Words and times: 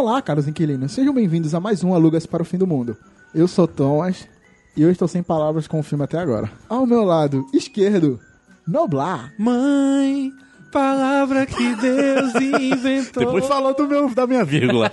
Olá, 0.00 0.22
caros 0.22 0.46
inquilinos, 0.46 0.92
sejam 0.92 1.12
bem-vindos 1.12 1.56
a 1.56 1.58
mais 1.58 1.82
um 1.82 1.92
Alugas 1.92 2.24
para 2.24 2.40
o 2.40 2.44
Fim 2.44 2.56
do 2.56 2.68
Mundo. 2.68 2.96
Eu 3.34 3.48
sou 3.48 3.66
Thomas 3.66 4.28
e 4.76 4.82
eu 4.82 4.92
estou 4.92 5.08
sem 5.08 5.24
palavras 5.24 5.66
com 5.66 5.80
o 5.80 5.82
filme 5.82 6.04
até 6.04 6.16
agora. 6.16 6.48
Ao 6.68 6.86
meu 6.86 7.02
lado 7.02 7.44
esquerdo, 7.52 8.20
Noblar. 8.64 9.34
Mãe, 9.36 10.32
palavra 10.70 11.44
que 11.46 11.74
Deus 11.74 12.32
inventou. 12.62 13.24
Depois 13.24 13.46
falou 13.46 13.74
do 13.74 13.88
meu, 13.88 14.08
da 14.14 14.24
minha 14.24 14.44
vírgula. 14.44 14.92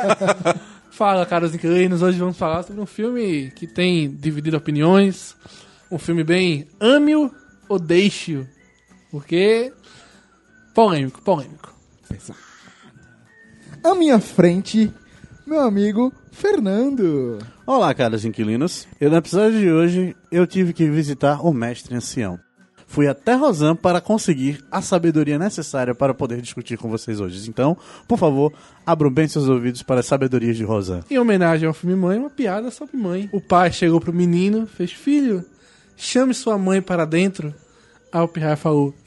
Fala, 0.90 1.26
caros 1.26 1.54
inquilinos. 1.54 2.00
Hoje 2.00 2.18
vamos 2.18 2.38
falar 2.38 2.62
sobre 2.62 2.80
um 2.80 2.86
filme 2.86 3.50
que 3.50 3.66
tem 3.66 4.10
dividido 4.10 4.56
opiniões. 4.56 5.36
Um 5.90 5.98
filme 5.98 6.24
bem 6.24 6.66
ame-o 6.80 7.30
ou 7.68 7.78
deixe-o. 7.78 8.48
Porque. 9.10 9.70
polêmico, 10.74 11.20
polêmico. 11.20 11.74
À 13.84 13.94
minha 13.94 14.18
frente, 14.18 14.90
meu 15.46 15.60
amigo 15.60 16.10
Fernando. 16.32 17.36
Olá, 17.66 17.92
caros 17.92 18.24
inquilinos. 18.24 18.88
Eu, 18.98 19.10
no 19.10 19.18
episódio 19.18 19.60
de 19.60 19.70
hoje, 19.70 20.16
eu 20.32 20.46
tive 20.46 20.72
que 20.72 20.88
visitar 20.88 21.44
o 21.44 21.52
mestre 21.52 21.94
ancião. 21.94 22.40
Fui 22.86 23.06
até 23.06 23.34
Rosan 23.34 23.76
para 23.76 24.00
conseguir 24.00 24.64
a 24.70 24.80
sabedoria 24.80 25.38
necessária 25.38 25.94
para 25.94 26.14
poder 26.14 26.40
discutir 26.40 26.78
com 26.78 26.88
vocês 26.88 27.20
hoje. 27.20 27.46
Então, 27.46 27.76
por 28.08 28.18
favor, 28.18 28.54
abram 28.86 29.10
bem 29.10 29.28
seus 29.28 29.50
ouvidos 29.50 29.82
para 29.82 30.00
as 30.00 30.06
sabedorias 30.06 30.56
de 30.56 30.64
Rosan. 30.64 31.00
Em 31.10 31.18
homenagem 31.18 31.68
ao 31.68 31.74
filme 31.74 31.94
Mãe, 31.94 32.18
uma 32.18 32.30
piada 32.30 32.70
sobre 32.70 32.96
mãe. 32.96 33.28
O 33.32 33.40
pai 33.40 33.70
chegou 33.70 34.00
pro 34.00 34.14
menino, 34.14 34.66
fez: 34.66 34.92
Filho, 34.92 35.44
chame 35.94 36.32
sua 36.32 36.56
mãe 36.56 36.80
para 36.80 37.04
dentro. 37.04 37.54
O 38.22 38.28
Pirraia 38.28 38.56
falou: 38.56 38.94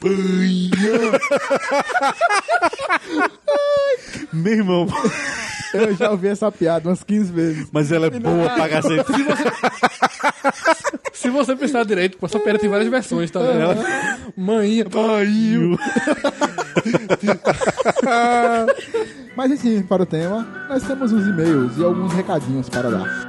Meu 4.32 4.52
irmão, 4.52 4.86
Eu 5.74 5.94
já 5.94 6.10
ouvi 6.10 6.28
essa 6.28 6.50
piada 6.52 6.88
umas 6.88 7.02
15 7.02 7.32
vezes. 7.32 7.68
mas 7.72 7.90
ela 7.92 8.06
é 8.06 8.10
boa 8.10 8.50
pra 8.50 8.68
cacete. 8.68 9.04
Se 11.12 11.30
você 11.30 11.56
pensar 11.56 11.84
direito, 11.84 12.18
essa 12.22 12.38
piada 12.38 12.58
tem 12.58 12.68
várias 12.70 12.88
versões, 12.88 13.30
tá 13.30 13.40
vendo? 13.40 13.82
Mãinha, 14.36 14.84
Pariu. 14.84 15.78
Mas 19.36 19.52
assim, 19.52 19.82
para 19.82 20.02
o 20.02 20.06
tema, 20.06 20.46
nós 20.68 20.82
temos 20.82 21.12
uns 21.12 21.26
e-mails 21.26 21.76
e 21.78 21.84
alguns 21.84 22.12
recadinhos 22.12 22.68
para 22.68 22.90
dar. 22.90 23.28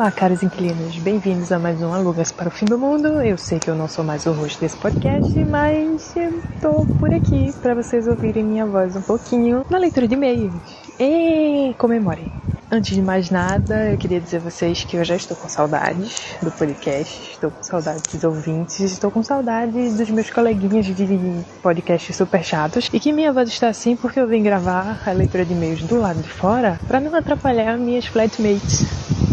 Olá, 0.00 0.10
caros 0.10 0.42
inquilinos, 0.42 0.96
bem-vindos 0.96 1.52
a 1.52 1.58
mais 1.58 1.82
um 1.82 1.92
Alugas 1.92 2.32
para 2.32 2.48
o 2.48 2.50
Fim 2.50 2.64
do 2.64 2.78
Mundo. 2.78 3.20
Eu 3.20 3.36
sei 3.36 3.58
que 3.58 3.68
eu 3.68 3.74
não 3.74 3.86
sou 3.86 4.02
mais 4.02 4.24
o 4.24 4.32
host 4.32 4.58
desse 4.58 4.74
podcast, 4.78 5.38
mas 5.44 6.14
tô 6.58 6.86
por 6.98 7.12
aqui 7.12 7.52
para 7.60 7.74
vocês 7.74 8.08
ouvirem 8.08 8.42
minha 8.42 8.64
voz 8.64 8.96
um 8.96 9.02
pouquinho 9.02 9.62
na 9.68 9.76
leitura 9.76 10.08
de 10.08 10.14
e-mails. 10.14 10.54
E 10.98 11.74
comemorem! 11.76 12.32
Antes 12.72 12.94
de 12.94 13.02
mais 13.02 13.28
nada, 13.28 13.90
eu 13.90 13.98
queria 13.98 14.18
dizer 14.18 14.38
a 14.38 14.40
vocês 14.40 14.84
que 14.84 14.96
eu 14.96 15.04
já 15.04 15.16
estou 15.16 15.36
com 15.36 15.50
saudades 15.50 16.38
do 16.42 16.50
podcast, 16.50 17.32
estou 17.32 17.50
com 17.50 17.62
saudades 17.62 18.10
dos 18.10 18.24
ouvintes, 18.24 18.80
estou 18.80 19.10
com 19.10 19.22
saudades 19.22 19.98
dos 19.98 20.08
meus 20.08 20.30
coleguinhas 20.30 20.86
de 20.86 21.44
podcast 21.62 22.10
super 22.14 22.42
chatos 22.42 22.88
e 22.90 22.98
que 22.98 23.12
minha 23.12 23.34
voz 23.34 23.50
está 23.50 23.68
assim 23.68 23.96
porque 23.96 24.18
eu 24.18 24.26
vim 24.26 24.42
gravar 24.42 25.02
a 25.04 25.12
leitura 25.12 25.44
de 25.44 25.52
e-mails 25.52 25.82
do 25.82 26.00
lado 26.00 26.22
de 26.22 26.30
fora 26.30 26.80
para 26.88 27.00
não 27.00 27.14
atrapalhar 27.14 27.76
minhas 27.76 28.06
flatmates. 28.06 29.29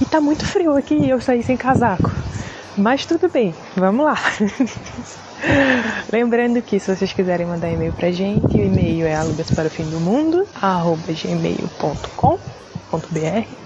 E 0.00 0.04
tá 0.04 0.20
muito 0.20 0.44
frio 0.44 0.76
aqui 0.76 0.94
e 0.94 1.10
eu 1.10 1.20
saí 1.20 1.42
sem 1.42 1.56
casaco. 1.56 2.10
Mas 2.76 3.06
tudo 3.06 3.28
bem, 3.28 3.54
vamos 3.74 4.04
lá. 4.04 4.14
Lembrando 6.12 6.60
que 6.62 6.78
se 6.78 6.94
vocês 6.94 7.12
quiserem 7.12 7.46
mandar 7.46 7.70
e-mail 7.70 7.92
pra 7.92 8.10
gente, 8.10 8.58
o 8.58 8.64
e-mail 8.64 9.06
é 9.06 9.14
alugas 9.14 9.50
para 9.50 9.68
o 9.68 9.70
fim 9.70 9.88
do 9.88 9.98
mundo, 9.98 10.46
gmail.com.br, 11.08 12.36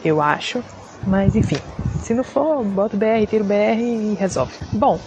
eu 0.05 0.21
acho. 0.21 0.63
Mas 1.05 1.35
enfim, 1.35 1.59
se 1.99 2.15
não 2.15 2.23
for, 2.23 2.65
bota 2.65 2.97
o 2.97 2.99
BR, 2.99 3.27
tira 3.29 3.43
o 3.43 3.47
BR 3.47 3.81
e 3.83 4.15
resolve. 4.15 4.55
Bom, 4.73 5.01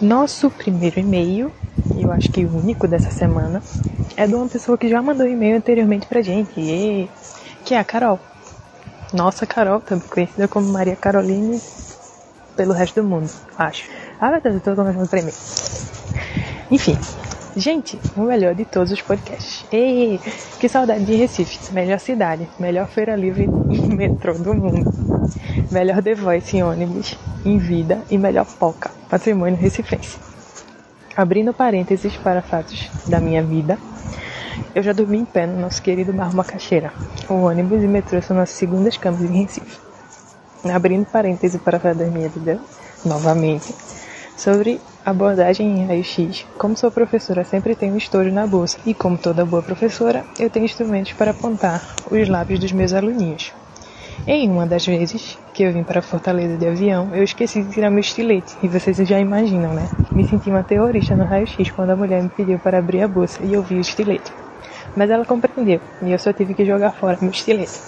nosso 0.00 0.50
primeiro 0.50 0.98
e-mail, 0.98 1.52
e 1.94 2.02
eu 2.02 2.10
acho 2.10 2.30
que 2.30 2.44
o 2.44 2.56
único 2.56 2.88
dessa 2.88 3.10
semana, 3.10 3.62
é 4.16 4.26
de 4.26 4.34
uma 4.34 4.48
pessoa 4.48 4.76
que 4.76 4.88
já 4.88 5.00
mandou 5.00 5.26
e-mail 5.26 5.56
anteriormente 5.56 6.06
pra 6.06 6.22
gente, 6.22 6.58
e- 6.60 7.08
que 7.64 7.74
é 7.74 7.78
a 7.78 7.84
Carol. 7.84 8.18
Nossa 9.12 9.46
Carol, 9.46 9.80
também 9.80 10.08
conhecida 10.08 10.48
como 10.48 10.66
Maria 10.66 10.96
Caroline 10.96 11.60
pelo 12.56 12.72
resto 12.72 13.02
do 13.02 13.08
mundo, 13.08 13.30
acho. 13.58 13.88
Ah, 14.20 14.30
meu 14.30 14.40
Deus, 14.40 14.54
eu 14.54 14.60
tô 14.60 14.74
começando 14.74 15.04
a 15.04 15.06
tremer. 15.06 15.34
Enfim, 16.70 16.96
gente, 17.56 18.00
o 18.16 18.22
melhor 18.22 18.54
de 18.54 18.64
todos 18.64 18.92
os 18.92 19.02
podcasts. 19.02 19.66
Ei, 19.70 20.18
que 20.58 20.68
saudade 20.68 21.04
de 21.04 21.14
Recife. 21.14 21.72
Melhor 21.72 21.98
cidade, 21.98 22.48
melhor 22.58 22.88
feira 22.88 23.14
livre 23.14 23.50
e 23.68 23.78
metrô 23.92 24.34
do 24.34 24.54
mundo. 24.54 24.86
Melhor 25.70 26.02
The 26.02 26.14
Voice 26.14 26.56
em 26.56 26.62
ônibus, 26.62 27.18
em 27.44 27.58
vida 27.58 28.02
e 28.10 28.16
melhor 28.16 28.46
poca, 28.46 28.90
patrimônio 29.08 29.56
recifense. 29.56 30.18
Abrindo 31.16 31.52
parênteses 31.52 32.16
para 32.16 32.40
fatos 32.40 32.90
da 33.06 33.20
minha 33.20 33.42
vida, 33.42 33.78
eu 34.74 34.82
já 34.82 34.92
dormi 34.92 35.18
em 35.18 35.24
pé 35.24 35.46
no 35.46 35.60
nosso 35.60 35.82
querido 35.82 36.12
Barro 36.12 36.36
Macaxeira. 36.36 36.92
O 37.28 37.34
ônibus 37.34 37.82
e 37.82 37.86
metrô 37.86 38.20
são 38.22 38.36
nossas 38.36 38.56
segundas 38.56 38.96
camas 38.96 39.22
em 39.22 39.42
Recife. 39.42 39.78
Abrindo 40.72 41.06
parênteses 41.06 41.60
para 41.60 41.78
falar 41.78 41.94
da 41.94 42.06
minha 42.06 42.28
vida, 42.28 42.60
novamente, 43.04 43.74
sobre 44.36 44.80
abordagem 45.04 45.80
em 45.80 45.86
raio-x. 45.86 46.46
Como 46.56 46.76
sou 46.76 46.90
professora, 46.90 47.44
sempre 47.44 47.74
tenho 47.74 47.94
um 47.94 47.98
estojo 47.98 48.30
na 48.30 48.46
bolsa. 48.46 48.78
E 48.86 48.94
como 48.94 49.18
toda 49.18 49.44
boa 49.44 49.62
professora, 49.62 50.24
eu 50.38 50.48
tenho 50.48 50.64
instrumentos 50.64 51.12
para 51.12 51.32
apontar 51.32 51.82
os 52.10 52.28
lábios 52.28 52.60
dos 52.60 52.72
meus 52.72 52.92
aluninhos. 52.92 53.52
Em 54.24 54.48
uma 54.48 54.66
das 54.66 54.86
vezes 54.86 55.36
que 55.52 55.64
eu 55.64 55.72
vim 55.72 55.82
para 55.82 56.00
Fortaleza 56.00 56.56
de 56.56 56.66
avião, 56.66 57.12
eu 57.12 57.24
esqueci 57.24 57.62
de 57.62 57.72
tirar 57.72 57.90
meu 57.90 57.98
estilete. 57.98 58.56
E 58.62 58.68
vocês 58.68 58.96
já 58.98 59.18
imaginam, 59.18 59.74
né? 59.74 59.88
Me 60.14 60.22
senti 60.22 60.48
uma 60.48 60.62
terrorista 60.62 61.16
no 61.16 61.24
raio-x 61.24 61.70
quando 61.72 61.90
a 61.90 61.96
mulher 61.96 62.22
me 62.22 62.28
pediu 62.28 62.58
para 62.58 62.78
abrir 62.78 63.02
a 63.02 63.08
bolsa 63.08 63.42
e 63.42 63.52
eu 63.52 63.62
vi 63.62 63.74
o 63.74 63.80
estilete. 63.80 64.41
Mas 64.96 65.10
ela 65.10 65.24
compreendeu 65.24 65.80
e 66.02 66.12
eu 66.12 66.18
só 66.18 66.32
tive 66.32 66.54
que 66.54 66.64
jogar 66.64 66.92
fora 66.92 67.18
meu 67.20 67.30
estilete. 67.30 67.80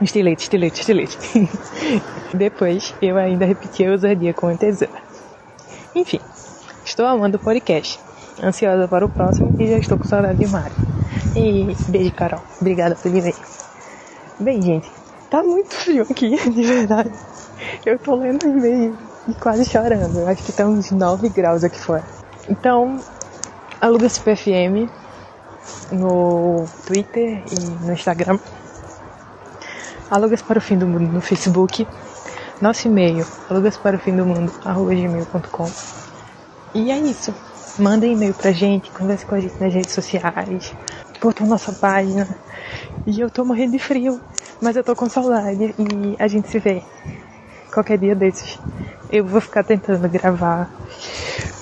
Estilete, 0.00 0.42
estilete, 0.42 0.80
estilete. 0.80 1.18
Depois 2.34 2.94
eu 3.00 3.16
ainda 3.16 3.44
repeti 3.44 3.84
a 3.84 3.92
ousadia 3.92 4.32
com 4.32 4.48
a 4.48 4.56
tesoura. 4.56 5.00
Enfim, 5.94 6.20
estou 6.84 7.06
amando 7.06 7.36
o 7.36 7.40
podcast. 7.40 8.00
Ansiosa 8.42 8.88
para 8.88 9.04
o 9.04 9.08
próximo 9.08 9.54
e 9.58 9.68
já 9.68 9.78
estou 9.78 9.98
com 9.98 10.04
saudade 10.04 10.38
de 10.38 10.46
Mário. 10.46 10.74
E 11.36 11.76
beijo, 11.86 12.12
Carol. 12.12 12.42
Obrigada 12.60 12.94
pelo 12.96 13.18
e-mail. 13.18 13.36
Bem, 14.40 14.60
gente, 14.62 14.90
tá 15.30 15.42
muito 15.42 15.74
frio 15.74 16.06
aqui, 16.08 16.30
de 16.50 16.62
verdade. 16.62 17.12
Eu 17.84 17.98
tô 17.98 18.14
lendo 18.16 18.46
e-mail 18.46 18.96
e 19.28 19.34
quase 19.34 19.64
chorando. 19.64 20.18
Eu 20.18 20.28
acho 20.28 20.42
que 20.42 20.52
tá 20.52 20.66
uns 20.66 20.90
9 20.90 21.28
graus 21.28 21.62
aqui 21.62 21.78
fora. 21.78 22.04
Então, 22.48 22.98
aluga 23.80 24.08
CPFM 24.08 24.90
no 25.90 26.66
Twitter 26.86 27.42
e 27.50 27.84
no 27.84 27.92
Instagram. 27.92 28.38
Alugas 30.10 30.42
para 30.42 30.58
o 30.58 30.60
fim 30.60 30.76
do 30.76 30.86
mundo 30.86 31.10
no 31.10 31.20
Facebook. 31.20 31.86
Nosso 32.60 32.86
e-mail, 32.86 33.26
alugas 33.50 33.76
para 33.76 33.96
o 33.96 33.98
fim 33.98 34.14
do 34.14 34.24
mundo, 34.24 34.52
gmail.com. 34.64 35.70
E 36.74 36.90
é 36.90 36.98
isso. 36.98 37.34
Manda 37.78 38.06
e-mail 38.06 38.34
pra 38.34 38.52
gente, 38.52 38.90
converse 38.90 39.24
com 39.24 39.34
a 39.34 39.40
gente 39.40 39.58
nas 39.58 39.72
redes 39.72 39.92
sociais, 39.92 40.74
curtam 41.20 41.46
nossa 41.46 41.72
página. 41.72 42.28
E 43.06 43.20
eu 43.20 43.30
tô 43.30 43.44
morrendo 43.44 43.72
de 43.72 43.78
frio, 43.78 44.20
mas 44.60 44.76
eu 44.76 44.84
tô 44.84 44.94
com 44.94 45.08
saudade 45.08 45.74
e 45.78 46.16
a 46.18 46.28
gente 46.28 46.48
se 46.48 46.58
vê 46.58 46.82
qualquer 47.72 47.98
dia 47.98 48.14
desses. 48.14 48.58
Eu 49.10 49.26
vou 49.26 49.40
ficar 49.40 49.64
tentando 49.64 50.08
gravar 50.08 50.70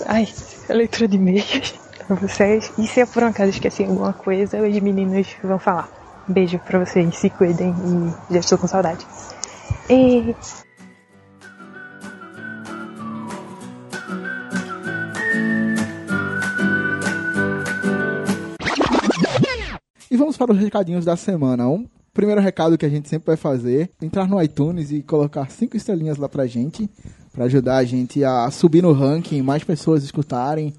ai, 0.06 0.28
a 0.68 0.72
leitura 0.72 1.08
de 1.08 1.16
e-mails 1.16 1.79
pra 2.16 2.28
vocês. 2.28 2.72
E 2.78 2.86
se 2.86 3.00
eu 3.00 3.06
por 3.06 3.22
um 3.22 3.26
acaso 3.26 3.50
esqueci 3.50 3.84
alguma 3.84 4.12
coisa, 4.12 4.60
os 4.60 4.80
meninos 4.80 5.28
vão 5.42 5.58
falar. 5.58 5.88
Beijo 6.26 6.58
pra 6.60 6.84
vocês, 6.84 7.16
se 7.16 7.30
cuidem 7.30 7.74
e 8.28 8.34
já 8.34 8.40
estou 8.40 8.58
com 8.58 8.66
saudade. 8.66 9.06
E 9.88 10.34
vamos 20.16 20.36
para 20.36 20.52
os 20.52 20.58
recadinhos 20.58 21.04
da 21.04 21.16
semana. 21.16 21.68
Um 21.68 21.86
primeiro 22.12 22.40
recado 22.40 22.76
que 22.76 22.84
a 22.84 22.88
gente 22.88 23.08
sempre 23.08 23.28
vai 23.28 23.36
fazer, 23.36 23.90
entrar 24.02 24.28
no 24.28 24.42
iTunes 24.42 24.90
e 24.90 25.02
colocar 25.02 25.50
cinco 25.50 25.76
estrelinhas 25.76 26.18
lá 26.18 26.28
pra 26.28 26.46
gente, 26.46 26.90
pra 27.32 27.44
ajudar 27.44 27.76
a 27.76 27.84
gente 27.84 28.22
a 28.24 28.50
subir 28.50 28.82
no 28.82 28.92
ranking, 28.92 29.42
mais 29.42 29.64
pessoas 29.64 30.02
escutarem, 30.02 30.74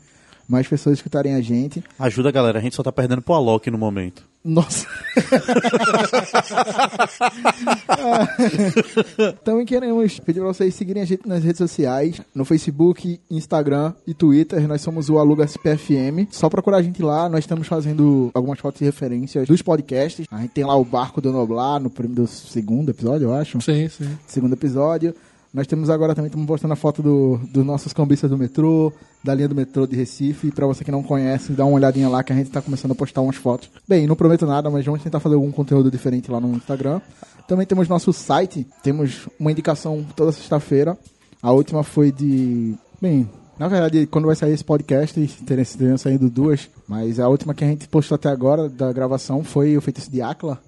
mais 0.51 0.67
pessoas 0.67 0.97
escutarem 0.97 1.35
a 1.35 1.41
gente. 1.41 1.81
Ajuda, 1.97 2.31
galera. 2.31 2.59
A 2.59 2.61
gente 2.61 2.75
só 2.75 2.83
tá 2.83 2.91
perdendo 2.91 3.21
pro 3.21 3.33
Alok 3.33 3.71
no 3.71 3.77
momento. 3.77 4.29
Nossa. 4.43 4.87
Também 9.43 9.65
queremos 9.65 10.19
pedir 10.19 10.39
pra 10.39 10.47
vocês 10.49 10.73
seguirem 10.73 11.03
a 11.03 11.05
gente 11.05 11.27
nas 11.27 11.43
redes 11.43 11.57
sociais, 11.59 12.19
no 12.33 12.43
Facebook, 12.43 13.19
Instagram 13.29 13.93
e 14.07 14.13
Twitter. 14.13 14.67
Nós 14.67 14.81
somos 14.81 15.09
o 15.09 15.17
Alugas 15.19 15.55
PFM. 15.57 16.27
Só 16.31 16.49
procurar 16.49 16.77
a 16.77 16.81
gente 16.81 17.01
lá. 17.03 17.29
Nós 17.29 17.41
estamos 17.41 17.67
fazendo 17.67 18.31
algumas 18.33 18.59
fotos 18.59 18.81
e 18.81 18.85
referências 18.85 19.47
dos 19.47 19.61
podcasts. 19.61 20.25
A 20.31 20.41
gente 20.41 20.51
tem 20.51 20.63
lá 20.65 20.75
o 20.75 20.83
Barco 20.85 21.21
do 21.21 21.31
Noblar 21.31 21.79
no 21.79 21.89
prim- 21.89 22.07
do 22.13 22.27
segundo 22.27 22.89
episódio, 22.89 23.25
eu 23.29 23.33
acho. 23.33 23.59
Sim, 23.61 23.87
sim. 23.89 24.17
Segundo 24.27 24.53
episódio. 24.53 25.13
Nós 25.53 25.67
temos 25.67 25.89
agora 25.89 26.15
também, 26.15 26.27
estamos 26.27 26.47
postando 26.47 26.73
a 26.73 26.77
foto 26.77 27.01
do- 27.03 27.37
dos 27.51 27.65
nossos 27.65 27.91
cambistas 27.91 28.29
do 28.29 28.37
metrô, 28.37 28.91
da 29.21 29.33
linha 29.35 29.49
do 29.49 29.55
metrô 29.55 29.85
de 29.85 29.97
Recife. 29.97 30.49
Pra 30.49 30.65
você 30.65 30.83
que 30.83 30.91
não 30.91 31.03
conhece, 31.03 31.51
dá 31.51 31.65
uma 31.65 31.75
olhadinha 31.75 32.07
lá 32.07 32.23
que 32.23 32.31
a 32.31 32.35
gente 32.35 32.49
tá 32.49 32.61
começando 32.61 32.91
a 32.91 32.95
postar 32.95 33.19
umas 33.21 33.35
fotos. 33.35 33.69
Bem, 33.87 34.07
não 34.07 34.15
prometo 34.15 34.45
nada, 34.45 34.69
mas 34.69 34.85
vamos 34.85 35.03
tentar 35.03 35.19
fazer 35.19 35.35
algum 35.35 35.51
conteúdo 35.51 35.91
diferente 35.91 36.31
lá 36.31 36.39
no 36.39 36.53
Instagram. 36.55 37.01
Também 37.49 37.65
temos 37.67 37.89
nosso 37.89 38.13
site, 38.13 38.65
temos 38.81 39.27
uma 39.37 39.51
indicação 39.51 40.05
toda 40.15 40.31
sexta-feira. 40.31 40.97
A 41.43 41.51
última 41.51 41.83
foi 41.83 42.13
de. 42.13 42.73
Bem, 43.01 43.29
na 43.59 43.67
verdade, 43.67 44.07
quando 44.07 44.27
vai 44.27 44.35
sair 44.37 44.53
esse 44.53 44.63
podcast, 44.63 45.19
teriam 45.45 45.97
saído 45.97 46.29
duas, 46.29 46.69
mas 46.87 47.19
a 47.19 47.27
última 47.27 47.53
que 47.53 47.65
a 47.65 47.67
gente 47.67 47.89
postou 47.89 48.15
até 48.15 48.29
agora 48.29 48.69
da 48.69 48.93
gravação 48.93 49.43
foi 49.43 49.75
o 49.75 49.81
Feitiço 49.81 50.09
de 50.09 50.21
Acla, 50.21 50.59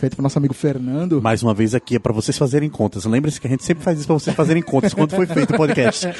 feito 0.00 0.16
pro 0.16 0.22
nosso 0.22 0.38
amigo 0.38 0.54
Fernando. 0.54 1.20
Mais 1.20 1.42
uma 1.42 1.52
vez 1.52 1.74
aqui 1.74 1.96
é 1.96 1.98
pra 1.98 2.12
vocês 2.12 2.38
fazerem 2.38 2.70
contas. 2.70 3.04
Lembre-se 3.04 3.38
que 3.38 3.46
a 3.46 3.50
gente 3.50 3.62
sempre 3.62 3.84
faz 3.84 3.98
isso 3.98 4.06
pra 4.06 4.14
vocês 4.14 4.34
fazerem 4.34 4.62
contas 4.62 4.94
quando 4.94 5.14
foi 5.14 5.26
feito 5.26 5.52
o 5.52 5.56
podcast. 5.56 6.08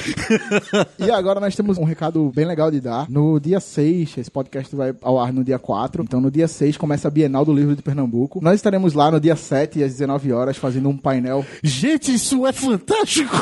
E 0.99 1.09
agora 1.09 1.39
nós 1.39 1.55
temos 1.55 1.79
um 1.79 1.83
recado 1.83 2.31
bem 2.35 2.45
legal 2.45 2.69
de 2.69 2.79
dar. 2.79 3.09
No 3.09 3.39
dia 3.39 3.59
6, 3.59 4.19
esse 4.19 4.29
podcast 4.29 4.75
vai 4.75 4.93
ao 5.01 5.19
ar 5.19 5.33
no 5.33 5.43
dia 5.43 5.57
4. 5.57 6.03
Então 6.03 6.21
no 6.21 6.29
dia 6.29 6.47
6 6.47 6.77
começa 6.77 7.07
a 7.07 7.11
Bienal 7.11 7.43
do 7.43 7.53
Livro 7.53 7.75
de 7.75 7.81
Pernambuco. 7.81 8.39
Nós 8.41 8.55
estaremos 8.55 8.93
lá 8.93 9.09
no 9.09 9.19
dia 9.19 9.35
7 9.35 9.83
às 9.83 9.93
19 9.93 10.31
horas 10.31 10.57
fazendo 10.57 10.89
um 10.89 10.97
painel. 10.97 11.43
Gente, 11.63 12.13
isso 12.13 12.45
é 12.45 12.51
fantástico! 12.51 13.35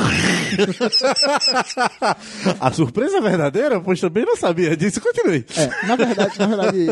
a 2.58 2.72
surpresa 2.72 3.18
é 3.18 3.20
verdadeira? 3.20 3.80
Pois 3.80 4.00
também 4.00 4.24
não 4.24 4.36
sabia 4.36 4.74
disso. 4.74 5.00
Continue. 5.00 5.44
É, 5.56 5.86
na 5.86 5.96
verdade, 5.96 6.38
na 6.38 6.46
verdade, 6.46 6.86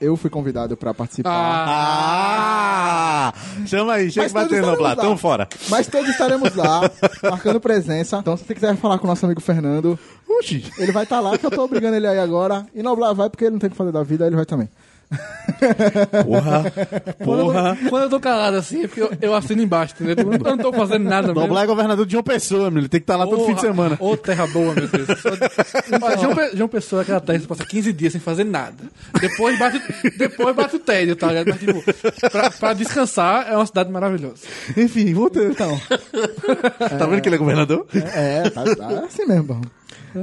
eu 0.00 0.16
fui 0.16 0.30
convidado 0.30 0.76
pra 0.76 0.92
participar. 0.92 1.30
Ah! 1.30 2.87
Chama 3.66 3.94
aí, 3.94 4.10
chega 4.10 4.28
todos 4.30 4.58
no. 4.58 4.96
Tamo 4.96 5.16
fora. 5.16 5.48
Mas 5.68 5.86
todos 5.86 6.08
estaremos 6.08 6.54
lá, 6.54 6.90
marcando 7.22 7.60
presença. 7.60 8.18
Então, 8.18 8.36
se 8.36 8.44
você 8.44 8.54
quiser 8.54 8.76
falar 8.76 8.98
com 8.98 9.06
o 9.06 9.08
nosso 9.08 9.24
amigo 9.24 9.40
Fernando, 9.40 9.98
Oxi. 10.28 10.64
ele 10.78 10.92
vai 10.92 11.04
estar 11.04 11.20
lá, 11.20 11.36
que 11.36 11.46
eu 11.46 11.50
tô 11.50 11.62
obrigando 11.64 11.96
ele 11.96 12.06
aí 12.06 12.18
agora. 12.18 12.66
E 12.74 12.82
Noblar 12.82 13.14
vai, 13.14 13.30
porque 13.30 13.44
ele 13.44 13.52
não 13.52 13.58
tem 13.58 13.68
o 13.68 13.70
que 13.70 13.76
fazer 13.76 13.92
da 13.92 14.02
vida, 14.02 14.26
ele 14.26 14.36
vai 14.36 14.46
também. 14.46 14.68
Porra. 16.24 16.64
Quando, 17.24 17.40
Porra. 17.44 17.68
eu 17.70 17.76
tô, 17.84 17.90
quando 17.90 18.02
eu 18.04 18.10
tô 18.10 18.20
calado 18.20 18.56
assim, 18.56 18.84
é 18.84 18.86
porque 18.88 19.00
eu, 19.02 19.10
eu 19.20 19.34
assino 19.34 19.62
embaixo, 19.62 19.94
entendeu? 19.98 20.32
Eu 20.32 20.38
não 20.38 20.58
tô 20.58 20.72
fazendo 20.72 21.04
nada 21.04 21.28
mesmo. 21.28 21.40
Noblar 21.40 21.64
é 21.64 21.66
governador 21.66 22.06
de 22.06 22.16
uma 22.16 22.22
pessoa, 22.22 22.70
meu. 22.70 22.80
Ele 22.80 22.88
tem 22.88 23.00
que 23.00 23.04
estar 23.04 23.16
lá 23.16 23.26
todo 23.26 23.46
fim 23.46 23.54
de 23.54 23.60
semana. 23.60 23.96
Ô, 24.00 24.16
terra 24.16 24.46
boa, 24.46 24.74
meu 24.74 24.86
Deus. 24.88 25.08
Olha, 26.02 26.18
João, 26.18 26.34
Pe- 26.34 26.56
João 26.56 26.68
Pessoa 26.68 27.00
é 27.00 27.02
aquela 27.02 27.20
terra 27.20 27.38
que 27.38 27.44
você 27.44 27.48
passa 27.48 27.64
15 27.64 27.92
dias 27.92 28.12
sem 28.12 28.20
fazer 28.20 28.44
nada. 28.44 28.76
Depois 29.20 29.58
bate, 29.58 29.80
depois 30.18 30.54
bate 30.54 30.76
o 30.76 30.78
tédio, 30.78 31.16
tá 31.16 31.28
ligado? 31.28 31.48
Mas, 31.48 31.58
tipo, 31.60 32.30
pra, 32.30 32.50
pra 32.50 32.72
descansar, 32.74 33.48
é 33.50 33.56
uma 33.56 33.66
cidade 33.66 33.90
maravilhosa. 33.90 34.42
Enfim, 34.76 35.12
voltando. 35.14 35.52
Então, 35.52 35.80
Tá 36.98 37.06
vendo 37.06 37.20
que 37.22 37.28
ele 37.28 37.36
é 37.36 37.38
governador? 37.38 37.86
é, 38.14 38.48
tá, 38.50 38.64
tá 38.76 38.88
assim 39.06 39.24
mesmo, 39.26 39.44
bom. 39.44 39.60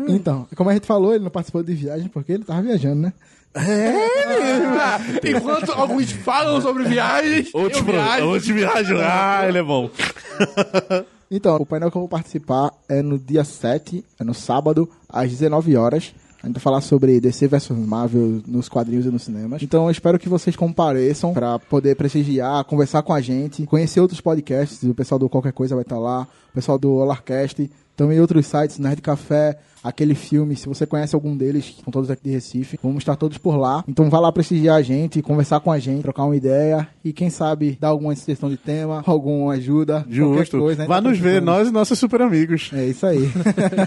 Então, 0.07 0.47
como 0.55 0.69
a 0.69 0.73
gente 0.73 0.85
falou, 0.87 1.13
ele 1.13 1.23
não 1.23 1.31
participou 1.31 1.63
de 1.63 1.73
viagem 1.73 2.07
porque 2.07 2.31
ele 2.33 2.43
tava 2.43 2.61
viajando, 2.61 3.01
né? 3.01 3.13
Ah, 3.55 4.99
enquanto 5.23 5.71
alguns 5.71 6.11
falam 6.11 6.61
sobre 6.61 6.83
viagens, 6.83 7.49
Outros 7.53 7.81
viajo. 7.81 8.25
outros 8.25 8.47
viajam. 8.47 8.97
Ah, 9.01 9.45
ele 9.47 9.57
é 9.59 9.63
bom. 9.63 9.89
Então, 11.31 11.55
o 11.55 11.65
painel 11.65 11.89
que 11.89 11.97
eu 11.97 12.01
vou 12.01 12.07
participar 12.07 12.71
é 12.87 13.01
no 13.01 13.17
dia 13.17 13.43
7, 13.43 14.05
é 14.19 14.23
no 14.23 14.33
sábado, 14.35 14.87
às 15.09 15.27
19 15.31 15.75
horas. 15.75 16.13
A 16.41 16.45
gente 16.45 16.53
vai 16.57 16.61
falar 16.61 16.81
sobre 16.81 17.19
DC 17.19 17.47
vs 17.47 17.71
Marvel 17.71 18.43
nos 18.45 18.69
quadrinhos 18.69 19.07
e 19.07 19.09
nos 19.09 19.23
cinemas. 19.23 19.63
Então 19.63 19.85
eu 19.85 19.91
espero 19.91 20.19
que 20.19 20.29
vocês 20.29 20.55
compareçam 20.55 21.33
para 21.33 21.57
poder 21.57 21.95
prestigiar, 21.95 22.63
conversar 22.65 23.01
com 23.01 23.11
a 23.11 23.19
gente, 23.19 23.65
conhecer 23.65 23.99
outros 23.99 24.21
podcasts. 24.21 24.83
O 24.83 24.93
pessoal 24.93 25.17
do 25.17 25.27
Qualquer 25.27 25.51
Coisa 25.51 25.73
vai 25.73 25.81
estar 25.81 25.97
lá, 25.97 26.27
o 26.51 26.53
pessoal 26.53 26.77
do 26.77 26.91
Olarcast, 26.93 27.71
também 27.95 28.19
outros 28.19 28.45
sites, 28.45 28.77
Nerd 28.79 29.01
Café, 29.01 29.57
aquele 29.83 30.15
filme. 30.15 30.55
Se 30.55 30.67
você 30.67 30.85
conhece 30.85 31.15
algum 31.15 31.35
deles, 31.35 31.75
são 31.83 31.91
todos 31.91 32.09
aqui 32.09 32.23
de 32.25 32.31
Recife, 32.31 32.79
vamos 32.81 32.99
estar 32.99 33.15
todos 33.15 33.37
por 33.37 33.55
lá. 33.55 33.83
Então 33.87 34.09
vá 34.09 34.19
lá 34.19 34.31
prestigiar 34.31 34.77
a 34.77 34.81
gente, 34.81 35.21
conversar 35.21 35.59
com 35.59 35.71
a 35.71 35.79
gente, 35.79 36.01
trocar 36.01 36.23
uma 36.23 36.35
ideia 36.35 36.87
e 37.03 37.13
quem 37.13 37.29
sabe 37.29 37.77
dar 37.79 37.89
alguma 37.89 38.15
sugestão 38.15 38.49
de 38.49 38.57
tema, 38.57 39.03
alguma 39.05 39.53
ajuda, 39.53 40.01
qualquer 40.01 40.13
Justo. 40.13 40.59
coisa. 40.59 40.81
né? 40.83 40.87
Vá 40.87 40.95
Tá 40.95 41.09
nos 41.09 41.17
ver, 41.19 41.41
nós 41.41 41.67
e 41.67 41.71
nossos 41.71 41.99
super 41.99 42.21
amigos. 42.21 42.71
É 42.73 42.85
isso 42.85 43.05
aí. 43.05 43.29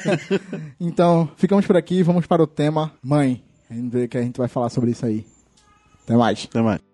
então, 0.81 1.29
ficamos 1.37 1.67
por 1.67 1.77
aqui, 1.77 2.03
vamos 2.03 2.27
para 2.27 2.43
o 2.43 2.47
tema 2.47 2.93
mãe. 3.03 3.43
Vamos 3.71 3.93
ver 3.93 4.05
o 4.05 4.09
que 4.09 4.19
a 4.19 4.23
gente 4.23 4.37
vai 4.39 4.49
falar 4.49 4.69
sobre 4.71 4.93
isso 4.93 5.05
aí. 5.05 5.27
Até 6.05 6.17
mais. 6.17 6.47
Até 6.51 6.63
mais. 6.63 6.88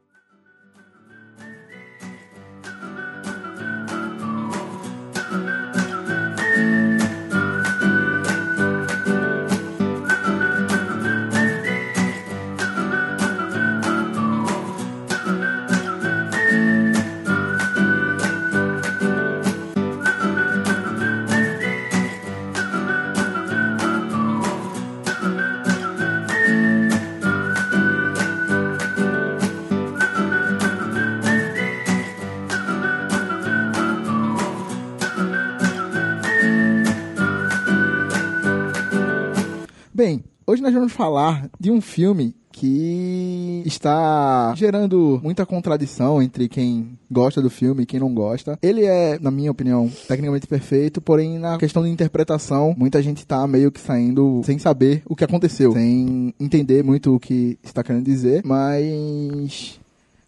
Bem, 40.04 40.22
hoje 40.46 40.60
nós 40.60 40.74
vamos 40.74 40.92
falar 40.92 41.48
de 41.58 41.70
um 41.70 41.80
filme 41.80 42.36
que 42.52 43.62
está 43.64 44.52
gerando 44.54 45.18
muita 45.22 45.46
contradição 45.46 46.20
entre 46.20 46.46
quem 46.46 46.98
gosta 47.10 47.40
do 47.40 47.48
filme 47.48 47.84
e 47.84 47.86
quem 47.86 47.98
não 47.98 48.12
gosta. 48.12 48.58
Ele 48.60 48.84
é, 48.84 49.18
na 49.18 49.30
minha 49.30 49.50
opinião, 49.50 49.90
tecnicamente 50.06 50.46
perfeito, 50.46 51.00
porém 51.00 51.38
na 51.38 51.56
questão 51.56 51.82
de 51.82 51.88
interpretação, 51.88 52.74
muita 52.76 53.02
gente 53.02 53.26
tá 53.26 53.46
meio 53.46 53.72
que 53.72 53.80
saindo 53.80 54.42
sem 54.44 54.58
saber 54.58 55.02
o 55.06 55.16
que 55.16 55.24
aconteceu, 55.24 55.72
sem 55.72 56.34
entender 56.38 56.84
muito 56.84 57.14
o 57.14 57.18
que 57.18 57.58
está 57.62 57.82
querendo 57.82 58.04
dizer, 58.04 58.42
mas 58.44 59.80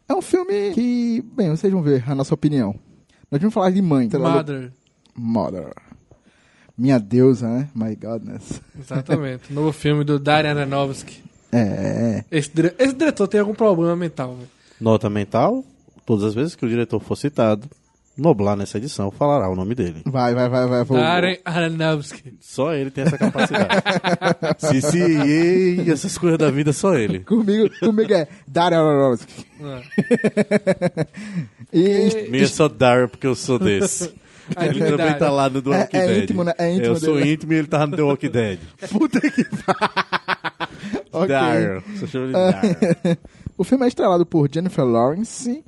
é 0.08 0.14
um 0.14 0.22
filme 0.22 0.72
que, 0.72 1.22
bem, 1.36 1.50
vocês 1.50 1.70
vão 1.70 1.82
ver 1.82 2.02
a 2.10 2.14
nossa 2.14 2.32
opinião. 2.32 2.74
Nós 3.30 3.42
vamos 3.42 3.52
falar 3.52 3.68
de 3.68 3.82
Mãe. 3.82 4.08
Mother. 4.10 4.72
Mother. 5.14 5.74
Minha 6.76 6.98
deusa, 6.98 7.48
né? 7.48 7.68
My 7.74 7.94
godness. 7.96 8.60
Exatamente. 8.78 9.52
Novo 9.52 9.72
filme 9.72 10.04
do 10.04 10.18
Darren 10.18 10.50
Aronofsky. 10.50 11.22
É, 11.52 12.22
Esse, 12.30 12.50
dire- 12.54 12.74
esse 12.78 12.94
diretor 12.94 13.26
tem 13.28 13.40
algum 13.40 13.54
problema 13.54 13.96
mental, 13.96 14.34
velho. 14.34 14.48
Nota 14.80 15.08
mental: 15.08 15.64
todas 16.04 16.24
as 16.24 16.34
vezes 16.34 16.54
que 16.54 16.66
o 16.66 16.68
diretor 16.68 17.00
for 17.00 17.16
citado, 17.16 17.66
Noblar 18.18 18.56
nessa 18.56 18.78
edição 18.78 19.10
falará 19.10 19.46
o 19.50 19.54
nome 19.54 19.74
dele. 19.74 20.02
vai, 20.06 20.34
vai, 20.34 20.48
vai, 20.48 20.66
vai. 20.66 20.84
Vou, 20.84 20.96
Darren 20.98 21.38
Aronofsky. 21.44 22.34
Só 22.40 22.72
ele 22.74 22.90
tem 22.90 23.04
essa 23.04 23.16
capacidade. 23.18 23.68
CCA 24.58 25.26
e 25.84 25.90
essas 25.90 26.16
coisas 26.18 26.38
da 26.38 26.50
vida, 26.50 26.72
só 26.72 26.94
ele. 26.94 27.20
Comigo, 27.20 27.68
comigo 27.78 28.12
é 28.14 28.26
Daria 28.46 28.78
Aronofsky. 28.78 29.46
É. 29.60 31.06
E 31.72 32.28
Minha 32.30 32.44
é 32.44 32.46
só 32.46 32.68
Daryl, 32.68 33.08
porque 33.08 33.26
eu 33.26 33.34
sou 33.34 33.58
desse. 33.58 34.10
Ah, 34.54 34.66
Ele 34.66 34.82
é 34.82 34.86
também 34.90 35.18
tá 35.18 35.30
lá 35.30 35.48
no 35.50 35.60
The 35.62 35.70
É- 35.70 35.78
Walking 35.78 35.96
é 35.96 36.06
Dead. 36.06 36.22
íntimo, 36.22 36.44
né? 36.44 36.52
É 36.58 36.70
íntimo 36.72 36.86
Eu 36.86 36.96
sou 36.96 37.14
dele. 37.16 37.32
íntimo 37.32 37.52
e 37.52 37.56
ele 37.56 37.66
tava 37.66 37.86
no 37.88 37.96
The 37.96 38.02
Walking 38.02 38.30
Dead. 38.30 38.58
puta 38.92 39.20
que 39.20 39.42
Ok. 41.12 41.28
Daryl. 41.28 41.82
Só 41.98 42.06
chama 42.06 42.26
de 42.26 42.32
Daryl. 42.32 43.16
O 43.58 43.64
filme 43.64 43.86
é 43.86 43.88
estrelado 43.88 44.26
por 44.26 44.50
Jennifer 44.52 44.84
Lawrence 44.84 45.64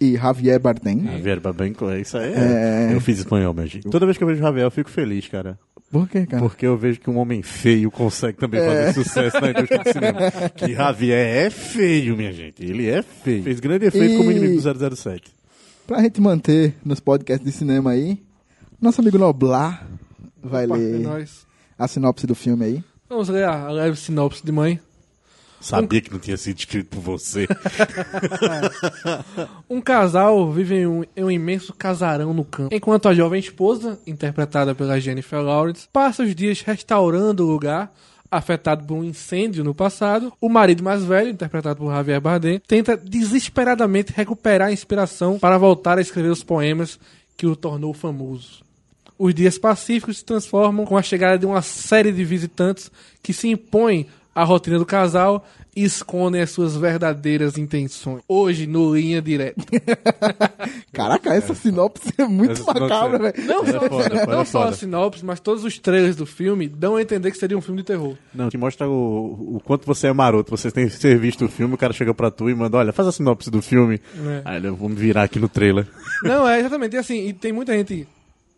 e 0.00 0.14
Javier 0.16 0.58
Bardem. 0.58 1.04
Javier 1.04 1.38
é 1.92 2.00
isso 2.00 2.16
aí. 2.16 2.32
É. 2.32 2.90
Eu 2.94 3.00
fiz 3.00 3.18
espanhol, 3.18 3.52
meu 3.52 3.66
gente. 3.66 3.90
Toda 3.90 4.06
vez 4.06 4.16
que 4.16 4.24
eu 4.24 4.28
vejo 4.28 4.40
Javier, 4.40 4.64
eu 4.64 4.70
fico 4.70 4.88
feliz, 4.88 5.28
cara. 5.28 5.58
Por 5.90 6.08
quê, 6.08 6.24
cara? 6.26 6.42
Porque 6.42 6.66
eu 6.66 6.76
vejo 6.78 6.98
que 6.98 7.10
um 7.10 7.18
homem 7.18 7.42
feio 7.42 7.90
consegue 7.90 8.38
também 8.38 8.60
fazer 8.60 8.92
sucesso 8.94 9.38
na 9.38 9.50
indústria 9.50 9.78
do 9.84 9.92
cinema. 9.92 10.18
Que 10.56 10.72
Javier 10.72 11.46
é 11.46 11.50
feio, 11.50 12.16
minha 12.16 12.32
gente. 12.32 12.64
Ele 12.64 12.88
é 12.88 13.02
feio. 13.02 13.42
Fez 13.44 13.60
grande 13.60 13.84
efeito 13.84 14.14
E- 14.14 14.16
como 14.16 14.30
inimigo 14.30 14.60
do 14.60 14.96
007. 14.96 15.30
Pra 15.86 16.02
gente 16.02 16.20
manter 16.20 16.74
nos 16.84 16.98
podcasts 16.98 17.44
de 17.44 17.52
cinema 17.56 17.92
aí, 17.92 18.20
nosso 18.80 19.00
amigo 19.00 19.18
Noblar 19.18 19.86
vai 20.42 20.66
Opa, 20.66 20.74
é 20.74 20.78
ler 20.78 20.98
nóis. 21.00 21.46
a 21.78 21.86
sinopse 21.86 22.26
do 22.26 22.34
filme 22.34 22.64
aí. 22.64 22.84
Vamos 23.08 23.28
ler 23.28 23.44
a 23.44 23.70
leve 23.70 23.96
sinopse 23.96 24.44
de 24.44 24.50
mãe. 24.50 24.80
Sabia 25.60 26.00
que 26.00 26.12
não 26.12 26.18
tinha 26.18 26.36
sido 26.36 26.58
escrito 26.58 26.88
por 26.88 27.00
você. 27.00 27.46
Um 29.70 29.80
casal 29.80 30.52
vive 30.52 30.76
em 30.76 30.86
um, 30.86 31.04
em 31.16 31.24
um 31.24 31.30
imenso 31.30 31.72
casarão 31.72 32.34
no 32.34 32.44
campo, 32.44 32.74
enquanto 32.74 33.08
a 33.08 33.14
jovem 33.14 33.40
esposa, 33.40 33.98
interpretada 34.06 34.74
pela 34.74 35.00
Jennifer 35.00 35.40
Lawrence, 35.40 35.88
passa 35.92 36.22
os 36.22 36.34
dias 36.34 36.60
restaurando 36.60 37.44
o 37.44 37.50
lugar 37.50 37.92
afetado 38.36 38.84
por 38.84 38.94
um 38.94 39.04
incêndio 39.04 39.64
no 39.64 39.74
passado. 39.74 40.32
O 40.40 40.48
marido 40.48 40.82
mais 40.82 41.04
velho, 41.04 41.30
interpretado 41.30 41.78
por 41.80 41.92
Javier 41.92 42.20
Bardem, 42.20 42.60
tenta 42.66 42.96
desesperadamente 42.96 44.12
recuperar 44.14 44.68
a 44.68 44.72
inspiração 44.72 45.38
para 45.38 45.58
voltar 45.58 45.98
a 45.98 46.00
escrever 46.00 46.30
os 46.30 46.42
poemas 46.42 46.98
que 47.36 47.46
o 47.46 47.56
tornou 47.56 47.92
famoso. 47.92 48.64
Os 49.18 49.34
dias 49.34 49.58
pacíficos 49.58 50.18
se 50.18 50.24
transformam 50.24 50.84
com 50.84 50.96
a 50.96 51.02
chegada 51.02 51.38
de 51.38 51.46
uma 51.46 51.62
série 51.62 52.12
de 52.12 52.24
visitantes 52.24 52.90
que 53.22 53.32
se 53.32 53.48
impõem 53.48 54.06
à 54.34 54.44
rotina 54.44 54.78
do 54.78 54.84
casal 54.84 55.46
escondem 55.76 56.40
as 56.40 56.50
suas 56.50 56.76
verdadeiras 56.76 57.58
intenções. 57.58 58.22
Hoje, 58.26 58.66
no 58.66 58.94
Linha 58.94 59.20
Direta. 59.20 59.62
Caraca, 60.92 61.34
essa 61.34 61.54
sinopse 61.54 62.12
é 62.18 62.24
muito 62.24 62.52
Essa 62.52 62.72
macabra, 62.72 63.28
é- 63.28 63.32
velho. 63.32 63.46
Não, 63.46 63.62
É 63.64 63.72
só, 63.72 63.80
foda, 63.88 64.08
não 64.08 64.24
foda, 64.24 64.44
só 64.44 64.62
a 64.64 64.72
sinopse, 64.72 65.24
mas 65.24 65.40
todos 65.40 65.64
os 65.64 65.78
trailers 65.78 66.16
do 66.16 66.24
filme 66.26 66.68
dão 66.68 66.96
a 66.96 67.02
entender 67.02 67.30
que 67.30 67.36
seria 67.38 67.56
um 67.56 67.60
filme 67.60 67.80
de 67.82 67.86
terror. 67.86 68.16
Não, 68.34 68.48
que 68.48 68.56
mostra 68.56 68.88
o, 68.88 69.56
o 69.56 69.60
quanto 69.64 69.86
você 69.86 70.06
é 70.06 70.12
maroto. 70.12 70.50
Você 70.50 70.70
tem 70.70 70.88
que 70.88 70.98
ter 70.98 71.18
visto 71.18 71.44
o 71.44 71.48
filme, 71.48 71.74
o 71.74 71.78
cara 71.78 71.92
chega 71.92 72.14
pra 72.14 72.30
tu 72.30 72.48
e 72.48 72.54
manda, 72.54 72.76
olha, 72.78 72.92
faz 72.92 73.08
a 73.08 73.12
sinopse 73.12 73.50
do 73.50 73.60
filme. 73.60 74.00
É. 74.26 74.42
Aí 74.44 74.64
eu 74.64 74.74
vou 74.74 74.88
me 74.88 74.96
virar 74.96 75.24
aqui 75.24 75.38
no 75.38 75.48
trailer. 75.48 75.86
Não, 76.22 76.48
é 76.48 76.60
exatamente. 76.60 76.94
E 76.94 76.98
assim, 76.98 77.28
e 77.28 77.32
tem 77.32 77.52
muita 77.52 77.72
gente, 77.74 78.06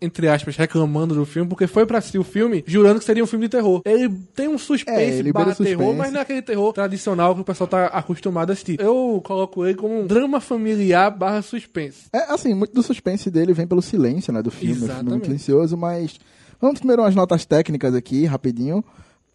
entre 0.00 0.28
aspas, 0.28 0.56
reclamando 0.56 1.14
do 1.14 1.26
filme, 1.26 1.48
porque 1.48 1.66
foi 1.66 1.84
pra 1.84 1.98
assistir 1.98 2.18
o 2.18 2.24
filme 2.24 2.62
jurando 2.66 2.98
que 3.00 3.04
seria 3.04 3.22
um 3.24 3.26
filme 3.26 3.46
de 3.46 3.50
terror. 3.50 3.82
Ele 3.84 4.08
tem 4.34 4.46
um 4.48 4.54
É, 4.54 4.58
suspense 4.58 5.18
ele 5.18 5.32
barra 5.32 5.46
beira 5.46 5.56
terror, 5.56 5.78
suspense. 5.78 5.98
mas 5.98 6.12
não 6.12 6.18
é 6.20 6.22
aquele 6.22 6.42
terror 6.42 6.72
tradicional 6.72 7.34
que 7.34 7.40
o 7.40 7.44
pessoal 7.44 7.66
tá 7.68 7.86
acostumado 7.86 8.50
a 8.50 8.52
assistir. 8.52 8.80
Eu 8.80 9.20
coloco 9.24 9.64
ele 9.66 9.74
como 9.76 10.00
um 10.00 10.06
drama 10.06 10.40
familiar 10.40 11.10
barra 11.10 11.42
suspense. 11.42 12.04
É, 12.12 12.32
assim, 12.32 12.54
muito 12.54 12.72
do 12.74 12.82
suspense 12.82 13.30
dele 13.30 13.52
vem 13.52 13.66
pelo 13.66 13.82
silêncio, 13.82 14.32
né, 14.32 14.42
do 14.42 14.50
filme. 14.50 14.74
Filme 14.74 14.82
é 14.88 14.92
Exatamente. 14.92 15.10
muito 15.10 15.24
silencioso, 15.24 15.76
mas... 15.76 16.18
Vamos 16.60 16.78
primeiro 16.80 17.02
umas 17.02 17.14
notas 17.14 17.44
técnicas 17.44 17.94
aqui, 17.94 18.24
rapidinho. 18.24 18.84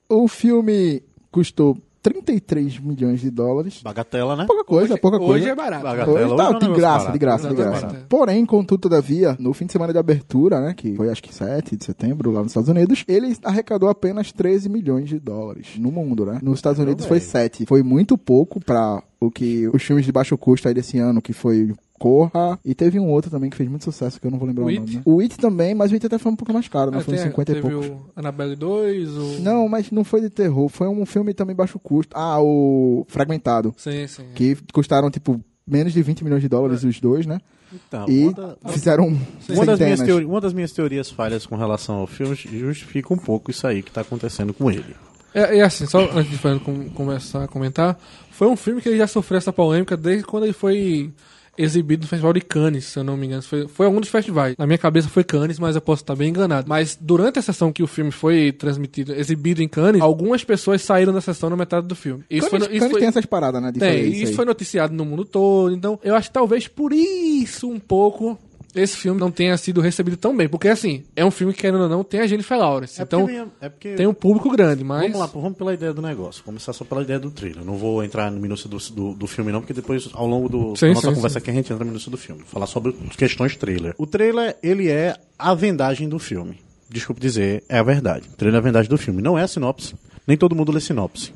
O 0.09 0.27
filme 0.27 1.01
custou 1.31 1.77
33 2.03 2.79
milhões 2.79 3.21
de 3.21 3.31
dólares. 3.31 3.81
Bagatela, 3.81 4.35
né? 4.35 4.45
Pouca 4.45 4.65
coisa, 4.65 4.93
hoje, 4.93 5.01
pouca 5.01 5.17
hoje 5.17 5.25
coisa. 5.25 5.49
é 5.49 5.55
barato. 5.55 5.83
Bagatela. 5.83 6.13
Hoje 6.15 6.25
Hoje 6.25 6.35
tá 6.35 6.43
é 6.43 6.49
um 6.49 6.59
de 6.59 6.67
graça, 6.79 7.11
de 7.13 7.17
graça, 7.17 7.47
de 7.47 7.53
Exatamente. 7.53 7.81
graça. 7.81 8.05
Porém, 8.09 8.45
contudo, 8.45 8.81
todavia, 8.81 9.37
no 9.39 9.53
fim 9.53 9.65
de 9.65 9.71
semana 9.71 9.93
de 9.93 9.99
abertura, 9.99 10.59
né, 10.59 10.73
que 10.75 10.95
foi 10.95 11.09
acho 11.09 11.23
que 11.23 11.33
7 11.33 11.77
de 11.77 11.85
setembro 11.85 12.29
lá 12.31 12.41
nos 12.41 12.51
Estados 12.51 12.69
Unidos, 12.69 13.05
ele 13.07 13.35
arrecadou 13.43 13.87
apenas 13.87 14.31
13 14.33 14.67
milhões 14.67 15.07
de 15.07 15.17
dólares 15.17 15.69
no 15.77 15.91
mundo, 15.91 16.25
né? 16.25 16.39
Nos 16.43 16.59
Estados 16.59 16.79
Unidos 16.79 17.05
foi 17.05 17.19
velho. 17.19 17.31
7. 17.31 17.65
Foi 17.65 17.81
muito 17.81 18.17
pouco 18.17 18.59
pra 18.59 19.01
o 19.19 19.31
que 19.31 19.69
os 19.73 19.81
filmes 19.81 20.05
de 20.05 20.11
baixo 20.11 20.37
custo 20.37 20.67
aí 20.67 20.73
desse 20.73 20.99
ano, 20.99 21.21
que 21.21 21.31
foi 21.31 21.73
Corra, 22.03 22.59
e 22.65 22.75
teve 22.75 22.99
um 22.99 23.09
outro 23.09 23.31
também 23.31 23.49
que 23.49 23.55
fez 23.55 23.69
muito 23.69 23.85
sucesso, 23.85 24.19
que 24.19 24.27
eu 24.27 24.31
não 24.31 24.37
vou 24.37 24.45
lembrar 24.45 24.65
O 24.65 24.67
o, 24.67 24.71
nome. 24.73 24.95
Né? 24.95 25.01
O 25.05 25.19
It 25.21 25.37
também, 25.37 25.73
mas 25.73 25.89
o 25.89 25.93
It 25.93 26.05
até 26.05 26.17
foi 26.17 26.31
um 26.31 26.35
pouco 26.35 26.51
mais 26.51 26.67
caro, 26.67 26.91
né? 26.91 26.97
Ah, 26.97 27.01
Foi 27.01 27.13
uns 27.13 27.21
tem- 27.21 27.29
50 27.29 27.51
e 27.51 27.55
teve 27.55 27.69
poucos. 27.69 27.87
o 27.89 28.05
Annabelle 28.13 28.55
2, 28.57 29.09
o... 29.17 29.39
Não, 29.41 29.69
mas 29.69 29.89
não 29.89 30.03
foi 30.03 30.19
de 30.19 30.29
terror, 30.29 30.67
foi 30.67 30.87
um 30.89 31.05
filme 31.05 31.33
também 31.33 31.55
baixo 31.55 31.79
custo. 31.79 32.13
Ah, 32.13 32.41
o 32.41 33.05
Fragmentado, 33.07 33.73
Sim, 33.77 34.05
sim. 34.07 34.23
que 34.35 34.57
custaram, 34.73 35.09
tipo, 35.09 35.39
menos 35.65 35.93
de 35.93 36.01
20 36.03 36.25
milhões 36.25 36.41
de 36.41 36.49
dólares 36.49 36.83
os 36.83 36.99
dois, 36.99 37.25
né? 37.25 37.39
Então, 37.73 38.05
E 38.09 38.33
da- 38.33 38.57
fizeram 38.67 39.17
uma 39.49 39.65
das 39.65 39.79
minhas 39.79 40.01
teori- 40.01 40.25
uma 40.25 40.41
das 40.41 40.53
minhas 40.53 40.71
teorias 40.73 41.09
falhas 41.09 41.45
com 41.45 41.55
relação 41.55 41.95
ao 41.95 42.05
filme 42.07 42.35
justifica 42.35 43.13
um 43.13 43.17
pouco 43.17 43.49
isso 43.49 43.65
aí 43.65 43.81
que 43.81 43.89
tá 43.91 44.01
acontecendo 44.01 44.53
com 44.53 44.69
ele. 44.69 44.93
É, 45.33 45.55
e 45.55 45.61
assim, 45.61 45.85
só 45.87 46.01
antes 46.11 46.29
de 46.29 46.37
Fernando 46.37 46.91
começar 46.93 47.45
a 47.45 47.47
comentar, 47.47 47.97
foi 48.29 48.47
um 48.47 48.55
filme 48.57 48.81
que 48.81 48.89
ele 48.89 48.97
já 48.97 49.07
sofreu 49.07 49.37
essa 49.39 49.51
polêmica 49.53 49.97
desde 49.97 50.23
quando 50.25 50.43
ele 50.43 50.53
foi 50.53 51.11
exibido 51.57 52.03
no 52.03 52.07
Festival 52.07 52.33
de 52.33 52.41
Cannes, 52.41 52.85
se 52.85 52.97
eu 52.99 53.03
não 53.03 53.15
me 53.17 53.27
engano. 53.27 53.41
Foi, 53.43 53.67
foi 53.67 53.85
algum 53.85 53.99
dos 53.99 54.09
festivais. 54.09 54.55
Na 54.57 54.65
minha 54.65 54.77
cabeça 54.77 55.07
foi 55.09 55.23
Cannes, 55.23 55.59
mas 55.59 55.75
eu 55.75 55.81
posso 55.81 56.01
estar 56.03 56.15
bem 56.15 56.29
enganado. 56.29 56.67
Mas 56.67 56.97
durante 56.99 57.39
a 57.39 57.41
sessão 57.41 57.71
que 57.71 57.83
o 57.83 57.87
filme 57.87 58.11
foi 58.11 58.51
transmitido, 58.51 59.13
exibido 59.13 59.61
em 59.61 59.67
Cannes, 59.67 60.01
algumas 60.01 60.43
pessoas 60.43 60.81
saíram 60.81 61.13
da 61.13 61.21
sessão 61.21 61.49
na 61.49 61.55
metade 61.55 61.87
do 61.87 61.95
filme. 61.95 62.23
Isso 62.29 62.49
Cannes, 62.49 62.65
foi, 62.67 62.73
isso 62.75 62.79
Cannes 62.79 62.91
foi- 62.91 62.99
tem 62.99 63.09
essas 63.09 63.25
paradas, 63.25 63.61
né? 63.61 63.71
de 63.71 63.79
tem, 63.79 64.11
isso 64.11 64.31
aí. 64.31 64.35
foi 64.35 64.45
noticiado 64.45 64.93
no 64.93 65.05
mundo 65.05 65.25
todo. 65.25 65.73
Então, 65.73 65.99
eu 66.03 66.15
acho 66.15 66.29
que 66.29 66.33
talvez 66.33 66.67
por 66.67 66.91
isso 66.91 67.69
um 67.69 67.79
pouco 67.79 68.37
esse 68.75 68.97
filme 68.97 69.19
não 69.19 69.29
tenha 69.31 69.55
sido 69.57 69.81
recebido 69.81 70.17
tão 70.17 70.35
bem. 70.35 70.47
Porque, 70.49 70.67
assim, 70.67 71.03
é 71.15 71.23
um 71.25 71.31
filme 71.31 71.53
que, 71.53 71.61
querendo 71.61 71.83
ou 71.83 71.89
não, 71.89 72.03
tem 72.03 72.19
a 72.21 72.27
Jennifer 72.27 72.57
Lawrence. 72.57 72.99
É 72.99 73.03
então, 73.03 73.25
minha- 73.25 73.47
é 73.61 73.69
porque- 73.69 73.95
tem 73.95 74.07
um 74.07 74.13
público 74.13 74.49
grande, 74.51 74.83
mas... 74.83 75.01
Vamos 75.03 75.19
lá, 75.19 75.25
vamos 75.27 75.57
pela 75.57 75.73
ideia 75.73 75.93
do 75.93 76.01
negócio. 76.01 76.43
Começar 76.43 76.73
só 76.73 76.83
pela 76.83 77.01
ideia 77.03 77.19
do 77.19 77.31
trailer. 77.31 77.63
Não 77.63 77.77
vou 77.77 78.03
entrar 78.03 78.31
no 78.31 78.39
minúcio 78.39 78.67
do, 78.69 78.77
do, 78.77 79.13
do 79.13 79.27
filme, 79.27 79.51
não, 79.51 79.59
porque 79.61 79.73
depois, 79.73 80.09
ao 80.13 80.27
longo 80.27 80.49
do, 80.49 80.75
Sim, 80.75 80.87
da 80.87 80.93
nossa 80.95 81.09
sim, 81.09 81.15
conversa 81.15 81.39
sim. 81.39 81.43
aqui, 81.43 81.51
a 81.51 81.53
gente 81.53 81.71
entra 81.71 81.83
no 81.85 81.91
minúcio 81.91 82.09
do 82.11 82.17
filme. 82.17 82.43
Falar 82.45 82.67
sobre 82.67 82.93
questões 83.17 83.55
trailer. 83.55 83.93
O 83.97 84.05
trailer, 84.07 84.55
ele 84.63 84.89
é 84.89 85.15
a 85.37 85.53
vendagem 85.53 86.07
do 86.09 86.19
filme. 86.19 86.59
Desculpe 86.89 87.19
dizer, 87.21 87.63
é 87.69 87.79
a 87.79 87.83
verdade. 87.83 88.29
O 88.31 88.35
trailer 88.35 88.57
é 88.57 88.59
a 88.59 88.63
vendagem 88.63 88.89
do 88.89 88.97
filme. 88.97 89.21
Não 89.21 89.37
é 89.37 89.43
a 89.43 89.47
sinopse. 89.47 89.95
Nem 90.27 90.37
todo 90.37 90.55
mundo 90.55 90.71
lê 90.71 90.79
sinopse. 90.79 91.33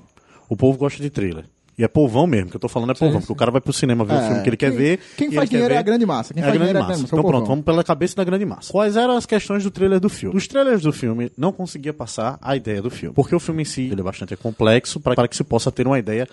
O 0.50 0.56
povo 0.56 0.78
gosta 0.78 1.02
de 1.02 1.10
trailer. 1.10 1.46
E 1.78 1.84
é 1.84 1.88
povão 1.88 2.26
mesmo, 2.26 2.50
que 2.50 2.56
eu 2.56 2.60
tô 2.60 2.68
falando 2.68 2.90
é 2.92 2.96
povão, 2.96 3.20
porque 3.20 3.32
o 3.32 3.36
cara 3.36 3.52
vai 3.52 3.62
pro 3.62 3.72
cinema 3.72 4.04
ver 4.04 4.14
o 4.14 4.18
É, 4.18 4.28
filme 4.28 4.42
que 4.42 4.50
ele 4.50 4.58
quer 4.58 4.70
quem- 4.72 4.78
ver. 4.80 5.00
quem 5.16 5.32
faz 5.32 5.48
dinheiro 5.48 5.72
é 5.74 5.78
a 5.78 5.82
grande 5.84 6.08
massa. 6.08 6.34
Quem 6.34 6.42
é 6.42 6.46
a 6.46 6.50
grande 6.50 6.58
dinheiro 6.60 6.78
é 6.80 6.82
a 6.82 6.84
massa. 6.84 6.94
grande 6.94 7.02
massa. 7.04 7.16
Então 7.16 7.20
É 7.20 7.28
o 7.28 7.32
pronto, 7.32 7.48
vamos 7.48 7.64
pela 7.66 7.84
cabeça 7.84 8.16
da 8.16 8.24
grande 8.24 8.46
massa. 8.46 8.72
Quais 8.72 8.98
eram 8.98 9.16
as 9.16 9.28
questões 9.28 9.64
do 9.64 9.70
trailer 9.70 10.00
do 10.00 10.10
filme? 10.10 10.36
Os 10.36 10.48
trailers 10.48 10.82
do 10.82 10.92
filme 10.92 11.32
não 11.38 11.52
conseguia 11.52 11.94
passar 11.94 12.40
a 12.42 12.56
ideia 12.56 12.82
do 12.82 12.90
filme. 12.90 13.14
Porque 13.14 13.36
o 13.36 13.40
filme 13.40 13.62
em 13.62 13.66
si 13.66 13.90
ele 13.92 14.02
é 14.02 14.04
bastante 14.04 14.36
complexo 14.36 15.00
para 15.00 15.28
que 15.28 15.36
se 15.36 15.44
possa 15.44 15.72
ter 15.72 15.86
uma 15.86 16.00
ideia 16.00 16.28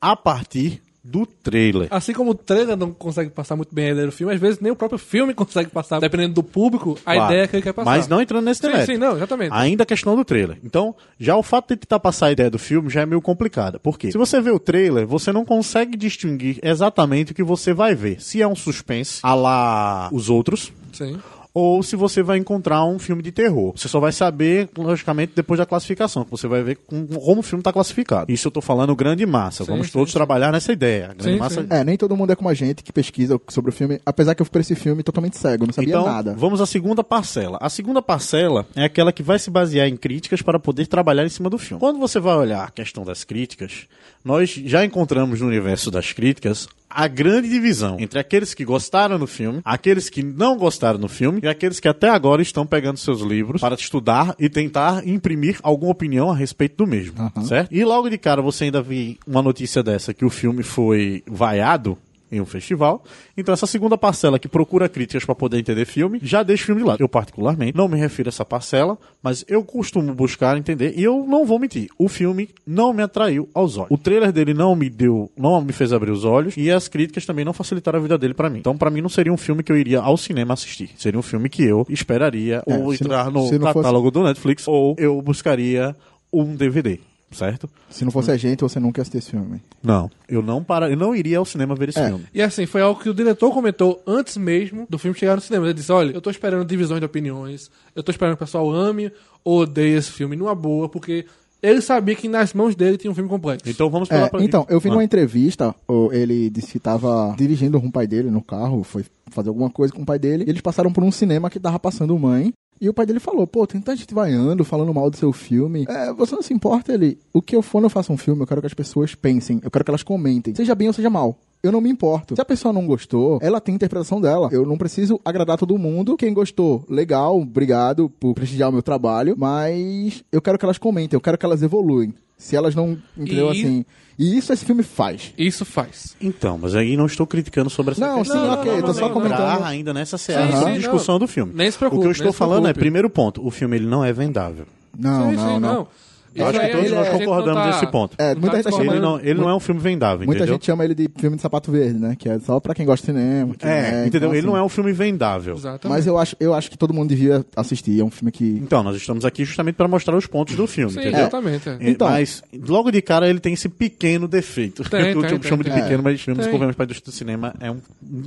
a 0.00 0.16
partir 0.16 0.82
do 1.10 1.24
trailer. 1.26 1.88
Assim 1.90 2.12
como 2.12 2.30
o 2.32 2.34
trailer 2.34 2.76
não 2.76 2.92
consegue 2.92 3.30
passar 3.30 3.56
muito 3.56 3.74
bem 3.74 3.86
a 3.88 3.92
ideia 3.92 4.06
do 4.06 4.12
filme, 4.12 4.34
às 4.34 4.40
vezes 4.40 4.60
nem 4.60 4.70
o 4.70 4.76
próprio 4.76 4.98
filme 4.98 5.32
consegue 5.32 5.70
passar, 5.70 6.00
dependendo 6.00 6.34
do 6.34 6.42
público, 6.42 6.98
a 7.06 7.14
Claro. 7.14 7.32
ideia 7.32 7.48
que 7.48 7.56
ele 7.56 7.62
quer 7.62 7.72
passar. 7.72 7.90
Mas 7.90 8.06
não 8.08 8.20
entrando 8.20 8.44
nesse 8.44 8.60
Sim, 8.60 8.84
sim, 8.86 8.96
não, 8.98 9.16
exatamente. 9.16 9.52
Ainda 9.52 9.84
a 9.84 9.86
questão 9.86 10.14
do 10.14 10.24
trailer. 10.24 10.58
Então, 10.62 10.94
já 11.18 11.36
o 11.36 11.42
fato 11.42 11.68
de 11.70 11.76
tentar 11.76 11.98
passar 12.00 12.26
a 12.26 12.32
ideia 12.32 12.50
do 12.50 12.58
filme 12.58 12.90
já 12.90 13.00
é 13.02 13.06
meio 13.06 13.22
complicado. 13.22 13.80
Por 13.80 13.98
quê? 13.98 14.10
Se 14.12 14.18
você 14.18 14.40
vê 14.40 14.50
o 14.50 14.58
trailer, 14.58 15.06
você 15.06 15.32
não 15.32 15.44
consegue 15.44 15.96
distinguir 15.96 16.58
exatamente 16.62 17.32
o 17.32 17.34
que 17.34 17.42
você 17.42 17.72
vai 17.72 17.94
ver. 17.94 18.20
Se 18.20 18.42
é 18.42 18.46
um 18.46 18.54
suspense, 18.56 19.20
a 19.22 19.34
lá 19.34 20.08
os 20.12 20.28
outros, 20.28 20.72
Sim. 20.92 21.18
Ou 21.58 21.82
se 21.82 21.96
você 21.96 22.22
vai 22.22 22.38
encontrar 22.38 22.84
um 22.84 22.98
filme 22.98 23.22
de 23.22 23.32
terror. 23.32 23.72
Você 23.76 23.88
só 23.88 23.98
vai 23.98 24.12
saber, 24.12 24.68
logicamente, 24.76 25.32
depois 25.34 25.58
da 25.58 25.66
classificação, 25.66 26.24
que 26.24 26.30
você 26.30 26.46
vai 26.46 26.62
ver 26.62 26.76
com- 26.86 27.06
como 27.06 27.40
o 27.40 27.42
filme 27.42 27.60
está 27.60 27.72
classificado. 27.72 28.30
Isso 28.30 28.46
eu 28.48 28.52
tô 28.52 28.60
falando 28.60 28.94
grande 28.94 29.26
massa. 29.26 29.64
Sim, 29.64 29.70
Vamos 29.72 29.88
sim, 29.88 29.92
todos 29.92 30.10
sim. 30.12 30.18
trabalhar 30.18 30.52
nessa 30.52 30.72
ideia. 30.72 31.08
Grande 31.08 31.24
Sim, 31.24 31.38
massa 31.38 31.62
sim. 31.62 31.66
É, 31.70 31.82
nem 31.82 31.96
todo 31.96 32.16
mundo 32.16 32.32
é 32.32 32.36
como 32.36 32.48
a 32.48 32.54
gente 32.54 32.82
que 32.82 32.92
pesquisa 32.92 33.40
sobre 33.48 33.70
o 33.70 33.72
filme, 33.72 34.00
apesar 34.06 34.34
que 34.34 34.42
eu 34.42 34.46
fui 34.46 34.52
pra 34.52 34.60
esse 34.60 34.74
filme 34.74 35.02
totalmente 35.02 35.36
cego, 35.36 35.66
não 35.66 35.72
sabia 35.72 35.90
Então, 35.90 36.04
nada. 36.06 36.34
vamos 36.38 36.60
à 36.60 36.66
segunda 36.66 37.02
parcela. 37.02 37.58
A 37.60 37.68
segunda 37.68 38.00
parcela 38.00 38.66
é 38.76 38.84
aquela 38.84 39.12
que 39.12 39.22
vai 39.22 39.38
se 39.38 39.50
basear 39.50 39.88
em 39.88 39.96
críticas 39.96 40.40
para 40.42 40.58
poder 40.60 40.86
trabalhar 40.86 41.24
em 41.24 41.28
cima 41.28 41.50
do 41.50 41.58
filme. 41.58 41.80
Quando 41.80 41.98
você 41.98 42.20
vai 42.20 42.36
olhar 42.36 42.64
a 42.64 42.70
questão 42.70 43.04
das 43.04 43.24
críticas, 43.24 43.86
nós 44.24 44.50
já 44.50 44.84
encontramos 44.84 45.40
no 45.40 45.46
universo 45.48 45.90
das 45.90 46.12
críticas 46.12 46.68
a 46.90 47.06
grande 47.06 47.48
divisão 47.48 47.96
entre 47.98 48.18
aqueles 48.18 48.54
que 48.54 48.64
gostaram 48.64 49.18
do 49.18 49.26
filme, 49.26 49.60
aqueles 49.64 50.08
que 50.08 50.22
não 50.22 50.56
gostaram 50.56 50.98
do 50.98 51.08
filme 51.08 51.40
e 51.42 51.48
aqueles 51.48 51.80
que 51.80 51.88
até 51.88 52.08
agora 52.08 52.40
estão 52.42 52.66
pegando 52.66 52.96
seus 52.98 53.20
livros 53.20 53.60
para 53.60 53.74
estudar 53.74 54.34
e 54.38 54.48
tentar 54.48 55.06
imprimir 55.06 55.58
alguma 55.62 55.92
opinião 55.92 56.30
a 56.30 56.34
respeito 56.34 56.76
do 56.76 56.86
mesmo, 56.86 57.14
certo? 57.44 57.72
E 57.74 57.84
logo 57.84 58.08
de 58.08 58.18
cara 58.18 58.40
você 58.40 58.64
ainda 58.64 58.80
vi 58.82 59.18
uma 59.26 59.42
notícia 59.42 59.82
dessa 59.82 60.14
que 60.14 60.24
o 60.24 60.30
filme 60.30 60.62
foi 60.62 61.22
vaiado 61.26 61.98
em 62.30 62.40
um 62.40 62.46
festival. 62.46 63.02
Então 63.36 63.52
essa 63.52 63.66
segunda 63.66 63.96
parcela 63.96 64.38
que 64.38 64.48
procura 64.48 64.88
críticas 64.88 65.24
para 65.24 65.34
poder 65.34 65.58
entender 65.58 65.84
filme, 65.84 66.18
já 66.22 66.42
deixa 66.42 66.64
o 66.64 66.66
filme 66.66 66.82
de 66.82 66.86
lado. 66.88 67.00
Eu 67.00 67.08
particularmente 67.08 67.76
não 67.76 67.88
me 67.88 67.98
refiro 67.98 68.28
a 68.28 68.30
essa 68.30 68.44
parcela, 68.44 68.98
mas 69.22 69.44
eu 69.48 69.62
costumo 69.64 70.12
buscar 70.14 70.56
entender 70.58 70.94
e 70.96 71.02
eu 71.02 71.24
não 71.26 71.44
vou 71.46 71.58
mentir. 71.58 71.88
O 71.98 72.08
filme 72.08 72.48
não 72.66 72.92
me 72.92 73.02
atraiu 73.02 73.48
aos 73.54 73.76
olhos. 73.76 73.90
O 73.90 73.98
trailer 73.98 74.32
dele 74.32 74.54
não 74.54 74.74
me 74.76 74.88
deu, 74.90 75.30
não 75.36 75.60
me 75.62 75.72
fez 75.72 75.92
abrir 75.92 76.10
os 76.10 76.24
olhos 76.24 76.54
e 76.56 76.70
as 76.70 76.88
críticas 76.88 77.24
também 77.26 77.44
não 77.44 77.52
facilitaram 77.52 77.98
a 77.98 78.02
vida 78.02 78.18
dele 78.18 78.34
para 78.34 78.50
mim. 78.50 78.58
Então 78.58 78.76
para 78.76 78.90
mim 78.90 79.00
não 79.00 79.08
seria 79.08 79.32
um 79.32 79.36
filme 79.36 79.62
que 79.62 79.72
eu 79.72 79.76
iria 79.76 80.00
ao 80.00 80.16
cinema 80.16 80.54
assistir. 80.54 80.90
Seria 80.96 81.18
um 81.18 81.22
filme 81.22 81.48
que 81.48 81.62
eu 81.62 81.86
esperaria 81.88 82.62
É, 82.66 82.74
ou 82.76 82.94
se 82.94 83.02
não- 83.02 83.08
entrar 83.10 83.24
no 83.30 83.40
não 83.42 83.48
fosse- 83.48 83.58
catálogo 83.74 84.10
do 84.10 84.22
Netflix 84.24 84.66
ou 84.68 84.94
eu 84.98 85.20
buscaria 85.22 85.94
um 86.32 86.54
DVD. 86.54 87.00
Certo? 87.30 87.68
Se 87.90 88.04
não 88.04 88.10
fosse 88.10 88.30
a 88.30 88.36
gente, 88.36 88.60
você 88.60 88.80
nunca 88.80 89.00
ia 89.00 89.02
assistir 89.02 89.18
esse 89.18 89.30
filme. 89.30 89.60
Não. 89.82 90.10
Eu 90.28 90.42
não 90.42 90.62
para, 90.64 90.90
eu 90.90 90.96
não 90.96 91.14
iria 91.14 91.38
ao 91.38 91.44
cinema 91.44 91.74
ver 91.74 91.90
esse 91.90 91.98
É. 91.98 92.06
filme. 92.08 92.24
E 92.32 92.40
assim, 92.42 92.66
foi 92.66 92.80
algo 92.82 93.00
que 93.00 93.08
o 93.10 93.14
diretor 93.14 93.52
comentou 93.52 94.02
antes 94.06 94.36
mesmo 94.36 94.86
do 94.88 94.98
filme 94.98 95.16
chegar 95.18 95.34
no 95.36 95.40
cinema. 95.40 95.66
Ele 95.66 95.74
disse: 95.74 95.92
Olha, 95.92 96.12
eu 96.12 96.20
tô 96.20 96.30
esperando 96.30 96.64
divisões 96.64 97.00
de 97.00 97.06
opiniões, 97.06 97.70
eu 97.94 98.02
tô 98.02 98.10
esperando 98.10 98.36
que 98.36 98.42
o 98.42 98.46
pessoal 98.46 98.70
ame 98.70 99.12
ou 99.44 99.60
odeie 99.60 99.94
esse 99.96 100.10
filme 100.10 100.36
numa 100.36 100.54
boa, 100.54 100.88
porque 100.88 101.26
ele 101.62 101.80
sabia 101.80 102.14
que 102.14 102.28
nas 102.28 102.52
mãos 102.54 102.74
dele 102.76 102.96
tinha 102.96 103.10
um 103.10 103.14
filme 103.14 103.28
complexo. 103.28 103.68
Então 103.68 103.90
vamos 103.90 104.08
É, 104.10 104.14
pela 104.16 104.30
pra- 104.30 104.42
então, 104.42 104.64
eu 104.68 104.78
vi 104.78 104.88
Ah. 104.88 104.92
numa 104.92 105.02
entrevista, 105.04 105.74
ele 106.12 106.48
disse 106.50 106.72
que 106.72 106.78
tava 106.78 107.34
dirigindo 107.36 107.80
com 107.80 107.88
o 107.88 107.92
pai 107.92 108.06
dele 108.06 108.30
no 108.30 108.40
carro, 108.42 108.82
foi 108.84 109.04
fazer 109.30 109.48
alguma 109.48 109.68
coisa 109.68 109.92
com 109.92 110.02
o 110.02 110.06
pai 110.06 110.18
dele, 110.18 110.44
e 110.46 110.50
eles 110.50 110.60
passaram 110.60 110.92
por 110.92 111.02
um 111.02 111.10
cinema 111.10 111.50
que 111.50 111.58
tava 111.58 111.78
passando 111.78 112.16
mãe, 112.18 112.52
e 112.80 112.88
o 112.88 112.94
pai 112.94 113.06
dele 113.06 113.20
falou, 113.20 113.46
pô, 113.46 113.66
tem 113.66 113.80
tanta 113.80 113.96
gente 113.96 114.14
vaiando, 114.14 114.64
falando 114.64 114.92
mal 114.94 115.10
do 115.10 115.16
seu 115.16 115.32
filme, 115.32 115.84
é, 115.88 116.12
você 116.12 116.34
não 116.34 116.42
se 116.42 116.52
importa, 116.54 116.92
ele, 116.92 117.18
o 117.32 117.40
que 117.42 117.54
eu 117.56 117.62
for, 117.62 117.82
eu 117.82 117.90
faço 117.90 118.12
um 118.12 118.16
filme, 118.16 118.42
eu 118.42 118.46
quero 118.46 118.60
que 118.60 118.66
as 118.66 118.74
pessoas 118.74 119.14
pensem, 119.14 119.60
eu 119.62 119.70
quero 119.70 119.84
que 119.84 119.90
elas 119.90 120.02
comentem, 120.02 120.54
seja 120.54 120.74
bem 120.74 120.88
ou 120.88 120.94
seja 120.94 121.10
mal. 121.10 121.36
Eu 121.60 121.72
não 121.72 121.80
me 121.80 121.90
importo. 121.90 122.36
Se 122.36 122.40
a 122.40 122.44
pessoa 122.44 122.72
não 122.72 122.86
gostou, 122.86 123.40
ela 123.42 123.60
tem 123.60 123.72
a 123.72 123.76
interpretação 123.76 124.20
dela. 124.20 124.48
Eu 124.52 124.64
não 124.64 124.78
preciso 124.78 125.20
agradar 125.24 125.58
todo 125.58 125.76
mundo. 125.76 126.16
Quem 126.16 126.32
gostou, 126.32 126.84
legal, 126.88 127.36
obrigado 127.40 128.08
por 128.08 128.32
prestigiar 128.32 128.68
o 128.68 128.72
meu 128.72 128.80
trabalho. 128.80 129.34
Mas 129.36 130.22
eu 130.30 130.40
quero 130.40 130.56
que 130.56 130.64
elas 130.64 130.78
comentem, 130.78 131.16
eu 131.16 131.20
quero 131.20 131.36
que 131.36 131.44
elas 131.44 131.60
evoluem. 131.60 132.14
Se 132.36 132.54
elas 132.54 132.76
não. 132.76 132.96
Entendeu 133.16 133.48
E- 133.52 133.58
assim? 133.60 133.84
E 134.18 134.36
isso 134.36 134.52
esse 134.52 134.64
filme 134.64 134.82
faz. 134.82 135.32
Isso 135.38 135.64
faz. 135.64 136.16
Então, 136.20 136.58
mas 136.58 136.74
aí 136.74 136.96
não 136.96 137.06
estou 137.06 137.26
criticando 137.26 137.70
sobre 137.70 137.92
essa 137.92 138.04
Não, 138.06 138.18
questão. 138.18 138.42
sim, 138.42 138.50
ok, 138.58 138.72
Não, 138.72 138.80
tô 138.80 138.86
não, 138.88 138.94
só 138.94 139.00
não, 139.02 139.10
comentando. 139.12 139.40
entrar 139.42 139.64
ainda 139.66 139.94
nessa 139.94 140.18
seara 140.18 140.46
Sim, 140.50 140.58
de 140.58 140.64
sim, 140.64 140.78
discussão 140.78 141.14
não. 141.14 141.20
do 141.20 141.28
filme. 141.28 141.52
Nem 141.54 141.70
se 141.70 141.78
preocupe, 141.78 142.00
o 142.00 142.02
que 142.02 142.08
eu 142.08 142.12
estou 142.12 142.32
falando 142.32 142.58
é, 142.60 142.72
preocupe. 142.72 142.80
primeiro 142.80 143.08
ponto, 143.08 143.46
o 143.46 143.50
filme 143.50 143.76
ele 143.76 143.86
não 143.86 144.04
é 144.04 144.12
vendável. 144.12 144.66
Não, 144.98 145.30
Sim, 145.30 145.36
não, 145.36 145.54
sim, 145.54 145.60
não. 145.60 145.86
Eu 146.34 146.46
acho 146.46 146.60
que 146.60 146.68
todos 146.68 146.90
nós 146.90 147.06
gente 147.06 147.12
não 147.12 147.18
concordamos 147.18 147.62
tá- 147.62 147.66
nesse 147.68 147.86
ponto. 147.90 148.14
É, 148.18 148.34
não 148.34 148.40
muita 148.40 148.56
gente 148.56 148.64
tá 148.64 148.70
discordando. 148.70 148.94
Ele 148.96 149.00
não, 149.00 149.20
ele 149.20 149.40
não 149.40 149.48
é 149.48 149.54
um 149.54 149.60
filme 149.60 149.80
vendável, 149.80 150.26
Muita 150.26 150.46
gente 150.46 150.64
chama 150.66 150.84
ele 150.84 150.94
de 150.94 151.08
filme 151.18 151.36
de 151.36 151.42
sapato 151.42 151.70
verde, 151.72 151.98
né? 151.98 152.14
Que 152.18 152.28
é 152.28 152.38
só 152.38 152.60
pra 152.60 152.74
quem 152.74 152.84
gosta 152.86 153.06
de 153.12 153.18
cinema. 153.18 153.54
que 153.54 153.66
É, 153.66 153.88
então, 153.88 154.06
entendeu? 154.06 154.28
ele 154.30 154.38
assim, 154.38 154.46
não 154.46 154.56
é 154.56 154.62
um 154.62 154.68
filme 154.68 154.92
vendável. 154.92 155.54
Exatamente. 155.54 155.88
Mas 155.88 156.06
eu 156.06 156.18
acho, 156.18 156.36
eu 156.40 156.54
acho 156.54 156.70
que 156.70 156.76
todo 156.78 156.92
mundo 156.94 157.08
devia 157.08 157.44
assistir. 157.56 158.00
É 158.00 158.04
um 158.04 158.10
filme 158.10 158.30
que. 158.32 158.44
Então, 158.44 158.82
nós 158.82 158.96
estamos 158.96 159.24
aqui 159.24 159.44
justamente 159.44 159.74
para 159.76 159.88
mostrar 159.88 160.16
os 160.16 160.26
pontos 160.26 160.54
do 160.56 160.66
filme, 160.66 160.92
Sim, 160.92 161.00
entendeu? 161.00 161.20
exatamente. 161.20 161.68
é. 161.68 161.72
É, 161.80 161.90
Então. 161.90 162.08
Mas, 162.08 162.42
logo 162.66 162.90
de 162.90 163.00
cara, 163.02 163.28
ele 163.28 163.40
tem 163.40 163.54
esse 163.54 163.68
pequeno 163.68 164.26
defeito. 164.28 164.82
Tem, 164.88 165.12
que 165.12 165.18
eu 165.18 165.22
tem, 165.22 165.42
chamo 165.42 165.62
tem, 165.64 165.72
de 165.74 165.80
pequeno, 165.82 166.02
mas 166.02 166.20
filmes 166.20 166.46
convenhamos 166.46 166.76
para 166.76 166.84
a 166.84 166.86
indústria 166.86 167.12
do 167.12 167.14
cinema 167.14 167.54
é 167.60 167.70
um, 167.70 167.78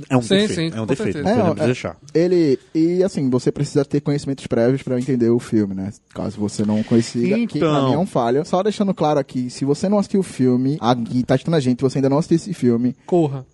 é 0.08 0.16
um 0.16 0.22
Sim, 0.22 0.28
defeito. 0.36 0.54
sim, 0.54 0.78
é 0.78 0.80
um 0.80 0.86
defeito, 0.86 1.12
certeza. 1.12 1.36
não 1.36 1.46
podemos 1.48 1.62
é, 1.62 1.66
deixar. 1.66 1.96
Ele. 2.14 2.58
E 2.74 3.02
assim, 3.02 3.28
você 3.30 3.50
precisa 3.52 3.84
ter 3.84 4.00
conhecimentos 4.00 4.46
prévios 4.46 4.82
pra 4.82 4.98
entender 4.98 5.30
o 5.30 5.38
filme, 5.38 5.74
né? 5.74 5.90
Caso 6.14 6.38
você 6.38 6.64
não 6.64 6.82
consiga. 6.82 7.38
Então. 7.38 7.91
É 7.94 7.98
um 7.98 8.06
falho. 8.06 8.44
Só 8.44 8.62
deixando 8.62 8.92
claro 8.94 9.18
aqui, 9.18 9.50
se 9.50 9.64
você 9.64 9.88
não 9.88 9.98
assistiu 9.98 10.20
o 10.20 10.24
filme, 10.24 10.76
aqui 10.80 11.22
tá 11.22 11.34
assistindo 11.34 11.54
a 11.54 11.60
gente, 11.60 11.80
você 11.80 11.98
ainda 11.98 12.08
não 12.08 12.18
assistiu 12.18 12.36
esse 12.36 12.54
filme, 12.54 12.94
Corra. 13.06 13.44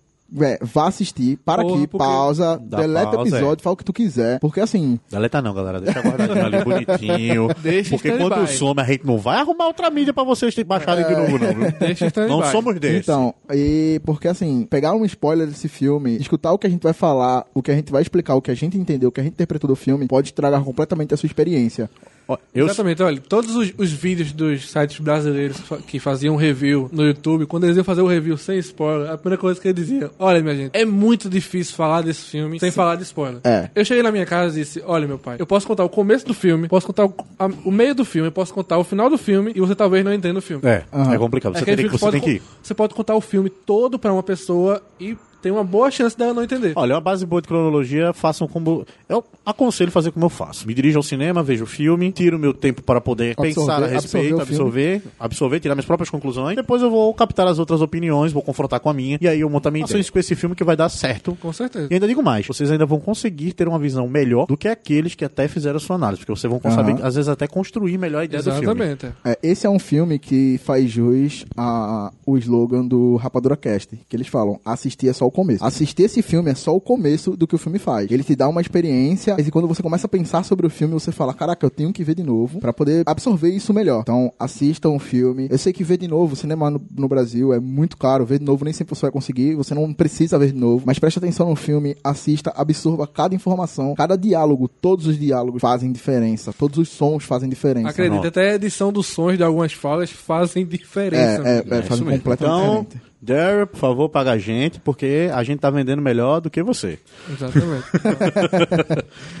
é, 0.41 0.59
vá 0.61 0.87
assistir, 0.87 1.37
para 1.43 1.61
Porra, 1.63 1.75
aqui, 1.75 1.87
porque- 1.87 1.97
pausa, 2.05 2.59
Dá 2.63 2.81
deleta 2.81 3.09
o 3.09 3.11
pausa, 3.15 3.35
episódio, 3.37 3.63
fala 3.63 3.73
o 3.73 3.77
que 3.77 3.83
tu 3.83 3.91
quiser. 3.93 4.39
Porque 4.39 4.59
assim, 4.59 4.99
Deleta 5.09 5.41
não, 5.41 5.53
galera. 5.53 5.81
Deixa 5.81 5.99
guardadinho 6.01 6.45
ali, 6.45 6.63
bonitinho. 6.63 7.47
Deixa 7.61 7.89
porque 7.89 8.11
quando 8.11 8.47
some, 8.47 8.79
a 8.79 8.83
gente 8.83 9.05
não 9.05 9.17
vai 9.17 9.37
arrumar 9.39 9.65
outra 9.67 9.89
mídia 9.89 10.13
pra 10.13 10.23
vocês 10.23 10.53
baixarem 10.63 11.05
de 11.07 11.15
novo, 11.15 11.39
não. 11.39 11.53
viu? 11.53 11.71
Deixa. 11.79 12.11
Não 12.27 12.43
somos 12.51 12.79
desses. 12.79 13.01
Então, 13.01 13.33
e 13.51 13.99
porque 14.05 14.27
assim, 14.27 14.67
pegar 14.69 14.93
um 14.93 15.03
spoiler 15.05 15.47
desse 15.47 15.67
filme, 15.67 16.15
escutar 16.17 16.51
o 16.53 16.59
que 16.59 16.67
a 16.67 16.69
gente 16.69 16.83
vai 16.83 16.93
falar, 16.93 17.45
o 17.53 17.61
que 17.63 17.71
a 17.71 17.75
gente 17.75 17.91
vai 17.91 18.01
explicar, 18.01 18.35
o 18.35 18.41
que 18.41 18.51
a 18.51 18.55
gente 18.55 18.77
entendeu, 18.77 19.09
o 19.09 19.11
que 19.11 19.19
a 19.19 19.23
gente 19.23 19.33
interpretou 19.33 19.67
do 19.67 19.75
filme, 19.75 20.07
pode 20.07 20.27
estragar 20.29 20.63
completamente 20.63 21.13
a 21.13 21.17
sua 21.17 21.27
experiência. 21.27 21.89
Eu, 22.53 22.65
Exatamente, 22.65 23.01
olha, 23.01 23.19
todos 23.21 23.55
os, 23.55 23.73
os 23.77 23.91
vídeos 23.91 24.31
dos 24.31 24.69
sites 24.69 24.99
brasileiros 24.99 25.57
que 25.87 25.99
faziam 25.99 26.35
review 26.35 26.89
no 26.91 27.03
YouTube, 27.05 27.45
quando 27.45 27.63
eles 27.65 27.75
iam 27.77 27.83
fazer 27.83 28.01
o 28.01 28.07
review 28.07 28.37
sem 28.37 28.57
spoiler, 28.59 29.09
a 29.11 29.17
primeira 29.17 29.39
coisa 29.39 29.59
que 29.59 29.67
eles 29.67 29.87
diziam, 29.87 30.09
olha 30.19 30.41
minha 30.41 30.55
gente, 30.55 30.71
é 30.73 30.85
muito 30.85 31.29
difícil 31.29 31.75
falar 31.75 32.01
desse 32.01 32.25
filme 32.25 32.59
sem 32.59 32.71
falar 32.71 32.95
de 32.95 33.03
spoiler. 33.03 33.39
É. 33.43 33.69
Eu 33.73 33.83
cheguei 33.85 34.03
na 34.03 34.11
minha 34.11 34.25
casa 34.25 34.57
e 34.59 34.63
disse, 34.63 34.83
olha 34.85 35.07
meu 35.07 35.17
pai, 35.17 35.37
eu 35.39 35.45
posso 35.47 35.65
contar 35.67 35.83
o 35.83 35.89
começo 35.89 36.25
do 36.25 36.33
filme, 36.33 36.67
posso 36.67 36.87
contar 36.87 37.05
o, 37.05 37.13
a- 37.37 37.49
o 37.65 37.71
meio 37.71 37.95
do 37.95 38.05
filme, 38.05 38.27
eu 38.27 38.31
posso 38.31 38.53
contar 38.53 38.77
o 38.77 38.83
final 38.83 39.09
do 39.09 39.17
filme 39.17 39.51
e 39.55 39.59
você 39.59 39.75
talvez 39.75 40.03
não 40.03 40.13
entenda 40.13 40.39
o 40.39 40.41
filme. 40.41 40.61
É, 40.67 40.83
Aham. 40.93 41.13
é 41.13 41.17
complicado. 41.17 41.53
Você, 41.53 41.61
Aquele 41.63 41.77
tem, 41.77 41.85
que- 41.87 41.91
você 41.97 41.99
pode 42.05 42.11
tem 42.13 42.21
que 42.21 42.31
ir. 42.37 42.41
Você 42.61 42.73
pode 42.73 42.93
contar 42.93 43.15
o 43.15 43.21
filme 43.21 43.49
todo 43.49 43.97
pra 43.97 44.11
uma 44.13 44.23
pessoa 44.23 44.81
e 44.99 45.17
tem 45.41 45.51
uma 45.51 45.63
boa 45.63 45.89
chance 45.91 46.17
dela 46.17 46.33
não 46.33 46.43
entender. 46.43 46.73
Olha, 46.75 46.95
uma 46.95 47.01
base 47.01 47.25
boa 47.25 47.41
de 47.41 47.47
cronologia, 47.47 48.13
façam 48.13 48.47
como. 48.47 48.85
Eu 49.07 49.23
aconselho 49.45 49.91
fazer 49.91 50.11
como 50.11 50.25
eu 50.25 50.29
faço. 50.29 50.67
Me 50.67 50.73
dirijo 50.73 50.97
ao 50.99 51.03
cinema, 51.03 51.41
vejo 51.43 51.63
o 51.63 51.67
filme, 51.67 52.11
tiro 52.11 52.37
meu 52.37 52.53
tempo 52.53 52.81
para 52.83 52.99
poder 53.01 53.31
Absorver- 53.37 53.53
pensar 53.55 53.71
a 53.73 53.75
absorver 53.77 53.93
respeito, 53.95 54.37
o 54.37 54.41
absorver, 54.41 55.01
absorver, 55.19 55.59
tirar 55.59 55.75
minhas 55.75 55.85
próprias 55.85 56.09
conclusões. 56.09 56.55
Depois 56.55 56.81
eu 56.81 56.89
vou 56.89 57.13
captar 57.13 57.47
as 57.47 57.59
outras 57.59 57.81
opiniões, 57.81 58.31
vou 58.31 58.41
confrontar 58.41 58.79
com 58.79 58.89
a 58.89 58.93
minha. 58.93 59.17
E 59.21 59.27
aí 59.27 59.39
eu 59.41 59.49
monto 59.49 59.67
a 59.67 59.71
minha 59.71 59.85
ideia. 59.85 59.99
isso 59.99 60.11
com 60.11 60.19
esse 60.19 60.35
filme 60.35 60.55
que 60.55 60.63
vai 60.63 60.75
dar 60.75 60.89
certo. 60.89 61.37
Com 61.41 61.51
certeza. 61.53 61.87
E 61.89 61.93
ainda 61.93 62.07
digo 62.07 62.21
mais, 62.23 62.45
vocês 62.45 62.69
ainda 62.71 62.85
vão 62.85 62.99
conseguir 62.99 63.53
ter 63.53 63.67
uma 63.67 63.79
visão 63.79 64.07
melhor 64.07 64.45
do 64.45 64.57
que 64.57 64.67
aqueles 64.67 65.15
que 65.15 65.25
até 65.25 65.47
fizeram 65.47 65.79
sua 65.79 65.95
análise, 65.95 66.19
porque 66.19 66.31
vocês 66.37 66.49
vão 66.49 66.59
Aham. 66.63 66.75
saber, 66.75 67.03
às 67.05 67.15
vezes, 67.15 67.29
até 67.29 67.47
construir 67.47 67.97
melhor 67.97 68.19
a 68.21 68.25
ideia 68.25 68.43
do 68.43 68.51
filme. 68.51 68.65
Exatamente. 68.83 69.05
é. 69.23 69.31
É, 69.31 69.39
esse 69.43 69.65
é 69.65 69.69
um 69.69 69.79
filme 69.79 70.19
que 70.19 70.59
faz 70.63 70.89
jus 70.89 71.45
a 71.57 72.11
o 72.25 72.37
slogan 72.37 72.85
do 72.85 73.15
Rapadura 73.15 73.55
Cast, 73.57 73.97
que 74.07 74.15
eles 74.15 74.27
falam, 74.27 74.59
assistir 74.65 75.07
é 75.09 75.13
só 75.13 75.28
o 75.29 75.31
começo. 75.31 75.63
Assistir 75.63 76.03
esse 76.03 76.21
filme 76.21 76.51
é 76.51 76.55
só 76.55 76.75
o 76.75 76.81
começo 76.81 77.35
do 77.37 77.47
que 77.47 77.55
o 77.55 77.57
filme 77.57 77.79
faz. 77.79 78.09
Ele 78.11 78.23
te 78.23 78.35
dá 78.35 78.47
uma 78.47 78.61
experiência, 78.61 79.35
e 79.39 79.49
quando 79.51 79.67
você 79.67 79.81
começa 79.81 80.07
a 80.07 80.09
pensar 80.09 80.43
sobre 80.43 80.67
o 80.67 80.69
filme, 80.69 80.93
você 80.93 81.11
fala, 81.11 81.33
caraca, 81.33 81.65
eu 81.65 81.69
tenho 81.69 81.93
que 81.93 82.03
ver 82.03 82.15
de 82.15 82.23
novo 82.23 82.59
pra 82.59 82.73
poder 82.73 83.03
absorver 83.05 83.49
isso 83.49 83.73
melhor. 83.73 84.01
Então, 84.01 84.31
assistam 84.39 84.89
o 84.89 84.99
filme. 84.99 85.47
Eu 85.49 85.57
sei 85.57 85.71
que 85.73 85.83
ver 85.83 85.97
de 85.97 86.07
novo, 86.07 86.33
o 86.33 86.35
cinema 86.35 86.69
no, 86.69 86.81
no 86.95 87.07
Brasil 87.07 87.53
é 87.53 87.59
muito 87.59 87.97
caro, 87.97 88.25
ver 88.25 88.39
de 88.39 88.45
novo 88.45 88.63
nem 88.65 88.73
sempre 88.73 88.95
você 88.95 89.01
vai 89.03 89.11
conseguir, 89.11 89.55
você 89.55 89.73
não 89.73 89.93
precisa 89.93 90.37
ver 90.37 90.51
de 90.51 90.57
novo, 90.59 90.83
mas 90.85 90.99
preste 90.99 91.17
atenção 91.19 91.49
no 91.49 91.55
filme, 91.55 91.95
assista, 92.03 92.51
absorva 92.55 93.07
cada 93.07 93.35
informação, 93.35 93.93
cada 93.95 94.15
diálogo, 94.17 94.67
todos 94.67 95.05
os 95.07 95.17
diálogos 95.17 95.61
fazem 95.61 95.91
diferença, 95.91 96.53
todos 96.57 96.77
os 96.77 96.89
sons 96.89 97.23
fazem 97.23 97.49
diferença. 97.49 97.89
Acredita, 97.89 98.21
Não. 98.21 98.27
até 98.27 98.51
a 98.51 98.55
edição 98.55 98.91
dos 98.91 99.07
sons 99.07 99.37
de 99.37 99.43
algumas 99.43 99.73
falas 99.73 100.09
fazem 100.11 100.65
diferença. 100.65 101.41
É, 101.47 101.55
é, 101.57 101.59
amigo. 101.59 101.75
é, 101.75 101.79
isso 101.79 101.87
fazem 101.87 102.05
completamente 102.05 102.39
Então, 102.63 102.83
diferente. 102.83 103.08
Derry, 103.21 103.65
por 103.65 103.77
favor, 103.77 104.09
paga 104.09 104.31
a 104.31 104.37
gente, 104.37 104.79
porque 104.79 105.29
a 105.33 105.43
gente 105.43 105.59
tá 105.59 105.69
vendendo 105.69 106.01
melhor 106.01 106.39
do 106.39 106.49
que 106.49 106.63
você. 106.63 106.99
Exatamente. 107.29 107.85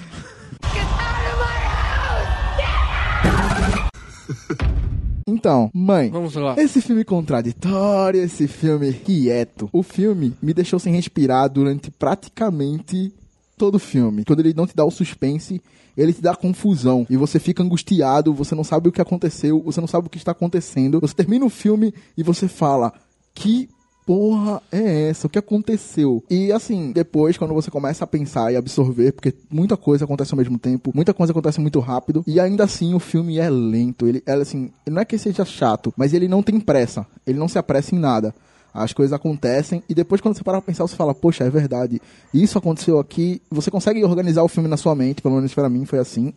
Então, 5.27 5.69
mãe, 5.73 6.09
Vamos 6.09 6.33
lá. 6.35 6.55
esse 6.57 6.81
filme 6.81 7.03
contraditório, 7.03 8.21
esse 8.21 8.47
filme 8.47 8.91
quieto. 8.93 9.69
O 9.71 9.83
filme 9.83 10.33
me 10.41 10.53
deixou 10.53 10.79
sem 10.79 10.93
respirar 10.93 11.47
durante 11.49 11.91
praticamente 11.91 13.13
todo 13.57 13.75
o 13.75 13.79
filme. 13.79 14.25
Quando 14.25 14.39
ele 14.39 14.53
não 14.55 14.65
te 14.65 14.75
dá 14.75 14.83
o 14.83 14.89
suspense, 14.91 15.61
ele 15.95 16.13
te 16.13 16.21
dá 16.21 16.35
confusão. 16.35 17.05
E 17.09 17.15
você 17.15 17.39
fica 17.39 17.61
angustiado, 17.61 18.33
você 18.33 18.55
não 18.55 18.63
sabe 18.63 18.89
o 18.89 18.91
que 18.91 19.01
aconteceu, 19.01 19.61
você 19.61 19.79
não 19.79 19.87
sabe 19.87 20.07
o 20.07 20.09
que 20.09 20.17
está 20.17 20.31
acontecendo. 20.31 20.99
Você 20.99 21.13
termina 21.13 21.45
o 21.45 21.49
filme 21.49 21.93
e 22.17 22.23
você 22.23 22.47
fala: 22.47 22.91
Que 23.39 23.69
porra 24.05 24.61
é 24.69 25.09
essa? 25.09 25.27
O 25.27 25.29
que 25.29 25.39
aconteceu? 25.39 26.21
E 26.29 26.51
assim, 26.51 26.91
depois, 26.91 27.37
quando 27.37 27.53
você 27.53 27.71
começa 27.71 28.03
a 28.03 28.07
pensar 28.07 28.51
e 28.51 28.57
absorver, 28.57 29.13
porque 29.13 29.33
muita 29.49 29.77
coisa 29.77 30.03
acontece 30.03 30.33
ao 30.33 30.37
mesmo 30.37 30.59
tempo, 30.59 30.91
muita 30.93 31.13
coisa 31.13 31.31
acontece 31.31 31.61
muito 31.61 31.79
rápido, 31.79 32.21
e 32.27 32.37
ainda 32.37 32.65
assim 32.65 32.93
o 32.93 32.99
filme 32.99 33.39
é 33.39 33.49
lento. 33.49 34.05
Ele, 34.05 34.21
ele 34.27 34.41
assim, 34.41 34.71
não 34.85 35.01
é 35.01 35.05
que 35.05 35.17
seja 35.17 35.45
chato, 35.45 35.93
mas 35.95 36.13
ele 36.13 36.27
não 36.27 36.43
tem 36.43 36.59
pressa. 36.59 37.07
Ele 37.25 37.39
não 37.39 37.47
se 37.47 37.57
apressa 37.57 37.95
em 37.95 37.99
nada. 37.99 38.35
As 38.73 38.91
coisas 38.91 39.13
acontecem 39.13 39.81
e 39.87 39.95
depois 39.95 40.19
quando 40.19 40.35
você 40.35 40.43
para 40.43 40.59
pra 40.59 40.67
pensar, 40.67 40.83
você 40.83 40.97
fala, 40.97 41.15
poxa, 41.15 41.45
é 41.45 41.49
verdade. 41.49 42.01
Isso 42.33 42.57
aconteceu 42.57 42.99
aqui. 42.99 43.41
Você 43.49 43.71
consegue 43.71 44.03
organizar 44.03 44.43
o 44.43 44.49
filme 44.49 44.67
na 44.67 44.77
sua 44.77 44.93
mente, 44.95 45.21
pelo 45.21 45.35
menos 45.35 45.53
pra 45.53 45.69
mim 45.69 45.85
foi 45.85 45.97
assim 45.97 46.33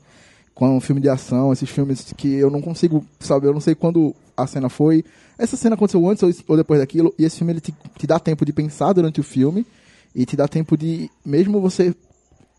com 0.54 0.76
um 0.76 0.80
filme 0.80 1.00
de 1.00 1.08
ação, 1.08 1.52
esses 1.52 1.68
filmes 1.68 2.12
que 2.16 2.32
eu 2.34 2.50
não 2.50 2.60
consigo 2.60 3.04
saber, 3.18 3.48
eu 3.48 3.52
não 3.54 3.60
sei 3.60 3.74
quando 3.74 4.14
a 4.36 4.46
cena 4.46 4.68
foi. 4.68 5.04
Essa 5.38 5.56
cena 5.56 5.74
aconteceu 5.74 6.06
antes 6.08 6.22
ou- 6.46 6.56
depois 6.56 6.78
daquilo, 6.80 7.14
e 7.18 7.24
esse 7.24 7.38
filme 7.38 7.52
ele 7.54 7.60
te, 7.60 7.74
te 7.98 8.06
dá 8.06 8.18
tempo 8.18 8.44
de 8.44 8.52
pensar 8.52 8.92
durante 8.92 9.20
o 9.20 9.24
filme 9.24 9.66
e 10.14 10.26
te 10.26 10.36
dá 10.36 10.46
tempo 10.46 10.76
de, 10.76 11.10
mesmo 11.24 11.60
você 11.60 11.94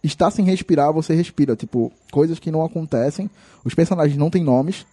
estar 0.03 0.32
sem 0.32 0.43
respirar, 0.43 0.91
você 0.91 1.13
respira. 1.13 1.56
Tipo, 1.56 1.91
coisas 2.12 2.39
que 2.39 2.51
não 2.51 2.63
acontecem. 2.63 3.29
Os 3.63 3.73
personagens 3.73 4.17
não 4.17 4.29
têm 4.29 4.43
nomes, 4.43 4.86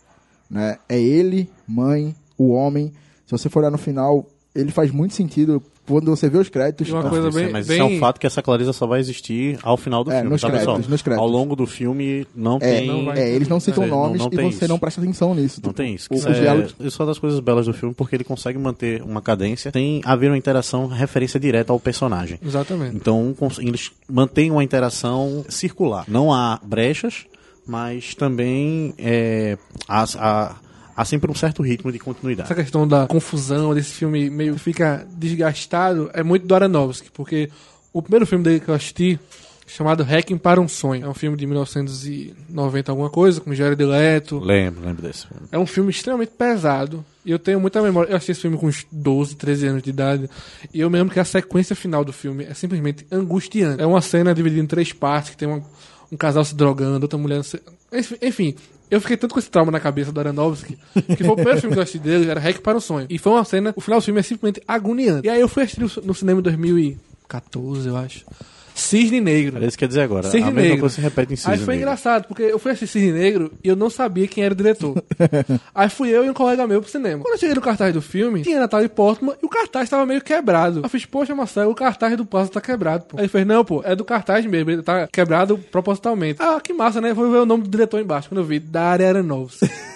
né? 0.49 0.79
É 0.89 1.01
ele, 1.01 1.51
mãe, 1.67 2.15
o 2.37 2.51
homem. 2.51 2.93
Se 3.27 3.33
você 3.33 3.49
for 3.49 3.61
olhar 3.61 3.71
no 3.71 3.79
final, 3.79 4.27
ele 4.55 4.71
faz 4.71 4.91
muito 4.91 5.15
sentido 5.15 5.63
quando 5.91 6.07
você 6.15 6.29
vê 6.29 6.39
os 6.39 6.49
créditos. 6.49 6.89
E 6.89 6.93
uma 6.93 7.03
tá? 7.03 7.09
coisa 7.11 7.29
é- 7.29 7.31
bem- 7.31 7.53
mas 7.53 7.67
bem- 7.67 7.77
isso 7.79 7.87
é 7.87 7.97
um 7.97 7.99
fato 7.99 8.19
que 8.21 8.27
essa 8.27 8.43
clareza 8.43 8.73
só 8.73 8.87
vai 8.87 9.01
existir 9.01 9.59
ao 9.63 9.77
final 9.77 10.03
do 10.05 10.11
É, 10.11 10.17
filme, 10.17 10.31
nos 10.31 10.41
tá, 10.41 10.49
créditos, 10.49 10.75
pessoal? 10.77 10.91
nos 10.91 11.03
créditos. 11.03 11.27
Ao 11.27 11.31
longo 11.31 11.57
do 11.57 11.67
filme 11.67 12.27
não 12.35 12.57
É, 12.57 12.79
tem... 12.79 12.87
Não 12.89 13.05
vai 13.05 13.19
é, 13.19 13.31
eles 13.31 13.49
não 13.49 13.61
citam 13.61 13.85
É, 13.85 13.87
não- 13.87 13.97
nomes 14.05 14.21
não 14.21 14.29
e 14.33 14.37
você 14.37 14.49
isso. 14.65 14.69
não 14.69 14.79
presta 14.79 15.01
atenção 15.01 15.35
nisso. 15.35 15.61
Não 15.63 15.71
Tipo, 15.71 15.75
tem 15.75 15.95
isso. 15.95 16.09
o- 16.11 16.15
Isso 16.15 16.29
os 16.31 16.37
é, 16.37 16.41
diálogos 16.41 16.75
isso 16.81 17.01
é 17.01 17.03
uma 17.03 17.11
das 17.11 17.19
coisas 17.19 17.41
belas 17.41 17.67
do 17.67 17.73
filme, 17.73 17.95
porque 17.95 18.17
ele 18.17 18.25
consegue 18.25 18.59
manter 18.59 19.03
uma 19.03 19.21
cadência 19.21 19.71
sem 19.73 20.01
haver 20.05 20.31
uma 20.31 20.39
interação, 20.39 20.87
referência 20.87 21.39
direta 21.41 21.73
ao 21.73 21.81
personagem. 21.81 22.39
Exatamente. 22.45 22.97
Então, 22.97 23.35
eles 23.59 23.91
mantêm 24.09 24.51
uma 24.51 24.63
interação 24.65 25.45
circular. 25.49 26.05
Não 26.09 26.33
há 26.33 26.61
brechas, 26.63 27.27
mas 27.67 28.15
também 28.15 28.95
é, 28.99 29.57
as- 29.89 30.17
a, 30.17 30.57
há 30.97 31.05
sempre 31.05 31.31
um 31.31 31.35
certo 31.35 31.63
ritmo 31.63 31.91
de 31.93 31.99
continuidade. 31.99 32.47
Essa 32.51 32.61
questão 32.61 32.87
da 32.87 33.07
confusão 33.07 33.75
desse 33.75 33.93
filme 33.93 34.29
meio 34.31 34.55
que 34.55 34.61
fica 34.61 35.07
desgastado 35.17 36.11
é 36.13 36.23
muito 36.23 36.47
do 36.47 36.55
Aronofsky, 36.55 37.11
porque 37.13 37.49
o 37.93 38.03
primeiro 38.03 38.27
filme 38.27 38.45
dele 38.45 38.61
que 38.61 38.69
eu 38.69 38.75
assisti, 38.75 39.19
chamado 39.67 40.03
Hacking 40.03 40.37
para 40.39 40.61
um 40.61 40.67
Sonho, 40.69 41.07
é 41.07 41.09
um 41.09 41.15
filme 41.15 41.37
de 41.37 41.47
1990 41.47 42.91
alguma 42.93 43.09
coisa, 43.11 43.41
com 43.41 43.55
Jared 43.55 43.83
Leto. 43.85 44.39
Lembro, 44.39 44.85
lembro 44.85 45.03
desse 45.03 45.27
filme. 45.27 45.47
É 45.53 45.59
um 45.59 45.67
filme 45.67 45.91
extremamente 45.91 46.31
pesado. 46.37 47.05
E 47.25 47.31
eu 47.31 47.39
tenho 47.39 47.61
muita 47.61 47.81
memória. 47.83 48.11
Eu 48.11 48.17
assisti 48.17 48.33
esse 48.33 48.41
filme 48.41 48.57
com 48.57 48.67
uns 48.67 48.87
12, 48.91 49.37
13 49.37 49.67
anos 49.69 49.83
de 49.83 49.91
idade. 49.91 50.29
E 50.73 50.81
eu 50.81 50.91
me 50.91 50.99
lembro 50.99 51.13
que 51.13 51.21
a 51.21 51.25
sequência 51.25 51.77
final 51.77 52.05
do 52.05 52.13
filme 52.13 52.45
é 52.45 52.55
simplesmente 52.55 53.07
angustiante. 53.13 53.83
É 53.83 53.87
uma 53.87 54.01
cena 54.01 54.35
dividida 54.35 54.61
em 54.63 54.67
três 54.67 54.93
partes, 54.93 55.31
que 55.31 55.37
tem 55.37 55.47
uma- 55.49 55.63
um 56.11 56.17
casal 56.17 56.45
se 56.45 56.55
drogando, 56.55 57.05
outra 57.05 57.19
mulher... 57.19 57.41
Enfim, 58.23 58.55
eu 58.91 59.01
fiquei 59.01 59.17
tanto 59.17 59.33
com 59.33 59.39
esse 59.39 59.51
trauma 59.51 59.71
na 59.71 59.81
cabeça 59.81 60.11
do 60.11 60.21
Aronofsky, 60.21 60.79
que 61.17 61.25
foi 61.25 61.31
o 61.31 61.37
primeiro 61.37 61.61
filme 61.61 61.75
que 61.75 61.79
eu 61.79 61.83
assisti 61.83 61.99
dele, 61.99 62.31
era 62.31 62.41
Hack 62.41 62.61
para 62.61 62.77
o 62.77 62.81
Sonho. 62.81 63.07
E 63.09 63.19
foi 63.19 63.33
uma 63.33 63.45
cena... 63.45 63.73
O 63.77 63.81
final 63.81 64.01
do 64.01 64.05
filme 64.05 64.21
é 64.21 64.23
simplesmente 64.23 64.63
agoniante. 64.67 65.27
E 65.27 65.31
aí 65.31 65.41
eu 65.41 65.49
fui 65.49 65.63
assistir 65.63 65.81
no 65.81 66.15
cinema 66.15 66.41
em 66.41 66.43
2014, 66.43 67.89
eu 67.89 67.97
acho. 67.97 68.25
Cisne 68.81 69.21
Negro. 69.21 69.57
Era 69.57 69.67
isso 69.67 69.77
que 69.79 69.85
eu 69.85 69.87
ia 69.87 69.89
dizer 69.89 70.01
agora. 70.03 70.25
Cisne 70.25 70.43
a 70.43 70.47
mesma 70.47 70.61
Negro. 70.63 70.81
coisa 70.81 70.95
se 70.95 71.01
repete 71.01 71.33
em 71.33 71.37
Cisne 71.37 71.53
Aí 71.53 71.59
foi 71.59 71.75
Negro. 71.75 71.83
engraçado, 71.89 72.27
porque 72.27 72.43
eu 72.43 72.59
fui 72.59 72.73
assistir 72.73 73.01
Cisne 73.01 73.13
Negro 73.13 73.53
e 73.63 73.69
eu 73.69 73.77
não 73.77 73.91
sabia 73.91 74.27
quem 74.27 74.45
era 74.45 74.53
o 74.55 74.57
diretor. 74.57 75.03
Aí 75.75 75.89
fui 75.89 76.09
eu 76.11 76.25
e 76.25 76.31
um 76.31 76.35
colega 76.35 76.67
meu 76.67 76.81
pro 76.81 76.91
cinema. 76.91 77.23
Quando 77.23 77.35
eu 77.35 77.39
cheguei 77.39 77.55
no 77.55 77.61
cartaz 77.61 77.93
do 77.93 78.03
filme, 78.03 78.43
tinha 78.43 78.59
Natalie 78.61 78.89
Portman 78.89 79.35
e 79.43 79.47
o 79.47 79.49
cartaz 79.49 79.89
tava 79.89 80.05
meio 80.07 80.21
quebrado. 80.23 80.81
Eu 80.83 80.89
fiz, 80.89 81.05
poxa, 81.05 81.35
Marcelo, 81.35 81.71
o 81.71 81.75
cartaz 81.75 82.17
do 82.17 82.25
Plaza 82.25 82.51
tá 82.51 82.61
quebrado, 82.61 83.05
pô. 83.05 83.17
Aí 83.17 83.23
ele 83.25 83.29
fez, 83.29 83.47
não, 83.47 83.65
pô, 83.65 83.83
é 83.85 83.95
do 83.95 84.05
cartaz 84.05 84.45
mesmo, 84.47 84.71
ele 84.71 84.83
tá 84.83 85.09
quebrado 85.13 85.59
propositalmente. 85.71 86.41
Ah, 86.41 86.61
que 86.63 86.73
massa, 86.73 87.01
né? 87.01 87.13
Vou 87.13 87.31
ver 87.31 87.39
o 87.39 87.47
nome 87.47 87.65
do 87.65 87.69
diretor 87.69 88.01
embaixo. 88.01 88.29
Quando 88.29 88.41
eu 88.41 88.45
vi, 88.45 88.59
Daria 88.59 89.09
Aronofsky. 89.09 89.71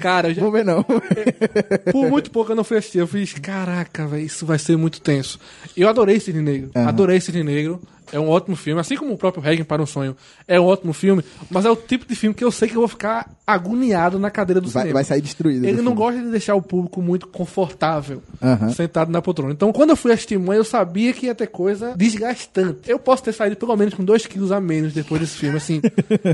Cara, 0.00 0.28
eu 0.28 0.34
já, 0.34 0.42
Vou 0.42 0.50
ver 0.52 0.64
não. 0.64 0.84
por 1.92 2.08
muito 2.10 2.30
pouco 2.30 2.52
eu 2.52 2.56
não 2.56 2.64
fui 2.64 2.76
assistir. 2.78 2.98
Eu 2.98 3.06
fiz, 3.06 3.32
caraca, 3.34 4.06
velho, 4.06 4.24
isso 4.24 4.44
vai 4.46 4.58
ser 4.58 4.76
muito 4.76 5.00
tenso. 5.00 5.38
E 5.76 5.82
eu 5.82 5.88
adorei 5.88 6.18
Cisne 6.20 6.42
Negro. 6.42 6.70
Adorei 6.74 7.20
Cisne 7.20 7.42
Negro. 7.42 7.80
É 8.12 8.20
um 8.20 8.28
ótimo 8.28 8.54
filme. 8.54 8.78
Assim 8.80 8.96
como 8.96 9.14
o 9.14 9.16
próprio 9.16 9.42
Reagan 9.42 9.64
para 9.64 9.82
um 9.82 9.86
Sonho 9.86 10.14
é 10.46 10.60
um 10.60 10.64
ótimo 10.66 10.92
filme. 10.92 11.24
Mas 11.50 11.64
é 11.64 11.70
o 11.70 11.74
tipo 11.74 12.06
de 12.06 12.14
filme 12.14 12.34
que 12.34 12.44
eu 12.44 12.50
sei 12.52 12.68
que 12.68 12.76
eu 12.76 12.80
vou 12.80 12.86
ficar 12.88 13.34
agoniado 13.46 14.18
na 14.18 14.30
cadeira 14.30 14.60
do 14.60 14.68
Vai, 14.68 14.82
cinema. 14.82 14.98
vai 14.98 15.04
sair 15.04 15.22
destruído. 15.22 15.64
Ele 15.64 15.78
não 15.78 15.84
filme. 15.92 15.96
gosta 15.96 16.20
de 16.22 16.30
deixar 16.30 16.54
o 16.54 16.60
público 16.62 17.00
muito 17.00 17.26
confortável 17.26 18.22
Aham. 18.42 18.70
sentado 18.70 19.10
na 19.10 19.22
poltrona. 19.22 19.52
Então, 19.54 19.72
quando 19.72 19.90
eu 19.90 19.96
fui 19.96 20.12
assistir 20.12 20.38
Mãe, 20.38 20.58
eu 20.58 20.64
sabia 20.64 21.12
que 21.14 21.26
ia 21.26 21.34
ter 21.34 21.46
coisa 21.48 21.94
desgastante. 21.96 22.88
Eu 22.88 22.98
posso 22.98 23.22
ter 23.22 23.32
saído 23.32 23.56
pelo 23.56 23.74
menos 23.74 23.94
com 23.94 24.04
2 24.04 24.26
quilos 24.26 24.52
a 24.52 24.60
menos 24.60 24.92
depois 24.92 25.20
desse 25.22 25.36
filme, 25.38 25.56
assim, 25.56 25.80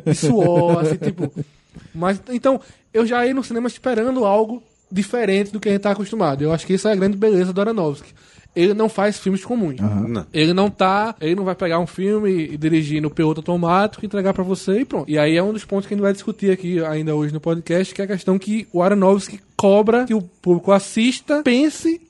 de 0.04 0.14
suor, 0.14 0.80
assim, 0.80 0.96
tipo. 0.96 1.32
Mas, 1.94 2.20
então, 2.30 2.60
eu 2.92 3.06
já 3.06 3.26
ia 3.26 3.34
no 3.34 3.44
cinema 3.44 3.68
esperando 3.68 4.24
algo 4.24 4.62
diferente 4.90 5.52
do 5.52 5.60
que 5.60 5.68
a 5.68 5.72
gente 5.72 5.82
tá 5.82 5.92
acostumado. 5.92 6.42
Eu 6.42 6.52
acho 6.52 6.66
que 6.66 6.74
isso 6.74 6.88
é 6.88 6.92
a 6.92 6.96
grande 6.96 7.16
beleza 7.16 7.52
do 7.52 7.60
Aronofsky. 7.60 8.12
Ele 8.54 8.74
não 8.74 8.88
faz 8.88 9.18
filmes 9.18 9.44
comuns. 9.44 9.76
Não. 9.78 10.26
Ele 10.32 10.52
não 10.52 10.68
tá. 10.68 11.14
Ele 11.20 11.36
não 11.36 11.44
vai 11.44 11.54
pegar 11.54 11.78
um 11.78 11.86
filme 11.86 12.30
e 12.30 12.56
dirigir 12.56 13.00
no 13.00 13.08
piloto 13.08 13.40
automático, 13.40 14.04
entregar 14.04 14.34
pra 14.34 14.42
você 14.42 14.80
e 14.80 14.84
pronto. 14.84 15.08
E 15.08 15.16
aí 15.16 15.36
é 15.36 15.42
um 15.42 15.52
dos 15.52 15.64
pontos 15.64 15.86
que 15.86 15.94
a 15.94 15.96
gente 15.96 16.02
vai 16.02 16.12
discutir 16.12 16.50
aqui 16.50 16.84
ainda 16.84 17.14
hoje 17.14 17.32
no 17.32 17.40
podcast, 17.40 17.94
que 17.94 18.02
é 18.02 18.04
a 18.04 18.08
questão 18.08 18.38
que 18.38 18.66
o 18.72 18.82
Aronofsky 18.82 19.40
cobra 19.56 20.04
que 20.04 20.14
o 20.14 20.22
público 20.22 20.72
assista, 20.72 21.42
pense 21.44 22.00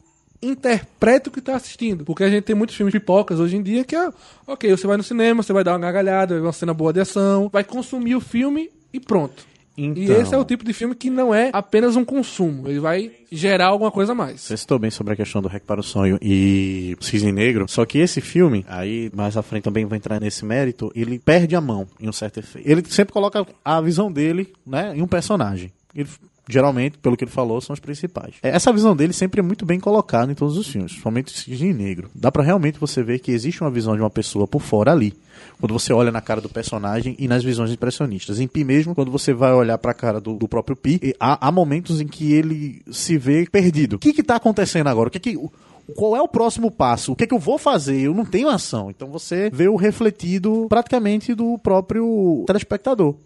interprete 0.43 1.29
o 1.29 1.31
que 1.31 1.43
tá 1.43 1.57
assistindo. 1.57 2.05
Porque 2.05 2.25
a 2.25 2.31
gente 2.31 2.45
tem 2.45 2.57
muitos 2.57 2.75
filmes 2.75 2.93
pipocas 2.93 3.38
hoje 3.38 3.57
em 3.57 3.62
dia 3.62 3.85
que 3.85 3.95
é, 3.95 4.11
ok, 4.47 4.71
você 4.71 4.87
vai 4.87 4.97
no 4.97 5.03
cinema, 5.03 5.43
você 5.43 5.53
vai 5.53 5.62
dar 5.62 5.73
uma 5.73 5.81
gargalhada, 5.81 6.35
vai 6.35 6.40
ver 6.40 6.47
uma 6.47 6.53
cena 6.53 6.73
boa 6.73 6.93
de 6.93 7.01
ação, 7.01 7.51
vai 7.53 7.62
consumir 7.62 8.14
o 8.14 8.21
filme 8.21 8.71
e 8.93 8.99
pronto. 8.99 9.50
E 9.81 10.05
Então. 10.05 10.21
esse 10.21 10.35
é 10.35 10.38
o 10.38 10.45
tipo 10.45 10.64
de 10.64 10.73
filme 10.73 10.95
que 10.95 11.09
não 11.11 11.35
é 11.35 11.51
apenas 11.53 11.97
um 11.97 12.05
consumo, 12.05 12.69
ele 12.69 12.81
vai 12.81 13.11
gerar 13.33 13.66
alguma 13.69 13.90
coisa 13.90 14.12
a 14.12 14.14
mais. 14.14 14.40
Você 14.40 14.57
citou 14.57 14.79
bem 14.79 14.90
sobre 14.90 15.12
a 15.12 15.16
questão 15.16 15.40
do 15.40 15.49
Rec 15.49 15.62
para 15.64 15.81
o 15.81 15.83
Sonho 15.83 16.19
e 16.21 16.97
Cisne 17.01 17.33
Negro, 17.33 17.66
só 17.69 17.85
que 17.87 17.99
esse 17.99 18.21
filme, 18.21 18.64
aí 18.69 19.11
mais 19.14 19.37
à 19.37 19.43
frente 19.43 19.62
também 19.64 19.85
vou 19.85 19.97
entrar 19.97 20.21
nesse 20.21 20.45
mérito, 20.45 20.90
ele 20.95 21.19
perde 21.19 21.55
a 21.57 21.61
mão 21.61 21.87
em 22.01 22.09
um 22.09 22.12
certo 22.12 22.40
efeito. 22.40 22.69
Ele 22.69 22.85
sempre 22.88 23.12
coloca 23.12 23.47
a 23.64 23.81
visão 23.81 24.11
dele, 24.12 24.53
né, 24.66 24.93
em 24.97 25.03
um 25.03 25.07
personagem. 25.07 25.73
Ele, 25.95 26.09
geralmente, 26.51 26.99
pelo 26.99 27.17
que 27.17 27.25
ele 27.25 27.31
falou, 27.31 27.61
são 27.61 27.75
os 27.75 27.81
principais. 27.81 28.35
É, 28.43 28.51
Essa 28.51 28.73
visão 28.73 28.95
dele 28.95 29.13
sempre 29.13 29.41
é 29.41 29.43
muito 29.43 29.65
bem 29.65 29.81
colocada 29.81 30.31
em 30.31 30.35
todos 30.35 30.57
os 30.57 30.67
filmes, 30.67 30.93
principalmente 30.93 31.39
Cisne 31.39 31.73
Negro. 31.73 32.11
Dá 32.15 32.31
pra 32.31 32.43
realmente 32.43 32.79
você 32.79 33.03
ver 33.03 33.19
que 33.21 33.31
existe 33.33 33.61
uma 33.61 33.71
visão 33.71 33.95
de 33.95 34.03
uma 34.03 34.11
pessoa 34.11 34.47
por 34.47 34.61
fora 34.61 34.93
ali. 34.93 35.15
Quando 35.59 35.73
você 35.73 35.93
olha 35.93 36.11
na 36.11 36.21
cara 36.21 36.41
do 36.41 36.49
personagem 36.49 37.15
e 37.19 37.29
nas 37.29 37.43
visões 37.43 37.71
impressionistas. 37.71 38.41
Em 38.41 38.49
Pi 38.49 38.65
mesmo, 38.65 38.95
quando 38.95 39.11
você 39.11 39.33
vai 39.33 39.53
olhar 39.53 39.79
pra 39.79 39.95
cara 39.95 40.21
do, 40.21 40.35
do 40.35 40.49
próprio 40.49 40.77
Pi, 40.77 41.15
há, 41.19 41.49
há 41.49 41.53
momentos 41.53 42.01
em 42.01 42.07
que 42.07 42.33
ele 42.33 42.83
se 42.91 43.17
vê 43.17 43.47
perdido. 43.51 43.97
O 43.97 43.99
que 43.99 44.13
que 44.13 44.23
tá 44.23 44.37
acontecendo 44.37 44.89
agora? 44.89 45.09
O 45.09 45.13
que 45.13 45.21
que... 45.21 45.39
Qual 45.97 46.15
é 46.15 46.23
o 46.23 46.29
próximo 46.29 46.71
passo? 46.71 47.13
O 47.13 47.17
que 47.17 47.25
é 47.25 47.27
que 47.27 47.35
eu 47.35 47.39
vou 47.39 47.59
fazer? 47.59 48.01
Eu 48.01 48.15
não 48.15 48.25
tenho 48.25 48.49
ação. 48.49 48.91
Então 48.91 49.09
você 49.09 49.51
vê 49.53 49.67
o 49.69 49.75
refletido 49.77 50.67
praticamente 50.69 51.35
do 51.35 51.59
próprio 51.59 52.45
telespectador. 52.47 53.17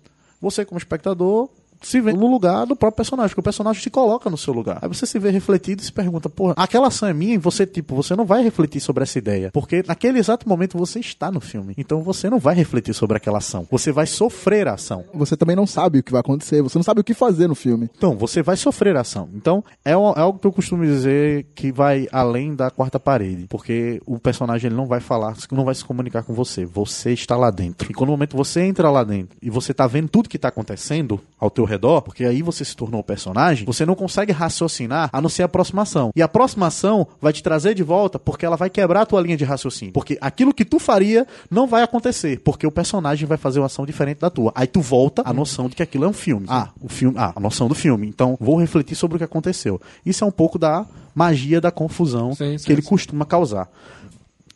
Você, 0.41 0.65
como 0.65 0.79
espectador, 0.79 1.49
se 1.89 2.01
vê 2.01 2.13
no 2.13 2.27
lugar 2.27 2.67
do 2.67 2.77
próprio 2.77 2.97
personagem, 2.97 3.31
porque 3.31 3.41
o 3.41 3.45
personagem 3.45 3.83
te 3.83 3.91
coloca 3.91 4.31
no 4.31 4.37
seu 4.37 4.53
lugar. 4.53 4.79
Aí 4.83 4.89
você 4.89 5.07
se 5.07 5.19
vê 5.19 5.31
refletido 5.31 5.83
e 5.83 5.85
se 5.85 5.93
pergunta, 5.93 6.29
porra, 6.29 6.55
aquela 6.57 6.89
ação 6.89 7.09
é 7.09 7.13
minha 7.13 7.35
e 7.35 7.39
você, 7.39 7.67
tipo, 7.67 7.95
você 7.95 8.15
não 8.17 8.25
vai 8.25 8.43
refletir 8.43 8.81
sobre 8.81 9.03
essa 9.03 9.19
ideia. 9.19 9.51
Porque 9.53 9.85
naquele 9.87 10.19
exato 10.19 10.49
momento 10.49 10.79
você 10.79 11.01
está 11.01 11.31
no 11.31 11.41
filme. 11.41 11.75
Então 11.77 12.03
você 12.03 12.29
não 12.31 12.39
vai 12.39 12.55
refletir 12.55 12.95
sobre 12.95 13.17
aquela 13.17 13.39
ação. 13.39 13.67
Você 13.71 13.93
vai 13.93 14.07
sofrer 14.07 14.69
a 14.69 14.75
ação. 14.75 15.05
Você 15.15 15.37
também 15.37 15.57
não 15.57 15.67
sabe 15.67 15.99
o 15.99 16.03
que 16.03 16.13
vai 16.13 16.21
acontecer, 16.21 16.63
você 16.63 16.79
não 16.79 16.83
sabe 16.83 17.01
o 17.01 17.05
que 17.05 17.15
fazer 17.15 17.49
no 17.49 17.55
filme. 17.55 17.91
Então, 17.97 18.17
você 18.17 18.43
vai 18.43 18.57
sofrer 18.57 18.97
a 18.97 19.01
ação. 19.01 19.29
Então, 19.35 19.65
é, 19.85 19.91
é 19.91 19.95
algo 19.95 20.39
que 20.39 20.47
eu 20.47 20.53
costumo 20.53 20.85
dizer 20.85 21.47
que 21.55 21.73
vai 21.73 22.09
além 22.13 22.55
da 22.55 22.71
quarta 22.71 22.99
parede. 22.99 23.47
Porque 23.49 24.01
o 24.07 24.19
personagem 24.19 24.69
ele 24.69 24.77
não 24.77 24.87
vai 24.87 25.01
falar, 25.01 25.37
não 25.51 25.65
vai 25.65 25.75
se 25.75 25.85
comunicar 25.85 26.23
com 26.23 26.35
você. 26.35 26.65
Você 26.65 27.13
está 27.13 27.37
lá 27.37 27.51
dentro. 27.51 27.91
E 27.91 27.95
quando 27.95 28.09
no 28.09 28.13
momento 28.13 28.37
você 28.37 28.63
entra 28.63 28.91
lá 28.91 29.03
dentro 29.05 29.37
e 29.41 29.51
você 29.51 29.73
tá 29.73 29.87
vendo 29.87 30.09
tudo 30.09 30.29
que 30.29 30.39
tá 30.39 30.49
acontecendo 30.49 31.21
ao 31.39 31.51
teu 31.51 31.65
redor, 31.65 31.74
porque 32.03 32.25
aí 32.25 32.43
você 32.43 32.65
se 32.65 32.77
tornou 32.77 33.01
o 33.01 33.05
personagem, 33.05 33.65
você 33.65 33.85
não 33.85 33.95
consegue 33.95 34.33
raciocinar 34.33 35.11
a 35.13 35.21
não 35.21 35.29
ser 35.29 35.43
a 35.43 35.47
aproximação. 35.47 36.11
E 36.15 36.23
a 36.23 36.25
aproximação 36.25 37.07
vai 37.21 37.33
te 37.33 37.43
trazer 37.43 37.75
de 37.75 37.83
volta 37.83 38.19
porque 38.19 38.47
ela 38.47 38.57
vai 38.57 38.71
quebrar 38.71 39.03
a 39.03 39.07
tua 39.07 39.21
linha 39.21 39.37
de 39.37 39.45
raciocínio. 39.45 39.93
Porque 39.93 40.19
aquilo 40.21 40.55
que 40.55 40.65
tu 40.65 40.79
faria 40.79 41.27
não 41.51 41.67
vai 41.67 41.83
acontecer, 41.83 42.41
porque 42.41 42.67
o 42.67 42.71
personagem 42.71 43.27
vai 43.27 43.39
fazer 43.39 43.61
uma 43.61 43.67
ação 43.67 43.87
diferente 43.87 44.19
da 44.19 44.31
tua. 44.31 44.53
Aí 44.55 44.67
tu 44.67 44.81
volta 44.81 45.23
à 45.25 45.33
noção 45.33 45.69
de 45.69 45.77
que 45.77 45.83
aquilo 45.83 46.05
é 46.05 46.09
um 46.09 46.13
filme. 46.13 46.47
Ah, 46.49 46.71
o 46.81 46.89
filme, 46.89 47.17
ah, 47.19 47.33
a 47.35 47.41
noção 47.41 47.69
do 47.69 47.75
filme. 47.75 48.07
Então, 48.07 48.37
vou 48.41 48.57
refletir 48.57 48.95
sobre 48.95 49.17
o 49.17 49.19
que 49.19 49.25
aconteceu. 49.25 49.81
Isso 50.05 50.25
é 50.25 50.27
um 50.27 50.33
pouco 50.33 50.59
da 50.59 50.87
magia 51.15 51.61
da 51.61 51.71
confusão 51.71 52.35
Sim, 52.35 52.57
que 52.57 52.59
sim, 52.59 52.73
ele 52.73 52.83
sim. 52.83 52.89
costuma 52.89 53.25
causar. 53.25 53.69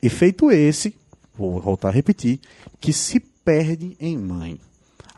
Efeito 0.02 0.50
esse, 0.50 0.94
vou 1.36 1.60
voltar 1.60 1.88
a 1.88 1.92
repetir, 1.92 2.40
que 2.80 2.92
se 2.92 3.20
perde 3.20 3.96
em 4.00 4.16
mãe. 4.16 4.58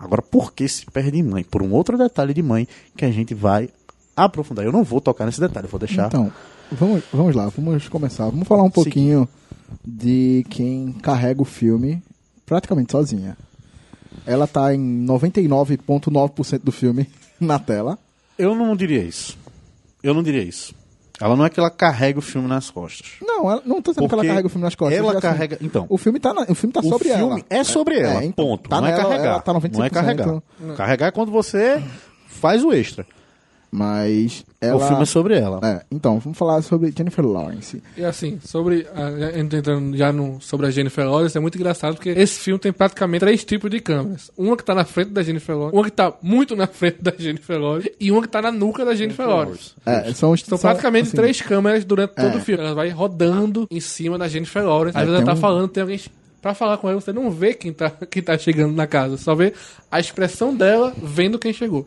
Agora, 0.00 0.22
por 0.22 0.54
que 0.54 0.66
se 0.66 0.86
perde 0.86 1.18
em 1.18 1.22
mãe? 1.22 1.44
Por 1.44 1.62
um 1.62 1.72
outro 1.72 1.98
detalhe 1.98 2.32
de 2.32 2.42
mãe 2.42 2.66
que 2.96 3.04
a 3.04 3.10
gente 3.10 3.34
vai 3.34 3.68
aprofundar. 4.16 4.64
Eu 4.64 4.72
não 4.72 4.82
vou 4.82 5.00
tocar 5.00 5.26
nesse 5.26 5.38
detalhe, 5.38 5.68
vou 5.68 5.78
deixar. 5.78 6.06
Então, 6.06 6.32
vamos, 6.72 7.02
vamos 7.12 7.36
lá, 7.36 7.48
vamos 7.48 7.86
começar. 7.88 8.24
Vamos 8.30 8.48
falar 8.48 8.62
um 8.62 8.70
pouquinho 8.70 9.28
de 9.86 10.44
quem 10.48 10.92
carrega 10.92 11.42
o 11.42 11.44
filme 11.44 12.02
praticamente 12.46 12.92
sozinha. 12.92 13.36
Ela 14.24 14.46
tá 14.46 14.74
em 14.74 15.06
99,9% 15.06 16.60
do 16.64 16.72
filme 16.72 17.06
na 17.38 17.58
tela. 17.58 17.98
Eu 18.38 18.54
não 18.54 18.74
diria 18.74 19.02
isso. 19.02 19.36
Eu 20.02 20.14
não 20.14 20.22
diria 20.22 20.42
isso. 20.42 20.74
Ela 21.20 21.36
não 21.36 21.44
é 21.44 21.50
que 21.50 21.60
ela 21.60 21.70
carrega 21.70 22.18
o 22.18 22.22
filme 22.22 22.48
nas 22.48 22.70
costas. 22.70 23.12
Não, 23.20 23.50
ela, 23.50 23.62
não 23.66 23.82
tô 23.82 23.90
dizendo 23.92 24.08
que 24.08 24.14
ela 24.14 24.24
carrega 24.24 24.46
o 24.46 24.50
filme 24.50 24.64
nas 24.64 24.74
costas. 24.74 24.98
ela 24.98 25.10
assim, 25.12 25.20
carrega- 25.20 25.58
então. 25.60 25.86
O 25.88 25.98
filme 25.98 26.18
tá, 26.18 26.32
na- 26.32 26.46
o 26.48 26.54
filme 26.54 26.72
tá 26.72 26.80
o 26.80 26.88
sobre 26.88 27.08
filme 27.10 27.22
ela. 27.32 27.40
é 27.50 27.62
sobre 27.64 27.98
ela, 28.00 28.24
então, 28.24 28.44
ponto. 28.46 28.68
tá 28.70 28.80
não 28.80 28.88
é 28.88 28.92
carregar. 28.96 29.24
Ela 29.26 29.40
tá 29.40 29.52
95%. 29.54 29.78
não 29.78 29.84
é 29.84 29.90
carregar. 29.90 30.42
Carregar 30.76 31.06
é 31.08 31.10
quando 31.10 31.30
você 31.30 31.82
faz 32.26 32.64
o 32.64 32.72
extra. 32.72 33.06
Mas 33.70 34.44
ela... 34.60 34.76
O 34.84 34.86
filme 34.88 35.02
é 35.02 35.06
sobre 35.06 35.38
ela. 35.38 35.60
É, 35.62 35.84
então, 35.90 36.18
vamos 36.18 36.36
falar 36.36 36.60
sobre 36.62 36.92
Jennifer 36.96 37.24
Lawrence. 37.24 37.82
E 37.96 38.04
assim, 38.04 38.38
sobre. 38.44 38.86
A, 38.94 39.38
entrando 39.38 39.96
já 39.96 40.12
no, 40.12 40.40
sobre 40.40 40.66
a 40.66 40.70
Jennifer 40.70 41.08
Lawrence, 41.08 41.36
é 41.36 41.40
muito 41.40 41.56
engraçado 41.56 41.94
porque 41.94 42.10
esse 42.10 42.40
filme 42.40 42.58
tem 42.58 42.72
praticamente 42.72 43.20
três 43.20 43.44
tipos 43.44 43.70
de 43.70 43.78
câmeras. 43.80 44.30
Uma 44.36 44.56
que 44.56 44.64
tá 44.64 44.74
na 44.74 44.84
frente 44.84 45.10
da 45.12 45.22
Jennifer 45.22 45.56
Lawrence, 45.56 45.76
uma 45.76 45.84
que 45.84 45.92
tá 45.92 46.12
muito 46.20 46.56
na 46.56 46.66
frente 46.66 47.00
da 47.00 47.12
Jennifer 47.16 47.58
Lawrence 47.60 47.92
e 48.00 48.10
uma 48.10 48.22
que 48.22 48.28
tá 48.28 48.42
na 48.42 48.50
nuca 48.50 48.84
da 48.84 48.94
Jennifer 48.94 49.26
Lawrence. 49.26 49.72
É, 49.86 50.12
são, 50.12 50.36
São 50.36 50.58
praticamente 50.58 51.08
assim, 51.08 51.16
três 51.16 51.40
câmeras 51.40 51.84
durante 51.84 52.14
todo 52.14 52.34
É. 52.34 52.36
o 52.36 52.40
filme. 52.40 52.62
Ela 52.64 52.74
vai 52.74 52.88
rodando 52.88 53.66
em 53.70 53.80
cima 53.80 54.18
da 54.18 54.26
Jennifer 54.26 54.64
Lawrence. 54.64 54.96
Às 54.98 55.04
vezes 55.04 55.16
ela 55.16 55.26
tá 55.26 55.34
um- 55.34 55.40
falando, 55.40 55.68
tem 55.68 55.80
alguém. 55.82 56.00
Pra 56.42 56.54
falar 56.54 56.78
com 56.78 56.88
ela, 56.88 56.98
você 57.00 57.12
não 57.12 57.30
vê 57.30 57.52
quem 57.52 57.70
tá, 57.72 57.90
quem 58.10 58.22
tá 58.22 58.36
chegando 58.38 58.74
na 58.74 58.86
casa. 58.86 59.16
Só 59.18 59.34
vê 59.34 59.52
a 59.90 60.00
expressão 60.00 60.54
dela 60.56 60.92
vendo 61.00 61.38
quem 61.38 61.52
chegou. 61.52 61.86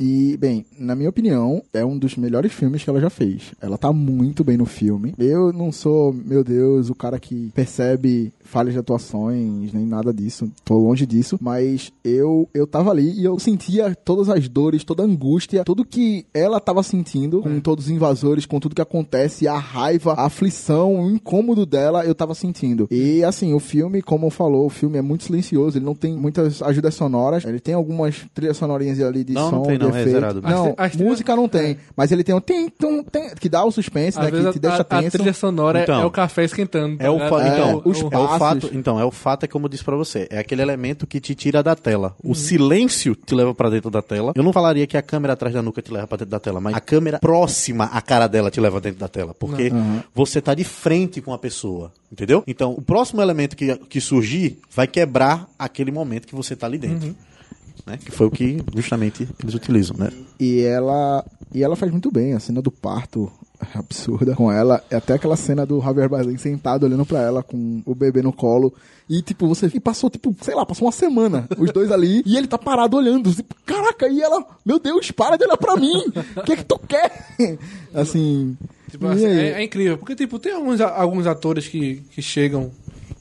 E, 0.00 0.36
bem, 0.38 0.64
na 0.78 0.94
minha 0.94 1.10
opinião, 1.10 1.62
é 1.72 1.84
um 1.84 1.98
dos 1.98 2.16
melhores 2.16 2.52
filmes 2.52 2.82
que 2.82 2.88
ela 2.88 3.00
já 3.00 3.10
fez. 3.10 3.52
Ela 3.60 3.76
tá 3.76 3.92
muito 3.92 4.42
bem 4.42 4.56
no 4.56 4.66
filme. 4.66 5.14
Eu 5.18 5.52
não 5.52 5.70
sou, 5.70 6.12
meu 6.12 6.42
Deus, 6.42 6.88
o 6.88 6.94
cara 6.94 7.18
que 7.20 7.50
percebe 7.54 8.32
falhas 8.42 8.72
de 8.72 8.80
atuações, 8.80 9.72
nem 9.72 9.86
nada 9.86 10.12
disso. 10.12 10.50
Tô 10.64 10.76
longe 10.76 11.06
disso. 11.06 11.38
Mas 11.40 11.92
eu, 12.04 12.48
eu 12.52 12.66
tava 12.66 12.90
ali 12.90 13.12
e 13.12 13.24
eu 13.24 13.38
sentia 13.38 13.94
todas 13.94 14.28
as 14.28 14.48
dores, 14.48 14.82
toda 14.82 15.02
a 15.02 15.06
angústia, 15.06 15.64
tudo 15.64 15.84
que 15.84 16.26
ela 16.34 16.58
tava 16.58 16.82
sentindo 16.82 17.42
com 17.42 17.60
todos 17.60 17.84
os 17.84 17.90
invasores, 17.90 18.46
com 18.46 18.58
tudo 18.58 18.74
que 18.74 18.82
acontece, 18.82 19.46
a 19.46 19.56
raiva, 19.56 20.14
a 20.14 20.26
aflição, 20.26 21.00
o 21.00 21.10
incômodo 21.10 21.64
dela, 21.64 22.04
eu 22.04 22.14
tava 22.14 22.34
sentindo. 22.34 22.88
E 22.90 23.22
assim, 23.22 23.54
o 23.54 23.60
filme, 23.60 24.02
como 24.02 24.30
falou, 24.30 24.66
o 24.66 24.70
filme 24.70 24.98
é 24.98 25.02
muito 25.02 25.24
silencioso, 25.24 25.78
ele 25.78 25.84
não 25.84 25.94
tem 25.94 26.16
muitas 26.16 26.60
ajudas 26.62 26.94
sonoras, 26.94 27.44
ele 27.44 27.60
tem 27.60 27.74
algumas 27.74 28.26
trilhas 28.34 28.56
sonorinhas 28.56 29.00
ali 29.00 29.22
de 29.22 29.32
Não, 29.32 29.50
som, 29.50 29.56
não 29.56 29.62
tem 29.62 29.78
de 29.78 29.89
não, 29.92 30.00
é 30.00 30.04
zerado. 30.04 30.42
Não, 30.42 30.74
As- 30.76 30.92
as 30.92 30.96
música 30.96 31.34
não 31.36 31.48
tem, 31.48 31.76
mas 31.96 32.10
ele 32.12 32.22
tem 32.24 32.34
um 32.34 32.40
tem, 32.40 32.68
tum, 32.68 33.02
tem, 33.02 33.30
que 33.34 33.48
dá 33.48 33.64
o 33.64 33.70
suspense, 33.70 34.18
Às 34.18 34.24
né, 34.24 34.30
que 34.30 34.40
te 34.52 34.58
a, 34.58 34.60
deixa 34.60 34.76
a, 34.78 34.80
a 34.80 34.84
tenso. 34.84 35.10
trilha 35.18 35.32
sonora 35.32 35.80
é- 35.80 35.82
Então, 35.82 36.02
é 36.02 36.04
o 36.06 36.10
café 36.10 36.44
esquentando. 36.44 36.96
tá 36.98 37.04
É 37.04 37.10
o, 37.10 37.18
fa- 37.18 37.44
É, 37.44 37.48
então, 37.52 37.82
os 37.84 38.00
é 38.00 38.18
o 38.18 38.38
fato, 38.38 38.70
então, 38.72 38.98
é 39.00 39.04
o 39.04 39.10
fato 39.10 39.44
é 39.44 39.46
como 39.48 39.66
eu 39.66 39.68
disse 39.70 39.84
pra 39.84 39.96
você, 39.96 40.26
é 40.30 40.38
aquele 40.38 40.62
elemento 40.62 41.06
que 41.06 41.20
te 41.20 41.34
tira 41.34 41.62
da 41.62 41.74
tela. 41.74 42.14
Uhum. 42.22 42.30
O 42.32 42.34
silêncio 42.34 43.14
te 43.14 43.34
leva 43.34 43.54
pra 43.54 43.70
dentro 43.70 43.90
da 43.90 44.02
tela. 44.02 44.32
Eu 44.34 44.42
não 44.42 44.52
falaria 44.52 44.86
que 44.86 44.96
a 44.96 45.02
câmera 45.02 45.32
atrás 45.34 45.54
da 45.54 45.62
nuca 45.62 45.80
te 45.82 45.92
leva 45.92 46.06
pra 46.06 46.16
dentro 46.18 46.30
da 46.30 46.40
tela, 46.40 46.60
mas 46.60 46.74
a 46.74 46.80
câmera 46.80 47.18
próxima 47.18 47.84
à 47.86 48.00
cara 48.00 48.26
dela 48.26 48.50
te 48.50 48.60
leva 48.60 48.80
dentro 48.80 49.00
da 49.00 49.08
tela, 49.08 49.34
porque 49.38 49.68
Uhum. 49.68 50.00
você 50.14 50.40
tá 50.40 50.54
de 50.54 50.64
frente 50.64 51.20
com 51.20 51.32
a 51.32 51.38
pessoa, 51.38 51.92
entendeu? 52.10 52.42
Então, 52.46 52.72
o 52.72 52.82
próximo 52.82 53.20
elemento 53.22 53.56
que, 53.56 53.76
que 53.76 54.00
surgir 54.00 54.58
vai 54.74 54.86
quebrar 54.86 55.48
aquele 55.58 55.90
momento 55.90 56.26
que 56.26 56.34
você 56.34 56.54
tá 56.56 56.66
ali 56.66 56.78
dentro. 56.78 57.08
Uhum. 57.08 57.14
Né? 57.86 57.98
Que 57.98 58.10
foi 58.10 58.26
o 58.26 58.30
que 58.30 58.62
justamente 58.74 59.28
eles 59.42 59.54
utilizam, 59.54 59.96
né? 59.96 60.10
E 60.38 60.60
ela 60.60 61.24
e 61.52 61.62
ela 61.62 61.74
faz 61.74 61.90
muito 61.90 62.10
bem, 62.10 62.34
a 62.34 62.40
cena 62.40 62.62
do 62.62 62.70
parto 62.70 63.30
é 63.60 63.78
absurda 63.78 64.34
com 64.34 64.50
ela, 64.50 64.82
é 64.88 64.96
até 64.96 65.14
aquela 65.14 65.36
cena 65.36 65.66
do 65.66 65.80
Javier 65.80 66.08
Bardem 66.08 66.38
sentado 66.38 66.84
olhando 66.84 67.04
pra 67.04 67.20
ela 67.20 67.42
com 67.42 67.82
o 67.84 67.94
bebê 67.94 68.22
no 68.22 68.32
colo 68.32 68.72
e 69.08 69.20
tipo, 69.20 69.48
você 69.48 69.70
e 69.74 69.80
passou 69.80 70.08
tipo, 70.08 70.34
sei 70.40 70.54
lá, 70.54 70.64
passou 70.64 70.86
uma 70.86 70.92
semana 70.92 71.48
os 71.58 71.72
dois 71.72 71.90
ali 71.90 72.22
e 72.24 72.36
ele 72.36 72.46
tá 72.46 72.56
parado 72.56 72.96
olhando, 72.96 73.34
tipo, 73.34 73.54
caraca, 73.66 74.08
e 74.08 74.22
ela, 74.22 74.44
meu 74.64 74.78
Deus, 74.78 75.10
para 75.10 75.36
de 75.36 75.44
olhar 75.44 75.56
pra 75.56 75.76
mim. 75.76 76.04
O 76.36 76.42
que 76.42 76.52
é 76.52 76.56
que 76.56 76.64
tu 76.64 76.78
quer? 76.78 77.28
Assim, 77.92 78.56
Tipo, 78.90 79.06
assim, 79.06 79.26
é, 79.26 79.52
é 79.52 79.62
incrível, 79.62 79.96
porque 79.98 80.16
tipo, 80.16 80.36
tem 80.38 80.52
alguns, 80.52 80.80
alguns 80.80 81.24
atores 81.24 81.68
que, 81.68 82.02
que 82.10 82.20
chegam 82.20 82.72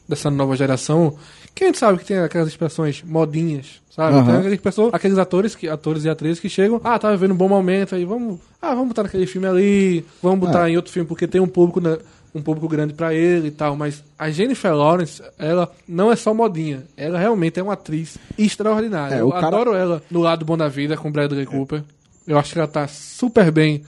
dessa 0.07 0.31
nova 0.31 0.55
geração 0.55 1.15
que 1.53 1.63
a 1.63 1.67
gente 1.67 1.77
sabe 1.77 1.99
que 1.99 2.05
tem 2.05 2.17
aquelas 2.17 2.47
expressões 2.47 3.03
modinhas, 3.03 3.81
sabe? 3.99 4.25
Tem 4.25 4.35
aqueles, 4.39 4.59
pessoas, 4.62 4.93
aqueles 4.93 5.17
atores, 5.17 5.55
que, 5.55 5.67
atores 5.67 6.03
e 6.05 6.09
atrizes 6.09 6.39
que 6.39 6.49
chegam, 6.49 6.79
ah, 6.83 6.97
tá 6.97 7.12
vivendo 7.12 7.31
um 7.31 7.38
bom 7.38 7.49
momento 7.49 7.95
aí, 7.95 8.05
vamos, 8.05 8.39
ah, 8.62 8.73
vamos 8.73 8.89
botar 8.89 9.03
naquele 9.03 9.25
filme 9.27 9.47
ali, 9.47 10.05
vamos 10.23 10.39
botar 10.39 10.67
É. 10.67 10.71
em 10.71 10.75
outro 10.77 10.91
filme 10.91 11.07
porque 11.07 11.27
tem 11.27 11.39
um 11.41 11.47
público, 11.47 11.79
né, 11.81 11.97
um 12.33 12.41
público 12.41 12.67
grande 12.67 12.93
pra 12.93 13.13
ele 13.13 13.47
e 13.47 13.51
tal, 13.51 13.75
mas 13.75 14.03
a 14.17 14.29
Jennifer 14.29 14.73
Lawrence, 14.75 15.21
ela 15.38 15.71
não 15.88 16.12
é 16.12 16.15
só 16.15 16.33
modinha, 16.33 16.83
ela 16.95 17.17
realmente 17.17 17.59
é 17.59 17.63
uma 17.63 17.73
atriz 17.73 18.17
extraordinária. 18.38 19.15
É, 19.15 19.21
Eu 19.21 19.29
cara- 19.31 19.47
adoro 19.47 19.73
ela 19.75 20.01
no 20.12 20.19
lado 20.21 20.45
bom 20.45 20.55
da 20.57 20.67
vida 20.67 20.95
com 20.95 21.12
Bradley 21.12 21.45
Cooper. 21.45 21.83
Eu 22.27 22.38
acho 22.38 22.53
que 22.53 22.59
ela 22.59 22.67
tá 22.67 22.88
super 22.88 23.51
bem 23.51 23.83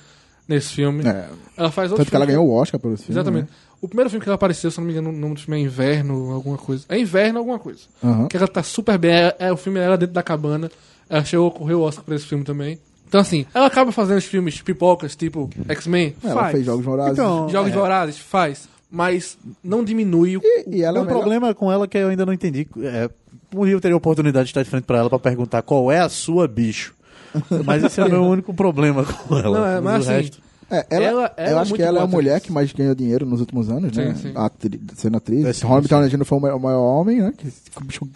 nesse 0.48 0.74
filme. 0.74 1.04
É. 1.08 1.30
Ela 1.58 1.72
faz 1.72 1.92
outro 1.92 2.04
tanto 2.04 2.10
que 2.10 2.16
ela 2.16 2.26
ganhou 2.26 2.48
o 2.48 2.52
Oscar 2.54 2.80
pelo 2.80 2.98
filme. 2.98 3.12
Exatamente. 3.14 3.44
né? 3.44 3.50
O 3.82 3.88
primeiro 3.88 4.10
filme 4.10 4.22
que 4.24 4.30
ela 4.30 4.36
apareceu, 4.36 4.70
se 4.70 4.78
não 4.80 4.86
me 4.86 4.92
engano, 4.92 5.10
o 5.10 5.14
nome 5.14 5.34
do 5.36 5.40
filme 5.42 5.60
é 5.60 5.64
Inverno, 5.64 6.32
alguma 6.32 6.58
coisa. 6.58 6.86
É 6.88 7.00
Inverno, 7.00 7.40
alguma 7.40 7.58
coisa. 7.58 7.80
Aham. 8.04 8.28
Que 8.28 8.38
ela 8.38 8.48
tá 8.48 8.62
super 8.62 8.98
bem. 8.98 9.12
É, 9.12 9.36
é 9.40 9.52
o 9.52 9.58
filme 9.58 9.80
ela 9.80 9.98
dentro 9.98 10.14
da 10.14 10.22
cabana. 10.22 10.70
Ela 11.10 11.24
chegou 11.26 11.48
a 11.48 11.52
correr 11.52 11.74
o 11.74 11.82
Oscar 11.82 12.04
por 12.06 12.14
esse 12.14 12.26
filme 12.26 12.44
também. 12.44 12.78
Então, 13.08 13.20
assim, 13.20 13.46
ela 13.54 13.66
acaba 13.66 13.92
fazendo 13.92 14.18
os 14.20 14.26
filmes 14.26 14.62
pipocas, 14.62 15.16
tipo 15.16 15.50
X-Men. 15.68 16.16
Ela 16.24 16.34
faz. 16.42 16.52
fez 16.54 16.66
Jogos 16.66 16.86
Vorazes. 16.86 17.14
Então, 17.14 17.50
Jogos 17.50 17.72
é. 17.72 17.76
Vorazes, 17.76 18.18
faz. 18.20 18.70
Mas 18.90 19.38
não 19.64 19.84
diminui 19.84 20.38
o. 20.38 20.42
E, 20.44 20.78
e 20.78 20.84
ela 20.84 21.00
é 21.00 21.02
o 21.02 21.06
melhor- 21.06 21.20
problema 21.20 21.54
com 21.56 21.72
ela 21.72 21.86
é 21.86 21.88
que 21.88 21.98
eu 21.98 22.08
ainda 22.10 22.26
não 22.26 22.34
entendi. 22.34 22.68
É, 22.84 23.10
um 23.56 23.66
dia 23.66 23.74
eu 23.74 23.82
teria 23.82 23.96
a 23.96 23.98
oportunidade 23.98 24.46
de 24.46 24.52
estar 24.52 24.64
de 24.64 24.70
frente 24.70 24.84
pra 24.84 25.00
ela 25.00 25.10
pra 25.10 25.18
perguntar 25.20 25.62
qual 25.62 25.92
é 25.92 26.00
a 26.00 26.08
sua 26.10 26.48
bicho. 26.48 26.94
Mas 27.66 27.84
esse 27.84 28.00
é 28.02 28.06
o 28.06 28.10
meu 28.10 28.24
único 28.24 28.54
problema 28.54 29.04
com 29.06 29.38
ela. 29.38 29.60
Não, 29.60 29.66
é, 29.66 29.82
mas 29.82 30.06
o 30.06 30.10
assim, 30.10 30.22
resto- 30.22 30.40
É, 30.70 30.86
ela, 30.90 31.06
Ela- 31.06 31.34
ela 31.36 31.50
eu 31.52 31.58
é 31.58 31.60
acho 31.62 31.74
que 31.74 31.80
muito 31.80 31.88
ela 31.90 32.00
é 32.00 32.04
a 32.04 32.08
mulher 32.08 32.32
atriz. 32.36 32.46
que 32.48 32.52
mais 32.54 32.72
ganhou 32.72 32.96
dinheiro 32.96 33.26
nos 33.26 33.42
últimos 33.42 33.70
anos, 33.70 33.92
né? 33.96 34.14
Sim, 34.16 34.30
sim. 34.30 34.32
Atri- 34.36 34.80
sendo 34.96 35.18
atriz. 35.18 35.44
É, 35.46 35.52
sim, 35.52 35.66
Robert 35.68 35.84
sim. 35.84 35.90
Downey 35.90 36.10
Jr. 36.10 36.24
foi 36.24 36.38
o 36.38 36.42
maior, 36.42 36.56
o 36.56 36.60
maior 36.62 36.80
homem, 36.82 37.22
né? 37.22 37.34
Que 37.38 37.48
o 37.78 37.84
bicho, 37.84 38.08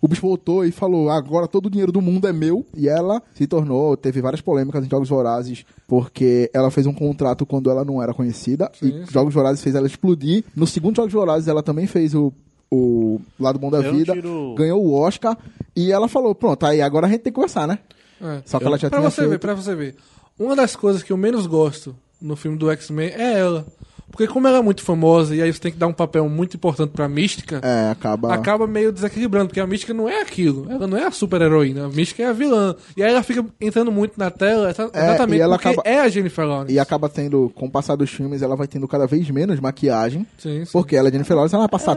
o 0.00 0.08
bicho 0.08 0.22
voltou 0.22 0.64
e 0.64 0.72
falou: 0.72 1.10
agora 1.10 1.46
todo 1.46 1.66
o 1.66 1.70
dinheiro 1.70 1.92
do 1.92 2.00
mundo 2.00 2.26
é 2.26 2.32
meu. 2.32 2.64
E 2.74 2.88
ela 2.88 3.22
se 3.34 3.46
tornou, 3.46 3.94
teve 3.94 4.22
várias 4.22 4.40
polêmicas 4.40 4.82
em 4.82 4.88
Jogos 4.88 5.08
Vorazes, 5.10 5.66
porque 5.86 6.50
ela 6.54 6.70
fez 6.70 6.86
um 6.86 6.94
contrato 6.94 7.44
quando 7.44 7.70
ela 7.70 7.84
não 7.84 8.02
era 8.02 8.14
conhecida. 8.14 8.70
Sim, 8.80 8.86
e 8.88 8.90
sim. 9.06 9.12
Jogos 9.12 9.34
Vorazes 9.34 9.62
fez 9.62 9.74
ela 9.74 9.86
explodir. 9.86 10.44
No 10.56 10.66
segundo 10.66 10.96
Jogos 10.96 11.12
Vorazes, 11.12 11.46
ela 11.46 11.62
também 11.62 11.86
fez 11.86 12.14
o. 12.14 12.32
O 12.70 13.18
Lado 13.40 13.58
Bom 13.58 13.70
da 13.70 13.78
Eu 13.78 13.94
Vida, 13.94 14.12
tiro- 14.12 14.54
ganhou 14.54 14.84
o 14.84 14.92
Oscar 14.92 15.36
e 15.74 15.90
ela 15.90 16.06
falou: 16.06 16.34
Pronto, 16.34 16.66
aí 16.66 16.82
agora 16.82 17.06
a 17.06 17.10
gente 17.10 17.20
tem 17.22 17.32
que 17.32 17.34
conversar, 17.34 17.66
né? 17.66 17.78
É. 18.20 18.42
Só 18.44 18.58
que 18.58 18.64
ela 18.66 18.78
já 18.78 18.88
Pra 18.90 18.98
tinha 18.98 19.10
você 19.10 19.22
ver, 19.22 19.28
feito. 19.30 19.40
pra 19.40 19.54
você 19.54 19.74
ver. 19.74 19.96
Uma 20.38 20.54
das 20.56 20.74
coisas 20.76 21.02
que 21.02 21.12
eu 21.12 21.16
menos 21.16 21.46
gosto 21.46 21.96
no 22.20 22.36
filme 22.36 22.56
do 22.58 22.70
X-Men 22.70 23.10
é 23.10 23.38
ela. 23.38 23.66
Porque 24.10 24.26
como 24.26 24.48
ela 24.48 24.58
é 24.58 24.62
muito 24.62 24.82
famosa 24.82 25.34
e 25.36 25.42
aí 25.42 25.52
você 25.52 25.60
tem 25.60 25.70
que 25.72 25.78
dar 25.78 25.86
um 25.86 25.92
papel 25.92 26.28
muito 26.28 26.56
importante 26.56 26.90
pra 26.90 27.08
Mística, 27.08 27.60
É, 27.62 27.90
acaba. 27.90 28.34
acaba 28.34 28.66
meio 28.66 28.90
desequilibrando, 28.90 29.48
porque 29.48 29.60
a 29.60 29.66
Mística 29.66 29.94
não 29.94 30.08
é 30.08 30.20
aquilo. 30.22 30.66
Ela 30.70 30.86
não 30.86 30.98
é 30.98 31.04
a 31.06 31.10
super-heroína, 31.10 31.84
a 31.86 31.88
Mística 31.88 32.22
é 32.22 32.26
a 32.26 32.32
vilã. 32.32 32.74
E 32.96 33.02
aí 33.02 33.10
ela 33.12 33.22
fica 33.22 33.44
entrando 33.60 33.92
muito 33.92 34.18
na 34.18 34.30
tela, 34.30 34.68
É, 34.68 34.70
exatamente 34.70 35.38
e 35.38 35.40
ela 35.40 35.56
porque 35.56 35.68
acaba- 35.68 35.82
é 35.88 36.00
a 36.00 36.08
Jennifer 36.08 36.44
Lawrence. 36.46 36.72
E 36.74 36.78
acaba 36.78 37.08
tendo, 37.08 37.52
com 37.54 37.66
o 37.66 37.70
passar 37.70 37.94
dos 37.96 38.10
filmes, 38.10 38.42
ela 38.42 38.56
vai 38.56 38.66
tendo 38.66 38.88
cada 38.88 39.06
vez 39.06 39.28
menos 39.30 39.60
maquiagem. 39.60 40.26
Sim, 40.38 40.64
sim. 40.64 40.72
Porque 40.72 40.96
ela, 40.96 41.10
Jennifer 41.10 41.36
Lawrence, 41.36 41.54
ela 41.54 41.62
vai 41.64 41.70
passar 41.70 41.96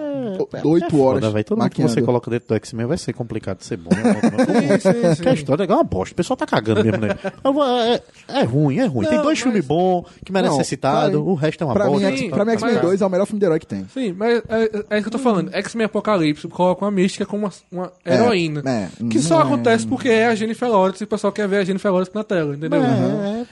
oito 0.63 1.01
horas 1.01 1.21
Foda, 1.21 1.31
véi. 1.31 1.43
Todo 1.43 1.57
mundo 1.57 1.69
que 1.69 1.81
maquiando. 1.81 1.91
você 1.93 2.01
coloca 2.01 2.29
dentro 2.29 2.47
do 2.49 2.55
X-Men 2.55 2.85
vai 2.85 2.97
ser 2.97 3.13
complicado 3.13 3.57
de 3.59 3.65
ser 3.65 3.77
bom. 3.77 3.89
Né? 3.91 4.11
Sim, 4.81 4.91
sim, 4.91 5.15
sim. 5.15 5.21
Que 5.23 5.29
a 5.29 5.33
história 5.33 5.63
é 5.63 5.67
uma 5.67 5.83
bosta. 5.83 6.13
O 6.13 6.15
pessoal 6.15 6.37
tá 6.37 6.45
cagando 6.45 6.83
mesmo, 6.83 6.99
né? 6.99 7.15
É, 8.27 8.39
é 8.41 8.43
ruim, 8.43 8.77
é 8.79 8.85
ruim. 8.85 9.05
Tem 9.07 9.17
Não, 9.17 9.23
dois 9.23 9.37
mas- 9.39 9.43
filmes 9.43 9.65
bons 9.65 10.05
que 10.25 10.31
merecem 10.31 10.57
Não, 10.57 10.63
ser 10.63 10.69
citado, 10.69 11.25
o 11.27 11.33
resto 11.35 11.63
é 11.63 11.67
uma 11.67 11.73
bosta. 11.73 12.00
X- 12.05 12.29
pra 12.29 12.45
mim, 12.45 12.51
X-Men 12.53 12.73
mas- 12.73 12.81
2 12.81 13.01
é 13.01 13.05
o 13.05 13.09
melhor 13.09 13.25
filme 13.25 13.39
de 13.39 13.45
herói 13.45 13.59
que 13.59 13.65
tem. 13.67 13.85
Sim, 13.93 14.13
mas 14.13 14.41
é, 14.49 14.69
é 14.89 14.97
isso 14.97 15.01
que 15.03 15.07
eu 15.07 15.11
tô 15.11 15.19
falando. 15.19 15.53
X-Men 15.53 15.85
Apocalipse 15.85 16.47
coloca 16.47 16.83
uma 16.85 16.91
mística 16.91 17.25
como 17.25 17.45
uma, 17.45 17.51
uma 17.71 17.91
heroína. 18.05 18.61
é, 18.65 18.87
que 19.09 19.19
só 19.19 19.39
é- 19.39 19.43
acontece 19.43 19.85
porque 19.87 20.09
é 20.09 20.27
a 20.27 20.35
Jennifer 20.35 20.69
Lawrence 20.69 21.03
e 21.03 21.05
o 21.05 21.07
pessoal 21.07 21.31
quer 21.33 21.47
ver 21.47 21.57
a 21.57 21.63
Jennifer 21.63 21.91
Lawrence 21.91 22.11
na 22.13 22.23
tela, 22.23 22.55
entendeu? 22.55 22.81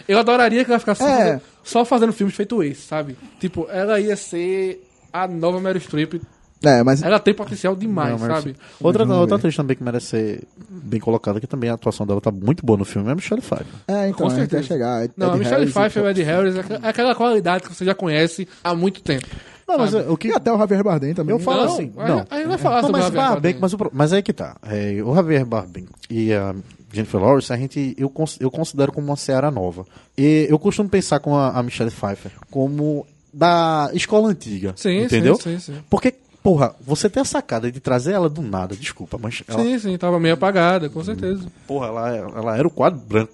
Eu 0.08 0.20
adoraria 0.20 0.64
que 0.66 0.72
ela 0.72 0.80
ficasse 0.80 1.02
só, 1.02 1.08
É. 1.08 1.18
fazendo, 1.18 1.42
só 1.64 1.86
fazendo 1.86 2.14
filmes 2.14 2.36
feito 2.36 2.64
esse, 2.64 2.82
sabe? 2.82 3.18
Tipo, 3.40 3.68
ela 3.70 4.00
ia 4.00 4.16
ser 4.16 4.84
a 5.12 5.28
nova 5.28 5.60
Meryl 5.60 5.82
Streep. 5.82 6.22
É, 6.64 6.84
mas 6.84 7.02
Ela 7.02 7.20
tem 7.20 7.34
potencial 7.34 7.76
demais, 7.76 8.20
Não, 8.20 8.28
sabe? 8.28 8.56
Outra, 8.82 9.06
outra 9.06 9.38
atriz 9.38 9.56
também 9.56 9.78
que 9.78 9.84
merece 9.84 10.08
ser 10.08 10.44
bem 10.70 11.00
colocada, 11.00 11.40
que 11.40 11.48
também 11.48 11.70
a 11.70 11.74
atuação 11.76 12.06
dela 12.06 12.20
tá 12.20 12.32
muito 12.32 12.66
boa 12.66 12.78
no 12.78 12.84
filme, 12.86 13.08
é 13.08 13.12
a 13.14 13.16
Michelle 13.16 13.42
Pfeiffer. 13.42 13.68
É, 13.88 14.10
então, 14.10 14.28
Com 14.28 14.36
certeza. 14.36 14.64
chegar. 14.64 15.06
Ed 15.06 15.14
Não, 15.16 15.32
a 15.32 15.38
Michelle 15.38 15.60
Harris, 15.62 15.74
Pfeiffer 15.74 16.04
e 16.04 16.06
o 16.06 16.10
Ed 16.10 16.22
Harris 16.24 16.56
é 16.56 16.60
aquela- 16.60 16.86
é 16.86 16.90
aquela 16.90 17.16
qualidade 17.16 17.64
que 17.64 17.74
você 17.74 17.86
já 17.86 17.96
conhece 17.96 18.48
há 18.64 18.76
muito 18.76 19.02
tempo. 19.02 19.26
Não, 19.68 19.78
mas 19.78 19.94
o 19.94 20.18
que 20.18 20.30
E 20.30 20.34
até 20.34 20.52
o 20.52 20.58
Javier 20.58 20.84
Bardem 20.84 21.14
também. 21.14 21.34
Eu 21.36 21.40
falo 21.40 21.64
Não, 21.66 21.74
assim, 21.74 21.94
aí- 21.96 22.08
não. 22.10 22.26
aí 22.30 22.46
vai 22.48 22.58
falar 22.58 22.82
Não, 22.82 22.88
sobre 22.88 23.02
mas, 23.02 23.10
o 23.10 23.14
Javier 23.14 23.30
Bardem, 23.32 23.58
mas, 23.62 23.74
o 23.74 23.78
mas 23.94 24.14
é 24.14 24.22
que 24.22 24.34
tá. 24.34 24.58
É, 24.64 25.02
o 25.04 25.14
Javier 25.16 25.46
Bardem 25.46 25.86
e 26.10 26.34
a 26.34 26.56
Jennifer 26.92 27.22
Lawrence, 27.22 27.54
a 27.54 27.56
gente, 27.56 27.96
eu, 27.98 28.12
eu 28.40 28.50
considero 28.52 28.92
como 28.92 29.06
uma 29.08 29.16
seara 29.16 29.52
nova. 29.52 29.86
E 30.18 30.48
eu 30.50 30.58
costumo 30.58 30.90
pensar 30.90 31.20
com 31.20 31.36
a, 31.38 31.52
a 31.52 31.62
Michelle 31.64 31.92
Pfeiffer 31.92 32.32
como 32.50 33.06
da 33.32 33.92
escola 33.94 34.30
antiga. 34.30 34.74
Sim, 34.76 35.04
entendeu? 35.04 35.36
sim, 35.36 35.60
sim, 35.60 35.74
sim. 35.74 35.80
Porque, 35.88 36.16
porra, 36.44 36.76
você 36.82 37.10
tem 37.10 37.22
a 37.22 37.26
sacada 37.26 37.72
de 37.72 37.80
trazer 37.80 38.14
ela 38.14 38.30
do 38.30 38.42
nada, 38.42 38.76
desculpa, 38.76 39.18
mas 39.22 39.44
ela, 39.48 39.62
Sim, 39.62 39.80
sim, 39.80 39.98
tava 39.98 40.20
meio 40.20 40.34
apagada, 40.34 40.90
com 40.90 41.04
certeza. 41.04 41.48
porra, 41.68 41.88
ela, 41.88 42.16
ela 42.16 42.58
era 42.58 42.68
o 42.68 42.72
quadro 42.72 43.00
branco. 43.00 43.34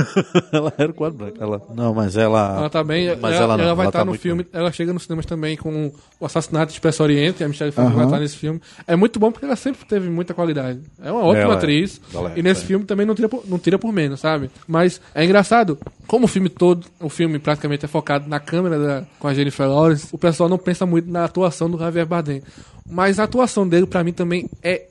ela 0.52 0.72
era 0.76 0.90
o 0.90 0.94
quadro 0.94 1.18
branco. 1.18 1.36
Ela, 1.40 1.62
não, 1.74 1.94
mas 1.94 2.16
ela. 2.16 2.56
Ela 2.58 2.70
tá 2.70 2.82
bem. 2.82 3.16
Mas 3.16 3.34
ela, 3.34 3.44
ela 3.44 3.56
não, 3.56 3.64
ela 3.64 3.74
vai 3.74 3.86
estar 3.86 4.00
tá 4.00 4.04
no 4.04 4.12
muito 4.12 4.20
filme. 4.20 4.46
Ela 4.52 4.70
chega 4.72 4.92
nos 4.92 5.04
cinemas 5.04 5.26
também 5.26 5.56
com 5.56 5.92
o 6.20 6.26
Assassinato 6.26 6.66
de 6.66 6.72
Expresso 6.74 7.02
Oriente. 7.02 7.42
A 7.42 7.48
Michelle 7.48 7.72
Pfeiffer 7.72 7.92
vai 7.92 8.02
Aham. 8.02 8.10
estar 8.10 8.20
nesse 8.20 8.36
filme. 8.36 8.60
É 8.86 8.96
muito 8.96 9.18
bom 9.18 9.30
porque 9.30 9.44
ela 9.44 9.56
sempre 9.56 9.84
teve 9.86 10.08
muita 10.08 10.34
qualidade. 10.34 10.80
É 11.02 11.10
uma 11.10 11.22
ótima 11.24 11.52
é. 11.52 11.56
atriz. 11.56 12.00
É, 12.14 12.38
e 12.38 12.42
nesse 12.42 12.62
é. 12.62 12.66
filme 12.66 12.84
também 12.84 13.06
não 13.06 13.14
tira, 13.14 13.28
por, 13.28 13.44
não 13.46 13.58
tira 13.58 13.78
por 13.78 13.92
menos, 13.92 14.20
sabe? 14.20 14.50
Mas 14.66 15.00
é 15.14 15.24
engraçado. 15.24 15.78
Como 16.14 16.26
o 16.26 16.28
filme 16.28 16.48
todo, 16.48 16.86
o 17.00 17.08
filme 17.08 17.40
praticamente 17.40 17.84
é 17.84 17.88
focado 17.88 18.28
na 18.28 18.38
câmera 18.38 18.78
da- 18.78 19.02
com 19.18 19.26
a 19.26 19.34
Jennifer 19.34 19.68
Lawrence, 19.68 20.06
o 20.12 20.16
pessoal 20.16 20.48
não 20.48 20.56
pensa 20.56 20.86
muito 20.86 21.10
na 21.10 21.24
atuação 21.24 21.68
do 21.68 21.76
Javier 21.76 22.06
Bardem. 22.06 22.40
Mas 22.88 23.18
a 23.18 23.24
atuação 23.24 23.66
dele, 23.68 23.84
pra 23.84 24.04
mim, 24.04 24.12
também 24.12 24.48
é 24.62 24.86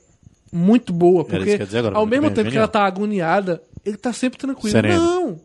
muito 0.52 0.92
boa. 0.92 1.24
Porque 1.24 1.52
agora, 1.88 1.96
ao 1.96 2.04
mesmo 2.04 2.26
tempo 2.34 2.50
que 2.50 2.58
ela 2.58 2.68
tá 2.68 2.84
agoniada, 2.84 3.62
ele 3.86 3.96
tá 3.96 4.12
sempre 4.12 4.38
tranquilo. 4.38 4.70
Sereno. 4.70 5.02
Não! 5.02 5.40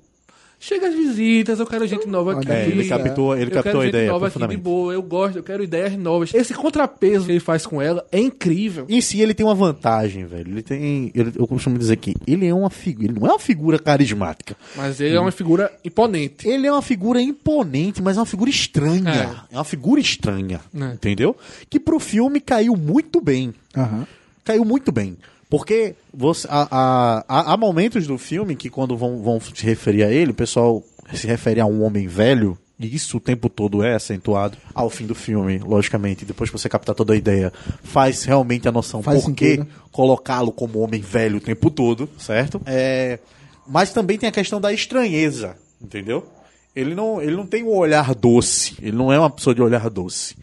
Chega 0.62 0.90
as 0.90 0.94
visitas, 0.94 1.58
eu 1.60 1.66
quero 1.66 1.88
gente 1.88 2.06
nova 2.06 2.34
aqui. 2.34 2.52
É, 2.52 2.68
ele 2.68 2.86
captou, 2.86 3.34
ele 3.34 3.46
eu 3.46 3.50
captou 3.52 3.64
quero 3.64 3.80
a 3.80 3.84
gente 3.86 3.90
ideia 3.96 4.12
nova 4.12 4.28
aqui 4.28 4.40
de 4.48 4.58
boa, 4.58 4.94
eu 4.94 5.02
gosto, 5.02 5.38
eu 5.38 5.44
quero 5.44 5.64
ideias 5.64 5.96
novas. 5.98 6.34
Esse 6.34 6.54
contrapeso 6.54 7.26
que 7.26 7.32
ele 7.32 7.40
faz 7.40 7.66
com 7.66 7.82
ela 7.82 8.06
é 8.12 8.20
incrível. 8.20 8.86
Em 8.90 9.00
si, 9.00 9.22
ele 9.22 9.34
tem 9.34 9.46
uma 9.46 9.56
vantagem, 9.56 10.26
velho. 10.26 10.52
Ele 10.52 10.62
tem. 10.62 11.12
ele- 11.16 11.32
eu 11.38 11.48
costumo 11.48 11.78
dizer 11.78 11.96
que 11.96 12.14
ele 12.28 12.46
é 12.46 12.54
uma 12.54 12.70
figura. 12.70 13.06
Ele 13.10 13.20
não 13.20 13.28
é 13.28 13.32
uma 13.32 13.40
figura 13.40 13.80
carismática. 13.80 14.58
Mas 14.76 15.00
ele 15.00 15.16
é 15.16 15.20
uma 15.20 15.32
figura 15.32 15.72
imponente. 15.86 16.46
Ele 16.48 16.68
é 16.68 16.72
uma 16.72 16.82
figura 16.82 17.22
imponente, 17.22 18.02
mas 18.02 18.18
é 18.18 18.20
uma 18.20 18.26
figura 18.26 18.50
estranha. 18.50 19.46
É, 19.50 19.56
uma 19.56 19.64
figura 19.64 20.02
estranha. 20.02 20.60
É. 20.78 20.94
Entendeu? 20.94 21.38
Que 21.70 21.80
pro 21.80 22.00
filme 22.00 22.42
caiu 22.42 22.76
muito 22.76 23.22
bem. 23.22 23.54
Aham. 23.78 24.06
Caiu 24.44 24.66
muito 24.66 24.92
bem. 24.92 25.16
Porque 25.50 25.96
você, 26.14 26.48
há, 26.50 26.68
há- 27.28 27.54
há- 27.54 27.58
momentos 27.58 28.06
do 28.06 28.18
filme 28.18 28.56
que, 28.56 28.70
quando 28.70 28.96
vão, 28.96 29.22
vão 29.24 29.40
se 29.42 29.66
referir 29.66 30.04
a 30.04 30.12
ele, 30.12 30.32
o 30.32 30.36
pessoal 30.36 30.84
se 31.14 31.26
refere 31.26 31.60
a 31.60 31.66
um 31.66 31.84
homem 31.84 32.08
velho. 32.08 32.58
E 32.80 32.96
isso 32.96 33.18
o 33.18 33.20
tempo 33.20 33.50
todo 33.50 33.84
é 33.84 33.94
acentuado 33.96 34.58
ao 34.74 34.90
fim 34.90 35.06
do 35.06 35.14
filme, 35.16 35.58
logicamente. 35.60 36.24
Depois 36.24 36.50
que 36.50 36.58
você 36.58 36.70
captar 36.70 36.96
toda 36.96 37.14
a 37.14 37.18
ideia, 37.18 37.52
faz 37.84 38.24
realmente 38.24 38.68
a 38.70 38.72
noção 38.72 39.02
Faz 39.04 39.22
por 39.24 39.34
que 39.34 39.56
sentido. 39.58 39.68
colocá-lo 39.92 40.52
como 40.52 40.80
homem 40.80 41.02
velho 41.02 41.38
o 41.38 41.42
tempo 41.42 41.70
todo, 41.70 42.08
certo? 42.18 42.62
É, 42.66 43.20
mas 43.68 43.92
também 43.92 44.18
tem 44.18 44.30
a 44.30 44.32
questão 44.32 44.62
da 44.62 44.72
estranheza, 44.72 45.58
entendeu? 45.82 46.26
Ele 46.74 46.96
não, 46.96 47.22
ele 47.22 47.36
não 47.36 47.46
tem 47.46 47.64
um 47.64 47.76
olhar 47.76 48.16
doce, 48.16 48.76
ele 48.82 48.96
não 48.96 49.12
é 49.12 49.20
uma 49.20 49.30
pessoa 49.30 49.54
de 49.54 49.62
olhar 49.62 49.90
doce. 49.90 50.38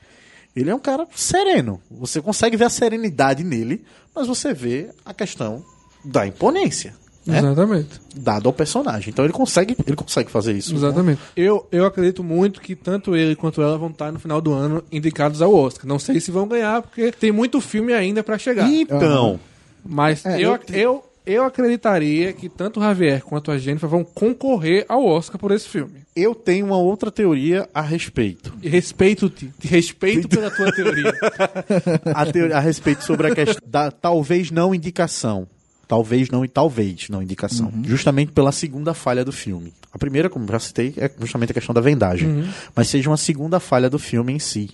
Ele 0.57 0.71
é 0.71 0.75
um 0.75 0.79
cara 0.81 1.07
sereno. 1.14 1.81
Você 1.90 2.21
consegue 2.23 2.57
ver 2.57 2.64
a 2.64 2.71
serenidade 2.71 3.45
nele, 3.45 3.85
mas 4.14 4.27
você 4.27 4.55
vê 4.55 4.88
a 5.05 5.12
questão 5.12 5.62
da 6.05 6.27
imponência, 6.27 6.95
né? 7.27 7.38
Exatamente. 7.40 8.01
Dado 8.16 8.49
ao 8.49 8.53
personagem. 8.53 9.11
Então 9.11 9.25
ele 9.25 9.33
consegue, 9.35 9.77
ele 9.87 9.97
consegue 9.97 10.31
fazer 10.31 10.53
isso. 10.55 10.75
Exatamente. 10.75 11.21
Eu, 11.37 11.66
eu 11.71 11.85
acredito 11.85 12.25
muito 12.25 12.61
que 12.61 12.75
tanto 12.75 13.14
ele 13.14 13.37
quanto 13.37 13.61
ela 13.61 13.77
vão 13.77 13.90
estar 13.90 14.11
no 14.11 14.19
final 14.19 14.40
do 14.40 14.53
ano 14.53 14.83
indicados 14.90 15.42
ao 15.42 15.53
Oscar. 15.55 15.87
Não 15.87 15.99
sei 15.99 16.19
se 16.21 16.31
vão 16.31 16.49
ganhar, 16.49 16.81
porque 16.83 17.12
tem 17.12 17.31
muito 17.33 17.61
filme 17.61 17.92
ainda 17.92 18.23
pra 18.25 18.38
chegar. 18.38 18.71
Então, 18.73 19.38
Mas 19.85 20.25
É, 20.27 20.37
eu, 20.40 20.53
eu- 20.53 20.61
eu, 20.75 21.05
eu 21.27 21.45
acreditaria 21.45 22.33
que 22.33 22.49
tanto 22.49 22.79
o 22.79 22.83
Javier 22.83 23.23
quanto 23.23 23.51
a 23.51 23.59
Jennifer 23.59 23.89
vão 23.89 24.05
concorrer 24.05 24.87
ao 24.89 25.05
Oscar 25.05 25.39
por 25.39 25.51
esse 25.51 25.69
filme. 25.69 26.03
eu 26.15 26.35
tenho 26.35 26.67
uma 26.67 26.79
outra 26.79 27.11
teoria 27.11 27.69
a 27.75 27.81
respeito. 27.81 28.55
E 28.62 28.69
respeito-te. 28.69 29.53
Te 29.59 29.67
respeito 29.67 30.29
pela 30.29 30.51
tua 30.51 30.73
teoria. 30.73 31.12
a, 32.15 32.27
teoria, 32.27 32.57
a 32.57 32.61
respeito 32.61 33.03
sobre 33.03 33.27
a 33.27 33.35
questão 33.35 33.69
da 33.69 33.91
talvez 33.91 34.53
não 34.53 34.73
indicação. 34.73 35.49
Talvez 35.89 36.31
não 36.31 36.45
e 36.45 36.49
talvez 36.49 37.09
não 37.09 37.23
indicação. 37.23 37.73
Justamente 37.85 38.33
pela 38.33 38.51
segunda 38.51 38.95
falha 38.95 39.25
do 39.25 39.33
filme. 39.33 39.73
A 39.93 39.99
primeira, 39.99 40.29
como 40.29 40.47
já 40.51 40.59
citei, 40.59 40.95
é 40.97 41.11
justamente 41.21 41.51
a 41.51 41.55
questão 41.55 41.75
da 41.75 41.81
vendagem. 41.81 42.45
Mas 42.75 42.89
seja 42.89 43.11
uma 43.11 43.17
segunda 43.17 43.61
falha 43.61 43.89
do 43.89 43.99
filme 43.99 44.33
em 44.33 44.39
si. 44.39 44.71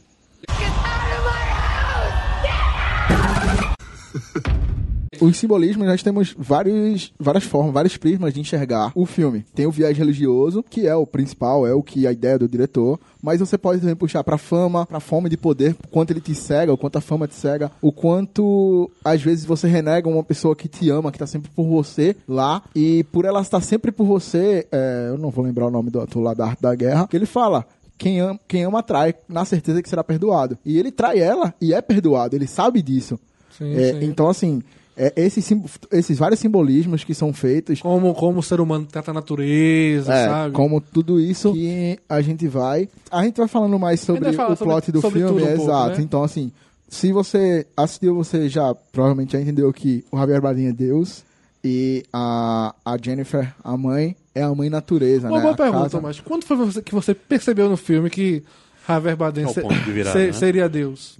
Os 5.22 5.36
simbolismos, 5.36 5.86
nós 5.86 6.02
temos 6.02 6.34
vários, 6.36 7.12
várias 7.16 7.44
formas, 7.44 7.72
vários 7.72 7.96
prismas 7.96 8.34
de 8.34 8.40
enxergar 8.40 8.90
o 8.92 9.06
filme. 9.06 9.44
Tem 9.54 9.66
o 9.66 9.70
viés 9.70 9.96
religioso, 9.96 10.64
que 10.68 10.84
é 10.84 10.96
o 10.96 11.06
principal, 11.06 11.64
é 11.64 11.72
o 11.72 11.80
que 11.80 12.08
a 12.08 12.12
ideia 12.12 12.36
do 12.36 12.48
diretor, 12.48 12.98
mas 13.22 13.38
você 13.38 13.56
pode 13.56 13.80
também 13.80 13.94
puxar 13.94 14.24
pra 14.24 14.36
fama, 14.36 14.84
pra 14.84 14.98
fome 14.98 15.28
de 15.28 15.36
poder, 15.36 15.76
o 15.84 15.88
quanto 15.88 16.10
ele 16.10 16.20
te 16.20 16.34
cega, 16.34 16.72
o 16.72 16.76
quanto 16.76 16.96
a 16.96 17.00
fama 17.00 17.28
te 17.28 17.36
cega, 17.36 17.70
o 17.80 17.92
quanto 17.92 18.90
às 19.04 19.22
vezes 19.22 19.44
você 19.44 19.68
renega 19.68 20.08
uma 20.08 20.24
pessoa 20.24 20.56
que 20.56 20.66
te 20.66 20.90
ama, 20.90 21.12
que 21.12 21.20
tá 21.20 21.26
sempre 21.26 21.50
por 21.54 21.68
você 21.68 22.16
lá, 22.26 22.60
e 22.74 23.04
por 23.04 23.24
ela 23.24 23.42
estar 23.42 23.60
sempre 23.60 23.92
por 23.92 24.04
você, 24.04 24.66
é, 24.72 25.06
eu 25.10 25.18
não 25.18 25.30
vou 25.30 25.44
lembrar 25.44 25.66
o 25.66 25.70
nome 25.70 25.88
do 25.88 26.00
ator 26.00 26.20
lá 26.20 26.34
da 26.34 26.46
Arte 26.46 26.60
da 26.60 26.74
Guerra, 26.74 27.06
que 27.06 27.16
ele 27.16 27.26
fala, 27.26 27.64
quem 27.96 28.18
ama, 28.18 28.40
quem 28.48 28.64
ama 28.64 28.82
trai, 28.82 29.14
na 29.28 29.44
certeza 29.44 29.80
que 29.80 29.88
será 29.88 30.02
perdoado. 30.02 30.58
E 30.66 30.76
ele 30.78 30.90
trai 30.90 31.20
ela 31.20 31.54
e 31.60 31.72
é 31.72 31.80
perdoado, 31.80 32.34
ele 32.34 32.48
sabe 32.48 32.82
disso. 32.82 33.20
Sim, 33.56 33.72
É, 33.72 33.92
sim. 33.92 34.04
Então, 34.06 34.28
assim, 34.28 34.62
é, 34.96 35.12
esses, 35.16 35.50
esses 35.90 36.18
vários 36.18 36.40
simbolismos 36.40 37.02
que 37.04 37.14
são 37.14 37.32
feitos, 37.32 37.80
Como, 37.80 38.14
como 38.14 38.40
o 38.40 38.42
ser 38.42 38.60
humano 38.60 38.86
trata 38.90 39.10
a 39.10 39.14
natureza, 39.14 40.12
é, 40.12 40.26
sabe? 40.28 40.54
como 40.54 40.80
tudo 40.80 41.18
isso 41.20 41.52
que 41.52 41.98
a 42.08 42.20
gente 42.20 42.46
vai. 42.48 42.88
A 43.10 43.24
gente 43.24 43.36
vai 43.38 43.48
falando 43.48 43.78
mais 43.78 44.00
sobre 44.00 44.28
o 44.28 44.32
sobre- 44.34 44.56
plot 44.56 44.92
do 44.92 45.00
sobre 45.00 45.20
filme, 45.20 45.34
tudo 45.40 45.44
um 45.44 45.48
é 45.48 45.56
pouco, 45.56 45.70
exato. 45.70 45.96
né? 45.98 46.02
Então, 46.04 46.22
assim, 46.22 46.52
se 46.88 47.12
você 47.12 47.66
assistiu, 47.76 48.14
você 48.14 48.48
já 48.48 48.74
provavelmente 48.92 49.32
já 49.32 49.40
entendeu 49.40 49.72
que 49.72 50.04
o 50.12 50.18
Javier 50.18 50.40
Bardem 50.42 50.68
é 50.68 50.72
Deus 50.72 51.24
e 51.64 52.04
a, 52.12 52.74
a 52.84 52.96
Jennifer, 53.02 53.54
a 53.64 53.76
mãe, 53.76 54.14
é 54.34 54.42
a 54.42 54.54
mãe 54.54 54.68
natureza, 54.68 55.28
Uma 55.28 55.36
né? 55.38 55.42
boa 55.42 55.54
A 55.54 55.56
pergunta, 55.56 55.82
casa- 55.84 56.00
mas 56.00 56.20
quando 56.20 56.44
foi 56.44 56.56
você- 56.56 56.82
que 56.82 56.94
você 56.94 57.14
percebeu 57.14 57.68
no 57.68 57.76
filme 57.76 58.10
que 58.10 58.42
Javier 58.86 59.16
Bardem 59.16 59.44
É 59.44 59.46
o 59.48 59.52
se- 59.54 59.60
ponto 59.62 59.74
de 59.74 59.90
virada, 59.92 60.18
se- 60.18 60.26
né? 60.26 60.32
seria 60.32 60.68
Deus? 60.68 61.18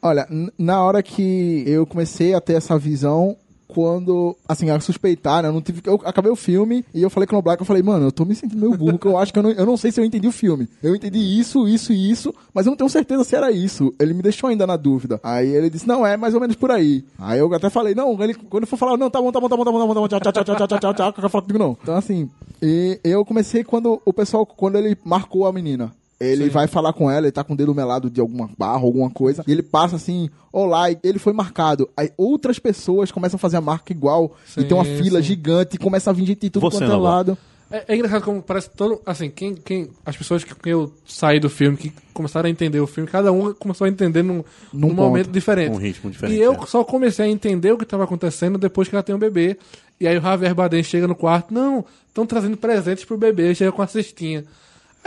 Olha, 0.00 0.28
na 0.56 0.82
hora 0.82 1.02
que 1.02 1.64
eu 1.66 1.86
comecei 1.86 2.34
a 2.34 2.40
ter 2.40 2.54
essa 2.54 2.78
visão, 2.78 3.36
quando, 3.68 4.34
assim, 4.48 4.70
a 4.70 4.80
suspeitar, 4.80 5.42
né? 5.42 5.48
Eu, 5.48 5.52
não 5.52 5.60
tive, 5.60 5.82
eu 5.84 6.00
acabei 6.04 6.32
o 6.32 6.36
filme 6.36 6.84
e 6.94 7.02
eu 7.02 7.10
falei 7.10 7.26
com 7.26 7.36
o 7.36 7.42
Black, 7.42 7.60
eu 7.60 7.66
falei, 7.66 7.82
mano, 7.82 8.06
eu 8.06 8.12
tô 8.12 8.24
me 8.24 8.34
sentindo 8.34 8.58
meio 8.60 8.76
burro, 8.76 8.98
que 8.98 9.06
eu 9.06 9.18
acho 9.18 9.32
que 9.32 9.38
eu 9.38 9.42
não, 9.42 9.50
eu 9.50 9.66
não 9.66 9.76
sei 9.76 9.92
se 9.92 10.00
eu 10.00 10.04
entendi 10.04 10.26
o 10.26 10.32
filme. 10.32 10.66
Eu 10.82 10.96
entendi 10.96 11.18
isso, 11.18 11.68
isso 11.68 11.92
e 11.92 12.10
isso, 12.10 12.34
mas 12.54 12.64
eu 12.64 12.70
não 12.70 12.76
tenho 12.76 12.88
certeza 12.88 13.22
se 13.22 13.36
era 13.36 13.50
isso. 13.50 13.94
Ele 14.00 14.14
me 14.14 14.22
deixou 14.22 14.48
ainda 14.48 14.66
na 14.66 14.76
dúvida. 14.76 15.20
Aí 15.22 15.48
ele 15.48 15.68
disse, 15.68 15.86
não, 15.86 16.06
é 16.06 16.16
mais 16.16 16.34
ou 16.34 16.40
menos 16.40 16.56
por 16.56 16.70
aí. 16.70 17.04
Aí 17.18 17.38
eu 17.38 17.52
até 17.52 17.68
falei, 17.68 17.94
não, 17.94 18.20
ele, 18.22 18.34
quando 18.34 18.62
ele 18.62 18.66
for 18.66 18.78
falar, 18.78 18.96
não, 18.96 19.10
tá 19.10 19.20
bom, 19.20 19.30
tá 19.30 19.38
bom, 19.38 19.48
tá 19.48 19.56
bom, 19.56 19.64
tá 19.64 19.70
bom, 19.70 19.78
tá 19.78 19.86
bom, 19.86 19.94
tá 19.94 20.00
bom, 20.00 20.08
tchau, 20.08 20.20
tchau, 20.20 20.32
tchau, 20.32 20.44
tchau, 20.44 20.56
tchau, 20.56 20.66
tchau, 20.66 20.78
tchau, 20.78 20.94
tchau, 20.94 21.12
quero 21.12 21.28
falar 21.28 21.42
comigo 21.42 21.58
não. 21.58 21.76
Então, 21.82 21.96
assim, 21.96 22.30
e 22.62 22.98
eu 23.04 23.24
comecei 23.24 23.62
quando 23.62 24.00
o 24.04 24.12
pessoal, 24.12 24.46
quando 24.46 24.78
ele 24.78 24.96
marcou 25.04 25.46
a 25.46 25.52
menina. 25.52 25.92
Ele 26.20 26.44
Sim. 26.44 26.50
vai 26.50 26.66
falar 26.66 26.92
com 26.92 27.08
ela, 27.08 27.26
ele 27.26 27.32
tá 27.32 27.44
com 27.44 27.52
o 27.52 27.56
dedo 27.56 27.72
melado 27.74 28.10
de 28.10 28.20
alguma 28.20 28.50
barra, 28.58 28.82
alguma 28.82 29.08
coisa, 29.08 29.44
e 29.46 29.52
ele 29.52 29.62
passa 29.62 29.94
assim, 29.96 30.28
olá, 30.52 30.90
e 30.90 30.98
ele 31.04 31.18
foi 31.18 31.32
marcado. 31.32 31.88
Aí 31.96 32.10
outras 32.16 32.58
pessoas 32.58 33.12
começam 33.12 33.36
a 33.36 33.38
fazer 33.38 33.56
a 33.56 33.60
marca 33.60 33.92
igual, 33.92 34.34
e 34.56 34.62
Sim, 34.62 34.66
tem 34.66 34.76
uma 34.76 34.84
fila 34.84 35.20
sim. 35.20 35.28
gigante, 35.28 35.76
e 35.76 35.78
começa 35.78 36.10
a 36.10 36.12
vir 36.12 36.26
gente 36.26 36.40
de 36.40 36.50
tudo 36.50 36.68
Você 36.68 36.78
quanto 36.78 36.92
é 36.92 36.96
lado. 36.96 37.38
É, 37.70 37.84
é 37.88 37.94
engraçado 37.94 38.22
como 38.24 38.42
parece 38.42 38.70
todo. 38.70 39.00
Assim, 39.04 39.28
quem, 39.30 39.54
quem, 39.54 39.90
as 40.04 40.16
pessoas 40.16 40.42
que 40.42 40.54
que 40.54 40.70
eu 40.70 40.90
saí 41.06 41.38
do 41.38 41.50
filme, 41.50 41.76
que 41.76 41.92
começaram 42.14 42.46
a 42.48 42.50
entender 42.50 42.80
o 42.80 42.86
filme, 42.86 43.08
cada 43.08 43.30
um 43.30 43.52
começou 43.52 43.84
a 43.84 43.88
entender 43.90 44.22
num, 44.22 44.42
Num 44.72 44.88
num 44.88 44.94
momento 44.94 45.26
ponto. 45.26 45.34
diferente. 45.34 45.70
Um 45.72 45.76
ritmo 45.76 46.10
diferente, 46.10 46.36
E 46.36 46.40
eu 46.40 46.54
é. 46.54 46.66
só 46.66 46.82
comecei 46.82 47.26
a 47.26 47.28
entender 47.28 47.70
o 47.70 47.76
que 47.78 47.84
estava 47.84 48.04
acontecendo 48.04 48.56
depois 48.58 48.88
que 48.88 48.94
ela 48.96 49.02
tem 49.02 49.14
um 49.14 49.18
bebê. 49.18 49.58
E 50.00 50.08
aí 50.08 50.16
o 50.16 50.20
Javier 50.22 50.54
Bardem 50.54 50.82
chega 50.82 51.06
no 51.06 51.14
quarto, 51.14 51.52
não, 51.52 51.84
estão 52.08 52.24
trazendo 52.24 52.56
presentes 52.56 53.04
pro 53.04 53.18
bebê, 53.18 53.54
chega 53.54 53.70
com 53.70 53.82
a 53.82 53.86
cestinha. 53.86 54.44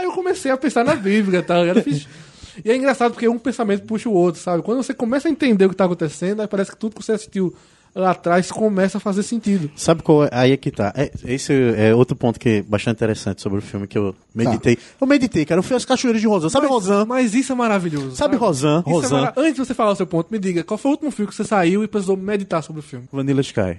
Aí 0.02 0.08
eu 0.08 0.12
comecei 0.12 0.50
a 0.50 0.56
pensar 0.56 0.84
na 0.84 0.94
Bíblia, 0.96 1.42
tá? 1.42 1.60
ligado? 1.60 1.82
Fiz- 1.82 2.08
E 2.64 2.70
é 2.70 2.76
engraçado 2.76 3.12
porque 3.12 3.28
um 3.28 3.38
pensamento 3.38 3.84
puxa 3.84 4.08
o 4.08 4.12
outro, 4.12 4.40
sabe? 4.40 4.62
Quando 4.62 4.82
você 4.82 4.92
começa 4.92 5.28
a 5.28 5.30
entender 5.30 5.64
o 5.64 5.70
que 5.70 5.76
tá 5.76 5.84
acontecendo, 5.86 6.42
aí 6.42 6.48
parece 6.48 6.70
que 6.72 6.76
tudo 6.76 6.96
que 6.96 7.02
você 7.04 7.12
assistiu 7.12 7.54
lá 7.94 8.10
atrás 8.12 8.50
começa 8.50 8.96
a 8.98 9.00
fazer 9.00 9.22
sentido. 9.22 9.70
Sabe 9.76 10.02
qual 10.02 10.24
é? 10.24 10.28
Aí 10.32 10.52
é 10.52 10.56
que 10.56 10.70
tá. 10.70 10.92
É, 10.96 11.10
esse 11.26 11.52
é 11.76 11.94
outro 11.94 12.16
ponto 12.16 12.40
que 12.40 12.48
é 12.48 12.62
bastante 12.62 12.96
interessante 12.96 13.40
sobre 13.42 13.58
o 13.58 13.62
filme 13.62 13.86
que 13.86 13.96
eu 13.98 14.14
meditei. 14.34 14.76
Eu 15.00 15.06
meditei, 15.06 15.44
cara. 15.44 15.58
Eu 15.58 15.62
fui 15.62 15.76
às 15.76 15.84
cachoeiras 15.84 16.20
de 16.20 16.26
Rosan. 16.26 16.48
Sabe 16.48 16.66
Rosan? 16.66 17.04
Mas 17.04 17.34
isso 17.34 17.52
é 17.52 17.54
maravilhoso. 17.54 18.16
Sabe 18.16 18.36
Rosan? 18.36 18.80
Isso 18.80 18.88
é 18.88 18.92
Rosan. 18.94 19.20
mara- 19.20 19.34
Antes 19.36 19.54
de 19.54 19.58
você 19.66 19.74
falar 19.74 19.92
o 19.92 19.96
seu 19.96 20.06
ponto, 20.06 20.28
me 20.30 20.38
diga, 20.38 20.64
qual 20.64 20.76
foi 20.78 20.90
o 20.90 20.92
último 20.92 21.10
filme 21.10 21.28
que 21.30 21.36
você 21.36 21.44
saiu 21.44 21.84
e 21.84 21.88
precisou 21.88 22.16
meditar 22.16 22.62
sobre 22.62 22.80
o 22.80 22.82
filme? 22.82 23.06
Vanilla 23.12 23.40
Sky. 23.42 23.78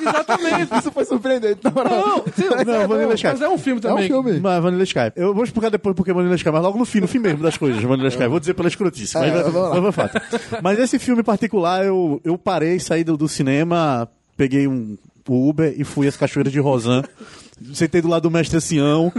Exatamente. 0.00 0.78
Isso 0.78 0.92
foi 0.92 1.04
surpreendente, 1.04 1.60
na 1.62 1.70
moral. 1.70 1.92
Não, 2.06 2.24
sim, 2.34 2.64
Não, 2.66 2.74
é, 2.74 2.86
Vanilla 2.86 3.14
Sky. 3.14 3.26
Mas 3.28 3.42
é 3.42 3.48
um 3.48 3.58
filme 3.58 3.80
É 3.82 3.86
um 3.86 3.94
também. 3.94 4.06
filme. 4.06 4.40
Mas 4.40 4.62
Vanilla 4.62 4.82
Sky. 4.84 5.12
Eu 5.16 5.34
vou 5.34 5.44
explicar 5.44 5.70
depois 5.70 5.94
porque 5.96 6.12
Vanilla 6.12 6.34
Sky, 6.36 6.50
mas 6.50 6.62
logo 6.62 6.78
no 6.78 6.84
fim, 6.84 7.00
no 7.00 7.08
fim 7.08 7.18
mesmo 7.18 7.42
das 7.42 7.56
coisas, 7.56 7.82
Vanilla 7.82 8.08
Sky. 8.08 8.26
Vou 8.26 8.40
dizer 8.40 8.54
pela 8.54 8.68
escrotice, 8.68 9.14
mas, 9.18 9.32
É, 9.32 9.80
mas 9.80 9.94
fato. 9.94 10.20
Mas 10.62 10.78
esse 10.78 10.98
filme 10.98 11.20
em 11.22 11.24
particular, 11.24 11.84
eu, 11.84 12.20
eu 12.24 12.36
parei, 12.38 12.78
saí 12.78 13.04
do, 13.04 13.16
do 13.16 13.28
cinema, 13.28 14.08
peguei 14.36 14.66
um 14.66 14.96
o 15.28 15.48
Uber 15.48 15.74
e 15.76 15.84
fui 15.84 16.06
às 16.06 16.16
cachoeiras 16.16 16.52
de 16.52 16.60
Rosan. 16.60 17.02
Sentei 17.74 18.00
do 18.00 18.08
lado 18.08 18.22
do 18.22 18.30
mestre 18.30 18.60
Sião. 18.60 19.12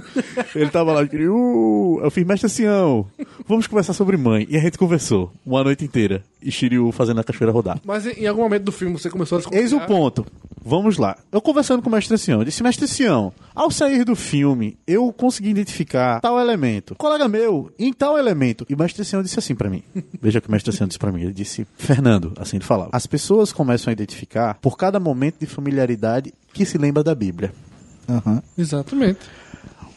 Ele 0.54 0.70
tava 0.70 0.92
lá, 0.92 1.02
uh, 1.02 2.00
eu 2.04 2.12
fiz 2.12 2.26
mestre 2.26 2.50
Sião. 2.50 3.06
Vamos 3.48 3.68
conversar 3.68 3.94
sobre 3.94 4.18
mãe. 4.18 4.46
E 4.50 4.58
a 4.58 4.60
gente 4.60 4.78
conversou 4.78 5.32
uma 5.46 5.64
noite 5.64 5.86
inteira. 5.86 6.24
E 6.42 6.52
Shiryu 6.52 6.92
fazendo 6.92 7.22
a 7.22 7.24
cachoeira 7.24 7.54
rodar. 7.54 7.80
Mas 7.86 8.06
em 8.06 8.28
algum 8.28 8.42
momento 8.42 8.64
do 8.64 8.72
filme 8.72 9.00
você 9.00 9.10
começou 9.10 9.38
a 9.38 9.40
desconfiar. 9.40 9.62
Eis 9.62 9.72
o 9.72 9.80
ponto. 9.82 10.26
Vamos 10.66 10.98
lá. 10.98 11.18
Eu 11.32 11.42
conversando 11.42 11.82
com 11.82 11.90
o 11.90 11.92
mestre 11.92 12.18
Sião, 12.18 12.40
eu 12.40 12.46
disse, 12.46 12.64
mestre 12.64 12.88
Sião, 12.88 13.34
ao 13.54 13.70
sair 13.70 14.06
do 14.06 14.16
filme, 14.16 14.78
eu 14.88 15.12
consegui 15.12 15.50
identificar 15.50 16.22
tal 16.22 16.40
elemento. 16.40 16.96
Colega 16.96 17.28
meu, 17.28 17.70
em 17.78 17.92
tal 17.92 18.18
elemento. 18.18 18.66
E 18.70 18.74
o 18.74 18.78
mestre 18.78 19.04
Sião 19.04 19.22
disse 19.22 19.38
assim 19.38 19.56
pra 19.56 19.70
mim. 19.70 19.84
Veja 20.22 20.40
o 20.40 20.42
que 20.42 20.48
o 20.48 20.52
mestre 20.52 20.72
Sião 20.72 20.88
disse 20.88 21.00
pra 21.00 21.12
mim. 21.12 21.22
Ele 21.22 21.34
disse, 21.34 21.68
Fernando, 21.78 22.34
assim 22.38 22.58
ele 22.58 22.64
falava. 22.64 22.90
As 22.94 23.06
pessoas 23.06 23.52
começam 23.52 23.92
a 23.92 23.94
identificar 23.94 24.58
por 24.62 24.78
cada 24.78 25.00
momento 25.00 25.36
de 25.40 25.46
familiaridade 25.46 26.34
que 26.54 26.66
se 26.66 26.78
lembra 26.78 27.04
da 27.04 27.14
Bíblia. 27.14 27.54
Aham. 28.08 28.42
Exatamente. 28.58 29.20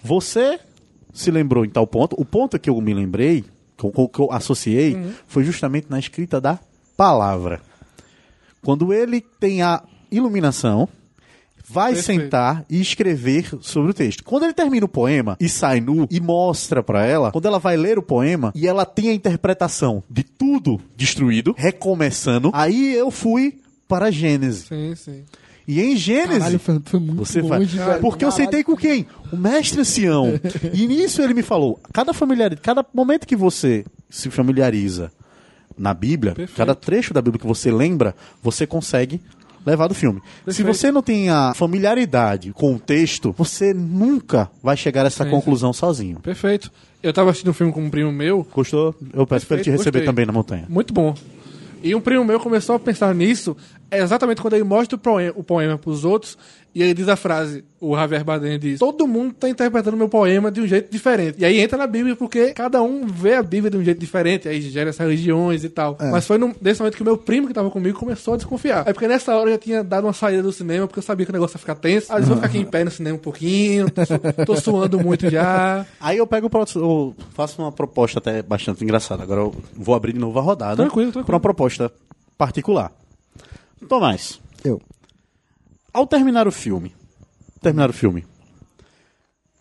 Você 0.03 0.59
se 1.13 1.31
lembrou 1.31 1.65
em 1.65 1.71
tal 1.71 1.87
ponto. 1.87 2.17
O 2.19 2.25
ponto 2.25 2.59
que 2.59 2.69
eu 2.69 2.81
me 2.81 2.93
lembrei, 2.93 3.45
que 3.77 3.85
eu, 3.85 4.09
que 4.09 4.21
eu 4.21 4.33
associei, 4.33 4.97
foi 5.27 5.45
justamente 5.45 5.87
na 5.89 5.99
escrita 5.99 6.41
da 6.41 6.59
palavra. 6.97 7.61
Quando 8.63 8.93
ele 8.93 9.21
tem 9.21 9.63
a 9.63 9.83
iluminação, 10.11 10.89
vai 11.69 11.95
Perfeito. 11.95 12.23
sentar 12.23 12.65
e 12.71 12.81
escrever 12.81 13.51
sobre 13.61 13.91
o 13.91 13.95
texto. 13.95 14.23
Quando 14.25 14.45
ele 14.45 14.53
termina 14.53 14.87
o 14.87 14.89
poema 14.89 15.37
e 15.41 15.49
sai 15.49 15.81
nu 15.81 16.07
e 16.11 16.21
mostra 16.21 16.83
pra 16.83 17.05
ela, 17.05 17.33
quando 17.33 17.47
ela 17.47 17.59
vai 17.59 17.77
ler 17.77 17.99
o 17.99 18.03
poema 18.03 18.53
e 18.55 18.67
ela 18.67 18.85
tem 18.85 19.11
a 19.11 19.15
interpretação 19.15 20.03
de 20.09 20.23
tudo 20.23 20.81
destruído, 20.97 21.55
recomeçando, 21.57 22.51
aí 22.55 22.95
eu 22.95 23.11
fui 23.11 23.59
para 23.89 24.11
Gênesis. 24.11 24.67
Sim, 24.67 24.95
sim. 24.95 25.25
E 25.69 25.81
em 25.81 25.97
Gênesis, 25.97 26.39
Caralho, 26.39 26.59
foi, 26.61 27.01
muito 27.01 27.17
você 27.17 27.41
longe, 27.43 27.77
velho. 27.77 28.01
Porque 28.01 28.25
eu 28.25 28.29
Caralho. 28.29 28.45
sentei 28.45 28.63
com 28.63 28.77
quem? 28.77 29.05
O 29.33 29.37
mestre 29.37 29.81
ancião. 29.81 30.39
e 30.73 30.87
nisso 30.87 31.21
ele 31.21 31.35
me 31.35 31.43
falou: 31.43 31.81
cada 31.93 32.15
familiar, 32.15 32.57
cada 32.61 32.87
momento 32.95 33.27
que 33.27 33.35
você 33.35 33.85
se 34.09 34.31
familiariza 34.31 35.11
na 35.77 35.93
Bíblia, 35.93 36.35
Perfeito. 36.35 36.57
cada 36.57 36.75
trecho 36.75 37.13
da 37.13 37.21
Bíblia 37.21 37.41
que 37.41 37.47
você 37.47 37.73
lembra, 37.73 38.15
você 38.41 38.65
consegue 38.65 39.21
levar 39.67 39.89
do 39.89 39.95
filme. 39.95 40.21
Se 40.21 40.45
Perfeito. 40.45 40.75
você 40.75 40.93
não 40.93 41.03
tem 41.03 41.29
a 41.29 41.53
familiaridade 41.55 42.53
com 42.53 42.75
o 42.75 42.79
texto, 42.79 43.35
você 43.37 43.75
nunca 43.75 44.49
vai 44.63 44.77
chegar 44.77 45.03
a 45.05 45.07
essa 45.09 45.25
Sim, 45.25 45.31
conclusão 45.31 45.73
sozinho. 45.73 46.21
Perfeito. 46.21 46.71
Eu 47.03 47.13
tava 47.13 47.31
assistindo 47.31 47.51
um 47.51 47.55
filme 47.55 47.73
com 47.73 47.83
um 47.83 47.91
primo 47.91 48.11
meu, 48.13 48.47
Gostou? 48.55 48.95
Eu 49.13 49.27
peço 49.27 49.47
pra 49.47 49.57
ele 49.57 49.65
te 49.65 49.71
Perfeito, 49.71 49.79
receber 49.79 49.99
gostei. 49.99 50.07
também 50.07 50.25
na 50.27 50.33
montanha. 50.33 50.65
muito 50.69 50.95
bom. 50.95 51.15
E 51.83 51.95
um 51.95 52.01
primo 52.01 52.25
meu 52.25 52.41
começou 52.41 52.75
a 52.77 52.79
pensar 52.81 53.15
nisso 53.15 53.57
exatamente 53.93 54.41
quando 54.41 54.55
ele 54.55 54.65
mostra 54.65 54.97
o 54.97 54.99
poema, 54.99 55.33
o 55.37 55.45
poema 55.45 55.77
pros 55.79 56.05
outros 56.05 56.37
e 56.77 56.83
ele 56.83 56.93
diz 56.93 57.09
a 57.09 57.17
frase, 57.17 57.65
o 57.81 57.97
Javier 57.97 58.23
Bardem 58.23 58.59
diz, 58.59 58.79
todo 58.79 59.07
mundo 59.07 59.33
tá 59.33 59.49
interpretando 59.49 59.97
meu 59.97 60.11
poema 60.11 60.51
de 60.53 60.61
um 60.61 60.67
jeito 60.67 60.91
diferente. 60.91 61.37
E 61.39 61.45
aí 61.45 61.59
entra 61.59 61.79
na 61.79 61.87
Bíblia 61.87 62.15
porque 62.15 62.53
cada 62.53 62.83
um 62.83 63.07
vê 63.07 63.35
a 63.35 63.43
Bíblia 63.43 63.71
de 63.71 63.79
um 63.79 63.83
jeito 63.83 63.99
diferente, 63.99 64.47
aí 64.47 64.61
gera 64.61 64.91
essas 64.91 65.07
religiões 65.07 65.65
e 65.65 65.71
tal. 65.71 65.97
Mas 66.11 66.27
foi 66.27 66.37
num, 66.37 66.55
nesse 66.61 66.81
momento 66.81 66.97
que 66.97 67.03
o 67.03 67.05
meu 67.05 67.17
primo 67.17 67.49
que 67.49 67.55
tava 67.55 67.71
comigo 67.71 67.99
começou 67.99 68.35
a 68.35 68.37
desconfiar. 68.37 68.87
É 68.87 68.93
porque 68.93 69.09
nessa 69.09 69.35
hora 69.35 69.49
eu 69.49 69.55
já 69.55 69.59
tinha 69.59 69.83
dado 69.83 70.05
uma 70.07 70.13
saída 70.13 70.43
do 70.43 70.53
cinema 70.53 70.87
porque 70.87 70.99
eu 70.99 71.03
sabia 71.03 71.25
que 71.25 71.31
o 71.31 71.33
negócio 71.33 71.55
ia 71.57 71.61
ficar 71.61 71.77
tenso. 71.77 72.13
Aí 72.13 72.21
eu 72.21 72.27
vou 72.27 72.37
ficar 72.37 72.47
aqui 72.49 72.59
em 72.59 72.65
pé 72.67 72.85
no 72.85 72.91
cinema 72.91 73.17
um 73.17 73.21
pouquinho, 73.21 73.91
tô, 73.91 74.05
su- 74.05 74.45
tô 74.45 74.57
suando 74.57 75.01
muito 75.01 75.31
já. 75.31 75.87
Aí 75.99 76.19
eu 76.19 76.27
pego, 76.27 76.51
eu 76.77 77.15
faço 77.33 77.63
uma 77.63 77.73
proposta 77.73 78.19
até 78.19 78.43
bastante 78.43 78.85
engraçada. 78.85 79.23
Agora 79.23 79.41
eu 79.41 79.55
vou 79.75 79.95
abrir 79.95 80.13
de 80.13 80.19
novo 80.19 80.39
a 80.39 80.43
rodada. 80.43 80.77
Tranquilo, 80.77 81.11
tranquilo. 81.11 81.25
Pra 81.25 81.35
uma 81.37 81.41
proposta 81.41 81.91
particular. 82.37 82.93
Tomás, 83.89 84.41
Eu. 84.65 84.81
Ao 85.97 86.07
terminar 86.07 86.47
o 86.47 86.53
filme, 86.53 86.93
terminar 87.63 87.89
o 87.89 87.93
filme, 87.93 88.25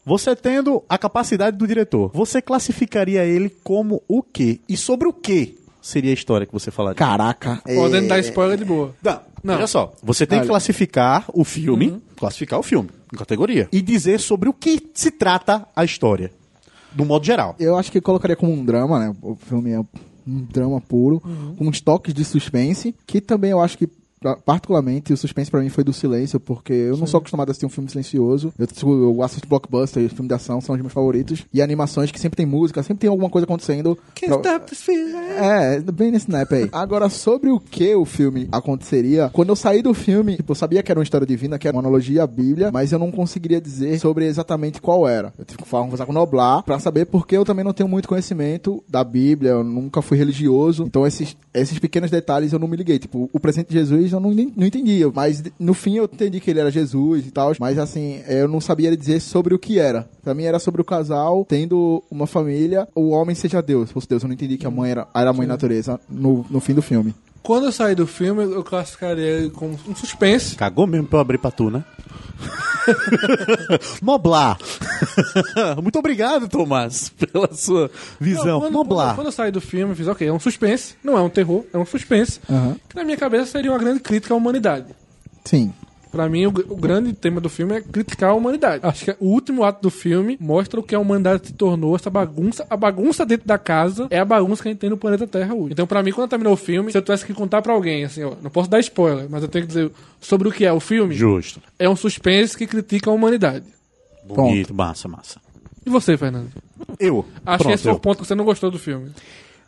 você 0.05 0.35
tendo 0.35 0.83
a 0.87 0.97
capacidade 0.97 1.57
do 1.57 1.65
diretor, 1.65 2.11
você 2.13 2.41
classificaria 2.41 3.23
ele 3.25 3.49
como 3.63 4.03
o 4.07 4.21
quê? 4.21 4.59
E 4.67 4.75
sobre 4.77 5.07
o 5.07 5.13
quê 5.13 5.55
seria 5.81 6.11
a 6.11 6.13
história 6.13 6.45
que 6.45 6.53
você 6.53 6.69
falaria? 6.71 6.97
Caraca. 6.97 7.61
Podendo 7.63 8.05
é- 8.05 8.09
dar 8.09 8.19
spoiler 8.19 8.57
de 8.57 8.65
boa. 8.65 8.93
Não, 9.01 9.19
Não. 9.43 9.53
olha 9.55 9.67
só. 9.67 9.93
Você 10.03 10.25
tem 10.27 10.39
que 10.39 10.43
Olha. 10.43 10.49
classificar 10.49 11.25
o 11.33 11.43
filme, 11.43 12.01
classificar 12.17 12.59
o 12.59 12.63
filme 12.63 12.89
em 13.13 13.17
categoria 13.17 13.67
e 13.71 13.81
dizer 13.81 14.19
sobre 14.19 14.49
o 14.49 14.53
que 14.53 14.89
se 14.93 15.09
trata 15.11 15.65
a 15.75 15.85
história, 15.85 16.31
do 16.91 17.05
modo 17.05 17.25
geral. 17.25 17.55
Eu 17.57 17.77
acho 17.77 17.91
que 17.91 18.01
colocaria 18.01 18.35
como 18.35 18.51
um 18.51 18.63
drama, 18.65 18.99
né? 18.99 19.15
O 19.21 19.35
filme 19.35 19.71
é 19.71 19.79
um 19.79 19.87
drama 20.51 20.81
puro, 20.81 21.19
com 21.19 21.67
uns 21.67 21.79
toques 21.81 22.13
de 22.13 22.25
suspense, 22.25 22.93
que 23.07 23.21
também 23.21 23.51
eu 23.51 23.61
acho 23.61 23.77
que 23.77 23.87
particularmente 24.33 25.13
o 25.13 25.17
suspense 25.17 25.51
pra 25.51 25.59
mim 25.61 25.69
foi 25.69 25.83
do 25.83 25.93
silêncio, 25.93 26.39
porque 26.39 26.73
eu 26.73 26.97
não 26.97 27.05
sou 27.05 27.17
acostumado 27.19 27.49
a 27.49 27.51
assistir 27.51 27.65
um 27.65 27.69
filme 27.69 27.89
silencioso. 27.89 28.53
Eu, 28.57 28.67
eu 29.03 29.21
assisto 29.23 29.47
blockbuster, 29.47 30.07
filme 30.09 30.27
de 30.27 30.33
ação 30.33 30.59
são 30.61 30.73
os 30.75 30.81
meus 30.81 30.93
favoritos 30.93 31.45
e 31.53 31.61
animações 31.61 32.11
que 32.11 32.19
sempre 32.19 32.37
tem 32.37 32.45
música, 32.45 32.81
sempre 32.81 33.01
tem 33.01 33.09
alguma 33.09 33.29
coisa 33.29 33.45
acontecendo. 33.45 33.97
Can't 34.15 34.41
Pra- 34.41 34.53
stop 34.55 34.65
this. 34.69 34.85
É, 35.37 35.79
bem 35.91 36.11
nesse 36.11 36.25
snap 36.25 36.51
aí. 36.53 36.69
Agora, 36.71 37.09
sobre 37.09 37.49
o 37.49 37.59
que 37.59 37.93
o 37.93 38.05
filme 38.05 38.47
aconteceria, 38.51 39.29
quando 39.33 39.49
eu 39.49 39.55
saí 39.55 39.81
do 39.81 39.93
filme, 39.93 40.37
tipo, 40.37 40.51
eu 40.51 40.55
sabia 40.55 40.81
que 40.81 40.91
era 40.91 40.99
uma 40.99 41.03
história 41.03 41.27
divina, 41.27 41.57
que 41.59 41.67
era 41.67 41.75
uma 41.75 41.81
analogia 41.81 42.23
à 42.23 42.27
Bíblia, 42.27 42.71
mas 42.71 42.91
eu 42.91 42.99
não 42.99 43.11
conseguiria 43.11 43.59
dizer 43.61 43.99
sobre 43.99 44.25
exatamente 44.25 44.81
qual 44.81 45.07
era. 45.07 45.33
Eu 45.37 45.45
tive 45.45 45.61
que 45.61 45.67
falar- 45.67 45.83
conversar 45.83 46.05
com 46.05 46.11
o 46.11 46.15
Noblar 46.15 46.63
pra 46.63 46.79
saber, 46.79 47.05
porque 47.05 47.35
eu 47.37 47.45
também 47.45 47.63
não 47.65 47.73
tenho 47.73 47.89
muito 47.89 48.07
conhecimento 48.07 48.83
da 48.87 49.03
Bíblia, 49.03 49.51
eu 49.51 49.63
nunca 49.63 50.01
fui 50.01 50.17
religioso, 50.17 50.83
então 50.83 51.05
esses, 51.05 51.35
esses 51.53 51.77
pequenos 51.79 52.09
detalhes 52.11 52.53
eu 52.53 52.59
não 52.59 52.67
me 52.67 52.77
liguei. 52.77 52.99
Tipo, 52.99 53.29
o 53.31 53.39
presente 53.39 53.67
de 53.67 53.73
Jesus 53.73 54.13
eu 54.15 54.19
não, 54.19 54.31
não 54.31 54.65
entendia, 54.65 55.11
mas 55.13 55.43
no 55.59 55.73
fim 55.73 55.97
eu 55.97 56.05
entendi 56.05 56.39
que 56.39 56.49
ele 56.49 56.59
era 56.59 56.71
Jesus 56.71 57.25
e 57.27 57.31
tal, 57.31 57.53
mas 57.59 57.77
assim, 57.77 58.21
eu 58.27 58.47
não 58.47 58.61
sabia 58.61 58.95
dizer 58.95 59.19
sobre 59.19 59.53
o 59.53 59.59
que 59.59 59.79
era. 59.79 60.07
Pra 60.23 60.33
mim 60.33 60.43
era 60.43 60.59
sobre 60.59 60.81
o 60.81 60.85
casal 60.85 61.45
tendo 61.47 62.03
uma 62.09 62.27
família, 62.27 62.87
o 62.95 63.09
homem 63.09 63.35
seja 63.35 63.61
Deus, 63.61 63.91
fosse 63.91 64.07
Deus. 64.07 64.23
Eu 64.23 64.27
não 64.27 64.33
entendi 64.33 64.57
que 64.57 64.65
a 64.65 64.71
mãe 64.71 64.91
era, 64.91 65.07
era 65.13 65.29
a 65.29 65.33
mãe 65.33 65.47
natureza 65.47 65.99
no, 66.09 66.45
no 66.49 66.59
fim 66.59 66.73
do 66.73 66.81
filme. 66.81 67.13
Quando 67.45 67.67
eu 67.67 67.71
saí 67.71 67.93
do 67.93 68.07
filme, 68.07 68.43
eu 68.43 68.63
classificaria 68.63 69.23
ele 69.23 69.49
como 69.51 69.79
um 69.87 69.95
suspense. 69.95 70.55
Cagou 70.55 70.87
mesmo 70.87 71.07
pra 71.07 71.17
eu 71.17 71.21
abrir 71.21 71.37
pra 71.37 71.51
tu, 71.51 71.69
né? 71.69 71.83
Noblar. 74.01 74.57
Muito 75.79 75.99
obrigado, 75.99 76.47
Tomás, 76.47 77.09
pela 77.09 77.53
sua 77.53 77.91
visão. 78.19 78.45
Não, 78.45 78.59
quando, 78.61 78.73
Noblar. 78.73 79.07
quando, 79.09 79.15
quando 79.17 79.27
eu 79.27 79.31
saí 79.31 79.51
do 79.51 79.61
filme, 79.61 79.91
eu 79.91 79.95
fiz, 79.95 80.07
ok, 80.07 80.27
é 80.27 80.33
um 80.33 80.39
suspense, 80.39 80.95
não 81.03 81.15
é 81.15 81.21
um 81.21 81.29
terror, 81.29 81.63
é 81.71 81.77
um 81.77 81.85
suspense. 81.85 82.39
Aham. 82.49 82.77
Que 82.89 82.95
na 82.95 83.03
minha 83.03 83.15
cabeça 83.17 83.45
seria 83.45 83.71
uma 83.71 83.77
grande 83.77 83.99
crítica 83.99 84.33
à 84.33 84.37
humanidade. 84.37 84.87
Sim. 85.43 85.71
Pra 86.15 86.29
mim, 86.29 86.45
o, 86.45 86.49
o 86.49 86.75
grande 86.77 87.11
tema 87.11 87.41
do 87.41 87.49
filme 87.49 87.73
é 87.75 87.81
criticar 87.81 88.29
a 88.29 88.33
humanidade. 88.33 88.85
Acho 88.85 89.03
que 89.05 89.15
o 89.19 89.25
último 89.27 89.65
ato 89.65 89.81
do 89.81 89.89
filme 89.89 90.37
mostra 90.39 90.79
o 90.79 90.83
que 90.83 90.95
a 90.95 90.99
humanidade 90.99 91.47
se 91.47 91.53
tornou, 91.53 91.93
essa 91.93 92.09
bagunça. 92.09 92.65
A 92.69 92.77
bagunça 92.77 93.25
dentro 93.25 93.45
da 93.45 93.57
casa 93.57 94.07
é 94.09 94.17
a 94.17 94.23
bagunça 94.23 94.63
que 94.63 94.69
a 94.69 94.71
gente 94.71 94.79
tem 94.79 94.89
no 94.89 94.95
planeta 94.95 95.27
Terra 95.27 95.53
hoje. 95.53 95.73
Então, 95.73 95.85
pra 95.85 96.01
mim, 96.01 96.13
quando 96.13 96.29
terminou 96.29 96.53
o 96.53 96.57
filme, 96.57 96.89
se 96.89 96.97
eu 96.97 97.01
tivesse 97.01 97.25
que 97.25 97.33
contar 97.33 97.61
pra 97.61 97.73
alguém, 97.73 98.05
assim, 98.05 98.23
ó, 98.23 98.31
não 98.41 98.49
posso 98.49 98.69
dar 98.69 98.79
spoiler, 98.79 99.27
mas 99.29 99.43
eu 99.43 99.49
tenho 99.49 99.63
que 99.63 99.67
dizer 99.67 99.91
sobre 100.21 100.47
o 100.47 100.51
que 100.53 100.63
é 100.65 100.71
o 100.71 100.79
filme, 100.79 101.13
Justo. 101.13 101.59
é 101.77 101.89
um 101.89 101.97
suspense 101.97 102.57
que 102.57 102.65
critica 102.65 103.09
a 103.09 103.13
humanidade. 103.13 103.65
Bonito, 104.25 104.73
massa, 104.73 105.09
massa. 105.09 105.41
E 105.85 105.89
você, 105.89 106.15
Fernando? 106.17 106.47
Eu. 106.97 107.25
Acho 107.45 107.57
Pronto, 107.57 107.67
que 107.67 107.71
esse 107.73 107.83
foi 107.83 107.91
eu. 107.91 107.95
o 107.97 107.99
ponto 107.99 108.21
que 108.21 108.27
você 108.27 108.35
não 108.35 108.45
gostou 108.45 108.71
do 108.71 108.79
filme. 108.79 109.11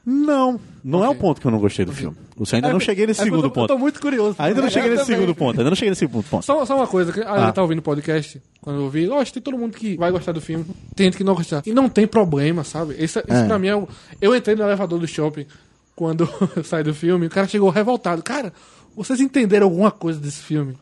Não, 0.10 0.58
não 0.82 1.04
é 1.04 1.10
o 1.10 1.16
ponto 1.16 1.42
que 1.42 1.46
eu 1.46 1.52
não 1.52 1.60
gostei 1.60 1.84
do 1.84 1.92
filme. 1.92 2.16
Você 2.38 2.56
ainda 2.56 2.72
não 2.72 2.80
cheguei 2.80 3.06
nesse 3.06 3.20
É 3.20 3.24
segundo 3.26 3.40
eu 3.40 3.42
tô, 3.42 3.48
Eu 3.48 3.52
ponto. 3.52 3.68
tô 3.68 3.78
muito 3.78 4.00
curioso. 4.00 4.38
Ainda 4.40 4.62
não 4.62 4.68
Eu 4.68 4.72
cheguei 4.72 4.90
nesse 4.92 5.04
também. 5.04 5.20
segundo 5.20 5.36
ponto. 5.36 5.58
Ainda 5.60 5.70
não 5.70 5.76
cheguei 5.76 5.90
nesse 5.90 6.00
segundo 6.00 6.24
ponto. 6.24 6.46
Só, 6.46 6.66
só 6.66 6.78
uma 6.78 6.88
coisa, 6.88 7.12
que 7.12 7.20
a 7.20 7.30
Ah. 7.30 7.46
gente 7.46 7.56
tá 7.56 7.62
ouvindo 7.62 7.80
o 7.80 7.82
podcast, 7.82 8.42
quando 8.62 8.78
eu 8.78 8.84
ouvi, 8.84 9.06
lógico, 9.06 9.34
tem 9.34 9.44
todo 9.44 9.58
mundo 9.58 9.76
que 9.76 9.98
vai 9.98 10.10
gostar 10.12 10.32
do 10.32 10.40
filme, 10.40 10.64
tem 10.96 11.08
gente 11.08 11.18
que 11.18 11.26
não 11.26 11.36
gostar. 11.36 11.62
E 11.66 11.74
não 11.74 11.90
tem 11.90 12.08
problema, 12.08 12.64
sabe? 12.64 12.94
Isso, 12.94 13.20
isso 13.20 13.26
É. 13.28 13.46
pra 13.48 13.60
mim 13.60 13.68
é 13.68 13.76
um... 13.76 13.86
Eu 14.22 14.34
entrei 14.34 14.56
no 14.56 14.64
elevador 14.64 14.98
do 14.98 15.08
shopping 15.08 15.46
quando 15.94 16.30
eu 16.56 16.64
saí 16.64 16.84
do 16.86 16.94
filme, 16.94 17.26
o 17.28 17.30
cara 17.30 17.48
chegou 17.48 17.70
revoltado. 17.70 18.24
Cara, 18.24 18.54
vocês 18.96 19.20
entenderam 19.20 19.66
alguma 19.68 19.92
coisa 19.92 20.20
desse 20.22 20.40
filme? 20.42 20.78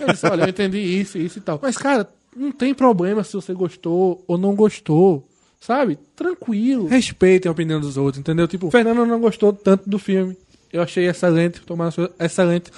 Eu 0.00 0.06
disse, 0.08 0.26
olha, 0.26 0.44
eu 0.44 0.48
entendi 0.48 0.78
isso, 0.78 1.18
isso 1.18 1.36
e 1.38 1.42
tal. 1.42 1.58
Mas, 1.60 1.76
cara, 1.76 2.08
não 2.34 2.50
tem 2.50 2.72
problema 2.72 3.22
se 3.24 3.34
você 3.34 3.52
gostou 3.52 4.24
ou 4.26 4.38
não 4.38 4.54
gostou. 4.54 5.26
Sabe? 5.60 5.98
Tranquilo. 6.16 6.86
Respeitem 6.88 7.48
a 7.48 7.52
opinião 7.52 7.78
dos 7.80 7.96
outros, 7.98 8.18
entendeu? 8.18 8.48
Tipo, 8.48 8.68
o 8.68 8.70
Fernando 8.70 9.04
não 9.04 9.20
gostou 9.20 9.52
tanto 9.52 9.88
do 9.88 9.98
filme. 9.98 10.36
Eu 10.72 10.82
achei 10.82 11.06
excelente, 11.06 11.60
Tomás 11.60 11.88
achou 11.88 12.08
excelente. 12.18 12.70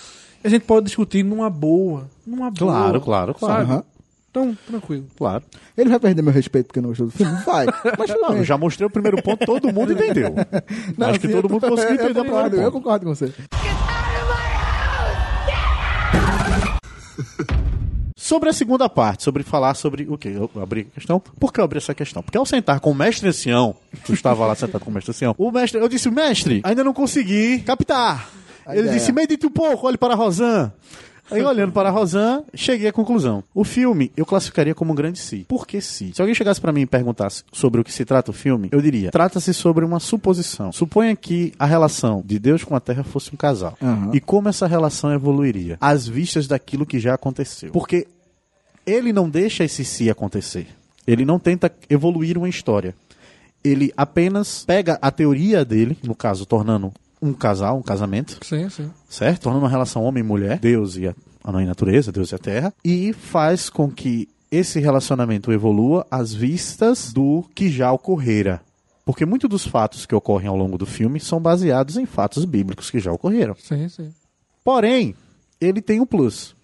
A 0.42 0.48
gente 0.48 0.64
pode 0.64 0.86
discutir 0.86 1.22
numa 1.22 1.48
boa. 1.48 2.08
Numa 2.26 2.50
boa. 2.50 2.72
Claro, 2.72 3.00
claro, 3.00 3.34
claro. 3.34 3.60
Sabe? 3.62 3.72
Aham. 3.72 3.84
Então, 4.30 4.58
tranquilo. 4.66 5.06
Claro. 5.16 5.44
Ele 5.76 5.90
vai 5.90 6.00
perder 6.00 6.22
meu 6.22 6.32
respeito 6.32 6.66
porque 6.68 6.80
não 6.80 6.88
gostou 6.88 7.06
do 7.06 7.12
filme? 7.12 7.32
Vai. 7.44 7.66
Mas 7.98 8.10
Não, 8.10 8.36
eu 8.38 8.44
já 8.44 8.56
mostrei 8.58 8.86
o 8.86 8.90
primeiro 8.90 9.22
ponto, 9.22 9.44
todo 9.44 9.72
mundo 9.72 9.92
entendeu. 9.92 10.34
Não, 10.98 11.08
Acho 11.10 11.20
que 11.20 11.28
todo 11.28 11.46
eu- 11.46 11.50
mundo 11.50 11.68
conseguiu 11.68 11.96
eu 11.96 12.02
entender 12.02 12.20
o 12.20 12.24
concordo, 12.24 12.56
Eu 12.56 12.72
concordo 12.72 13.06
com 13.06 13.14
você. 13.14 13.32
Sobre 18.32 18.48
a 18.48 18.52
segunda 18.54 18.88
parte, 18.88 19.24
sobre 19.24 19.42
falar 19.42 19.74
sobre 19.74 20.04
o 20.08 20.16
quê? 20.16 20.32
Eu 20.34 20.50
abri 20.62 20.88
a 20.90 20.94
questão. 20.94 21.20
Por 21.20 21.52
que 21.52 21.60
eu 21.60 21.64
abri 21.64 21.76
essa 21.76 21.94
questão? 21.94 22.22
Porque 22.22 22.38
ao 22.38 22.46
sentar 22.46 22.80
com 22.80 22.90
o 22.90 22.94
mestre 22.94 23.28
ancião, 23.28 23.74
tu 24.06 24.14
estava 24.14 24.46
lá 24.46 24.54
sentado 24.54 24.82
com 24.82 24.90
o 24.90 24.94
mestre 24.94 25.10
ancião, 25.10 25.34
o 25.36 25.50
mestre, 25.50 25.78
eu 25.78 25.86
disse, 25.86 26.10
mestre, 26.10 26.62
ainda 26.64 26.82
não 26.82 26.94
consegui 26.94 27.58
captar. 27.58 28.30
A 28.64 28.72
Ele 28.72 28.84
ideia. 28.84 28.98
disse, 28.98 29.12
medite 29.12 29.46
um 29.46 29.50
pouco, 29.50 29.86
olhe 29.86 29.98
para 29.98 30.14
a 30.14 30.16
Rosan. 30.16 30.72
Aí, 31.30 31.42
olhando 31.42 31.72
para 31.72 31.90
a 31.90 31.92
Rosan, 31.92 32.42
cheguei 32.54 32.88
à 32.88 32.92
conclusão. 32.92 33.44
O 33.54 33.64
filme 33.64 34.10
eu 34.16 34.24
classificaria 34.24 34.74
como 34.74 34.92
um 34.92 34.94
grande 34.94 35.18
si. 35.18 35.44
Por 35.46 35.66
que 35.66 35.82
si? 35.82 36.12
Se 36.14 36.22
alguém 36.22 36.34
chegasse 36.34 36.58
para 36.60 36.72
mim 36.72 36.80
e 36.80 36.86
perguntasse 36.86 37.44
sobre 37.52 37.82
o 37.82 37.84
que 37.84 37.92
se 37.92 38.02
trata 38.02 38.30
o 38.30 38.34
filme, 38.34 38.70
eu 38.72 38.80
diria: 38.80 39.10
trata-se 39.10 39.52
sobre 39.52 39.84
uma 39.84 40.00
suposição. 40.00 40.72
Suponha 40.72 41.14
que 41.14 41.52
a 41.58 41.66
relação 41.66 42.22
de 42.24 42.38
Deus 42.38 42.64
com 42.64 42.74
a 42.74 42.80
Terra 42.80 43.04
fosse 43.04 43.30
um 43.32 43.36
casal. 43.36 43.76
Aham. 43.82 44.10
E 44.14 44.20
como 44.20 44.48
essa 44.48 44.66
relação 44.66 45.12
evoluiria? 45.12 45.76
Às 45.82 46.08
vistas 46.08 46.46
daquilo 46.46 46.86
que 46.86 46.98
já 46.98 47.14
aconteceu. 47.14 47.70
Porque 47.72 48.06
ele 48.86 49.12
não 49.12 49.28
deixa 49.28 49.64
esse 49.64 49.84
si 49.84 50.10
acontecer. 50.10 50.66
Ele 51.06 51.24
não 51.24 51.38
tenta 51.38 51.72
evoluir 51.90 52.38
uma 52.38 52.48
história. 52.48 52.94
Ele 53.64 53.92
apenas 53.96 54.64
pega 54.64 54.98
a 55.00 55.10
teoria 55.10 55.64
dele, 55.64 55.96
no 56.02 56.14
caso, 56.14 56.44
tornando 56.46 56.92
um 57.20 57.32
casal, 57.32 57.78
um 57.78 57.82
casamento, 57.82 58.38
Sim, 58.44 58.68
sim. 58.68 58.90
certo? 59.08 59.42
Tornando 59.42 59.64
uma 59.64 59.70
relação 59.70 60.02
homem 60.02 60.22
e 60.22 60.26
mulher, 60.26 60.58
Deus 60.58 60.96
e 60.96 61.06
a, 61.06 61.14
a 61.44 61.52
natureza, 61.52 62.10
Deus 62.10 62.32
e 62.32 62.34
a 62.34 62.38
terra, 62.38 62.74
e 62.84 63.12
faz 63.12 63.70
com 63.70 63.88
que 63.90 64.28
esse 64.50 64.80
relacionamento 64.80 65.52
evolua 65.52 66.04
às 66.10 66.34
vistas 66.34 67.12
do 67.12 67.44
que 67.54 67.70
já 67.70 67.92
ocorrera. 67.92 68.60
Porque 69.04 69.24
muitos 69.24 69.48
dos 69.48 69.66
fatos 69.66 70.04
que 70.04 70.14
ocorrem 70.14 70.48
ao 70.48 70.56
longo 70.56 70.76
do 70.76 70.86
filme 70.86 71.18
são 71.18 71.40
baseados 71.40 71.96
em 71.96 72.06
fatos 72.06 72.44
bíblicos 72.44 72.90
que 72.90 73.00
já 73.00 73.12
ocorreram. 73.12 73.54
Sim, 73.58 73.88
sim. 73.88 74.12
Porém, 74.64 75.14
ele 75.60 75.80
tem 75.80 76.00
um 76.00 76.06
plus. 76.06 76.54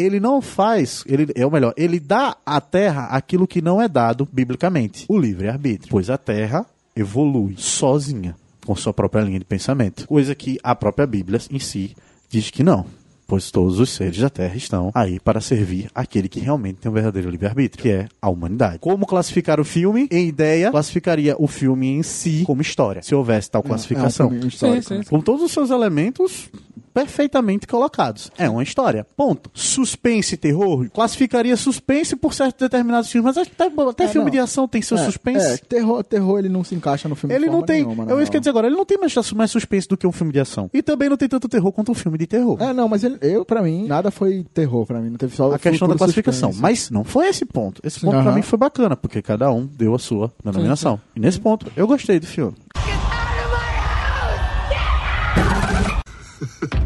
Ele 0.00 0.20
não 0.20 0.40
faz, 0.40 1.04
ele 1.06 1.30
é 1.34 1.46
o 1.46 1.50
melhor, 1.50 1.74
ele 1.76 2.00
dá 2.00 2.36
à 2.44 2.60
terra 2.60 3.06
aquilo 3.06 3.46
que 3.46 3.60
não 3.60 3.80
é 3.80 3.88
dado 3.88 4.28
biblicamente, 4.30 5.04
o 5.08 5.18
livre-arbítrio. 5.18 5.90
Pois 5.90 6.10
a 6.10 6.18
terra 6.18 6.64
evolui 6.96 7.54
sozinha, 7.56 8.34
com 8.64 8.74
sua 8.74 8.92
própria 8.92 9.22
linha 9.22 9.38
de 9.38 9.44
pensamento. 9.44 10.06
Coisa 10.06 10.34
que 10.34 10.58
a 10.62 10.74
própria 10.74 11.06
Bíblia 11.06 11.40
em 11.50 11.58
si 11.58 11.96
diz 12.28 12.50
que 12.50 12.62
não. 12.62 12.86
Pois 13.30 13.48
todos 13.48 13.78
os 13.78 13.90
seres 13.90 14.18
da 14.18 14.28
Terra 14.28 14.56
estão 14.56 14.90
aí 14.92 15.20
para 15.20 15.40
servir 15.40 15.88
aquele 15.94 16.28
que 16.28 16.40
realmente 16.40 16.78
tem 16.78 16.90
um 16.90 16.94
verdadeiro 16.94 17.30
livre-arbítrio, 17.30 17.80
que 17.80 17.88
é 17.88 18.08
a 18.20 18.28
humanidade. 18.28 18.80
Como 18.80 19.06
classificar 19.06 19.60
o 19.60 19.64
filme? 19.64 20.08
Em 20.10 20.26
ideia, 20.26 20.68
classificaria 20.72 21.36
o 21.38 21.46
filme 21.46 21.86
em 21.90 22.02
si 22.02 22.42
como 22.44 22.60
história, 22.60 23.02
se 23.04 23.14
houvesse 23.14 23.48
tal 23.48 23.62
classificação. 23.62 24.26
É 24.26 24.28
um 24.30 24.32
filme 24.32 24.48
histórico, 24.48 24.82
Sim, 24.82 24.88
sim. 24.88 24.98
né? 24.98 25.04
Com 25.08 25.20
todos 25.20 25.42
os 25.42 25.52
seus 25.52 25.70
elementos 25.70 26.50
perfeitamente 26.92 27.66
colocados. 27.66 28.30
É 28.38 28.48
uma 28.48 28.62
história. 28.62 29.06
Ponto. 29.16 29.50
Suspense 29.54 30.34
e 30.34 30.38
terror. 30.38 30.88
Classificaria 30.90 31.56
suspense 31.56 32.16
por 32.16 32.34
certos 32.34 32.60
determinados 32.60 33.10
filmes, 33.10 33.34
mas 33.36 33.46
até, 33.48 33.70
até 33.90 34.04
É, 34.04 34.08
filme 34.08 34.26
não. 34.26 34.32
de 34.32 34.38
ação 34.38 34.66
tem 34.68 34.82
seu 34.82 34.96
É, 34.96 35.04
suspense. 35.04 35.46
É, 35.46 35.56
terror, 35.56 36.02
terror 36.04 36.38
ele 36.38 36.48
não 36.48 36.62
se 36.64 36.74
encaixa 36.74 37.08
no 37.08 37.14
filme 37.14 37.34
Ele 37.34 37.46
de 37.46 37.50
não 37.52 37.62
tem. 37.62 37.82
nenhuma, 37.84 38.04
na 38.04 38.12
eu 38.12 38.20
isso 38.22 38.30
quer 38.30 38.38
dizer 38.40 38.50
agora, 38.50 38.66
ele 38.66 38.76
não 38.76 38.84
tem 38.84 38.98
mais, 38.98 39.14
mais 39.34 39.50
suspense 39.50 39.88
do 39.88 39.96
que 39.96 40.06
um 40.06 40.12
filme 40.12 40.32
de 40.32 40.40
ação. 40.40 40.70
E 40.72 40.82
também 40.82 41.08
não 41.08 41.16
tem 41.16 41.28
tanto 41.28 41.48
terror 41.48 41.72
quanto 41.72 41.92
um 41.92 41.94
filme 41.94 42.18
de 42.18 42.26
terror. 42.26 42.56
É, 42.60 42.72
não, 42.72 42.88
mas 42.88 43.04
ele, 43.04 43.18
eu, 43.22 43.44
pra 43.44 43.62
mim, 43.62 43.86
nada 43.86 44.10
foi 44.10 44.44
terror 44.54 44.86
pra 44.86 45.00
mim. 45.00 45.10
Não 45.10 45.16
teve 45.16 45.34
só 45.36 45.52
a 45.52 45.58
questão 45.58 45.88
da 45.88 45.96
classificação. 45.96 46.50
suspense. 46.52 46.62
Mas 46.62 46.90
não 46.90 47.04
foi 47.04 47.28
esse 47.28 47.44
ponto. 47.44 47.80
Esse 47.84 48.00
ponto 48.00 48.10
pra 48.12 48.20
Aham. 48.20 48.34
mim 48.34 48.42
foi 48.42 48.58
bacana, 48.58 48.96
porque 48.96 49.22
cada 49.22 49.50
um 49.52 49.66
deu 49.66 49.94
a 49.94 49.98
sua 49.98 50.32
denominação. 50.44 51.00
E 51.14 51.20
nesse 51.20 51.40
ponto, 51.40 51.66
eu 51.76 51.86
gostei 51.86 52.18
do 52.20 52.26
filme. 52.26 52.54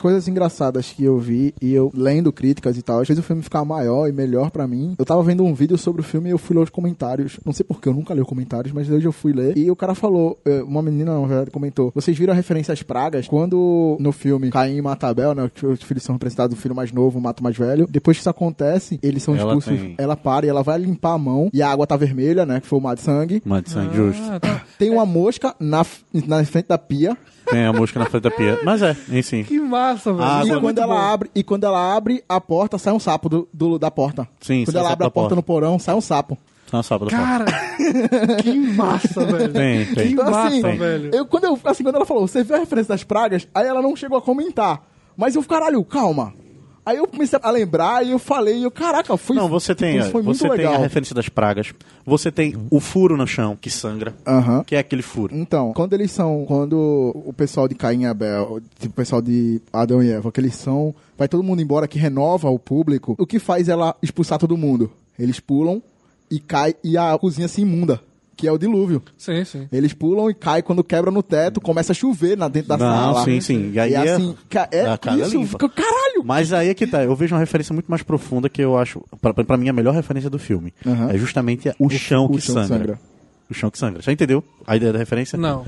Coisas 0.00 0.26
engraçadas 0.26 0.86
que 0.90 1.04
eu 1.04 1.18
vi 1.18 1.54
e 1.60 1.72
eu 1.74 1.90
lendo 1.94 2.32
críticas 2.32 2.76
e 2.78 2.82
tal, 2.82 3.04
fez 3.04 3.18
o 3.18 3.22
filme 3.22 3.42
ficar 3.42 3.64
maior 3.64 4.08
e 4.08 4.12
melhor 4.12 4.50
pra 4.50 4.66
mim. 4.66 4.94
Eu 4.98 5.04
tava 5.04 5.22
vendo 5.22 5.44
um 5.44 5.52
vídeo 5.52 5.76
sobre 5.76 6.00
o 6.00 6.04
filme 6.04 6.28
e 6.30 6.32
eu 6.32 6.38
fui 6.38 6.56
ler 6.56 6.62
os 6.62 6.70
comentários. 6.70 7.38
Não 7.44 7.52
sei 7.52 7.64
porquê, 7.64 7.88
eu 7.88 7.94
nunca 7.94 8.14
li 8.14 8.20
os 8.20 8.26
comentários, 8.26 8.72
mas 8.72 8.88
hoje 8.88 9.06
eu 9.06 9.12
fui 9.12 9.32
ler. 9.32 9.56
E 9.58 9.70
o 9.70 9.76
cara 9.76 9.94
falou, 9.94 10.38
eh, 10.46 10.62
uma 10.62 10.80
menina, 10.80 11.18
na 11.20 11.26
verdade, 11.26 11.50
comentou: 11.50 11.92
Vocês 11.94 12.16
viram 12.16 12.32
a 12.32 12.36
referência 12.36 12.72
às 12.72 12.82
pragas? 12.82 13.28
Quando 13.28 13.96
no 14.00 14.10
filme 14.12 14.50
Caim 14.50 14.80
mata 14.80 15.08
Abel, 15.08 15.34
né? 15.34 15.50
que 15.54 15.66
Os 15.66 15.82
filhos 15.82 16.02
são 16.02 16.14
representados, 16.14 16.56
o 16.56 16.60
filho 16.60 16.74
mais 16.74 16.90
novo 16.92 17.20
mata 17.20 17.40
o 17.40 17.44
mais 17.44 17.56
velho. 17.56 17.86
Depois 17.90 18.16
que 18.16 18.22
isso 18.22 18.30
acontece, 18.30 18.98
eles 19.02 19.22
são 19.22 19.34
Ela 19.36 19.52
expulsos. 19.54 19.78
tem- 19.78 19.94
Ela 19.98 20.16
para 20.16 20.46
e 20.46 20.48
ela 20.48 20.62
vai 20.62 20.78
limpar 20.78 21.12
a 21.12 21.18
mão 21.18 21.50
e 21.52 21.60
a 21.62 21.70
água 21.70 21.86
tá 21.86 21.96
vermelha, 21.96 22.46
né? 22.46 22.60
Que 22.60 22.66
foi 22.66 22.78
o 22.78 22.82
mar 22.82 22.94
de 22.94 23.02
sangue. 23.02 23.42
Uma 23.44 23.60
de 23.60 23.68
sangue 23.70 23.94
justo. 23.94 24.22
Ah, 24.30 24.40
tá. 24.40 24.62
Tem 24.78 24.88
uma 24.90 25.04
mosca 25.04 25.54
na, 25.60 25.84
na 26.26 26.42
frente 26.44 26.68
da 26.68 26.78
pia. 26.78 27.18
Tem 27.50 27.66
a 27.66 27.72
música 27.72 27.98
na 27.98 28.06
frente 28.06 28.22
da 28.22 28.30
pia. 28.30 28.58
Mas 28.64 28.82
é, 28.82 28.96
em 29.10 29.22
sim. 29.22 29.42
Que 29.44 29.58
massa, 29.60 30.12
velho. 30.12 30.24
Ah, 30.28 30.36
E 30.44 30.48
é 30.48 30.52
agora- 30.52 30.60
quando 30.60 30.78
ela 30.78 30.94
bom. 30.94 31.00
abre 31.00 31.30
e 31.34 31.42
quando 31.42 31.64
ela 31.64 31.96
abre 31.96 32.22
a 32.28 32.40
porta, 32.40 32.78
sai 32.78 32.92
um 32.92 33.00
sapo 33.00 33.28
do, 33.28 33.48
do- 33.52 33.78
da 33.78 33.90
porta. 33.90 34.28
Sim, 34.40 34.64
quando 34.64 34.72
sai 34.72 34.80
ela 34.80 34.90
sapo 34.90 34.92
abre 34.94 35.06
a 35.06 35.10
porta, 35.10 35.20
porta. 35.30 35.34
no 35.36 35.42
porão, 35.42 35.78
sai 35.78 35.94
um 35.94 36.00
sapo. 36.00 36.38
Não, 36.72 36.84
sábado 36.84 37.10
Cara, 37.10 37.46
que 38.42 38.52
massa, 38.76 39.24
velho. 39.24 39.52
Tem, 39.52 39.84
tem. 39.86 39.94
Que 39.94 40.12
Então, 40.12 40.30
massa, 40.30 40.46
assim, 40.46 40.62
velho. 40.62 41.10
eu 41.12 41.26
quando 41.26 41.44
eu 41.44 41.58
assim, 41.64 41.82
quando 41.82 41.96
ela 41.96 42.06
falou, 42.06 42.28
você 42.28 42.44
viu 42.44 42.54
a 42.54 42.60
referência 42.60 42.94
das 42.94 43.02
pragas? 43.02 43.48
Aí 43.52 43.66
ela 43.66 43.82
não 43.82 43.96
chegou 43.96 44.16
a 44.16 44.22
comentar. 44.22 44.80
Mas 45.16 45.34
eu, 45.34 45.42
caralho, 45.42 45.82
calma. 45.84 46.32
Aí 46.84 46.96
eu 46.96 47.06
comecei 47.06 47.38
a 47.42 47.50
lembrar 47.50 48.04
e 48.06 48.10
eu 48.10 48.18
falei, 48.18 48.64
eu, 48.64 48.70
caraca, 48.70 49.16
foi 49.16 49.36
Não, 49.36 49.48
você 49.48 49.74
tem, 49.74 49.98
isso 49.98 50.10
foi 50.10 50.22
muito 50.22 50.38
você 50.38 50.48
tem 50.48 50.56
legal. 50.58 50.74
a 50.74 50.78
referência 50.78 51.14
das 51.14 51.28
pragas. 51.28 51.72
Você 52.06 52.32
tem 52.32 52.56
o 52.70 52.80
furo 52.80 53.16
no 53.16 53.26
chão 53.26 53.56
que 53.60 53.70
sangra, 53.70 54.14
Aham. 54.26 54.64
que 54.64 54.74
é 54.74 54.78
aquele 54.78 55.02
furo. 55.02 55.36
Então, 55.36 55.72
quando 55.74 55.92
eles 55.92 56.10
são. 56.10 56.44
Quando 56.46 57.12
o 57.24 57.32
pessoal 57.32 57.68
de 57.68 57.74
Caim 57.74 58.02
e 58.02 58.06
Abel, 58.06 58.60
tipo, 58.78 58.92
o 58.92 58.96
pessoal 58.96 59.20
de 59.20 59.60
Adão 59.72 60.02
e 60.02 60.10
Eva, 60.10 60.32
que 60.32 60.40
eles 60.40 60.54
são. 60.54 60.94
Vai 61.18 61.28
todo 61.28 61.42
mundo 61.42 61.60
embora, 61.60 61.86
que 61.86 61.98
renova 61.98 62.48
o 62.48 62.58
público. 62.58 63.14
O 63.18 63.26
que 63.26 63.38
faz 63.38 63.68
ela 63.68 63.94
expulsar 64.02 64.38
todo 64.38 64.56
mundo? 64.56 64.90
Eles 65.18 65.38
pulam 65.38 65.82
e 66.30 66.40
cai 66.40 66.74
e 66.82 66.96
a 66.96 67.16
cozinha 67.18 67.46
se 67.46 67.60
imunda. 67.60 68.00
Que 68.40 68.48
é 68.48 68.52
o 68.52 68.56
dilúvio. 68.56 69.02
Sim, 69.18 69.44
sim. 69.44 69.68
Eles 69.70 69.92
pulam 69.92 70.30
e 70.30 70.34
caem 70.34 70.62
quando 70.62 70.82
quebra 70.82 71.10
no 71.10 71.22
teto, 71.22 71.60
começa 71.60 71.92
a 71.92 71.94
chover 71.94 72.38
na 72.38 72.48
dentro 72.48 72.70
da 72.70 72.78
Não, 72.78 72.86
sala. 72.86 73.24
sim, 73.24 73.38
sim. 73.40 73.70
E 73.74 73.78
aí 73.78 73.92
é- 73.92 74.14
assim, 74.14 74.34
é, 74.72 74.86
a 74.86 74.96
casa 74.96 75.22
isso, 75.22 75.36
limpa. 75.36 75.46
fica, 75.50 75.68
caralho! 75.68 76.22
Mas 76.24 76.50
aí 76.52 76.68
é 76.70 76.74
que 76.74 76.86
tá, 76.86 77.04
eu 77.04 77.14
vejo 77.14 77.34
uma 77.34 77.38
referência 77.40 77.74
muito 77.74 77.86
mais 77.90 78.02
profunda 78.02 78.48
que 78.48 78.62
eu 78.62 78.78
acho, 78.78 79.02
pra, 79.20 79.34
pra 79.34 79.56
mim, 79.58 79.68
a 79.68 79.72
melhor 79.74 79.92
referência 79.94 80.30
do 80.30 80.38
filme. 80.38 80.72
Aham. 80.86 81.10
É 81.10 81.18
justamente 81.18 81.68
o, 81.78 81.90
chão, 81.90 82.24
o 82.24 82.30
que, 82.30 82.40
chão 82.40 82.54
que 82.54 82.60
sangra. 82.62 82.66
sangra. 82.78 83.00
O 83.50 83.54
chão 83.54 83.70
que 83.70 83.78
sangra. 83.78 84.00
Já 84.00 84.10
entendeu 84.10 84.42
a 84.66 84.74
ideia 84.74 84.92
da 84.92 84.98
referência? 84.98 85.36
Não. 85.38 85.66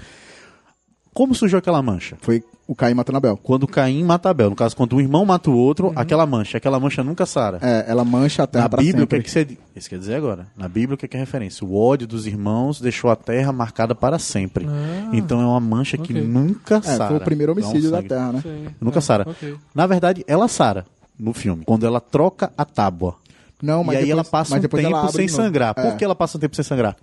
Como 1.14 1.34
surgiu 1.34 1.58
aquela 1.58 1.82
mancha? 1.82 2.16
Foi 2.22 2.42
o 2.66 2.74
Caim 2.74 2.94
matando 2.94 3.18
Abel. 3.18 3.36
Quando 3.36 3.66
Caim 3.66 4.02
mata 4.02 4.30
Abel. 4.30 4.48
No 4.48 4.56
caso, 4.56 4.74
quando 4.74 4.96
um 4.96 5.00
irmão 5.00 5.26
mata 5.26 5.50
o 5.50 5.54
outro, 5.56 5.92
aquela 5.94 6.24
mancha. 6.24 6.56
Aquela 6.56 6.80
mancha 6.80 7.02
nunca 7.04 7.26
sara. 7.26 7.58
É, 7.60 7.84
ela 7.86 8.02
mancha 8.02 8.44
a 8.44 8.46
terra 8.46 8.68
Na 8.70 8.76
Bíblia, 8.78 9.04
o 9.04 9.06
que 9.06 9.16
é 9.16 9.20
que 9.22 9.30
você... 9.30 9.46
Isso 9.76 9.90
quer 9.90 9.98
dizer 9.98 10.14
agora. 10.14 10.46
Na 10.56 10.68
Bíblia, 10.68 10.94
o 10.94 10.96
que 10.96 11.04
é, 11.04 11.08
que 11.08 11.16
é 11.16 11.20
referência? 11.20 11.66
O 11.66 11.76
ódio 11.76 12.06
dos 12.06 12.26
irmãos 12.26 12.80
deixou 12.80 13.10
a 13.10 13.16
terra 13.16 13.52
marcada 13.52 13.94
para 13.94 14.18
sempre. 14.18 14.66
então 15.12 15.40
é 15.42 15.44
uma 15.44 15.60
mancha 15.60 15.98
que 15.98 16.12
ok. 16.14 16.22
nunca 16.26 16.76
É, 16.76 16.80
sara. 16.82 17.08
foi 17.08 17.16
o 17.18 17.20
primeiro 17.20 17.52
Então, 17.52 17.64
homicídio 17.68 17.90
da 17.90 17.96
sangue. 17.98 18.08
terra, 18.08 18.32
né? 18.32 18.40
Sim. 18.42 18.66
Nunca 18.80 18.98
Ah, 18.98 19.02
sara. 19.02 19.28
ok. 19.28 19.54
Na 19.74 19.86
verdade, 19.86 20.24
ela 20.26 20.48
sara 20.48 20.86
no 21.18 21.34
filme. 21.34 21.64
Quando 21.66 21.84
ela 21.84 22.00
troca 22.00 22.50
a 22.56 22.64
tábua. 22.64 23.16
Não, 23.62 23.84
mas 23.84 23.96
e 23.96 23.98
aí 23.98 24.04
depois, 24.06 24.10
ela 24.18 24.24
passa 24.24 24.50
mas 24.56 24.64
um 24.64 24.68
tempo 24.68 25.12
sem 25.12 25.28
sangrar. 25.28 25.74
É. 25.76 25.82
Por 25.90 25.96
que 25.98 26.04
ela 26.04 26.14
passa 26.14 26.38
um 26.38 26.40
tempo 26.40 26.56
sem 26.56 26.64
sangrar? 26.64 26.96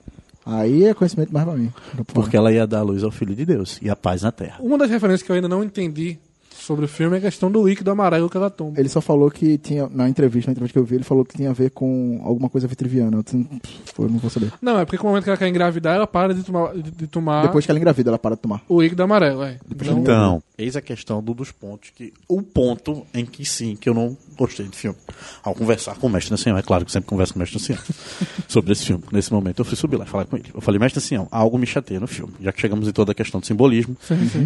Aí 0.49 0.85
é 0.85 0.93
conhecimento 0.93 1.31
mais 1.31 1.45
pra 1.45 1.55
mim. 1.55 1.71
Porque 2.13 2.35
ela 2.35 2.51
ia 2.51 2.65
dar 2.65 2.81
luz 2.81 3.03
ao 3.03 3.11
Filho 3.11 3.35
de 3.35 3.45
Deus 3.45 3.77
e 3.81 3.89
a 3.89 3.95
paz 3.95 4.23
na 4.23 4.31
terra. 4.31 4.57
Uma 4.59 4.77
das 4.77 4.89
referências 4.89 5.21
que 5.21 5.31
eu 5.31 5.35
ainda 5.35 5.47
não 5.47 5.63
entendi 5.63 6.17
sobre 6.59 6.85
o 6.85 6.87
filme 6.87 7.15
é 7.15 7.19
a 7.19 7.21
questão 7.21 7.49
do 7.51 7.67
líquido 7.67 7.89
amarelo 7.91 8.29
que 8.29 8.37
ela 8.37 8.49
toma. 8.49 8.73
Ele 8.77 8.89
só 8.89 9.01
falou 9.01 9.29
que 9.31 9.57
tinha, 9.57 9.87
na 9.89 10.07
entrevista, 10.09 10.49
na 10.49 10.53
entrevista 10.53 10.73
que 10.73 10.79
eu 10.79 10.85
vi, 10.85 10.95
ele 10.95 11.03
falou 11.03 11.23
que 11.25 11.35
tinha 11.35 11.49
a 11.49 11.53
ver 11.53 11.71
com 11.71 12.21
alguma 12.23 12.49
coisa 12.49 12.67
vitriviana. 12.67 13.17
Eu 13.17 13.23
disse, 13.23 13.37
"Pff, 13.37 13.79
eu 13.99 14.09
não 14.09 14.17
vou 14.19 14.29
saber. 14.29 14.51
Não, 14.61 14.79
é 14.79 14.85
porque 14.85 14.97
no 14.97 15.03
momento 15.09 15.23
que 15.23 15.29
ela 15.29 15.37
quer 15.37 15.47
engravidar, 15.47 15.95
ela 15.95 16.07
para 16.07 16.33
de 16.33 16.43
tomar, 16.43 16.73
de, 16.75 16.91
de 16.91 17.07
tomar 17.07 17.41
Depois 17.43 17.65
que 17.65 17.71
ela 17.71 17.79
engravida, 17.79 18.09
ela 18.09 18.19
para 18.19 18.35
de 18.35 18.41
tomar. 18.41 18.61
o 18.67 18.81
líquido 18.81 19.03
amarelo, 19.03 19.43
é. 19.43 19.57
Então, 19.69 19.97
Então, 19.99 20.43
eis 20.57 20.75
a 20.75 20.81
questão 20.81 21.21
do, 21.23 21.33
dos 21.33 21.51
pontos 21.51 21.89
que. 21.95 22.13
O 22.27 22.41
ponto 22.41 23.05
em 23.13 23.25
que 23.25 23.45
sim, 23.45 23.75
que 23.75 23.87
eu 23.89 23.93
não 23.93 24.15
gostei 24.37 24.65
do 24.65 24.75
filme. 24.75 24.97
Ao 25.43 25.53
conversar 25.55 25.95
com 25.97 26.07
o 26.07 26.09
mestre 26.09 26.33
Ancião, 26.33 26.57
é 26.57 26.61
claro 26.61 26.85
que 26.85 26.91
sempre 26.91 27.09
converso 27.09 27.33
com 27.33 27.39
o 27.39 27.41
mestre 27.41 27.57
Ancião 27.59 27.77
sobre 28.47 28.71
esse 28.73 28.85
filme. 28.85 29.03
Nesse 29.11 29.31
momento 29.33 29.59
eu 29.59 29.65
fui 29.65 29.75
subir 29.75 29.97
lá 29.97 30.05
e 30.05 30.07
falar 30.07 30.25
com 30.25 30.35
ele. 30.37 30.45
Eu 30.53 30.61
falei, 30.61 30.79
mestre 30.79 30.99
Ancião, 30.99 31.27
algo 31.31 31.57
me 31.57 31.65
chateia 31.65 31.99
no 31.99 32.07
filme. 32.07 32.33
Já 32.41 32.51
que 32.51 32.61
chegamos 32.61 32.87
em 32.87 32.91
toda 32.91 33.11
a 33.11 33.15
questão 33.15 33.39
do 33.39 33.45
simbolismo. 33.45 33.95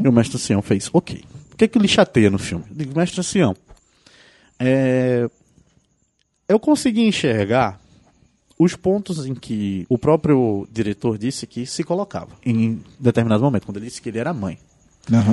E 0.04 0.08
o 0.08 0.12
mestre 0.12 0.38
Ancião 0.38 0.62
fez, 0.62 0.90
ok. 0.94 1.24
O 1.54 1.56
que 1.56 1.66
é 1.66 1.68
que 1.68 1.80
lhe 1.80 1.88
chateia 1.88 2.30
no 2.30 2.40
filme? 2.40 2.66
Eu 2.70 2.76
digo, 2.76 2.98
mestre 2.98 3.20
Ancião, 3.20 3.56
é... 4.60 5.30
eu 6.48 6.60
consegui 6.60 7.02
enxergar 7.08 7.80
os 8.58 8.76
pontos 8.76 9.26
em 9.26 9.34
que 9.34 9.86
o 9.90 9.98
próprio 9.98 10.68
diretor 10.72 11.18
disse 11.18 11.46
que 11.46 11.66
se 11.66 11.84
colocava 11.84 12.32
em 12.46 12.82
determinado 13.00 13.44
momento, 13.44 13.66
quando 13.66 13.78
ele 13.78 13.88
disse 13.88 14.02
que 14.02 14.10
ele 14.10 14.20
era 14.20 14.34
mãe. 14.34 14.58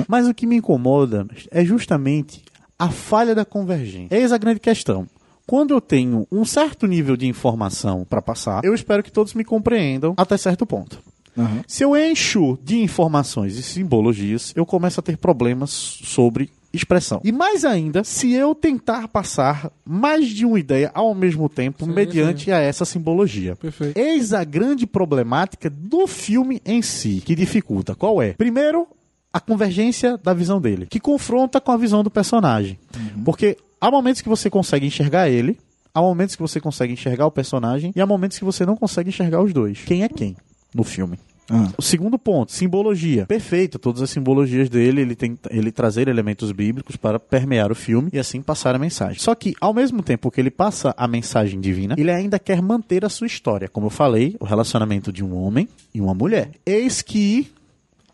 Mas 0.07 0.27
o 0.27 0.33
que 0.33 0.45
me 0.45 0.57
incomoda 0.57 1.25
é 1.49 1.63
justamente 1.63 2.43
a 2.77 2.89
falha 2.89 3.33
da 3.33 3.45
convergência. 3.45 4.15
Eis 4.15 4.31
a 4.31 4.37
grande 4.37 4.59
questão. 4.59 5.07
Quando 5.47 5.73
eu 5.73 5.81
tenho 5.81 6.27
um 6.31 6.45
certo 6.45 6.85
nível 6.87 7.17
de 7.17 7.27
informação 7.27 8.05
para 8.09 8.21
passar, 8.21 8.63
eu 8.63 8.73
espero 8.73 9.03
que 9.03 9.11
todos 9.11 9.33
me 9.33 9.43
compreendam 9.43 10.13
até 10.17 10.37
certo 10.37 10.65
ponto. 10.65 11.01
Aham. 11.37 11.61
Se 11.67 11.83
eu 11.83 11.95
encho 11.95 12.57
de 12.63 12.79
informações 12.79 13.57
e 13.57 13.63
simbologias, 13.63 14.53
eu 14.55 14.65
começo 14.65 14.99
a 14.99 15.03
ter 15.03 15.17
problemas 15.17 15.69
sobre 15.71 16.49
expressão. 16.73 17.19
E 17.23 17.31
mais 17.31 17.65
ainda, 17.65 18.03
se 18.03 18.31
eu 18.33 18.55
tentar 18.55 19.07
passar 19.07 19.71
mais 19.85 20.27
de 20.29 20.45
uma 20.45 20.59
ideia 20.59 20.89
ao 20.93 21.13
mesmo 21.13 21.49
tempo, 21.49 21.85
Sim, 21.85 21.91
mediante 21.91 22.51
a 22.51 22.59
essa 22.59 22.85
simbologia. 22.85 23.55
Perfeito. 23.55 23.97
Eis 23.97 24.33
a 24.33 24.43
grande 24.43 24.87
problemática 24.87 25.69
do 25.69 26.07
filme 26.07 26.61
em 26.65 26.81
si, 26.81 27.21
que 27.25 27.35
dificulta. 27.35 27.95
Qual 27.95 28.21
é? 28.21 28.33
Primeiro, 28.33 28.87
a 29.33 29.39
convergência 29.39 30.17
da 30.17 30.33
visão 30.33 30.61
dele, 30.61 30.85
que 30.85 30.99
confronta 30.99 31.59
com 31.59 31.71
a 31.71 31.77
visão 31.77 32.03
do 32.03 32.11
personagem. 32.11 32.79
Porque 33.23 33.57
há 33.79 33.91
momentos 33.91 34.21
que 34.21 34.29
você 34.29 34.49
consegue 34.49 34.85
enxergar 34.85 35.29
ele, 35.29 35.57
há 35.93 36.01
momentos 36.01 36.35
que 36.35 36.41
você 36.41 36.59
consegue 36.59 36.93
enxergar 36.93 37.25
o 37.25 37.31
personagem, 37.31 37.91
e 37.95 38.01
há 38.01 38.05
momentos 38.05 38.37
que 38.37 38.45
você 38.45 38.65
não 38.65 38.75
consegue 38.75 39.09
enxergar 39.09 39.41
os 39.41 39.53
dois. 39.53 39.81
Quem 39.85 40.03
é 40.03 40.09
quem 40.09 40.35
no 40.73 40.83
filme? 40.83 41.17
Ah. 41.49 41.69
O 41.77 41.81
segundo 41.81 42.17
ponto, 42.17 42.51
simbologia. 42.51 43.25
Perfeito, 43.25 43.77
todas 43.77 44.01
as 44.01 44.09
simbologias 44.09 44.69
dele, 44.69 45.01
ele 45.01 45.15
tem 45.15 45.37
ele 45.49 45.71
trazer 45.71 46.07
elementos 46.07 46.51
bíblicos 46.53 46.95
para 46.95 47.19
permear 47.19 47.71
o 47.71 47.75
filme 47.75 48.09
e 48.13 48.19
assim 48.19 48.41
passar 48.41 48.73
a 48.73 48.79
mensagem. 48.79 49.19
Só 49.19 49.35
que, 49.35 49.53
ao 49.59 49.73
mesmo 49.73 50.01
tempo 50.01 50.31
que 50.31 50.39
ele 50.39 50.49
passa 50.49 50.93
a 50.95 51.07
mensagem 51.07 51.59
divina, 51.59 51.95
ele 51.97 52.09
ainda 52.09 52.39
quer 52.39 52.61
manter 52.61 53.03
a 53.03 53.09
sua 53.09 53.27
história. 53.27 53.67
Como 53.67 53.87
eu 53.87 53.89
falei, 53.89 54.37
o 54.39 54.45
relacionamento 54.45 55.11
de 55.11 55.23
um 55.23 55.35
homem 55.35 55.67
e 55.93 55.99
uma 55.99 56.13
mulher. 56.13 56.51
Eis 56.65 57.01
que 57.01 57.51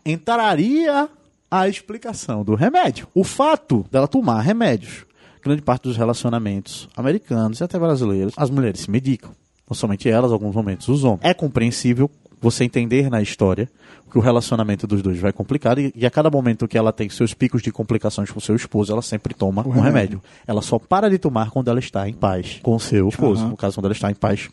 entraria 0.04 1.08
a 1.50 1.68
explicação 1.68 2.44
do 2.44 2.54
remédio. 2.56 3.06
O 3.14 3.22
fato 3.22 3.86
dela 3.90 4.08
tomar 4.08 4.40
remédios. 4.40 5.06
Grande 5.42 5.62
parte 5.62 5.84
dos 5.84 5.96
relacionamentos 5.96 6.88
americanos 6.96 7.60
e 7.60 7.64
até 7.64 7.78
brasileiros, 7.78 8.34
as 8.36 8.50
mulheres 8.50 8.80
se 8.80 8.90
medicam. 8.90 9.30
Não 9.68 9.74
somente 9.74 10.08
elas, 10.08 10.32
alguns 10.32 10.54
momentos 10.54 10.88
os 10.88 11.04
homens. 11.04 11.20
É 11.22 11.32
compreensível 11.32 12.10
você 12.40 12.64
entender 12.64 13.10
na 13.10 13.20
história 13.22 13.68
que 14.10 14.16
o 14.16 14.20
relacionamento 14.20 14.86
dos 14.86 15.02
dois 15.02 15.18
vai 15.18 15.32
complicado 15.32 15.80
e, 15.80 15.92
e 15.94 16.06
a 16.06 16.10
cada 16.10 16.30
momento 16.30 16.66
que 16.66 16.78
ela 16.78 16.92
tem 16.92 17.08
seus 17.10 17.34
picos 17.34 17.60
de 17.60 17.70
complicações 17.70 18.30
com 18.30 18.40
seu 18.40 18.56
esposo, 18.56 18.90
ela 18.92 19.02
sempre 19.02 19.34
toma 19.34 19.60
um 19.62 19.70
remédio. 19.70 19.84
remédio. 19.86 20.22
Ela 20.46 20.62
só 20.62 20.78
para 20.78 21.10
de 21.10 21.18
tomar 21.18 21.50
quando 21.50 21.68
ela 21.68 21.78
está 21.78 22.08
em 22.08 22.14
paz 22.14 22.58
com 22.62 22.78
seu 22.78 23.08
esposo. 23.08 23.42
Aham. 23.42 23.50
No 23.50 23.56
caso, 23.56 23.76
quando 23.76 23.84
ela 23.86 23.92
está 23.94 24.10
em 24.10 24.14
paz. 24.14 24.48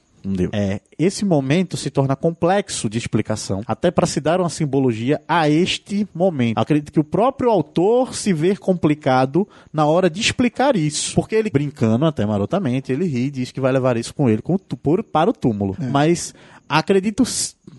É, 0.52 0.82
esse 0.98 1.24
momento 1.24 1.78
se 1.78 1.92
torna 1.92 2.16
complexo 2.16 2.90
de 2.90 2.98
explicação, 2.98 3.62
até 3.68 3.92
para 3.92 4.08
se 4.08 4.20
dar 4.20 4.40
uma 4.42 4.50
simbologia 4.50 5.22
a 5.28 5.48
este 5.48 6.08
momento. 6.16 6.58
Acredito 6.58 6.92
que 6.92 7.00
o 7.00 7.04
próprio 7.04 7.52
autor 7.52 8.16
se 8.16 8.34
vê 8.34 8.56
complicado 8.56 9.48
na 9.72 9.86
hora 9.86 10.10
de 10.10 10.20
explicar 10.20 10.76
isso. 10.76 11.14
Porque 11.14 11.36
ele, 11.36 11.52
brincando 11.52 12.06
até 12.06 12.26
marotamente, 12.26 12.92
ele 12.92 13.06
ri 13.06 13.26
e 13.28 13.30
diz 13.30 13.52
que 13.52 13.62
vai 13.62 13.72
levar 13.72 13.98
isso 13.98 14.16
com 14.16 14.28
ele 14.28 14.42
com 14.42 14.56
o 14.56 14.60
por- 14.60 15.04
para 15.04 15.30
o 15.30 15.34
túmulo. 15.34 15.78
Mas 15.92 16.34
acredito 16.68 17.24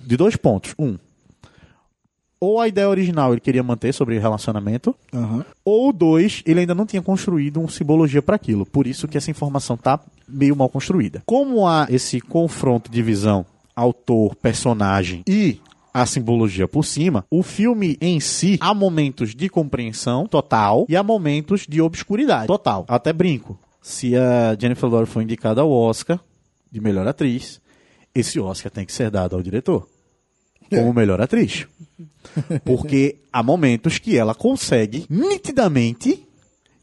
de 0.06 0.16
dois 0.16 0.36
pontos. 0.36 0.74
Um, 0.78 0.96
ou 2.40 2.60
a 2.60 2.68
ideia 2.68 2.88
original 2.88 3.32
ele 3.32 3.40
queria 3.40 3.62
manter 3.62 3.92
sobre 3.92 4.18
relacionamento, 4.18 4.94
Aham. 5.12 5.44
ou 5.64 5.92
dois, 5.92 6.42
ele 6.46 6.60
ainda 6.60 6.74
não 6.74 6.86
tinha 6.86 7.02
construído 7.02 7.58
uma 7.58 7.68
simbologia 7.68 8.20
para 8.20 8.36
aquilo. 8.36 8.66
Por 8.66 8.86
isso 8.86 9.08
que 9.08 9.16
essa 9.16 9.30
informação 9.30 9.76
tá 9.76 10.00
meio 10.28 10.54
mal 10.54 10.68
construída. 10.68 11.22
Como 11.24 11.66
há 11.66 11.86
esse 11.90 12.20
confronto 12.20 12.90
de 12.90 13.02
visão 13.02 13.44
autor, 13.74 14.34
personagem 14.36 15.22
e 15.26 15.60
a 15.92 16.04
simbologia 16.04 16.68
por 16.68 16.84
cima, 16.84 17.24
o 17.30 17.42
filme 17.42 17.96
em 18.00 18.20
si 18.20 18.58
há 18.60 18.74
momentos 18.74 19.34
de 19.34 19.48
compreensão 19.48 20.26
total 20.26 20.84
e 20.88 20.96
há 20.96 21.02
momentos 21.02 21.66
de 21.66 21.80
obscuridade 21.80 22.46
total. 22.46 22.84
Até 22.86 23.12
brinco. 23.14 23.58
Se 23.80 24.14
a 24.14 24.54
Jennifer 24.58 24.90
Lawrence 24.90 25.12
foi 25.12 25.22
indicada 25.22 25.62
ao 25.62 25.70
Oscar 25.70 26.20
de 26.70 26.80
melhor 26.80 27.06
atriz, 27.08 27.60
esse 28.14 28.38
Oscar 28.38 28.70
tem 28.70 28.84
que 28.84 28.92
ser 28.92 29.10
dado 29.10 29.36
ao 29.36 29.42
diretor 29.42 29.88
como 30.70 30.92
melhor 30.92 31.20
atriz. 31.20 31.66
Porque 32.64 33.16
há 33.32 33.42
momentos 33.42 33.98
que 33.98 34.16
ela 34.16 34.34
consegue 34.34 35.06
nitidamente 35.08 36.26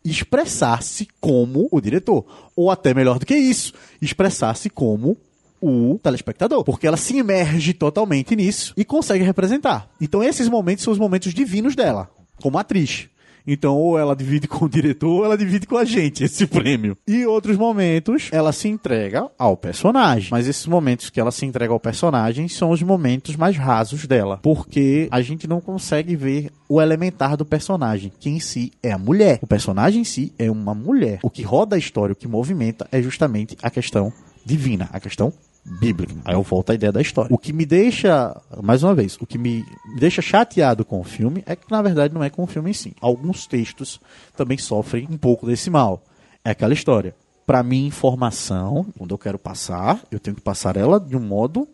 expressar-se 0.04 1.08
como 1.20 1.68
o 1.72 1.80
diretor. 1.80 2.26
Ou 2.56 2.70
até 2.70 2.94
melhor 2.94 3.20
do 3.20 3.26
que 3.26 3.36
isso, 3.36 3.74
expressar-se 4.02 4.70
como 4.70 5.18
o 5.62 6.00
telespectador. 6.02 6.64
Porque 6.64 6.88
ela 6.88 6.98
se 6.98 7.16
imerge 7.18 7.74
totalmente 7.74 8.36
nisso 8.36 8.74
e 8.76 8.84
consegue 8.84 9.24
representar. 9.24 9.90
Então 10.00 10.24
esses 10.24 10.50
momentos 10.50 10.84
são 10.84 10.92
os 10.92 11.00
momentos 11.00 11.34
divinos 11.34 11.76
dela, 11.76 12.10
como 12.42 12.58
atriz. 12.58 13.08
Então, 13.46 13.78
ou 13.78 13.98
ela 13.98 14.16
divide 14.16 14.48
com 14.50 14.66
o 14.66 14.70
diretor, 14.70 15.10
ou 15.10 15.26
ela 15.26 15.38
divide 15.38 15.68
com 15.68 15.78
a 15.78 15.86
gente 15.86 16.24
esse 16.24 16.46
prêmio. 16.48 16.98
E 17.08 17.26
outros 17.26 17.58
momentos, 17.58 18.30
ela 18.32 18.52
se 18.52 18.68
entrega 18.68 19.30
ao 19.38 19.58
personagem. 19.58 20.30
Mas 20.32 20.48
esses 20.48 20.66
momentos 20.66 21.10
que 21.10 21.20
ela 21.20 21.32
se 21.32 21.46
entrega 21.46 21.74
ao 21.74 21.80
personagem 21.80 22.48
são 22.48 22.72
os 22.72 22.82
momentos 22.82 23.36
mais 23.36 23.58
rasos 23.58 24.06
dela. 24.06 24.40
Porque 24.42 25.08
a 25.12 25.22
gente 25.22 25.48
não 25.48 25.62
consegue 25.62 26.16
ver 26.16 26.50
o 26.68 26.82
elementar 26.82 27.38
do 27.38 27.46
personagem, 27.46 28.12
que 28.20 28.30
em 28.30 28.40
si 28.40 28.72
é 28.82 28.92
a 28.92 28.98
mulher. 28.98 29.40
O 29.42 29.48
personagem 29.48 30.02
em 30.02 30.06
si 30.06 30.34
é 30.40 30.50
uma 30.50 30.74
mulher. 30.74 31.20
O 31.22 31.30
que 31.30 31.44
roda 31.44 31.76
a 31.76 31.80
história, 31.80 32.14
o 32.14 32.16
que 32.16 32.28
movimenta, 32.28 32.88
é 32.92 33.02
justamente 33.02 33.58
a 33.62 33.70
questão 33.70 34.12
divina, 34.46 34.90
a 34.92 35.00
questão 35.00 35.32
bíblica. 35.66 36.14
Aí 36.26 36.34
eu 36.36 36.44
volto 36.44 36.72
à 36.72 36.76
ideia 36.76 36.92
da 36.92 37.02
história. 37.02 37.34
O 37.34 37.38
que 37.38 37.54
me 37.54 37.66
deixa, 37.66 38.36
mais 38.62 38.84
uma 38.84 38.94
vez, 38.94 39.18
o 39.20 39.26
que 39.26 39.38
me 39.38 39.66
deixa 39.98 40.22
chateado 40.22 40.84
com 40.84 41.00
o 41.00 41.04
filme 41.04 41.44
é 41.46 41.56
que, 41.56 41.70
na 41.72 41.82
verdade, 41.82 42.14
não 42.14 42.24
é 42.24 42.30
com 42.30 42.44
o 42.44 42.48
filme 42.48 42.72
em 42.72 42.74
si. 42.74 42.94
Alguns 43.00 43.48
textos 43.48 44.00
também 44.36 44.58
sofrem 44.58 45.08
um 45.10 45.18
pouco 45.18 45.46
desse 45.46 45.70
mal. 45.70 46.04
É 46.44 46.52
aquela 46.52 46.74
história. 46.74 47.16
Para 47.46 47.64
mim, 47.64 47.88
informação, 47.88 48.86
quando 48.98 49.12
eu 49.12 49.18
quero 49.18 49.40
passar, 49.40 50.00
eu 50.12 50.20
tenho 50.20 50.36
que 50.36 50.42
passar 50.42 50.78
ela 50.78 51.00
de 51.00 51.16
um 51.16 51.22
modo 51.22 51.68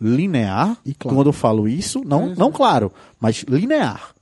linear. 0.00 0.78
E 0.84 0.94
claro. 0.94 1.16
Quando 1.16 1.26
eu 1.28 1.32
falo 1.32 1.68
isso, 1.68 2.02
não, 2.04 2.34
não 2.34 2.50
claro, 2.50 2.92
mas 3.18 3.44
linear. 3.48 4.14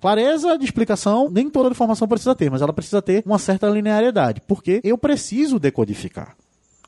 Clareza 0.00 0.56
de 0.56 0.64
explicação, 0.64 1.28
nem 1.30 1.50
toda 1.50 1.68
informação 1.68 2.08
precisa 2.08 2.34
ter, 2.34 2.50
mas 2.50 2.62
ela 2.62 2.72
precisa 2.72 3.02
ter 3.02 3.22
uma 3.26 3.38
certa 3.38 3.68
linearidade, 3.68 4.40
porque 4.48 4.80
eu 4.82 4.96
preciso 4.96 5.58
decodificar 5.58 6.34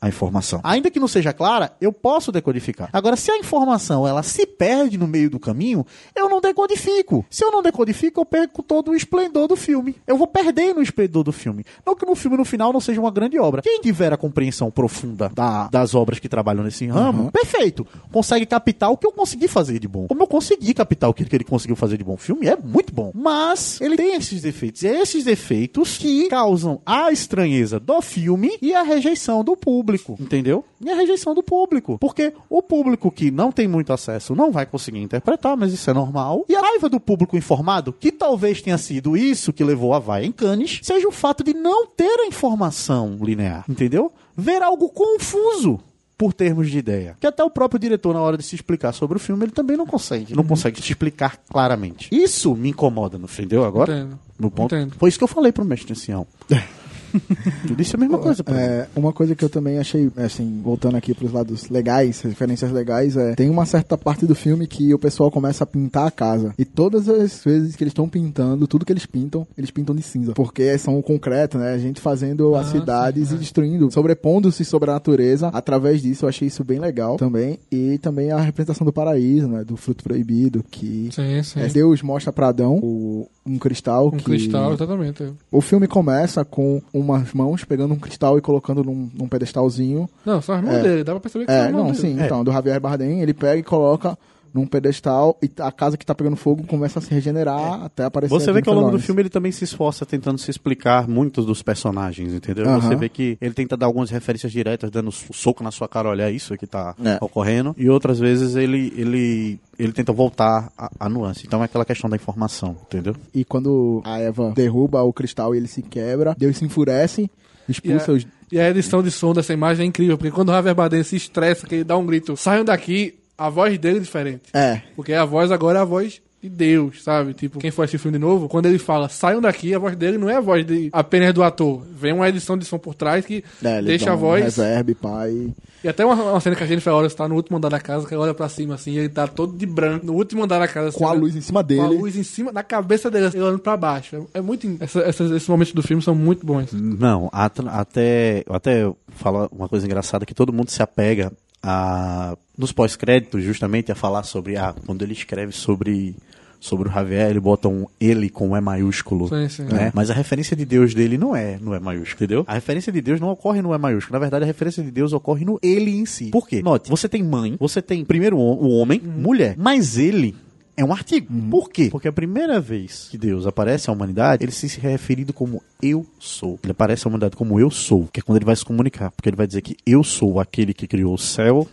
a 0.03 0.09
informação. 0.09 0.59
Ainda 0.63 0.91
que 0.91 0.99
não 0.99 1.07
seja 1.07 1.31
clara, 1.31 1.71
eu 1.79 1.93
posso 1.93 2.29
decodificar. 2.31 2.89
Agora, 2.91 3.15
se 3.15 3.31
a 3.31 3.37
informação 3.37 4.05
ela 4.05 4.21
se 4.21 4.45
perde 4.45 4.97
no 4.97 5.07
meio 5.07 5.29
do 5.29 5.39
caminho, 5.39 5.85
eu 6.13 6.27
não 6.27 6.41
decodifico. 6.41 7.25
Se 7.29 7.43
eu 7.45 7.51
não 7.51 7.61
decodifico, 7.61 8.19
eu 8.19 8.25
perco 8.25 8.61
todo 8.61 8.91
o 8.91 8.95
esplendor 8.95 9.47
do 9.47 9.55
filme. 9.55 9.95
Eu 10.05 10.17
vou 10.17 10.27
perder 10.27 10.73
no 10.75 10.81
esplendor 10.81 11.23
do 11.23 11.31
filme. 11.31 11.63
Não 11.85 11.95
que 11.95 12.05
no 12.05 12.15
filme 12.15 12.35
no 12.35 12.43
final 12.43 12.73
não 12.73 12.81
seja 12.81 12.99
uma 12.99 13.11
grande 13.11 13.39
obra. 13.39 13.61
Quem 13.61 13.79
tiver 13.79 14.11
a 14.11 14.17
compreensão 14.17 14.69
profunda 14.69 15.29
da- 15.33 15.67
das 15.69 15.95
obras 15.95 16.19
que 16.19 16.27
trabalham 16.27 16.63
nesse 16.65 16.85
ramo, 16.87 17.31
perfeito. 17.31 17.87
Consegue 18.11 18.45
captar 18.45 18.91
o 18.91 18.97
que 18.97 19.07
eu 19.07 19.11
consegui 19.13 19.47
fazer 19.47 19.79
de 19.79 19.87
bom. 19.87 20.07
Como 20.07 20.21
eu 20.23 20.27
consegui 20.27 20.73
captar 20.73 21.09
o 21.09 21.13
que 21.13 21.23
que 21.23 21.35
ele 21.35 21.43
conseguiu 21.45 21.75
fazer 21.77 21.97
de 21.97 22.03
bom. 22.03 22.15
O 22.15 22.17
filme 22.17 22.45
é 22.47 22.57
muito 22.57 22.93
bom. 22.93 23.11
Mas 23.15 23.79
ele 23.79 23.95
tem 23.95 24.15
esses 24.15 24.41
defeitos. 24.41 24.83
E 24.83 24.87
é 24.87 24.99
esses 25.01 25.23
defeitos 25.23 25.97
que 25.97 26.27
causam 26.27 26.81
a 26.85 27.09
estranheza 27.11 27.79
do 27.79 28.01
filme 28.01 28.57
e 28.61 28.73
a 28.73 28.83
rejeição 28.83 29.43
do 29.43 29.55
público. 29.55 29.92
Entendeu? 30.19 30.63
E 30.81 30.89
a 30.89 30.95
rejeição 30.95 31.33
do 31.33 31.43
público. 31.43 31.97
Porque 31.99 32.33
o 32.49 32.61
público 32.61 33.11
que 33.11 33.31
não 33.31 33.51
tem 33.51 33.67
muito 33.67 33.93
acesso 33.93 34.35
não 34.35 34.51
vai 34.51 34.65
conseguir 34.65 34.99
interpretar, 34.99 35.55
mas 35.57 35.73
isso 35.73 35.89
é 35.89 35.93
normal. 35.93 36.45
E 36.49 36.55
a 36.55 36.61
raiva 36.61 36.89
do 36.89 36.99
público 36.99 37.37
informado, 37.37 37.93
que 37.93 38.11
talvez 38.11 38.61
tenha 38.61 38.77
sido 38.77 39.15
isso 39.17 39.53
que 39.53 39.63
levou 39.63 39.93
a 39.93 39.99
vaia 39.99 40.25
em 40.25 40.31
Cannes, 40.31 40.79
seja 40.83 41.07
o 41.07 41.11
fato 41.11 41.43
de 41.43 41.53
não 41.53 41.87
ter 41.87 42.19
a 42.19 42.25
informação 42.25 43.17
linear. 43.21 43.65
Entendeu? 43.69 44.11
Ver 44.35 44.61
algo 44.61 44.89
confuso 44.89 45.79
por 46.17 46.33
termos 46.33 46.69
de 46.69 46.77
ideia. 46.77 47.17
Que 47.19 47.27
até 47.27 47.43
o 47.43 47.49
próprio 47.49 47.79
diretor, 47.79 48.13
na 48.13 48.21
hora 48.21 48.37
de 48.37 48.43
se 48.43 48.55
explicar 48.55 48.93
sobre 48.93 49.17
o 49.17 49.19
filme, 49.19 49.45
ele 49.45 49.51
também 49.51 49.75
não 49.75 49.85
consegue. 49.85 50.35
Não 50.35 50.43
consegue 50.43 50.81
se 50.81 50.91
explicar 50.91 51.37
claramente. 51.49 52.07
Isso 52.11 52.55
me 52.55 52.69
incomoda, 52.69 53.17
não 53.17 53.25
entendeu 53.25 53.65
agora? 53.65 53.91
Entendo. 53.93 54.19
No 54.39 54.49
ponto. 54.49 54.73
Entendo. 54.73 54.95
Foi 54.97 55.09
isso 55.09 55.17
que 55.17 55.23
eu 55.23 55.27
falei 55.27 55.51
pro 55.51 55.65
mestre 55.65 55.91
ancião. 55.91 56.25
tu 57.67 57.75
disse 57.75 57.95
a 57.95 57.99
mesma 57.99 58.17
coisa 58.17 58.43
mim. 58.47 58.57
É, 58.57 58.87
uma 58.95 59.13
coisa 59.13 59.35
que 59.35 59.43
eu 59.43 59.49
também 59.49 59.77
achei, 59.77 60.11
assim, 60.17 60.61
voltando 60.63 60.95
aqui 60.97 61.13
pros 61.13 61.31
lados 61.31 61.69
legais, 61.69 62.21
referências 62.21 62.71
legais, 62.71 63.15
é 63.17 63.35
tem 63.35 63.49
uma 63.49 63.65
certa 63.65 63.97
parte 63.97 64.25
do 64.25 64.35
filme 64.35 64.67
que 64.67 64.93
o 64.93 64.99
pessoal 64.99 65.29
começa 65.31 65.63
a 65.63 65.67
pintar 65.67 66.07
a 66.07 66.11
casa. 66.11 66.53
E 66.57 66.65
todas 66.65 67.07
as 67.09 67.43
vezes 67.43 67.75
que 67.75 67.83
eles 67.83 67.91
estão 67.91 68.07
pintando, 68.07 68.67
tudo 68.67 68.85
que 68.85 68.91
eles 68.93 69.05
pintam, 69.05 69.47
eles 69.57 69.71
pintam 69.71 69.95
de 69.95 70.01
cinza. 70.01 70.33
Porque 70.33 70.77
são 70.77 70.97
o 70.97 71.03
concreto, 71.03 71.57
né? 71.57 71.73
A 71.73 71.77
gente 71.77 71.99
fazendo 72.01 72.55
as 72.55 72.67
Ah, 72.67 72.71
cidades 72.71 73.27
sim, 73.29 73.33
e 73.35 73.37
é. 73.37 73.39
destruindo, 73.39 73.91
sobrepondo-se 73.91 74.63
sobre 74.65 74.89
a 74.89 74.93
natureza. 74.93 75.47
Através 75.49 76.01
disso, 76.01 76.25
eu 76.25 76.29
achei 76.29 76.47
isso 76.47 76.63
bem 76.63 76.79
legal 76.79 77.17
também. 77.17 77.59
E 77.71 77.97
também 77.99 78.31
a 78.31 78.39
representação 78.39 78.85
do 78.85 78.93
paraíso, 78.93 79.47
né? 79.47 79.63
Do 79.63 79.75
fruto 79.77 80.03
proibido, 80.03 80.63
que 80.69 81.09
Sim, 81.13 81.43
sim. 81.43 81.59
é, 81.59 81.67
Deus 81.67 82.01
mostra 82.01 82.31
pra 82.31 82.47
Adão 82.49 82.79
o- 82.81 83.27
um 83.45 83.57
cristal 83.57 84.07
Um 84.07 84.11
que... 84.11 84.23
cristal, 84.23 84.73
exatamente. 84.73 85.33
O 85.51 85.59
filme 85.61 85.87
começa 85.87 86.45
com 86.45 86.81
umas 86.93 87.33
mãos 87.33 87.63
pegando 87.65 87.93
um 87.93 87.99
cristal 87.99 88.37
e 88.37 88.41
colocando 88.41 88.83
num, 88.83 89.09
num 89.13 89.27
pedestalzinho. 89.27 90.09
Não, 90.25 90.41
são 90.41 90.55
as 90.55 90.63
mãos 90.63 90.75
É. 90.75 90.81
dele, 90.83 91.03
dá 91.03 91.11
pra 91.13 91.19
perceber 91.21 91.45
que 91.45 91.51
É, 91.51 91.57
são 91.57 91.65
as 91.67 91.71
mãos 91.73 91.83
não, 91.83 91.91
dele. 91.91 91.97
sim, 92.19 92.23
então, 92.23 92.43
do 92.43 92.51
Javier 92.51 92.79
Bardem, 92.79 93.21
ele 93.21 93.33
pega 93.33 93.57
e 93.59 93.63
coloca 93.63 94.17
num 94.53 94.67
pedestal 94.67 95.37
e 95.41 95.49
a 95.59 95.71
casa 95.71 95.97
que 95.97 96.05
tá 96.05 96.13
pegando 96.13 96.35
fogo 96.35 96.63
começa 96.67 96.99
a 96.99 97.01
se 97.01 97.11
regenerar 97.11 97.83
até 97.83 98.03
aparecer 98.03 98.33
Você 98.33 98.51
vê 98.51 98.61
que 98.61 98.69
ao 98.69 98.75
longo 98.75 98.91
do 98.91 98.99
filme 98.99 99.21
ele 99.21 99.29
também 99.29 99.51
se 99.51 99.63
esforça 99.63 100.05
tentando 100.05 100.37
se 100.37 100.51
explicar 100.51 101.07
muitos 101.07 101.45
dos 101.45 101.63
personagens, 101.63 102.33
entendeu? 102.33 102.65
Aham. 102.69 102.79
Você 102.81 102.95
vê 102.95 103.09
que 103.09 103.37
ele 103.41 103.53
tenta 103.53 103.75
dar 103.75 103.87
algumas 103.87 104.09
referências 104.11 104.51
diretas, 104.51 104.91
dando 104.91 105.11
soco 105.11 105.63
na 105.63 105.71
sua 105.71 105.87
cara, 105.87 106.09
olha 106.09 106.29
isso 106.29 106.55
que 106.57 106.67
tá 106.67 106.93
É. 107.03 107.17
ocorrendo. 107.19 107.73
E 107.77 107.89
outras 107.89 108.19
vezes 108.19 108.55
ele, 108.55 108.93
ele, 108.95 109.59
ele 109.79 109.91
tenta 109.91 110.13
voltar 110.13 110.71
a, 110.77 110.89
a 110.99 111.09
nuance. 111.09 111.45
Então 111.47 111.61
é 111.61 111.65
aquela 111.65 111.85
questão 111.85 112.09
da 112.09 112.15
informação, 112.15 112.77
entendeu? 112.85 113.15
E 113.33 113.43
quando 113.43 114.01
a 114.05 114.19
Eva 114.19 114.51
derruba 114.51 115.01
o 115.01 115.11
cristal 115.11 115.55
e 115.55 115.57
ele 115.57 115.67
se 115.67 115.81
quebra, 115.81 116.35
Deus 116.37 116.57
se 116.57 116.65
enfurece, 116.65 117.29
expulsa 117.67 118.11
E 118.11 118.13
a- 118.13 118.17
os... 118.17 118.27
E 118.51 118.59
a 118.59 118.69
edição 118.69 119.01
de 119.01 119.09
som 119.09 119.33
dessa 119.33 119.51
imagem 119.51 119.83
é 119.83 119.87
incrível, 119.89 120.15
porque 120.15 120.29
quando 120.29 120.49
o 120.49 120.51
Javier 120.51 120.75
Bardem 120.75 121.01
se 121.01 121.15
estressa, 121.15 121.65
que 121.65 121.73
ele 121.73 121.83
dá 121.83 121.97
um 121.97 122.05
grito, 122.05 122.37
saiam 122.37 122.63
daqui, 122.63 123.15
a 123.37 123.49
voz 123.49 123.77
dele 123.77 123.97
é 123.97 124.01
diferente. 124.01 124.43
É, 124.53 124.81
Porque 124.95 125.13
a 125.13 125.25
voz 125.25 125.51
agora 125.51 125.79
é 125.79 125.81
a 125.81 125.85
voz 125.85 126.21
de 126.41 126.49
Deus, 126.49 127.01
sabe? 127.01 127.33
Tipo, 127.33 127.57
quem 127.57 127.71
for 127.71 127.83
assistir 127.83 127.95
o 127.95 127.99
filme 128.01 128.17
de 128.17 128.21
novo, 128.21 128.49
quando 128.49 128.65
ele 128.65 128.77
fala, 128.77 129.07
saiam 129.07 129.39
daqui, 129.39 129.73
a 129.73 129.79
voz 129.79 129.95
dele 129.95 130.17
não 130.17 130.29
é 130.29 130.35
a 130.35 130.41
voz 130.41 130.65
de, 130.65 130.89
apenas 130.91 131.33
do 131.33 131.41
ator. 131.41 131.81
Vem 131.95 132.11
uma 132.11 132.27
edição 132.27 132.57
de 132.57 132.65
som 132.65 132.77
por 132.77 132.93
trás 132.93 133.25
que 133.25 133.41
é 133.63 133.81
deixa 133.81 134.11
a 134.11 134.15
um 134.15 134.17
voz... 134.17 134.57
reverb, 134.57 134.93
pai... 134.95 135.53
E 135.81 135.87
até 135.87 136.05
uma, 136.05 136.15
uma 136.15 136.39
cena 136.41 136.55
que 136.55 136.63
a 136.63 136.67
Jennifer 136.67 136.93
Lawrence 136.93 137.13
tá 137.15 137.27
no 137.29 137.35
último 137.35 137.57
andar 137.57 137.67
da 137.69 137.79
casa, 137.79 138.05
que 138.07 138.13
ela 138.13 138.23
olha 138.23 138.33
pra 138.33 138.47
cima 138.49 138.75
assim, 138.75 138.91
e 138.91 138.99
ele 138.99 139.09
tá 139.09 139.25
todo 139.27 139.57
de 139.57 139.65
branco, 139.65 140.05
no 140.05 140.13
último 140.13 140.43
andar 140.43 140.59
da 140.59 140.67
casa. 140.67 140.89
assim, 140.89 140.97
Com 140.97 141.05
a 141.07 141.11
olhando- 141.11 141.21
luz 141.23 141.35
em 141.35 141.41
cima 141.41 141.61
dele. 141.63 141.81
Com 141.81 141.87
a 141.87 141.89
luz 141.89 142.15
em 142.17 142.23
cima 142.23 142.51
da 142.53 142.63
cabeça 142.63 143.09
dele, 143.11 143.25
assim, 143.25 143.39
olhando 143.39 143.59
pra 143.59 143.75
baixo. 143.77 144.27
É, 144.33 144.37
é 144.39 144.41
muito. 144.41 144.65
essa- 144.81 145.01
essas- 145.01 145.31
esses 145.31 145.47
momentos 145.47 145.73
do 145.73 145.81
filme 145.83 146.01
são 146.01 146.15
muito 146.15 146.45
bons. 146.45 146.71
Não, 146.73 147.29
at- 147.33 147.59
até, 147.67 148.43
até 148.49 148.89
falar 149.09 149.47
uma 149.51 149.67
coisa 149.69 149.85
engraçada 149.85 150.25
que 150.25 150.33
todo 150.33 150.53
mundo 150.53 150.69
se 150.69 150.81
apega 150.81 151.31
a 151.61 152.37
nos 152.57 152.71
pós-créditos 152.71 153.43
justamente 153.43 153.91
a 153.91 153.95
falar 153.95 154.23
sobre 154.23 154.57
ah, 154.57 154.75
quando 154.85 155.01
ele 155.03 155.13
escreve 155.13 155.51
sobre 155.51 156.15
sobre 156.63 156.87
o 156.87 156.91
Javier, 156.91 157.29
ele 157.29 157.41
bota 157.41 157.67
um 157.67 157.85
ele 157.99 158.29
com 158.29 158.55
E 158.55 158.61
maiúsculo. 158.61 159.27
Sim, 159.27 159.49
sim. 159.49 159.63
né? 159.63 159.91
Mas 159.93 160.09
a 160.09 160.13
referência 160.13 160.55
de 160.55 160.63
Deus 160.63 160.93
dele 160.93 161.17
não 161.17 161.35
é 161.35 161.57
no 161.59 161.75
E 161.75 161.79
maiúsculo, 161.79 162.15
entendeu? 162.23 162.45
A 162.47 162.53
referência 162.53 162.89
de 162.89 163.01
Deus 163.01 163.19
não 163.19 163.27
ocorre 163.27 163.61
no 163.61 163.75
E 163.75 163.77
maiúsculo. 163.77 164.13
Na 164.13 164.19
verdade, 164.19 164.45
a 164.45 164.47
referência 164.47 164.81
de 164.81 164.89
Deus 164.89 165.11
ocorre 165.11 165.43
no 165.43 165.59
ele 165.61 165.91
em 165.91 166.05
si. 166.05 166.27
Por 166.27 166.47
quê? 166.47 166.61
Note, 166.63 166.89
você 166.89 167.09
tem 167.09 167.21
mãe, 167.21 167.57
você 167.59 167.81
tem 167.81 168.05
primeiro 168.05 168.37
o 168.37 168.69
homem, 168.77 169.01
mulher, 169.01 169.55
mas 169.57 169.97
ele 169.97 170.33
é 170.77 170.85
um 170.85 170.93
artigo. 170.93 171.27
Por 171.51 171.69
quê? 171.69 171.89
Porque 171.91 172.07
a 172.07 172.13
primeira 172.13 172.61
vez 172.61 173.09
que 173.11 173.17
Deus 173.17 173.45
aparece 173.45 173.89
à 173.89 173.93
humanidade, 173.93 174.43
ele 174.43 174.51
se 174.53 174.79
referindo 174.79 175.33
como 175.33 175.61
eu 175.81 176.05
sou. 176.17 176.57
Ele 176.63 176.71
aparece 176.71 177.05
à 177.05 177.09
humanidade 177.09 177.35
como 177.35 177.59
eu 177.59 177.69
sou, 177.69 178.07
que 178.11 178.21
é 178.21 178.23
quando 178.23 178.37
ele 178.37 178.45
vai 178.45 178.55
se 178.55 178.63
comunicar, 178.63 179.11
porque 179.11 179.27
ele 179.27 179.35
vai 179.35 179.47
dizer 179.47 179.61
que 179.61 179.75
eu 179.85 180.01
sou 180.01 180.39
aquele 180.39 180.73
que 180.73 180.87
criou 180.87 181.13
o 181.13 181.17
céu 181.17 181.67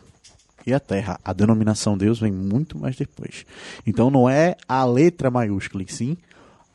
e 0.66 0.72
a 0.74 0.80
terra. 0.80 1.18
A 1.24 1.32
denominação 1.32 1.96
Deus 1.96 2.20
vem 2.20 2.32
muito 2.32 2.78
mais 2.78 2.96
depois. 2.96 3.44
Então 3.86 4.10
não 4.10 4.28
é 4.28 4.56
a 4.68 4.84
letra 4.84 5.30
maiúscula, 5.30 5.82
e 5.82 5.92
sim 5.92 6.16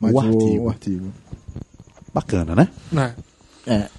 Mas 0.00 0.12
o 0.12 0.20
artigo. 0.20 0.64
O 0.64 0.68
artigo. 0.68 1.12
Bacana, 2.12 2.54
né? 2.54 2.68
Né? 2.92 3.14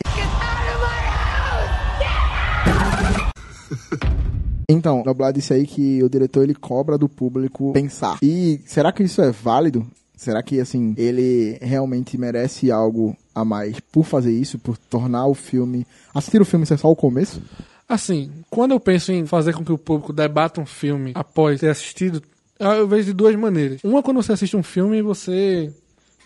Então, 4.69 5.01
Noblar 5.05 5.31
disse 5.31 5.53
aí 5.53 5.65
que 5.65 6.03
o 6.03 6.09
diretor 6.09 6.43
ele 6.43 6.53
cobra 6.53 6.97
do 6.97 7.07
público 7.07 7.71
pensar. 7.71 8.17
E 8.21 8.59
será 8.65 8.91
que 8.91 9.01
isso 9.01 9.21
é 9.21 9.31
válido? 9.31 9.87
Será 10.13 10.43
que 10.43 10.59
assim 10.59 10.93
ele 10.97 11.57
realmente 11.61 12.17
merece 12.17 12.69
algo 12.69 13.15
a 13.33 13.45
mais 13.45 13.79
por 13.79 14.03
fazer 14.03 14.33
isso, 14.33 14.59
por 14.59 14.77
tornar 14.77 15.25
o 15.27 15.33
filme, 15.33 15.87
assistir 16.13 16.41
o 16.41 16.45
filme 16.45 16.65
ser 16.65 16.77
só 16.77 16.91
o 16.91 16.95
começo? 16.97 17.41
Assim, 17.87 18.31
quando 18.49 18.71
eu 18.71 18.79
penso 18.79 19.11
em 19.11 19.25
fazer 19.25 19.53
com 19.53 19.63
que 19.63 19.71
o 19.71 19.77
público 19.77 20.11
debata 20.11 20.59
um 20.59 20.65
filme 20.65 21.11
após 21.15 21.59
ter 21.59 21.69
assistido, 21.69 22.21
eu 22.59 22.87
vejo 22.87 23.05
de 23.05 23.13
duas 23.13 23.35
maneiras. 23.35 23.81
Uma, 23.83 24.03
quando 24.03 24.21
você 24.21 24.33
assiste 24.33 24.57
um 24.57 24.63
filme, 24.63 25.01
você 25.01 25.71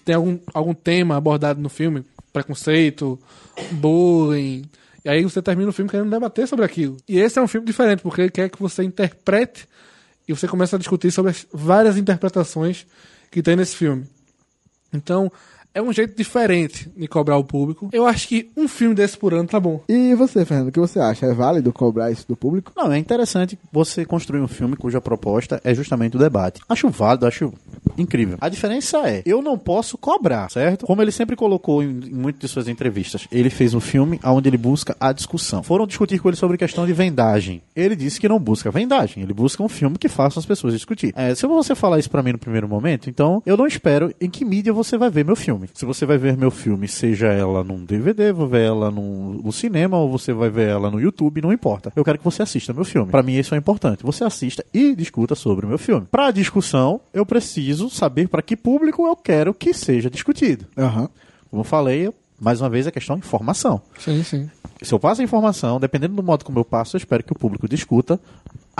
tem 0.03 0.15
algum, 0.15 0.39
algum 0.53 0.73
tema 0.73 1.15
abordado 1.15 1.61
no 1.61 1.69
filme, 1.69 2.03
preconceito, 2.33 3.19
bullying, 3.73 4.63
e 5.03 5.09
aí 5.09 5.23
você 5.23 5.41
termina 5.41 5.69
o 5.69 5.73
filme 5.73 5.89
querendo 5.89 6.09
debater 6.09 6.47
sobre 6.47 6.65
aquilo. 6.65 6.97
E 7.07 7.19
esse 7.19 7.37
é 7.37 7.41
um 7.41 7.47
filme 7.47 7.65
diferente, 7.65 8.01
porque 8.01 8.21
ele 8.21 8.31
quer 8.31 8.49
que 8.49 8.59
você 8.59 8.83
interprete 8.83 9.67
e 10.27 10.33
você 10.33 10.47
começa 10.47 10.75
a 10.75 10.79
discutir 10.79 11.11
sobre 11.11 11.31
as 11.31 11.45
várias 11.51 11.97
interpretações 11.97 12.85
que 13.29 13.41
tem 13.41 13.55
nesse 13.55 13.75
filme. 13.75 14.05
Então, 14.93 15.31
é 15.73 15.81
um 15.81 15.91
jeito 15.93 16.15
diferente 16.15 16.89
de 16.95 17.07
cobrar 17.07 17.37
o 17.37 17.43
público. 17.43 17.89
Eu 17.91 18.05
acho 18.05 18.27
que 18.27 18.49
um 18.55 18.67
filme 18.67 18.95
desse 18.95 19.17
por 19.17 19.33
ano 19.33 19.47
tá 19.47 19.59
bom. 19.59 19.81
E 19.87 20.13
você, 20.15 20.45
Fernando, 20.45 20.69
o 20.69 20.71
que 20.71 20.79
você 20.79 20.99
acha? 20.99 21.25
É 21.25 21.33
válido 21.33 21.71
cobrar 21.71 22.11
isso 22.11 22.25
do 22.27 22.35
público? 22.35 22.71
Não, 22.75 22.91
é 22.91 22.97
interessante 22.97 23.57
você 23.71 24.05
construir 24.05 24.41
um 24.41 24.47
filme 24.47 24.75
cuja 24.75 24.99
proposta 24.99 25.61
é 25.63 25.73
justamente 25.73 26.15
o 26.15 26.19
debate. 26.19 26.61
Acho 26.67 26.89
válido, 26.89 27.25
acho 27.25 27.53
incrível. 27.97 28.37
A 28.41 28.49
diferença 28.49 28.97
é, 29.09 29.21
eu 29.25 29.41
não 29.41 29.57
posso 29.57 29.97
cobrar, 29.97 30.49
certo? 30.49 30.85
Como 30.85 31.01
ele 31.01 31.11
sempre 31.11 31.35
colocou 31.35 31.83
em, 31.83 31.87
em 31.87 32.13
muitas 32.13 32.41
de 32.41 32.47
suas 32.47 32.67
entrevistas, 32.67 33.27
ele 33.31 33.49
fez 33.49 33.73
um 33.73 33.79
filme 33.79 34.19
onde 34.23 34.49
ele 34.49 34.57
busca 34.57 34.95
a 34.99 35.11
discussão. 35.11 35.63
Foram 35.63 35.87
discutir 35.87 36.19
com 36.19 36.29
ele 36.29 36.37
sobre 36.37 36.57
questão 36.57 36.85
de 36.85 36.93
vendagem. 36.93 37.61
Ele 37.75 37.95
disse 37.95 38.19
que 38.19 38.27
não 38.27 38.39
busca 38.39 38.71
vendagem, 38.71 39.23
ele 39.23 39.33
busca 39.33 39.63
um 39.63 39.69
filme 39.69 39.97
que 39.97 40.09
faça 40.09 40.39
as 40.39 40.45
pessoas 40.45 40.73
discutir. 40.73 41.13
É, 41.15 41.33
se 41.35 41.45
você 41.45 41.75
falar 41.75 41.99
isso 41.99 42.09
pra 42.09 42.23
mim 42.23 42.33
no 42.33 42.37
primeiro 42.37 42.67
momento, 42.67 43.09
então 43.09 43.41
eu 43.45 43.55
não 43.55 43.67
espero 43.67 44.13
em 44.19 44.29
que 44.29 44.45
mídia 44.45 44.73
você 44.73 44.97
vai 44.97 45.09
ver 45.09 45.25
meu 45.25 45.35
filme. 45.35 45.60
Se 45.73 45.85
você 45.85 46.05
vai 46.05 46.17
ver 46.17 46.37
meu 46.37 46.51
filme, 46.51 46.87
seja 46.87 47.27
ela 47.27 47.63
num 47.63 47.83
DVD, 47.83 48.31
vou 48.31 48.47
ver 48.47 48.67
ela 48.67 48.91
num, 48.91 49.41
no 49.43 49.51
cinema 49.51 49.97
ou 49.97 50.09
você 50.09 50.33
vai 50.33 50.49
ver 50.49 50.69
ela 50.69 50.89
no 50.89 50.99
YouTube, 50.99 51.41
não 51.41 51.51
importa. 51.53 51.91
Eu 51.95 52.03
quero 52.03 52.17
que 52.17 52.23
você 52.23 52.41
assista 52.41 52.73
meu 52.73 52.85
filme. 52.85 53.11
Pra 53.11 53.23
mim 53.23 53.33
isso 53.33 53.55
é 53.55 53.57
importante. 53.57 54.03
Você 54.03 54.23
assista 54.23 54.65
e 54.73 54.95
discuta 54.95 55.35
sobre 55.35 55.65
o 55.65 55.69
meu 55.69 55.77
filme. 55.77 56.07
Pra 56.09 56.31
discussão, 56.31 57.01
eu 57.13 57.25
preciso 57.25 57.89
saber 57.89 58.27
pra 58.27 58.41
que 58.41 58.55
público 58.55 59.05
eu 59.05 59.15
quero 59.15 59.53
que 59.53 59.73
seja 59.73 60.09
discutido. 60.09 60.65
Aham. 60.77 61.09
Como 61.49 61.61
eu 61.61 61.65
falei, 61.65 62.09
mais 62.39 62.61
uma 62.61 62.69
vez 62.69 62.87
a 62.87 62.91
questão 62.91 63.17
de 63.17 63.25
informação. 63.25 63.81
Sim, 63.99 64.23
sim. 64.23 64.49
Se 64.81 64.93
eu 64.93 64.99
passo 64.99 65.21
a 65.21 65.23
informação, 65.23 65.79
dependendo 65.79 66.15
do 66.15 66.23
modo 66.23 66.43
como 66.43 66.57
eu 66.57 66.65
passo, 66.65 66.95
eu 66.95 66.97
espero 66.97 67.23
que 67.23 67.31
o 67.31 67.35
público 67.35 67.67
discuta 67.67 68.19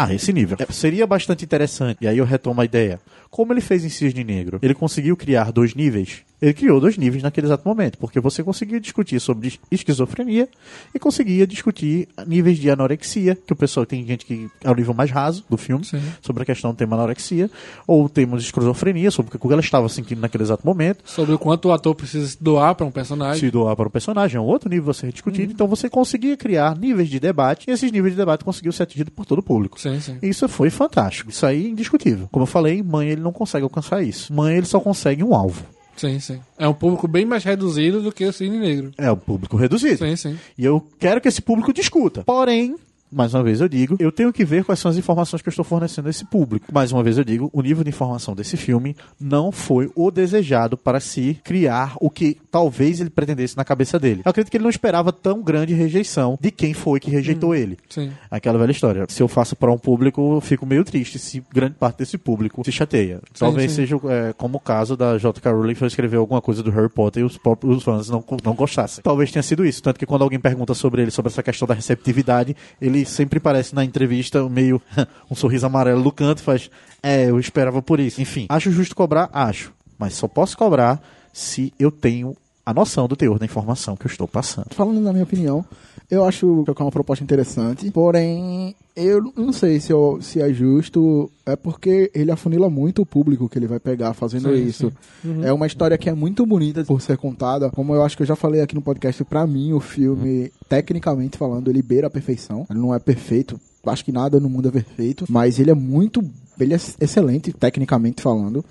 a 0.10 0.14
esse 0.14 0.32
nível. 0.34 0.58
É, 0.60 0.72
seria 0.72 1.06
bastante 1.08 1.44
interessante, 1.46 1.98
e 2.02 2.08
aí 2.08 2.18
eu 2.18 2.26
retomo 2.26 2.62
a 2.62 2.66
ideia. 2.66 3.00
Como 3.30 3.54
ele 3.54 3.62
fez 3.62 3.86
em 3.86 3.90
Cisne 3.90 4.24
Negro? 4.26 4.60
Ele 4.62 4.74
conseguiu 4.74 5.16
criar 5.16 5.52
dois 5.52 5.74
níveis? 5.74 6.22
Ele 6.42 6.54
criou 6.54 6.82
dois 6.82 6.98
níveis 6.98 7.22
naquele 7.24 7.48
exato 7.48 7.66
momento, 7.68 7.98
porque 7.98 8.20
você 8.20 8.44
conseguia 8.44 8.80
discutir 8.80 9.20
sobre 9.22 9.54
esquizofrenia 9.70 10.50
e 10.94 11.00
conseguia 11.00 11.46
discutir 11.46 12.08
níveis 12.28 12.58
de 12.58 12.70
anorexia, 12.70 13.38
que 13.46 13.54
o 13.54 13.56
pessoal 13.56 13.86
tem 13.86 14.06
gente 14.06 14.26
que 14.26 14.50
é 14.64 14.70
o 14.72 14.74
nível 14.76 14.94
mais 14.94 15.12
raso 15.12 15.46
do 15.50 15.56
filme, 15.56 15.86
Sim. 15.86 16.02
sobre 16.22 16.44
a 16.44 16.46
questão 16.46 16.72
do 16.72 16.78
tema 16.78 16.96
anorexia, 16.96 17.50
ou 17.88 18.10
temos 18.10 18.44
esquizofrenia, 18.44 19.12
sobre 19.12 19.36
o 19.36 19.40
que 19.40 19.48
ela 19.54 19.62
estava 19.62 19.88
sentindo 19.88 20.20
naquele 20.22 20.44
exato 20.44 20.66
momento, 20.66 21.04
Sobre 21.06 21.34
o 21.34 21.40
quanto 21.40 21.70
o 21.70 21.72
ator 21.72 21.96
precisa 21.96 22.28
se 22.28 22.38
doar 22.42 22.76
pra 22.76 22.86
um 22.86 22.92
personagem. 22.92 23.40
se 23.40 23.52
doar 23.52 23.76
para 23.76 23.88
o 23.88 23.92
personagem, 23.92 24.38
é 24.38 24.42
um 24.42 24.46
outro 24.46 24.70
nível 24.70 24.92
a 24.92 24.94
ser 24.94 25.12
discutido. 25.12 25.52
Então 25.54 25.68
você 25.68 25.90
conseguia 25.90 26.36
criar 26.36 26.76
níveis 26.76 27.08
de 27.10 27.20
debate 27.20 27.70
e 27.70 27.72
esses 27.72 27.92
níveis 27.92 28.14
de 28.14 28.18
debate 28.18 28.44
conseguiam 28.44 28.72
ser 28.72 28.84
atingidos 28.84 29.14
por 29.14 29.26
todo 29.26 29.40
o 29.40 29.44
público. 29.44 29.80
Sim, 29.80 29.91
sim. 30.00 30.18
Isso 30.22 30.48
foi 30.48 30.70
fantástico. 30.70 31.30
Isso 31.32 31.46
aí 31.46 31.66
é 31.66 31.70
indiscutível. 31.70 32.28
Como 32.32 32.44
eu 32.44 32.48
falei, 32.48 32.82
mãe 32.82 33.10
ele 33.10 33.22
não 33.22 33.32
consegue 33.32 33.64
alcançar 33.64 34.04
isso. 34.04 34.34
Mãe 34.34 34.58
ele 34.58 34.66
só 34.66 34.80
consegue 34.80 35.24
um 35.24 35.34
alvo. 35.34 35.66
Sim, 35.96 36.20
sim. 36.20 36.40
É 36.58 36.68
um 36.68 36.74
público 36.74 37.08
bem 37.08 37.26
mais 37.26 37.44
reduzido 37.44 38.02
do 38.02 38.12
que 38.12 38.26
o 38.26 38.34
Cine 38.34 38.58
Negro. 38.58 38.92
É 38.98 39.12
o 39.12 39.18
público 39.18 39.58
reduzido. 39.58 39.98
Sim, 39.98 40.16
sim. 40.16 40.40
E 40.58 40.66
eu 40.66 40.84
quero 41.00 41.22
que 41.22 41.28
esse 41.28 41.42
público 41.42 41.74
discuta. 41.74 42.24
Porém, 42.24 42.76
mais 43.12 43.34
uma 43.34 43.44
vez 43.44 43.62
eu 43.62 43.68
digo, 43.68 43.96
eu 44.00 44.12
tenho 44.12 44.32
que 44.32 44.46
ver 44.46 44.64
quais 44.64 44.80
são 44.80 44.90
as 44.90 44.98
informações 44.98 45.42
que 45.42 45.50
eu 45.50 45.52
estou 45.52 45.66
fornecendo 45.66 46.08
a 46.08 46.12
esse 46.12 46.26
público. 46.26 46.68
Mais 46.72 46.92
uma 46.92 47.04
vez 47.04 47.18
eu 47.18 47.24
digo, 47.24 47.50
o 47.54 47.62
nível 47.62 47.84
de 47.84 47.90
informação 47.90 48.34
desse 48.34 48.56
filme 48.56 48.96
não 49.20 49.52
foi 49.52 49.92
o 49.96 50.10
desejado 50.10 50.78
para 50.78 51.00
se 51.00 51.40
criar 51.44 51.96
o 52.00 52.10
que 52.10 52.38
talvez 52.50 53.02
ele 53.02 53.10
pretendesse 53.10 53.58
na 53.58 53.66
cabeça 53.66 54.00
dele. 54.00 54.22
Eu 54.24 54.30
acredito 54.30 54.50
que 54.50 54.58
ele 54.58 54.64
não 54.64 54.70
esperava 54.70 55.12
tão 55.12 55.42
grande 55.42 55.74
rejeição 55.74 56.38
de 56.40 56.52
quem 56.52 56.74
foi 56.74 57.00
que 57.00 57.10
rejeitou 57.10 57.54
ele. 57.54 57.78
Sim. 57.90 58.12
Aquela 58.30 58.58
velha 58.58 58.72
história. 58.72 59.06
Se 59.10 59.22
eu 59.22 59.28
faço 59.28 59.56
para 59.56 59.72
um 59.72 59.78
público, 59.78 60.36
eu 60.36 60.42
fico 60.42 60.66
meio 60.66 60.84
triste 60.84 61.20
se 61.20 61.44
grande 61.54 61.76
parte 61.76 61.98
desse 61.98 62.18
público 62.18 62.64
se 62.64 62.72
chateia. 62.72 63.22
Talvez 63.38 63.72
sim. 63.72 63.78
seja 63.78 64.00
é, 64.10 64.34
como 64.38 64.58
o 64.58 64.60
caso 64.60 64.96
da 64.96 65.18
J.K. 65.18 65.52
Rowling 65.52 65.74
que 65.74 65.80
foi 65.80 65.88
escrever 65.88 66.18
alguma 66.18 66.42
coisa 66.42 66.64
do 66.64 66.72
Harry 66.72 66.90
Potter 66.90 67.24
e 67.24 67.26
os 67.26 67.38
próprios 67.38 67.84
fãs 67.84 68.10
não, 68.10 68.24
não 68.44 68.54
gostassem. 68.54 69.04
Talvez 69.04 69.32
tenha 69.32 69.44
sido 69.44 69.66
isso. 69.66 69.82
Tanto 69.82 70.00
que 70.00 70.06
quando 70.06 70.24
alguém 70.24 70.40
pergunta 70.40 70.74
sobre 70.74 71.02
ele, 71.02 71.12
sobre 71.12 71.30
essa 71.32 71.44
questão 71.44 71.68
da 71.68 71.74
receptividade, 71.74 72.56
ele 72.82 73.01
sempre 73.06 73.40
parece 73.40 73.74
na 73.76 73.84
entrevista 73.84 74.48
meio 74.50 74.82
um 75.30 75.36
sorriso 75.36 75.66
amarelo 75.66 76.04
do 76.04 76.12
canto 76.12 76.42
faz, 76.42 76.70
é, 77.02 77.30
eu 77.30 77.40
esperava 77.40 77.82
por 77.82 78.00
isso. 78.00 78.22
Enfim, 78.22 78.46
acho 78.50 78.72
justo 78.72 78.96
cobrar? 78.96 79.30
Acho. 79.34 79.74
Mas 79.98 80.14
só 80.14 80.28
posso 80.28 80.58
cobrar 80.58 81.02
se 81.32 81.74
eu 81.80 81.92
tenho 81.92 82.36
a 82.66 82.74
noção 82.74 83.08
do 83.08 83.16
teor 83.16 83.40
da 83.40 83.46
informação 83.46 83.96
que 83.96 84.06
eu 84.06 84.10
estou 84.10 84.28
passando. 84.28 84.68
Falando 84.72 85.02
na 85.02 85.12
minha 85.12 85.24
opinião, 85.24 85.66
eu 86.12 86.26
acho 86.26 86.64
que 86.66 86.70
é 86.82 86.84
uma 86.84 86.92
proposta 86.92 87.24
interessante, 87.24 87.90
porém, 87.90 88.76
eu 88.96 89.32
não 89.36 89.54
sei 89.54 89.80
se, 89.80 89.92
eu- 89.94 90.20
se 90.22 90.42
é 90.42 90.52
justo, 90.54 91.32
é 91.46 91.56
porque 91.56 92.12
ele 92.14 92.30
afunila 92.30 92.70
muito 92.70 93.02
o 93.02 93.06
público 93.06 93.48
que 93.48 93.58
ele 93.58 93.66
vai 93.66 93.80
pegar 93.80 94.14
fazendo 94.14 94.50
Sim, 94.54 94.64
isso. 94.68 94.94
É 95.42 95.54
uma 95.54 95.66
história 95.66 95.98
que 95.98 96.10
é 96.10 96.14
muito 96.14 96.46
bonita 96.46 96.84
por 96.84 97.02
ser 97.02 97.18
contada, 97.18 97.70
como 97.72 97.96
eu 97.96 98.04
acho 98.04 98.18
que 98.18 98.24
eu 98.24 98.28
já 98.28 98.36
falei 98.36 98.60
aqui 98.62 98.76
no 98.76 98.82
podcast, 98.82 99.24
pra 99.24 99.48
mim 99.48 99.72
o 99.72 99.80
filme, 99.80 100.52
tecnicamente 100.68 101.38
falando, 101.38 101.70
ele 101.70 101.82
beira 101.82 102.08
a 102.08 102.10
perfeição. 102.12 102.68
Ele 102.70 102.80
não 102.80 102.94
é 102.94 103.00
perfeito, 103.00 103.60
acho 103.86 104.04
que 104.06 104.12
nada 104.12 104.40
no 104.40 104.50
mundo 104.50 104.68
é 104.68 104.72
perfeito, 104.72 105.26
mas 105.30 105.60
ele 105.60 105.72
é 105.72 105.76
muito, 105.76 106.22
ele 106.60 106.74
é 106.74 106.80
excelente 107.00 107.54
tecnicamente 107.54 108.22
falando. 108.22 108.64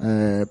É, 0.00 0.46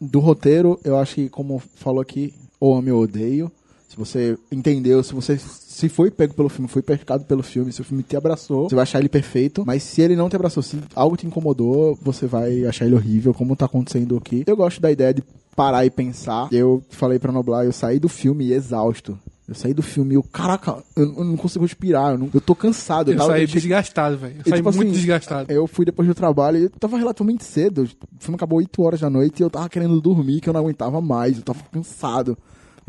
do 0.00 0.20
roteiro, 0.20 0.78
eu 0.84 0.96
acho 0.98 1.14
que, 1.16 1.28
como 1.28 1.60
falou 1.76 2.00
aqui, 2.00 2.32
ou 2.60 2.76
ame 2.76 2.92
ou 2.92 3.02
odeio. 3.02 3.50
Se 3.88 3.96
você 3.96 4.36
entendeu, 4.52 5.02
se 5.02 5.14
você 5.14 5.38
se 5.38 5.88
foi 5.88 6.10
pego 6.10 6.34
pelo 6.34 6.48
filme, 6.48 6.68
foi 6.68 6.82
pescado 6.82 7.24
pelo 7.24 7.42
filme, 7.42 7.72
se 7.72 7.80
o 7.80 7.84
filme 7.84 8.02
te 8.02 8.16
abraçou, 8.16 8.68
você 8.68 8.74
vai 8.74 8.82
achar 8.82 8.98
ele 8.98 9.08
perfeito. 9.08 9.64
Mas 9.66 9.82
se 9.82 10.02
ele 10.02 10.14
não 10.16 10.28
te 10.28 10.36
abraçou, 10.36 10.62
se 10.62 10.78
algo 10.94 11.16
te 11.16 11.26
incomodou, 11.26 11.98
você 12.02 12.26
vai 12.26 12.64
achar 12.66 12.84
ele 12.84 12.94
horrível, 12.94 13.32
como 13.32 13.56
tá 13.56 13.64
acontecendo 13.66 14.16
aqui. 14.16 14.44
Eu 14.46 14.56
gosto 14.56 14.80
da 14.80 14.90
ideia 14.90 15.14
de 15.14 15.22
parar 15.56 15.86
e 15.86 15.90
pensar. 15.90 16.48
Eu 16.52 16.82
falei 16.90 17.18
pra 17.18 17.32
Noblar, 17.32 17.64
eu 17.64 17.72
saí 17.72 17.98
do 17.98 18.08
filme 18.08 18.52
exausto. 18.52 19.18
Eu 19.48 19.54
saí 19.54 19.72
do 19.72 19.82
filme 19.82 20.12
e 20.12 20.16
eu, 20.16 20.22
caraca, 20.22 20.82
eu, 20.94 21.14
eu 21.16 21.24
não 21.24 21.36
consigo 21.36 21.64
respirar, 21.64 22.12
eu, 22.12 22.18
não- 22.18 22.30
eu 22.34 22.40
tô 22.40 22.54
cansado. 22.54 23.10
Eu 23.12 23.16
tava- 23.16 23.30
saí 23.30 23.42
eu 23.44 23.46
cheguei- 23.48 23.62
desgastado, 23.62 24.18
velho. 24.18 24.34
Eu 24.34 24.42
e, 24.44 24.50
saí 24.50 24.58
tipo 24.58 24.72
muito 24.76 24.88
assim, 24.90 24.98
desgastado. 24.98 25.50
Eu 25.50 25.66
fui 25.66 25.86
depois 25.86 26.06
do 26.06 26.14
trabalho 26.14 26.58
e 26.58 26.68
tava 26.68 26.98
relativamente 26.98 27.44
cedo. 27.44 27.84
O 27.84 27.88
filme 28.22 28.36
acabou 28.36 28.58
8 28.58 28.82
horas 28.82 29.00
da 29.00 29.08
noite 29.08 29.40
e 29.40 29.42
eu 29.42 29.48
tava 29.48 29.68
querendo 29.70 29.98
dormir, 30.02 30.40
que 30.42 30.48
eu 30.50 30.52
não 30.52 30.60
aguentava 30.60 31.00
mais, 31.00 31.38
eu 31.38 31.42
tava 31.42 31.60
cansado. 31.72 32.36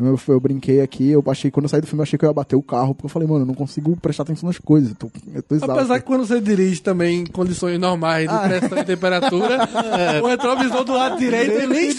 Eu, 0.00 0.18
eu 0.28 0.40
brinquei 0.40 0.80
aqui, 0.80 1.10
eu 1.10 1.22
achei, 1.26 1.50
quando 1.50 1.64
eu 1.64 1.68
saí 1.68 1.80
do 1.80 1.86
filme, 1.86 2.00
eu 2.00 2.04
achei 2.04 2.18
que 2.18 2.24
eu 2.24 2.30
ia 2.30 2.34
bater 2.34 2.56
o 2.56 2.62
carro, 2.62 2.94
porque 2.94 3.06
eu 3.06 3.10
falei, 3.10 3.28
mano, 3.28 3.42
eu 3.42 3.46
não 3.46 3.54
consigo 3.54 3.96
prestar 3.96 4.22
atenção 4.22 4.46
nas 4.46 4.58
coisas, 4.58 4.90
eu 4.90 4.96
tô, 4.96 5.10
eu 5.34 5.42
tô 5.42 5.54
exausto. 5.54 5.76
Apesar 5.76 6.00
que 6.00 6.06
quando 6.06 6.26
você 6.26 6.40
dirige 6.40 6.80
também 6.80 7.20
em 7.20 7.26
condições 7.26 7.78
normais 7.78 8.28
de 8.28 8.38
pressão 8.38 8.78
e 8.78 8.84
temperatura, 8.84 9.58
o 10.22 10.26
retrovisor 10.26 10.84
do 10.84 10.92
lado 10.92 11.18
direito, 11.18 11.52
ele 11.52 11.66
nem, 11.66 11.90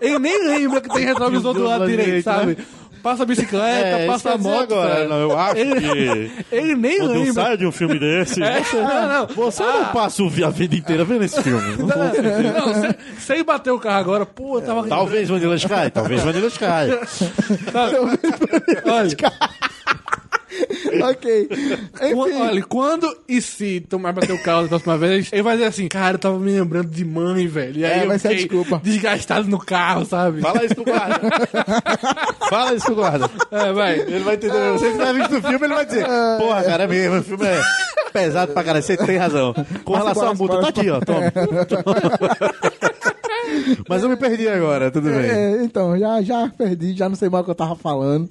ele 0.00 0.18
nem 0.18 0.46
lembra 0.46 0.80
que 0.80 0.88
tem 0.88 1.04
retrovisor 1.04 1.54
do 1.54 1.62
lado 1.62 1.86
direito, 1.86 2.24
sabe? 2.24 2.58
Passa 3.04 3.22
a 3.22 3.26
bicicleta, 3.26 3.86
É, 3.98 4.06
passa 4.06 4.32
a 4.32 4.38
moto. 4.38 4.72
agora. 4.74 5.06
Não, 5.06 5.16
eu 5.20 5.38
acho 5.38 5.58
Ele- 5.58 5.80
que 5.80 6.30
Ele 6.50 6.74
nem 6.74 6.98
quando 6.98 7.12
lembra. 7.12 7.32
saio 7.34 7.58
de 7.58 7.66
um 7.66 7.70
filme 7.72 7.98
desse, 8.00 8.42
É, 8.42 8.60
você, 8.62 8.76
não, 8.80 9.08
não. 9.08 9.26
você 9.28 9.62
não 9.62 9.84
passa 9.92 10.22
a 10.24 10.50
vida 10.50 10.74
inteira 10.74 11.04
vendo 11.04 11.22
esse 11.24 11.40
filme. 11.42 11.76
Não 11.76 11.86
vou- 11.86 11.96
Não, 11.96 12.74
se, 12.74 12.96
se 13.26 13.32
ele 13.34 13.44
bater 13.44 13.70
o 13.70 13.78
carro 13.78 13.98
agora, 14.00 14.26
pô, 14.26 14.58
eu 14.58 14.62
tava. 14.62 14.88
Talvez 14.88 15.28
Vanilla 15.28 15.54
Sky, 15.56 15.90
talvez 15.92 16.22
Vanilla 16.22 16.46
Sky. 16.48 16.64
Olha, 17.74 19.08
ok. 21.10 21.48
Enfim, 22.02 22.14
Olha, 22.40 22.62
quando 22.64 23.16
e 23.28 23.40
se 23.40 23.80
Tomás 23.80 24.14
bater 24.14 24.32
o 24.32 24.42
carro 24.42 24.62
da 24.62 24.68
próxima 24.68 24.96
vez, 24.98 25.28
ele 25.32 25.42
vai 25.42 25.54
dizer 25.56 25.68
assim, 25.68 25.88
cara, 25.88 26.14
eu 26.14 26.18
tava 26.18 26.38
me 26.38 26.52
lembrando 26.52 26.88
de 26.90 27.04
mãe, 27.04 27.46
velho. 27.46 27.78
E 27.80 27.84
aí 27.84 28.00
É, 28.00 28.04
eu 28.04 28.08
vai 28.08 28.18
ser 28.18 28.34
desculpa. 28.36 28.80
desgastado 28.82 29.48
no 29.48 29.58
carro, 29.58 30.04
sabe? 30.04 30.40
Fala 30.40 30.64
isso 30.64 30.74
pro 30.74 30.84
guarda. 30.84 31.20
Fala 32.48 32.74
isso 32.74 32.86
pro 32.86 32.94
guarda. 32.96 33.30
É, 33.50 33.72
vai. 33.72 33.98
Ele 34.00 34.20
vai 34.20 34.34
entender. 34.34 34.72
Você 34.72 34.92
que 34.92 34.98
tá 34.98 35.12
visto 35.12 35.36
o 35.36 35.42
filme, 35.42 35.66
ele 35.66 35.74
vai 35.74 35.86
dizer: 35.86 36.06
Porra, 36.38 36.62
cara, 36.62 36.84
é 36.84 36.86
mesmo, 36.86 37.18
o 37.18 37.22
filme 37.22 37.44
é 37.46 37.60
pesado 38.12 38.52
pra 38.52 38.62
caralho. 38.64 38.84
Você 38.84 38.96
tem 38.96 39.16
razão. 39.16 39.54
Com 39.84 39.94
relação 39.94 40.28
à 40.28 40.34
multa, 40.34 40.60
tá 40.60 40.68
aqui, 40.68 40.88
ó. 40.90 41.00
Toma. 41.00 41.20
Mas 43.88 44.02
eu 44.02 44.08
me 44.08 44.16
perdi 44.16 44.48
agora, 44.48 44.90
tudo 44.90 45.08
bem. 45.10 45.30
é, 45.30 45.62
então, 45.62 45.98
já, 45.98 46.22
já 46.22 46.48
perdi, 46.56 46.94
já 46.94 47.08
não 47.08 47.16
sei 47.16 47.28
mais 47.28 47.42
o 47.42 47.44
que 47.44 47.50
eu 47.50 47.54
tava 47.54 47.76
falando. 47.76 48.28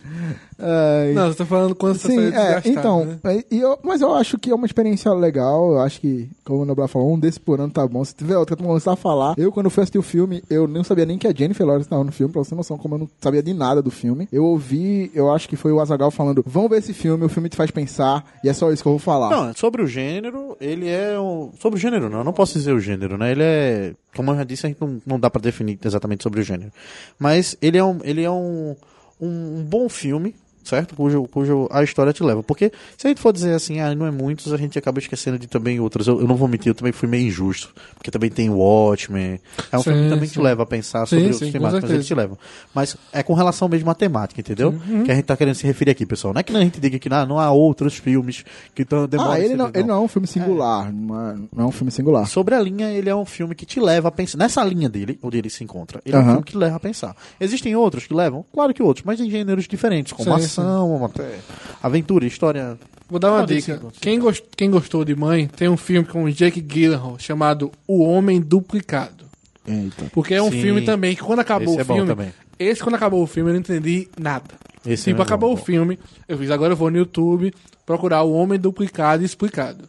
É, 0.66 1.12
Não, 1.14 1.28
você 1.28 1.38
tá 1.38 1.46
falando 1.46 1.76
quando 1.76 1.98
você 1.98 2.08
Sim, 2.08 2.16
foi 2.16 2.40
é, 2.42 2.62
então, 2.66 3.06
né? 3.06 3.20
é, 3.26 3.44
e 3.52 3.60
eu- 3.60 3.78
mas 3.84 4.02
eu 4.02 4.14
acho 4.14 4.38
que 4.40 4.50
é 4.50 4.56
uma 4.56 4.66
experiência 4.66 5.12
legal, 5.14 5.74
eu 5.74 5.80
acho 5.82 6.00
que, 6.00 6.30
como 6.46 6.62
o 6.62 6.66
Noblar 6.66 6.88
falou, 6.88 7.14
um 7.14 7.20
desse 7.20 7.40
por 7.40 7.60
ano 7.60 7.72
tá 7.72 7.86
bom. 7.88 8.04
Se 8.06 8.16
tiver 8.16 8.38
outro 8.38 8.56
eu 8.58 8.66
começar 8.66 8.94
a 8.94 8.96
falar, 8.96 9.34
eu 9.38 9.52
quando 9.52 9.70
fui 9.70 9.84
assistir 9.84 9.98
o 9.98 10.02
filme, 10.04 10.42
eu 10.50 10.68
não 10.68 10.84
sabia 10.84 11.06
nem 11.06 11.18
que 11.18 11.28
a 11.28 11.34
Jennifer 11.34 11.66
Lawrence 11.66 11.88
estava 11.88 12.04
no 12.04 12.12
filme, 12.12 12.32
pra 12.32 12.44
você 12.44 12.52
ter 12.52 12.56
noção, 12.56 12.78
como 12.78 12.96
eu 12.96 13.00
não 13.00 13.10
sabia 13.20 13.44
de 13.44 13.54
nada 13.54 13.82
do 13.82 13.92
filme. 13.92 14.28
Eu 14.32 14.46
ouvi, 14.46 15.12
eu 15.14 15.32
acho 15.32 15.50
que 15.50 15.56
foi 15.56 15.72
o 15.72 15.80
Azagal 15.82 16.10
falando, 16.12 16.44
vamos 16.48 16.70
ver 16.70 16.78
esse 16.78 16.94
filme, 16.94 17.26
o 17.26 17.30
filme 17.30 17.50
te 17.50 17.58
faz 17.58 17.70
pensar, 17.70 18.24
e 18.44 18.48
é 18.50 18.54
só 18.54 18.72
isso 18.72 18.82
que 18.82 18.88
eu 18.88 18.94
vou 18.94 19.00
falar. 19.00 19.30
Não, 19.30 19.54
sobre 19.54 19.82
o 19.82 19.88
gênero, 19.88 20.56
ele 20.62 20.88
é 20.88 21.20
um. 21.20 21.52
Sobre 21.60 21.78
o 21.78 21.82
gênero, 21.82 22.10
não, 22.10 22.20
eu 22.20 22.24
não 22.24 22.34
posso 22.34 22.54
dizer 22.54 22.74
o 22.74 22.80
gênero, 22.80 23.18
né? 23.18 23.32
Ele 23.32 23.44
é. 23.44 23.94
Como 24.16 24.32
eu 24.32 24.36
já 24.38 24.44
disse, 24.44 24.66
a 24.66 24.70
gente 24.70 24.80
não, 24.80 25.02
não 25.06 25.20
dá 25.20 25.30
pra 25.30 25.42
definir 25.42 25.78
exatamente 25.84 26.24
sobre 26.24 26.40
o 26.40 26.44
gênero. 26.44 26.72
Mas 27.20 27.58
ele 27.62 27.78
é 27.78 27.84
um, 27.84 28.00
ele 28.04 28.24
é 28.24 28.30
um, 28.30 28.76
um 29.20 29.64
bom 29.64 29.90
filme, 29.90 30.36
certo? 30.64 30.96
Cujo, 30.96 31.24
cujo 31.32 31.68
a 31.72 31.84
história 31.84 32.14
te 32.14 32.24
leva. 32.24 32.44
Porque 32.44 32.72
se 32.98 33.08
a 33.08 33.10
gente 33.10 33.22
for 33.22 33.32
dizer 33.32 33.54
assim, 33.54 33.80
ah, 33.80 33.94
não 33.94 34.06
é 34.06 34.12
muitos, 34.12 34.52
a 34.54 34.58
gente 34.58 34.78
acaba 34.78 35.00
esquecendo 35.00 35.38
de 35.38 35.48
também 35.48 35.80
outros. 35.80 36.08
Eu, 36.08 36.22
eu 36.22 36.28
não 36.28 36.36
vou 36.36 36.48
mentir, 36.48 36.70
eu 36.70 36.76
também 36.76 36.92
fui 36.94 37.08
meio 37.08 37.28
injusto. 37.28 37.74
Porque 37.96 38.12
também 38.12 38.30
tem 38.30 38.50
Watchmen. 38.50 39.40
É 39.72 39.78
um 39.78 39.84
Sim, 39.84 39.92
filme 39.92 40.04
que 40.04 40.10
também 40.10 40.28
sim. 40.28 40.34
te 40.34 40.42
leva 40.42 40.64
a 40.64 40.66
pensar 40.66 41.06
Sim, 41.06 41.16
sobre 41.18 41.24
outros 41.26 41.40
com 41.40 41.52
temáticos, 41.52 41.74
mas 41.74 41.90
certeza. 41.90 41.94
ele 41.94 42.04
te 42.04 42.16
leva. 42.16 42.38
Mas 42.74 42.98
é 43.12 43.24
com 43.24 43.34
relação 43.34 43.68
mesmo 43.68 43.90
à 43.90 43.96
temática, 43.96 44.40
entendeu? 44.40 44.70
Uhum. 44.70 45.04
Que 45.04 45.12
a 45.12 45.16
gente 45.16 45.26
tá 45.26 45.38
querendo 45.38 45.56
se 45.56 45.66
referir 45.66 45.92
aqui, 45.92 46.06
pessoal. 46.06 46.34
Não 46.34 46.40
é 46.40 46.44
que 46.44 46.56
a 46.56 46.60
gente 46.60 46.80
diga 46.80 47.00
que 47.00 47.10
ah, 47.12 47.26
não 47.26 47.40
há 47.40 47.52
outros 47.52 47.96
filmes 47.96 48.44
que 48.74 48.82
estão 48.82 49.08
ah, 49.20 49.40
ele 49.40 49.56
não, 49.56 49.68
ele 49.74 49.84
não 49.84 49.96
é 49.96 50.00
um 50.00 50.08
filme 50.08 50.28
singular, 50.28 50.92
não, 50.92 51.30
é, 51.30 51.36
não 51.56 51.64
é 51.66 51.68
um 51.68 51.72
filme 51.72 51.92
singular. 51.92 52.28
Sobre 52.28 52.56
a 52.56 52.60
linha, 52.60 52.90
ele 52.92 53.10
é 53.10 53.16
um 53.16 53.26
filme 53.26 53.56
que 53.56 53.66
te 53.66 53.80
leva 53.80 54.08
a 54.08 54.12
pensar. 54.12 54.38
Nessa 54.38 54.64
linha 54.64 54.90
dele, 54.90 55.20
onde 55.22 55.38
ele 55.38 55.50
se 55.50 55.64
encontra, 55.64 56.02
ele 56.06 56.16
é 56.16 56.20
um 56.20 56.26
filme 56.26 56.44
que 56.44 56.58
leva 56.58 56.78
a 56.78 56.80
pensar. 56.80 57.16
Existem 57.40 57.76
outros 57.76 58.08
que 58.08 58.14
levam? 58.14 58.46
Claro 58.54 58.74
que 58.74 58.82
outros, 58.82 59.06
mas 59.06 59.20
em 59.20 59.30
gêneros 59.30 59.68
diferentes, 59.68 60.14
como 60.14 60.26
Sim, 60.26 60.32
ação, 60.62 61.06
até 61.06 61.40
aventura, 61.82 62.26
história. 62.26 62.78
Vou 63.10 63.20
dar 63.20 63.32
uma 63.32 63.40
Pode 63.42 63.56
dica. 63.56 63.80
Quem, 64.02 64.20
gost- 64.20 64.46
quem 64.56 64.70
gostou 64.72 65.04
de 65.06 65.16
Mãe, 65.16 65.48
tem 65.48 65.68
um 65.70 65.78
filme 65.78 66.08
com 66.08 66.24
o 66.24 66.32
Jake 66.32 66.62
Gyllenhaal 66.62 67.18
chamado 67.20 67.72
O 67.88 68.04
Homem 68.04 68.42
Duplicado. 68.42 69.26
Eita. 69.68 70.06
Porque 70.12 70.34
é 70.34 70.42
um 70.42 70.52
Sim. 70.52 70.62
filme 70.62 70.82
também 70.82 71.16
que 71.16 71.22
quando 71.22 71.40
acabou 71.40 71.74
Esse 71.74 71.80
é 71.80 71.84
o 71.84 71.86
bom 71.86 71.94
filme... 71.96 72.10
também. 72.10 72.34
Esse 72.60 72.82
quando 72.84 72.96
acabou 72.96 73.22
o 73.24 73.28
filme 73.28 73.50
eu 73.50 73.54
não 73.54 73.60
entendi 73.60 74.08
nada. 74.20 74.46
Esse 74.86 75.06
tipo, 75.06 75.22
é 75.22 75.24
acabou 75.24 75.50
bom, 75.50 75.56
o 75.56 75.58
bom. 75.58 75.64
filme, 75.66 76.00
eu 76.28 76.38
fiz, 76.38 76.52
agora 76.52 76.74
eu 76.74 76.78
vou 76.78 76.90
no 76.92 76.98
YouTube 76.98 77.54
procurar 77.86 78.24
O 78.24 78.34
Homem 78.34 78.60
Duplicado 78.60 79.22
e 79.24 79.26
Explicado. 79.26 79.86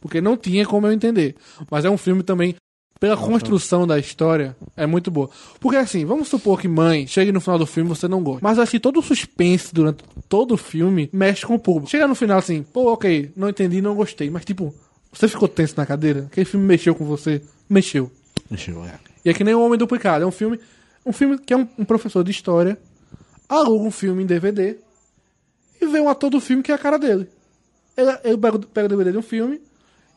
Porque 0.00 0.20
não 0.20 0.36
tinha 0.36 0.64
como 0.64 0.86
eu 0.86 0.92
entender. 0.92 1.34
Mas 1.70 1.84
é 1.84 1.90
um 1.90 1.98
filme 1.98 2.22
também, 2.22 2.54
pela 2.98 3.16
construção 3.16 3.86
da 3.86 3.98
história, 3.98 4.56
é 4.76 4.86
muito 4.86 5.10
boa. 5.10 5.30
Porque 5.60 5.76
assim, 5.76 6.04
vamos 6.04 6.28
supor 6.28 6.60
que 6.60 6.66
Mãe 6.66 7.06
chegue 7.06 7.30
no 7.30 7.40
final 7.40 7.58
do 7.58 7.66
filme 7.66 7.90
e 7.90 7.94
você 7.94 8.08
não 8.08 8.22
gosta. 8.22 8.40
Mas 8.42 8.58
assim, 8.58 8.78
todo 8.78 8.98
o 8.98 9.02
suspense 9.02 9.72
durante 9.72 10.04
todo 10.28 10.54
o 10.54 10.56
filme 10.56 11.08
mexe 11.12 11.46
com 11.46 11.54
o 11.54 11.58
público. 11.58 11.90
Chega 11.90 12.06
no 12.06 12.14
final 12.14 12.38
assim, 12.38 12.62
pô, 12.62 12.92
ok, 12.92 13.30
não 13.36 13.48
entendi, 13.48 13.80
não 13.80 13.94
gostei. 13.94 14.30
Mas 14.30 14.44
tipo, 14.44 14.74
você 15.12 15.28
ficou 15.28 15.48
tenso 15.48 15.74
na 15.76 15.86
cadeira? 15.86 16.26
Aquele 16.30 16.44
filme 16.44 16.66
mexeu 16.66 16.94
com 16.94 17.04
você? 17.04 17.42
Mexeu. 17.68 18.10
Deixa 18.50 18.70
eu 18.70 18.82
ver. 18.82 18.94
E 19.24 19.30
é 19.30 19.34
que 19.34 19.44
nem 19.44 19.54
o 19.54 19.60
Homem 19.60 19.78
Duplicado. 19.78 20.24
É 20.24 20.26
um 20.26 20.32
filme, 20.32 20.58
um 21.04 21.12
filme 21.12 21.38
que 21.38 21.52
é 21.52 21.56
um, 21.56 21.68
um 21.78 21.84
professor 21.84 22.24
de 22.24 22.30
história 22.30 22.78
aluga 23.48 23.84
um 23.84 23.90
filme 23.90 24.22
em 24.22 24.26
DVD 24.26 24.76
e 25.80 25.86
vê 25.86 26.00
um 26.00 26.08
ator 26.08 26.28
do 26.28 26.40
filme 26.40 26.62
que 26.62 26.70
é 26.70 26.74
a 26.74 26.78
cara 26.78 26.98
dele. 26.98 27.28
Ele, 27.96 28.10
ele 28.24 28.38
pega, 28.38 28.58
pega 28.58 28.86
o 28.86 28.88
DVD 28.88 29.12
de 29.12 29.18
um 29.18 29.22
filme 29.22 29.60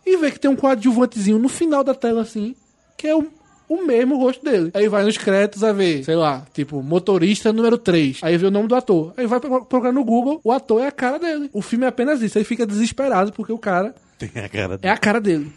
e 0.05 0.17
vê 0.17 0.31
que 0.31 0.39
tem 0.39 0.51
um 0.51 0.55
coadjuvantezinho 0.55 1.39
no 1.39 1.47
final 1.47 1.83
da 1.83 1.95
tela 1.95 2.21
assim, 2.21 2.55
que 2.97 3.07
é 3.07 3.15
o, 3.15 3.27
o 3.69 3.85
mesmo 3.85 4.17
rosto 4.17 4.43
dele. 4.43 4.71
Aí 4.73 4.87
vai 4.87 5.03
nos 5.03 5.17
créditos 5.17 5.63
a 5.63 5.71
ver, 5.71 6.03
sei 6.03 6.15
lá, 6.15 6.45
tipo, 6.53 6.81
motorista 6.83 7.51
número 7.53 7.77
3. 7.77 8.19
Aí 8.21 8.37
vê 8.37 8.45
o 8.47 8.51
nome 8.51 8.67
do 8.67 8.75
ator. 8.75 9.13
Aí 9.17 9.25
vai 9.27 9.39
pro- 9.39 9.65
procurar 9.65 9.91
no 9.91 10.03
Google, 10.03 10.39
o 10.43 10.51
ator 10.51 10.81
é 10.81 10.87
a 10.87 10.91
cara 10.91 11.17
dele. 11.17 11.49
O 11.53 11.61
filme 11.61 11.85
é 11.85 11.87
apenas 11.87 12.21
isso. 12.21 12.37
Aí 12.37 12.43
fica 12.43 12.65
desesperado 12.65 13.31
porque 13.33 13.51
o 13.53 13.57
cara 13.57 13.95
Tem 14.17 14.29
a 14.43 14.49
cara 14.49 14.79
é 14.81 14.89
a 14.89 14.97
cara 14.97 15.19
dele. 15.21 15.51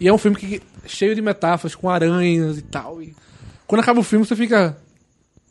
E 0.00 0.08
é 0.08 0.12
um 0.12 0.18
filme 0.18 0.36
que 0.36 0.62
cheio 0.86 1.14
de 1.14 1.20
metáforas, 1.22 1.74
com 1.74 1.90
aranhas 1.90 2.58
e 2.58 2.62
tal. 2.62 3.02
E 3.02 3.14
quando 3.66 3.80
acaba 3.82 4.00
o 4.00 4.04
filme, 4.04 4.24
você 4.24 4.34
fica. 4.36 4.76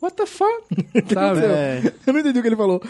What 0.02 0.16
the 0.16 0.26
fuck? 0.26 0.64
Sabe? 1.12 1.40
É, 1.44 1.92
Eu 2.06 2.12
não 2.12 2.20
entendi 2.20 2.38
o 2.38 2.42
que 2.42 2.48
ele 2.48 2.56
falou. 2.56 2.82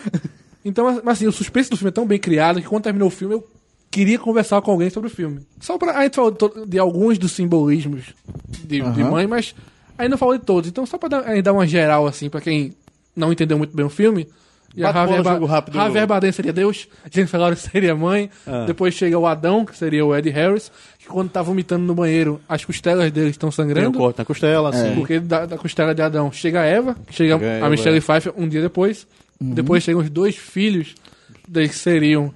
Então, 0.65 0.85
mas 1.03 1.17
assim, 1.19 1.27
o 1.27 1.33
suspense 1.33 1.71
do 1.71 1.77
filme 1.77 1.89
é 1.89 1.93
tão 1.93 2.07
bem 2.07 2.19
criado 2.19 2.61
que 2.61 2.67
quando 2.67 2.85
terminou 2.85 3.09
o 3.09 3.11
filme, 3.11 3.35
eu 3.35 3.47
queria 3.91 4.19
conversar 4.19 4.61
com 4.63 4.71
alguém 4.71 4.91
sobre 4.91 5.09
o 5.09 5.13
filme. 5.13 5.41
Só 5.61 5.77
pra. 5.79 5.99
A 5.99 6.03
gente 6.05 6.15
falou 6.17 6.31
de, 6.31 6.67
de 6.67 6.79
alguns 6.79 7.19
dos 7.19 7.33
simbolismos 7.33 8.05
de, 8.65 8.81
de 8.81 8.83
Aham. 8.83 9.11
mãe, 9.11 9.27
mas 9.27 9.55
ainda 9.97 10.11
não 10.11 10.19
falou 10.19 10.37
de 10.37 10.45
todos. 10.45 10.69
Então, 10.69 10.85
só 10.87 10.99
pra 10.99 11.09
dar, 11.09 11.29
a 11.29 11.41
dar 11.41 11.53
uma 11.53 11.67
geral, 11.67 12.07
assim, 12.07 12.29
pra 12.31 12.41
quem 12.41 12.73
não 13.17 13.33
entendeu 13.33 13.57
muito 13.59 13.75
bem 13.77 13.85
o 13.87 13.91
filme. 13.91 14.29
E 14.77 14.85
a 14.85 14.93
bola, 14.93 15.07
Javier, 15.23 15.41
Ba- 15.41 15.47
rápido. 15.49 15.75
Javier 15.75 16.07
Bardem 16.07 16.31
seria 16.31 16.53
Deus, 16.53 16.87
Jennifer 17.11 17.41
Lawrence 17.41 17.67
seria 17.73 17.97
mãe, 17.97 18.31
Ah. 18.47 18.65
depois 18.67 18.93
chega 18.95 19.19
o 19.19 19.27
Adão, 19.27 19.65
que 19.65 19.75
seria 19.77 20.05
o 20.05 20.15
Ed 20.15 20.29
Harris, 20.29 20.71
que 20.99 21.07
quando 21.07 21.31
tá 21.31 21.41
vomitando 21.41 21.85
no 21.85 21.95
banheiro, 21.95 22.39
as 22.47 22.65
costelas 22.67 23.11
dele 23.11 23.31
estão 23.31 23.49
tem 23.49 23.65
um 23.65 23.67
sangrando. 23.67 23.99
corte 23.99 24.19
na 24.19 24.25
costela, 24.27 24.69
assim. 24.69 24.95
Porque 24.95 25.19
da, 25.19 25.47
da 25.47 25.57
costela 25.57 25.95
de 25.95 26.03
Adão 26.03 26.31
chega 26.31 26.61
a 26.61 26.65
Eva, 26.67 26.95
chega 27.11 27.35
Chega 27.39 27.47
a 27.47 27.49
Eva, 27.57 27.71
Michelle 27.71 27.97
é. 27.97 28.01
Pfeiffer 28.01 28.33
um 28.37 28.47
dia 28.47 28.61
depois. 28.61 29.07
Depois 29.41 29.83
chegam 29.83 30.03
os 30.03 30.11
dois 30.11 30.37
filhos, 30.37 30.95
deles 31.49 31.71
que 31.71 31.79
seriam 31.79 32.33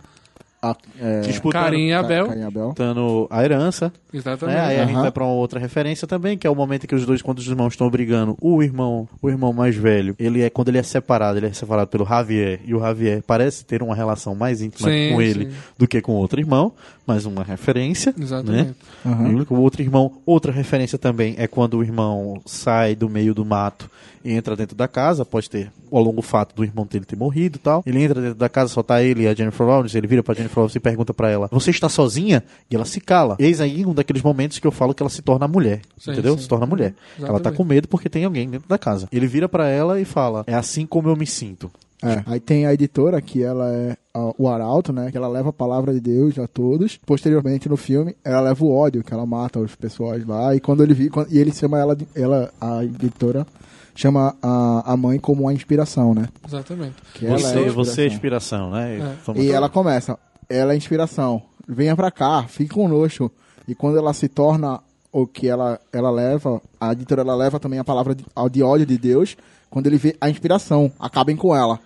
Ah, 0.64 0.76
é, 1.00 1.20
Disputando, 1.22 1.60
Carim 1.64 1.88
e 1.88 1.92
Abel. 1.92 2.28
Caim 2.28 2.38
e 2.38 2.42
Abel. 2.44 2.66
disputando 2.68 3.26
a 3.28 3.44
herança. 3.44 3.92
Exatamente. 4.14 4.54
Né? 4.56 4.60
Aí 4.64 4.76
a 4.78 4.84
gente 4.84 4.92
Aham. 4.94 5.02
vai 5.02 5.10
pra 5.10 5.24
uma 5.24 5.32
outra 5.32 5.58
referência 5.58 6.06
também, 6.06 6.38
que 6.38 6.46
é 6.46 6.50
o 6.50 6.54
momento 6.54 6.84
em 6.84 6.86
que 6.86 6.94
os 6.94 7.04
dois, 7.04 7.20
quando 7.20 7.38
os 7.40 7.46
irmãos 7.48 7.72
estão 7.72 7.90
brigando, 7.90 8.36
o 8.40 8.62
irmão, 8.62 9.08
o 9.20 9.28
irmão 9.28 9.52
mais 9.52 9.74
velho, 9.74 10.14
ele 10.20 10.40
é 10.40 10.48
quando 10.48 10.68
ele 10.68 10.78
é 10.78 10.82
separado, 10.84 11.36
ele 11.38 11.46
é 11.46 11.52
separado 11.52 11.88
pelo 11.90 12.06
Javier, 12.06 12.60
e 12.64 12.74
o 12.76 12.78
Javier 12.80 13.22
parece 13.26 13.64
ter 13.64 13.82
uma 13.82 13.94
relação 13.96 14.36
mais 14.36 14.62
íntima 14.62 14.88
Sim, 14.88 15.12
com 15.14 15.20
ele 15.20 15.50
sim. 15.50 15.56
do 15.76 15.88
que 15.88 16.00
com 16.00 16.12
o 16.12 16.16
outro 16.16 16.38
irmão, 16.38 16.72
mais 17.06 17.26
uma 17.26 17.42
referência. 17.42 18.14
Exatamente. 18.18 18.68
Né? 18.68 18.74
Aham. 19.04 19.46
O 19.50 19.60
outro 19.60 19.82
irmão, 19.82 20.12
outra 20.24 20.52
referência 20.52 20.98
também 20.98 21.34
é 21.38 21.46
quando 21.46 21.78
o 21.78 21.82
irmão 21.82 22.40
sai 22.46 22.94
do 22.94 23.08
meio 23.08 23.34
do 23.34 23.44
mato 23.44 23.90
e 24.24 24.32
entra 24.32 24.54
dentro 24.54 24.76
da 24.76 24.86
casa, 24.86 25.24
pode 25.24 25.50
ter 25.50 25.72
o 25.90 25.98
longo 25.98 26.22
fato 26.22 26.54
do 26.54 26.62
irmão 26.62 26.86
dele 26.86 27.04
ter 27.04 27.16
morrido 27.16 27.56
e 27.56 27.58
tal. 27.58 27.82
Ele 27.84 28.02
entra 28.02 28.20
dentro 28.20 28.36
da 28.36 28.48
casa, 28.48 28.72
só 28.72 28.82
tá 28.82 29.02
ele 29.02 29.24
e 29.24 29.28
a 29.28 29.34
Jennifer 29.34 29.66
Lawrence, 29.66 29.96
ele 29.98 30.06
vira 30.06 30.22
pra 30.22 30.34
Jennifer 30.34 30.58
Lawrence 30.58 30.78
e 30.78 30.80
pergunta 30.80 31.12
pra 31.12 31.28
ela: 31.28 31.48
"Você 31.50 31.70
está 31.70 31.88
sozinha?" 31.88 32.42
E 32.70 32.76
ela 32.76 32.84
se 32.84 33.00
cala. 33.00 33.36
Eis 33.38 33.60
aí 33.60 33.84
um 33.84 33.92
daqueles 33.92 34.22
momentos 34.22 34.58
que 34.60 34.66
eu 34.66 34.70
falo 34.70 34.94
que 34.94 35.02
ela 35.02 35.10
se 35.10 35.22
torna 35.22 35.48
mulher, 35.48 35.80
Sim, 35.98 36.12
entendeu? 36.12 36.36
sim. 36.36 36.42
Se 36.42 36.48
torna 36.48 36.66
mulher. 36.66 36.94
Exatamente. 37.18 37.30
Ela 37.30 37.40
tá 37.40 37.50
com 37.50 37.64
medo 37.64 37.88
porque 37.88 38.08
tem 38.08 38.24
alguém 38.24 38.48
dentro 38.48 38.68
da 38.68 38.78
casa. 38.78 39.08
Ele 39.10 39.26
vira 39.26 39.48
pra 39.48 39.68
ela 39.68 40.00
e 40.00 40.04
fala: 40.04 40.44
"É 40.46 40.54
assim 40.54 40.86
como 40.86 41.08
eu 41.08 41.16
me 41.16 41.26
sinto." 41.26 41.68
É, 42.02 42.22
aí 42.26 42.40
tem 42.40 42.66
a 42.66 42.74
editora, 42.74 43.20
que 43.22 43.42
ela 43.42 43.70
é 43.72 43.96
o 44.36 44.48
arauto, 44.48 44.92
né? 44.92 45.10
Que 45.10 45.16
ela 45.16 45.28
leva 45.28 45.50
a 45.50 45.52
palavra 45.52 45.92
de 45.94 46.00
Deus 46.00 46.38
a 46.38 46.46
todos. 46.48 46.96
Posteriormente, 47.06 47.68
no 47.68 47.76
filme, 47.76 48.16
ela 48.24 48.40
leva 48.40 48.64
o 48.64 48.74
ódio, 48.74 49.04
que 49.04 49.14
ela 49.14 49.24
mata 49.24 49.60
os 49.60 49.74
pessoas 49.76 50.26
lá. 50.26 50.54
E 50.54 50.60
quando 50.60 50.82
ele 50.82 50.94
vi, 50.94 51.08
quando- 51.08 51.32
e 51.32 51.38
ele 51.38 51.52
chama 51.52 51.78
ela, 51.78 51.94
de- 51.94 52.08
ela 52.14 52.50
a 52.60 52.84
editora 52.84 53.46
chama 53.94 54.34
a, 54.42 54.92
a 54.92 54.96
mãe 54.96 55.18
como 55.18 55.42
uma 55.42 55.52
inspiração, 55.52 56.14
né? 56.14 56.28
Exatamente. 56.46 56.96
Que 57.14 57.26
ela 57.26 57.38
Você, 57.38 57.58
é 57.60 57.68
a 57.68 57.72
você 57.72 58.02
é 58.02 58.06
inspiração. 58.06 58.70
né? 58.70 59.16
É. 59.36 59.40
E 59.40 59.50
ela 59.50 59.68
começa, 59.68 60.18
ela 60.48 60.72
é 60.72 60.76
inspiração. 60.76 61.42
Venha 61.68 61.94
pra 61.94 62.10
cá, 62.10 62.42
fique 62.48 62.74
conosco. 62.74 63.30
E 63.68 63.74
quando 63.74 63.96
ela 63.98 64.12
se 64.12 64.28
torna 64.28 64.80
o 65.12 65.26
que 65.26 65.46
ela, 65.46 65.78
ela 65.92 66.10
leva, 66.10 66.60
a 66.80 66.92
editora 66.92 67.20
ela 67.22 67.34
leva 67.36 67.60
também 67.60 67.78
a 67.78 67.84
palavra 67.84 68.14
de, 68.14 68.24
a 68.34 68.48
de 68.48 68.62
ódio 68.62 68.86
de 68.86 68.98
Deus, 68.98 69.36
quando 69.70 69.86
ele 69.86 69.98
vê 69.98 70.16
a 70.20 70.28
inspiração, 70.28 70.90
acabem 70.98 71.36
com 71.36 71.54
ela. 71.54 71.78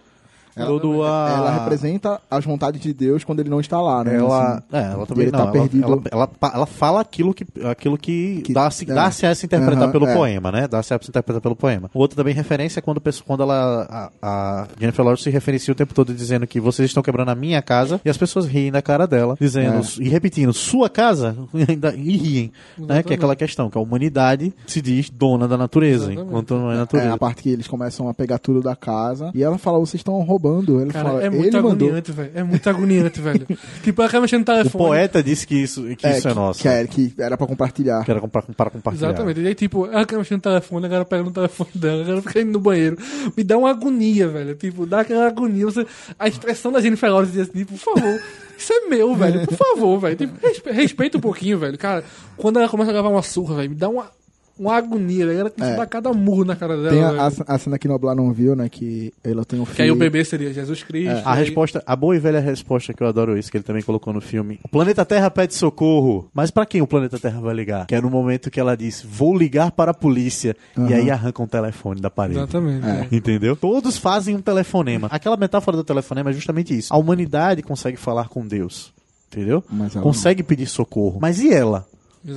Todo 0.65 1.03
a... 1.03 1.35
Ela 1.37 1.51
representa 1.59 2.21
as 2.31 2.45
vontades 2.45 2.81
de 2.81 2.95
Deus 2.95 3.25
quando 3.25 3.41
ele 3.41 3.51
não 3.51 3.61
está 3.61 3.81
lá, 3.81 4.03
né? 4.03 4.17
Ela, 4.17 4.55
Assim, 4.55 4.63
é, 4.73 4.93
ela 4.93 5.07
também 5.07 5.23
ele 5.25 5.33
não. 5.33 5.39
tá 5.39 5.45
ela, 5.45 5.53
perdido. 5.53 5.85
ela, 5.85 6.01
ela, 6.11 6.31
ela 6.55 6.67
fala 6.67 7.01
aquilo 7.01 7.35
que, 7.35 7.45
aquilo 7.65 7.99
que, 7.99 8.41
Que- 8.43 8.53
dá-se 8.55 8.91
é. 8.91 8.95
dá-se 8.95 9.27
a 9.27 9.35
se 9.35 9.45
interpretar 9.47 9.91
pelo 9.93 10.07
é. 10.07 10.15
poema, 10.15 10.51
né? 10.51 10.67
Dá-se 10.67 10.95
a 10.95 10.99
se 11.01 11.09
interpretar 11.11 11.41
pelo 11.43 11.55
poema. 11.55 11.91
Outra 11.93 12.17
também 12.17 12.33
referência 12.35 12.79
é 12.79 12.83
quando, 12.83 13.03
quando 13.27 13.43
ela, 13.43 14.11
a, 14.23 14.63
a 14.63 14.69
Jennifer 14.81 15.05
Lawrence 15.05 15.25
se 15.25 15.31
referencia 15.31 15.73
o 15.73 15.75
tempo 15.75 15.93
todo 15.93 16.15
dizendo 16.15 16.47
que 16.47 16.59
vocês 16.61 16.89
estão 16.89 17.03
quebrando 17.03 17.29
a 17.31 17.35
minha 17.35 17.61
casa 17.61 18.01
e 18.05 18.09
as 18.09 18.17
pessoas 18.17 18.47
riem 18.47 18.73
da 18.73 18.81
cara 18.81 19.07
dela, 19.07 19.37
dizendo 19.39 19.81
É. 19.81 20.03
e 20.03 20.09
repetindo 20.09 20.53
sua 20.53 20.89
casa 20.89 21.37
e 21.97 22.17
riem, 22.17 22.53
né? 22.79 23.03
Que 23.03 23.13
é 23.13 23.17
aquela 23.17 23.37
questão 23.37 23.69
que 23.69 23.77
a 23.77 23.81
humanidade 23.81 24.55
se 24.67 24.81
diz 24.81 25.11
dona 25.11 25.47
da 25.47 25.57
natureza, 25.59 26.05
Exatamente. 26.07 26.29
enquanto 26.29 26.55
não 26.55 26.71
é 26.71 26.75
É 26.75 26.79
natureza. 26.79 27.15
a 27.15 27.19
parte 27.19 27.43
que 27.43 27.51
eles 27.51 27.67
começam 27.67 28.09
a 28.09 28.15
pegar 28.15 28.39
tudo 28.39 28.63
da 28.63 28.75
casa. 28.75 29.31
E 29.35 29.43
ela 29.43 29.59
fala, 29.59 29.79
vocês 29.79 30.01
estão 30.01 30.19
roubando. 30.23 30.46
Ele 30.81 30.91
Cara, 30.93 31.09
fala, 31.11 31.23
é 31.25 31.31
muito 31.31 31.47
ele 31.57 31.63
mandou. 31.63 31.89
agoniante, 31.89 32.13
velho. 32.13 32.31
É 32.35 32.43
muito 32.43 32.69
agoniante, 32.71 33.21
velho. 33.21 33.47
Tipo, 33.83 34.03
ela 34.03 34.11
quer 34.11 34.21
mexer 34.21 34.37
no 34.37 34.43
O 34.43 34.45
telefone. 34.45 34.85
poeta 34.85 35.23
disse 35.23 35.47
que 35.47 35.55
isso, 35.55 35.83
que 35.97 36.09
isso 36.09 36.29
é 36.29 36.35
nosso. 36.35 36.61
Que, 36.61 36.69
é, 36.69 36.87
que 36.87 37.13
era 37.19 37.37
pra 37.37 37.47
compartilhar. 37.47 38.05
Que 38.05 38.11
era 38.11 38.21
comprar, 38.21 38.43
para 38.43 38.71
compartilhar. 38.71 39.09
Exatamente. 39.11 39.41
E 39.41 39.47
aí, 39.47 39.55
tipo, 39.55 39.87
ela 39.87 40.05
quer 40.07 40.17
mexer 40.19 40.35
no 40.35 40.41
telefone, 40.41 40.87
a 40.87 40.89
galera 40.89 41.05
pega 41.05 41.23
no 41.23 41.31
telefone 41.31 41.71
dela, 41.75 42.01
a 42.03 42.05
galera 42.05 42.23
fica 42.23 42.41
indo 42.41 42.53
no 42.53 42.61
banheiro. 42.61 42.97
Me 43.37 43.45
dá 43.45 43.57
uma 43.59 43.71
agonia, 43.71 44.29
velho. 44.29 44.55
Tipo, 44.55 44.87
dá 44.87 45.01
aquela 45.01 45.27
agonia. 45.27 45.65
Você... 45.67 45.87
A 46.19 46.29
expressão 46.29 46.73
da 46.73 46.81
Jennifer 46.81 47.11
Lawrence 47.11 47.33
diz 47.33 47.49
assim, 47.49 47.65
por 47.65 47.79
favor, 47.79 48.21
isso 48.59 48.73
é 48.73 48.89
meu, 48.89 49.15
velho. 49.15 49.47
Por 49.47 49.57
favor, 49.57 49.99
velho. 50.01 50.17
Tipo, 50.17 50.47
respe- 50.47 50.71
respeita 50.73 51.19
um 51.19 51.21
pouquinho, 51.21 51.59
velho. 51.59 51.77
Cara, 51.79 52.05
quando 52.37 52.59
ela 52.59 52.69
começa 52.69 52.91
a 52.91 52.93
gravar 52.93 53.09
uma 53.09 53.23
surra, 53.23 53.57
velho, 53.57 53.71
me 53.71 53.77
dá 53.77 53.89
uma, 53.89 54.11
uma 54.59 54.77
agonia. 54.77 55.25
Ela 55.25 55.51
começa 55.51 55.75
a 55.75 55.77
dar 55.77 55.87
cada 55.87 56.13
murro 56.13 56.45
na 56.45 56.57
cara 56.57 56.77
dela. 56.77 56.91
Tem 56.91 57.03
a, 57.03 57.27
a, 57.27 57.55
a 57.55 57.59
cena 57.59 57.79
que 57.79 57.87
Noblar 57.89 58.15
não 58.15 58.33
viu, 58.33 58.55
né? 58.57 58.69
Que 58.69 59.13
ela 59.23 59.45
tem 59.45 59.61
um 59.61 59.65
filho. 59.65 59.77
Que 59.77 59.83
aí 59.83 59.91
o 59.91 59.97
bebê 59.97 60.25
seria 60.25 60.53
Jesus 60.53 60.83
Cristo. 60.83 61.11
A 61.25 61.35
e 61.35 61.39
aí- 61.39 61.45
resposta, 61.45 61.83
a 61.87 61.95
boa 61.97 62.17
e 62.17 62.19
velha 62.19 62.41
resposta 62.41 62.93
que 62.95 63.03
eu 63.03 63.07
adoro 63.07 63.37
isso, 63.37 63.51
que 63.51 63.57
ele 63.57 63.65
também 63.65 63.83
colocou 63.83 64.13
no 64.13 64.21
filme. 64.21 64.59
O 64.65 64.69
planeta 64.69 65.05
Terra 65.05 65.31
pede 65.31 65.55
socorro. 65.55 66.29
Mas 66.33 66.51
pra 66.51 66.65
quem 66.67 66.81
o 66.83 66.87
planeta 66.87 67.19
Terra 67.19 67.41
vai 67.41 67.55
ligar? 67.55 67.87
Que 67.87 67.95
é 67.95 68.01
no 68.01 68.11
momento 68.11 68.51
que 68.51 68.59
ela 68.61 68.77
disse: 68.77 69.07
Vou 69.07 69.37
ligar 69.37 69.71
para 69.73 69.91
a 69.91 69.95
polícia. 69.95 70.57
E 70.89 70.95
aí 70.95 71.11
arranca 71.11 71.43
um 71.43 71.47
telefone 71.47 72.01
da 72.01 72.11
parede. 72.11 72.39
Exatamente. 72.39 72.87
é. 72.87 73.09
Entendeu? 73.13 73.57
Todos 73.57 73.97
fazem 73.97 74.35
um 74.37 74.41
telefonema. 74.41 75.09
Aquela 75.11 75.37
metáfora 75.37 75.77
do 75.77 75.85
telefonema 75.85 76.31
é 76.31 76.33
justamente 76.33 76.77
isso. 76.77 76.93
A 76.93 76.97
humanidade 76.97 77.63
consegue 77.63 77.97
falar 77.97 78.29
com 78.29 78.47
Deus. 78.47 78.93
Entendeu? 79.31 79.63
Consegue 80.03 80.43
pedir 80.43 80.67
socorro. 80.67 81.19
Mas 81.21 81.41
e 81.41 81.53
ela? 81.53 81.87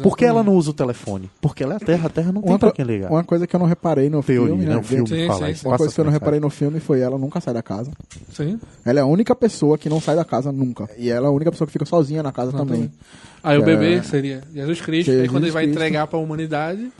Por 0.03 0.15
que 0.17 0.23
ela 0.25 0.43
não 0.43 0.53
usa 0.53 0.69
o 0.69 0.73
telefone? 0.73 1.29
Porque 1.41 1.63
ela 1.63 1.73
é 1.73 1.77
a 1.77 1.79
Terra, 1.79 2.07
a 2.07 2.09
Terra 2.09 2.31
não 2.31 2.41
tem 2.41 2.51
Uma, 2.51 2.59
pra 2.59 2.71
quem 2.71 2.85
ligar. 2.85 3.09
uma 3.11 3.23
coisa 3.23 3.47
que 3.47 3.55
eu 3.55 3.59
não 3.59 3.65
reparei 3.65 4.09
no 4.09 4.21
Teoria, 4.21 4.47
filme, 4.47 4.65
né? 4.65 4.73
né? 4.75 4.79
O 4.79 4.83
filme 4.83 5.07
Sim, 5.07 5.27
fala 5.27 5.53
sim. 5.53 5.67
Uma 5.67 5.77
coisa 5.77 5.93
que 5.93 5.99
eu 5.99 6.05
não 6.05 6.11
reparei 6.11 6.39
no 6.39 6.49
filme 6.49 6.79
foi 6.79 6.99
ela 6.99 7.17
nunca 7.17 7.41
sai 7.41 7.53
da 7.53 7.63
casa. 7.63 7.91
Sim. 8.31 8.59
Ela 8.85 8.99
é 8.99 9.01
a 9.01 9.05
única 9.05 9.33
pessoa 9.35 9.77
que 9.77 9.89
não 9.89 9.99
sai 9.99 10.15
da 10.15 10.23
casa 10.25 10.51
nunca. 10.51 10.87
E 10.97 11.09
ela 11.09 11.27
é 11.27 11.29
a 11.29 11.31
única 11.31 11.51
pessoa 11.51 11.65
que 11.65 11.73
fica 11.73 11.85
sozinha 11.85 12.21
na 12.21 12.31
casa 12.31 12.51
também. 12.51 12.91
Aí 13.43 13.57
o 13.57 13.61
É. 13.61 13.65
bebê 13.65 14.03
seria 14.03 14.41
Jesus 14.53 14.81
Cristo. 14.81 15.07
Jesus 15.07 15.23
aí 15.23 15.29
quando 15.29 15.43
ele 15.45 15.51
vai 15.51 15.63
Cristo. 15.63 15.77
entregar 15.79 16.07
pra 16.07 16.19
humanidade. 16.19 16.91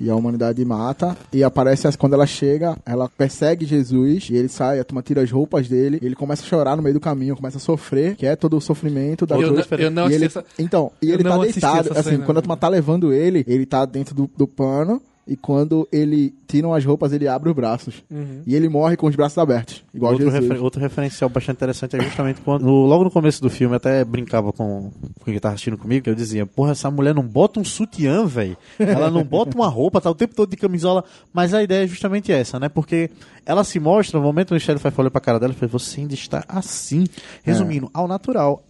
E 0.00 0.08
a 0.08 0.16
humanidade 0.16 0.64
mata. 0.64 1.16
E 1.32 1.44
aparece 1.44 1.86
as- 1.86 1.94
quando 1.96 2.14
ela 2.14 2.26
chega, 2.26 2.76
ela 2.86 3.08
persegue 3.08 3.66
Jesus. 3.66 4.28
E 4.30 4.34
ele 4.36 4.48
sai, 4.48 4.80
a 4.80 4.84
turma 4.84 5.02
tira 5.02 5.20
as 5.22 5.30
roupas 5.30 5.68
dele. 5.68 5.98
Ele 6.02 6.14
começa 6.14 6.42
a 6.42 6.46
chorar 6.46 6.76
no 6.76 6.82
meio 6.82 6.94
do 6.94 7.00
caminho, 7.00 7.36
começa 7.36 7.58
a 7.58 7.60
sofrer, 7.60 8.16
que 8.16 8.24
é 8.26 8.34
todo 8.34 8.56
o 8.56 8.60
sofrimento 8.60 9.26
da 9.26 9.34
Eu 9.36 9.52
cruz. 9.52 9.68
não- 9.70 9.78
eu 9.78 9.90
não 9.90 10.10
e 10.10 10.14
ele, 10.14 10.24
essa- 10.26 10.44
Então, 10.58 10.90
e 11.02 11.10
ele 11.10 11.22
tá 11.22 11.36
deitado. 11.38 11.92
Assim, 11.92 12.10
cena. 12.10 12.24
quando 12.24 12.38
a 12.38 12.42
turma 12.42 12.56
tá 12.56 12.68
levando 12.68 13.12
ele, 13.12 13.44
ele 13.46 13.66
tá 13.66 13.84
dentro 13.84 14.14
do, 14.14 14.30
do 14.36 14.46
pano. 14.48 15.02
E 15.32 15.36
quando 15.36 15.86
ele 15.92 16.34
tiram 16.48 16.74
as 16.74 16.84
roupas, 16.84 17.12
ele 17.12 17.28
abre 17.28 17.48
os 17.50 17.54
braços. 17.54 18.02
Uhum. 18.10 18.42
E 18.44 18.56
ele 18.56 18.68
morre 18.68 18.96
com 18.96 19.06
os 19.06 19.14
braços 19.14 19.38
abertos. 19.38 19.84
Igual 19.94 20.10
Outro, 20.14 20.28
Jesus. 20.28 20.48
refer- 20.50 20.60
outro 20.64 20.80
referencial 20.80 21.30
bastante 21.30 21.58
interessante 21.58 21.94
é 21.96 22.00
justamente 22.02 22.40
quando, 22.40 22.64
no- 22.64 22.84
logo 22.86 23.04
no 23.04 23.12
começo 23.12 23.40
do 23.40 23.48
filme, 23.48 23.74
eu 23.74 23.76
até 23.76 24.04
brincava 24.04 24.52
com, 24.52 24.90
com 25.20 25.24
quem 25.24 25.38
tava 25.38 25.54
assistindo 25.54 25.78
comigo, 25.78 26.02
que 26.02 26.10
eu 26.10 26.16
dizia, 26.16 26.44
porra, 26.44 26.72
essa 26.72 26.90
mulher 26.90 27.14
não 27.14 27.22
bota 27.22 27.60
um 27.60 27.64
sutiã, 27.64 28.26
velho. 28.26 28.56
Ela 28.76 29.08
não 29.08 29.22
bota 29.22 29.56
uma 29.56 29.68
roupa, 29.68 30.00
tá 30.00 30.10
o 30.10 30.16
tempo 30.16 30.34
todo 30.34 30.50
de 30.50 30.56
camisola. 30.56 31.04
Mas 31.32 31.54
a 31.54 31.62
ideia 31.62 31.84
é 31.84 31.86
justamente 31.86 32.32
essa, 32.32 32.58
né? 32.58 32.68
Porque 32.68 33.08
ela 33.46 33.62
se 33.62 33.78
mostra, 33.78 34.18
no 34.18 34.26
momento 34.26 34.48
que 34.48 34.54
o 34.54 34.56
Michelle 34.56 34.80
Pfeiffer 34.80 35.00
olha 35.02 35.10
pra 35.12 35.20
cara 35.20 35.38
dela 35.38 35.52
e 35.52 35.56
fala, 35.56 35.70
você 35.70 36.00
ainda 36.00 36.14
está 36.14 36.44
assim. 36.48 37.04
Resumindo, 37.44 37.88
ao 37.94 38.08
natural. 38.08 38.64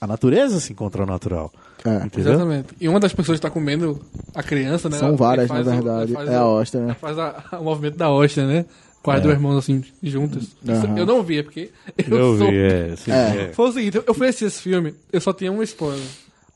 A 0.00 0.06
natureza 0.06 0.60
se 0.60 0.72
encontra 0.72 1.02
ao 1.02 1.06
natural. 1.08 1.50
É. 1.86 2.06
Entendeu? 2.06 2.32
Exatamente. 2.32 2.68
E 2.80 2.88
uma 2.88 2.98
das 3.00 3.12
pessoas 3.12 3.38
que 3.38 3.42
tá 3.42 3.50
comendo 3.50 4.00
a 4.34 4.42
criança, 4.42 4.88
né? 4.88 4.98
São 4.98 5.08
ela- 5.08 5.16
várias, 5.16 5.48
na 5.48 5.60
o- 5.60 5.64
verdade. 5.64 6.12
faz 6.12 6.28
É 6.30 6.34
a 6.36 6.44
o- 6.44 6.48
hóstia, 6.56 6.80
né? 6.80 6.96
Faz 7.00 7.18
a- 7.18 7.44
o 7.60 7.64
movimento 7.64 7.96
da 7.96 8.10
hóstia, 8.10 8.46
né? 8.46 8.64
Com 9.02 9.10
as 9.12 9.18
É. 9.18 9.20
duas 9.20 9.38
mãos 9.38 9.58
assim, 9.58 9.84
juntas. 10.02 10.48
Aham. 10.68 10.98
Eu 10.98 11.06
não 11.06 11.22
vi, 11.22 11.38
é 11.38 11.42
porque 11.44 11.70
eu, 11.96 12.16
Eu 12.18 12.38
sou... 12.38 12.48
vi, 12.50 12.56
é. 12.58 12.94
sim, 12.96 13.10
É. 13.12 13.14
é. 13.14 13.52
Foi 13.52 13.68
o 13.68 13.72
seguinte, 13.72 14.02
eu 14.04 14.14
fui 14.14 14.26
assistir 14.28 14.46
esse 14.46 14.60
filme, 14.62 14.94
eu 15.12 15.20
só 15.20 15.32
tinha 15.32 15.52
um 15.52 15.62
spoiler. 15.62 16.02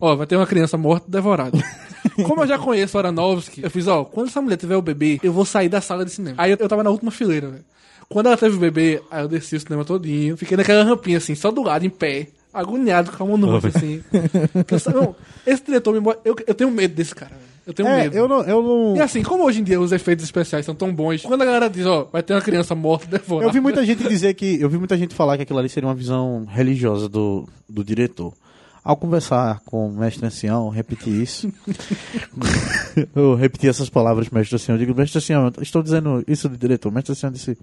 Ó, 0.00 0.16
vai 0.16 0.26
ter 0.26 0.34
uma 0.36 0.46
criança 0.46 0.76
morta 0.76 1.06
e 1.08 1.10
devorada. 1.12 1.56
Como 2.26 2.42
eu 2.42 2.46
já 2.46 2.58
conheço 2.58 2.96
a 2.96 3.02
Aronofsky, 3.02 3.62
eu 3.62 3.70
fiz, 3.70 3.86
ó, 3.86 4.04
quando 4.04 4.28
essa 4.28 4.40
mulher 4.40 4.56
tiver 4.56 4.76
o 4.76 4.82
bebê, 4.82 5.20
eu 5.22 5.32
vou 5.32 5.44
sair 5.44 5.68
da 5.68 5.80
sala 5.80 6.04
de 6.04 6.10
cinema. 6.10 6.34
Aí 6.38 6.50
eu, 6.50 6.56
eu 6.58 6.68
tava 6.68 6.82
na 6.82 6.90
última 6.90 7.10
fileira, 7.10 7.48
velho. 7.48 7.64
Quando 8.08 8.26
ela 8.26 8.36
teve 8.36 8.56
o 8.56 8.58
bebê, 8.58 9.00
aí 9.10 9.22
eu 9.22 9.28
desci 9.28 9.54
o 9.54 9.60
cinema 9.60 9.84
todinho, 9.84 10.36
fiquei 10.36 10.56
naquela 10.56 10.82
rampinha 10.82 11.18
assim, 11.18 11.34
só 11.36 11.50
do 11.52 11.62
lado, 11.62 11.86
em 11.86 11.90
pé, 11.90 12.26
agoniado, 12.52 13.12
com 13.12 13.22
a 13.22 13.26
mão 13.26 13.36
no 13.36 13.46
rosto, 13.50 13.68
assim. 13.68 14.02
Eu 14.12 14.92
não, 14.92 15.16
esse 15.46 15.64
diretor 15.64 15.92
me 15.94 16.00
mostra... 16.00 16.20
Eu, 16.24 16.34
eu 16.46 16.54
tenho 16.54 16.70
medo 16.70 16.94
desse 16.94 17.14
cara, 17.14 17.30
velho. 17.30 17.50
Eu 17.66 17.74
tenho 17.74 17.88
É, 17.88 18.02
medo. 18.04 18.16
eu 18.16 18.26
não, 18.26 18.42
eu 18.42 18.62
não. 18.62 18.96
E 18.96 19.00
assim, 19.00 19.22
como 19.22 19.44
hoje 19.44 19.60
em 19.60 19.62
dia 19.64 19.80
os 19.80 19.92
efeitos 19.92 20.24
especiais 20.24 20.64
são 20.66 20.74
tão 20.74 20.92
bons, 20.92 21.22
quando 21.22 21.42
a 21.42 21.44
galera 21.44 21.68
diz, 21.68 21.86
ó, 21.86 22.08
vai 22.10 22.22
ter 22.22 22.32
uma 22.32 22.40
criança 22.40 22.74
morta 22.74 23.06
devorada. 23.06 23.48
Eu 23.48 23.52
vi 23.52 23.60
muita 23.60 23.84
gente 23.84 24.08
dizer 24.08 24.34
que. 24.34 24.60
Eu 24.60 24.68
vi 24.68 24.78
muita 24.78 24.96
gente 24.96 25.14
falar 25.14 25.36
que 25.36 25.42
aquilo 25.44 25.58
ali 25.58 25.68
seria 25.68 25.86
uma 25.88 25.94
visão 25.94 26.46
religiosa 26.48 27.08
do, 27.08 27.46
do 27.68 27.84
diretor. 27.84 28.32
Ao 28.82 28.96
conversar 28.96 29.60
com 29.66 29.88
o 29.88 29.92
mestre 29.92 30.26
ancião, 30.26 30.70
repetir 30.70 31.12
isso. 31.12 31.52
eu 33.14 33.34
repeti 33.34 33.68
essas 33.68 33.90
palavras 33.90 34.28
mestre 34.30 34.56
ancião. 34.56 34.74
Eu 34.74 34.78
digo, 34.78 34.94
mestre 34.94 35.18
ancião, 35.18 35.52
eu 35.56 35.62
estou 35.62 35.82
dizendo 35.82 36.24
isso 36.26 36.48
do 36.48 36.56
diretor. 36.56 36.88
O 36.88 36.92
mestre 36.92 37.12
ancião 37.12 37.30
disse 37.30 37.56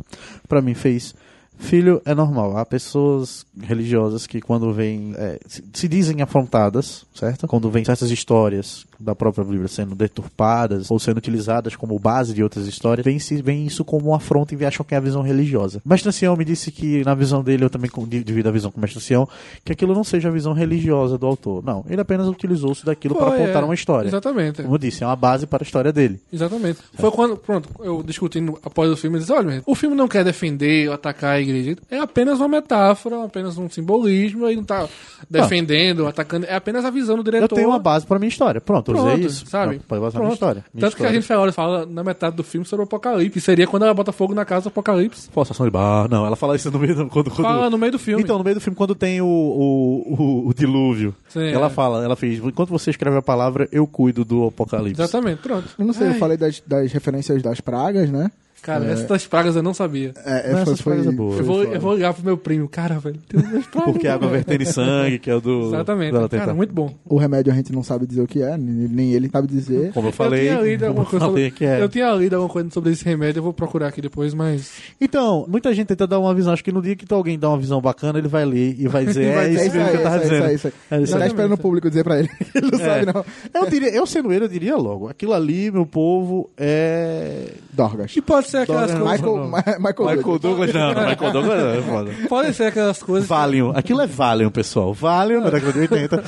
pra 0.47 0.61
mim, 0.61 0.73
fez. 0.73 1.15
Filho, 1.58 2.01
é 2.05 2.14
normal. 2.14 2.55
Há 2.58 2.66
pessoas 2.66 3.45
religiosas 3.60 4.26
que 4.26 4.39
quando 4.39 4.72
vêm, 4.74 5.14
é, 5.18 5.39
se, 5.47 5.64
se 5.74 5.88
dizem 5.88 6.22
afrontadas, 6.22 7.05
certo? 7.14 7.47
Quando 7.47 7.70
vêm 7.70 7.84
certas 7.84 8.12
histórias 8.12 8.86
da 9.00 9.16
própria 9.16 9.43
Bíblia 9.43 9.68
sendo 9.68 9.95
deturpadas 9.95 10.89
ou 10.91 11.00
sendo 11.00 11.18
utilizadas 11.18 11.76
como 11.76 11.98
base 12.00 12.34
de 12.34 12.43
outras 12.43 12.68
histórias, 12.68 13.04
vem, 13.04 13.20
se, 13.20 13.41
vem 13.41 13.66
isso 13.66 13.84
como 13.84 14.10
um 14.10 14.14
afronta 14.14 14.56
e 14.56 14.66
acham 14.66 14.86
que 14.86 14.93
é 14.93 14.98
a 14.98 15.02
visão 15.02 15.22
religiosa. 15.22 15.82
O 15.86 15.89
Mestre 15.89 16.10
Ancião 16.10 16.36
me 16.36 16.45
disse 16.45 16.72
que, 16.72 17.04
na 17.04 17.14
visão 17.14 17.43
dele, 17.43 17.64
eu 17.64 17.70
também 17.70 17.89
divido 18.24 18.50
a 18.50 18.52
visão 18.52 18.72
com 18.72 18.78
o 18.78 18.82
Mestre 18.82 19.00
Ancião, 19.00 19.28
que 19.64 19.72
aquilo 19.72 19.93
não 19.93 20.04
seja 20.04 20.30
a 20.30 20.32
visão 20.32 20.54
religiosa 20.54 21.18
do 21.18 21.26
autor. 21.26 21.64
Não, 21.64 21.86
ele 21.89 22.02
apenas 22.02 22.28
utilizou-se 22.28 22.86
daquilo 22.86 23.16
para 23.16 23.32
Foi, 23.32 23.38
contar 23.38 23.62
é. 23.62 23.66
uma 23.66 23.74
história. 23.74 24.08
Exatamente. 24.08 24.62
Como 24.62 24.76
eu 24.76 24.80
disse, 24.80 25.04
é 25.04 25.08
uma 25.08 25.16
base 25.16 25.45
para 25.45 25.64
a 25.64 25.66
história 25.66 25.91
dele. 25.91 26.20
Exatamente. 26.32 26.80
Foi 26.93 27.12
quando, 27.12 27.38
pronto, 27.38 27.70
eu 27.80 28.04
discutindo 28.04 28.58
após 28.64 28.91
o 28.91 28.98
filme, 28.98 29.18
eu 29.18 29.22
disse, 29.22 29.32
olha, 29.32 29.52
gente, 29.52 29.64
o 29.66 29.76
filme 29.76 29.95
não 29.95 30.08
quer 30.08 30.24
defender 30.24 30.88
ou 30.88 30.93
atacar 30.93 31.36
a 31.36 31.41
igreja, 31.41 31.78
é 31.89 32.00
apenas 32.00 32.39
uma 32.39 32.48
metáfora, 32.48 33.24
apenas 33.24 33.58
um 33.58 33.70
simbolismo, 33.70 34.45
aí 34.45 34.56
não 34.56 34.64
tá 34.64 34.88
defendendo, 35.30 36.08
atacando, 36.08 36.45
é 36.45 36.56
apenas 36.56 36.86
a 36.86 36.89
visão 36.89 37.16
do 37.16 37.22
Eu 37.22 37.24
diretor. 37.26 37.56
tenho 37.56 37.70
uma 37.70 37.80
base 37.80 38.06
para 38.06 38.20
minha 38.20 38.30
história. 38.30 38.62
Pronto, 38.62 38.86
eu 38.86 38.86
Pronto, 38.93 39.13
usei 39.13 39.25
isso. 39.25 39.45
sabe? 39.47 39.81
Minha 39.89 40.33
história. 40.33 40.65
Minha 40.73 40.81
Tanto 40.81 40.95
que 40.95 41.03
a 41.03 41.07
história. 41.09 41.13
gente 41.13 41.27
fala, 41.27 41.51
fala 41.51 41.85
na 41.85 42.03
metade 42.03 42.35
do 42.35 42.43
filme 42.43 42.65
sobre 42.65 42.83
o 42.83 42.85
apocalipse, 42.85 43.39
seria 43.41 43.67
quando 43.67 43.83
ela 43.83 43.93
bota 43.93 44.11
fogo 44.11 44.33
na 44.33 44.45
casa 44.45 44.63
do 44.63 44.69
apocalipse. 44.69 45.29
Forçação 45.31 45.65
de 45.65 45.71
barra. 45.71 46.07
Não, 46.09 46.25
ela 46.25 46.35
fala 46.35 46.55
isso 46.55 46.71
no 46.71 46.79
meio 46.79 46.95
do, 46.95 47.07
quando, 47.07 47.29
quando... 47.31 47.43
Fala 47.43 47.69
no 47.69 47.77
meio 47.77 47.91
do 47.91 47.99
filme. 47.99 48.23
Então, 48.23 48.38
no 48.38 48.43
meio 48.43 48.55
do 48.55 48.61
filme, 48.61 48.75
quando 48.75 48.95
tem 48.95 49.21
o, 49.21 49.25
o, 49.25 50.13
o, 50.13 50.47
o 50.49 50.53
dilúvio, 50.53 51.15
Sim, 51.29 51.47
ela 51.47 51.67
é. 51.67 51.69
fala, 51.69 52.03
ela 52.03 52.15
fez, 52.15 52.39
enquanto 52.39 52.69
você 52.69 52.89
escreve 52.89 53.17
a 53.17 53.21
palavra, 53.21 53.67
eu 53.71 53.85
cuido 53.88 54.23
do 54.23 54.47
apocalipse. 54.47 55.01
Exatamente, 55.01 55.41
pronto. 55.41 55.67
Eu 55.77 55.85
não 55.85 55.93
sei, 55.93 56.07
Ai, 56.07 56.13
eu 56.13 56.19
falei 56.19 56.38
das, 56.38 56.61
das 56.65 56.91
referências 56.91 57.41
das 57.41 57.61
pragas, 57.61 58.09
né? 58.09 58.31
Cara, 58.62 58.86
essas 58.86 59.05
das 59.08 59.26
pragas 59.26 59.55
eu 59.55 59.64
não 59.64 59.74
sabia. 59.74 60.14
É, 60.26 60.49
é, 60.49 60.51
foi, 60.51 60.62
essas 60.62 60.82
pragas 60.82 61.05
foi, 61.05 61.14
é 61.14 61.16
boa. 61.16 61.36
Eu 61.38 61.43
vou, 61.45 61.64
eu 61.64 61.80
vou 61.80 61.95
ligar 61.95 62.14
pro 62.14 62.24
meu 62.24 62.38
primo. 62.38 62.68
Cara, 62.68 62.99
velho, 62.99 63.18
tem 63.28 63.39
umas 63.39 63.66
pragas. 63.68 63.91
Porque 63.93 64.08
a 64.08 64.16
água 64.16 64.28
vertendo 64.30 64.64
em 64.64 64.66
sangue, 64.66 65.20
que 65.20 65.30
é 65.30 65.36
o 65.36 65.39
do... 65.39 65.68
Exatamente. 65.68 66.12
dela 66.12 66.28
Cara, 66.28 66.41
tentar- 66.43 66.53
muito 66.53 66.74
bom. 66.74 66.93
O 67.05 67.18
remédio 67.18 67.51
a 67.53 67.55
gente 67.55 67.72
não 67.72 67.82
sabe 67.84 68.05
dizer 68.05 68.22
o 68.22 68.28
que 68.28 68.41
é, 68.41 68.58
nem 68.58 69.14
ele 69.14 69.30
sabe 69.30 69.47
dizer. 69.47 69.91
Como 69.93 70.10
eu 70.10 70.12
falei, 70.12 70.49
eu 70.49 70.58
tinha 70.58 70.62
lido 70.72 70.86
alguma 70.86 71.05
coisa 71.05 71.26
falei 71.26 71.45
sobre, 71.49 71.58
que 71.58 71.66
é. 71.66 71.82
Eu 71.82 71.88
tinha 71.89 72.12
lido 72.14 72.34
alguma 72.36 72.51
coisa 72.51 72.70
sobre 72.72 72.91
esse 72.91 73.05
remédio, 73.05 73.39
eu 73.39 73.43
vou 73.43 73.53
procurar 73.53 73.88
aqui 73.88 74.01
depois, 74.01 74.34
mas. 74.34 74.72
Então, 74.99 75.45
muita 75.47 75.74
gente 75.74 75.88
tenta 75.88 76.05
dar 76.05 76.20
uma 76.20 76.34
visão. 76.34 76.51
Acho 76.51 76.64
que 76.64 76.72
no 76.72 76.82
dia 76.82 76.95
que 76.95 77.05
alguém 77.14 77.39
dá 77.39 77.47
uma 77.49 77.58
visão 77.58 77.80
bacana, 77.80 78.20
ele 78.20 78.28
vai 78.28 78.43
ler 78.43 78.76
e 78.78 78.88
vai 78.88 79.05
dizer, 79.05 79.34
Vai 79.36 79.45
é 79.45 79.49
dizer, 79.49 79.68
isso 79.68 79.78
É 79.78 79.80
mesmo 79.80 79.84
aí, 79.86 79.91
que 79.91 79.97
eu 79.97 80.03
tava 80.03 80.16
aí, 80.16 80.22
dizendo. 80.22 80.36
isso 80.36 80.47
aí, 80.47 80.55
isso 80.55 80.68
É 80.68 80.95
aí. 80.95 81.03
isso 81.03 81.12
Você 81.14 81.18
tá 81.18 81.24
aí. 81.24 81.28
esperando 81.30 81.53
o 81.53 81.58
público 81.58 81.88
dizer 81.89 82.03
pra 82.03 82.20
ele. 82.20 82.30
Ele 82.55 82.72
não 82.72 82.80
sabe, 82.80 83.05
não. 83.05 83.26
Eu, 83.53 83.70
diria, 83.70 83.89
eu 83.89 84.05
sendo 84.08 84.34
ele, 84.34 84.45
eu 84.45 84.49
diria 84.49 84.76
logo. 84.76 85.08
Aquilo 85.08 85.34
ali, 85.34 85.70
meu 85.72 85.86
povo, 85.86 86.49
é... 86.58 87.51
Dorgas. 87.72 88.12
Que 88.12 88.22
pode 88.22 88.47
ser 88.48 88.58
aquelas 88.60 88.93
coisas. 88.93 89.12
Michael, 89.12 89.48
Michael, 89.80 90.18
Michael 90.18 90.39
Douglas 90.39 90.74
não, 90.74 90.89
Michael 90.89 91.32
Douglas 91.32 91.64
não, 91.64 91.70
é 91.70 91.82
foda. 91.82 92.12
Podem 92.28 92.54
ser 92.54 92.64
aquelas 92.66 93.04
coisas. 93.04 93.28
Valium. 93.28 93.72
Aquilo 93.76 94.02
é 94.02 94.08
Valium, 94.08 94.50
pessoal. 94.50 94.93
Valium 94.93 95.41
da 95.41 95.50
década 95.50 95.74
de 95.74 95.80
80. 95.80 96.24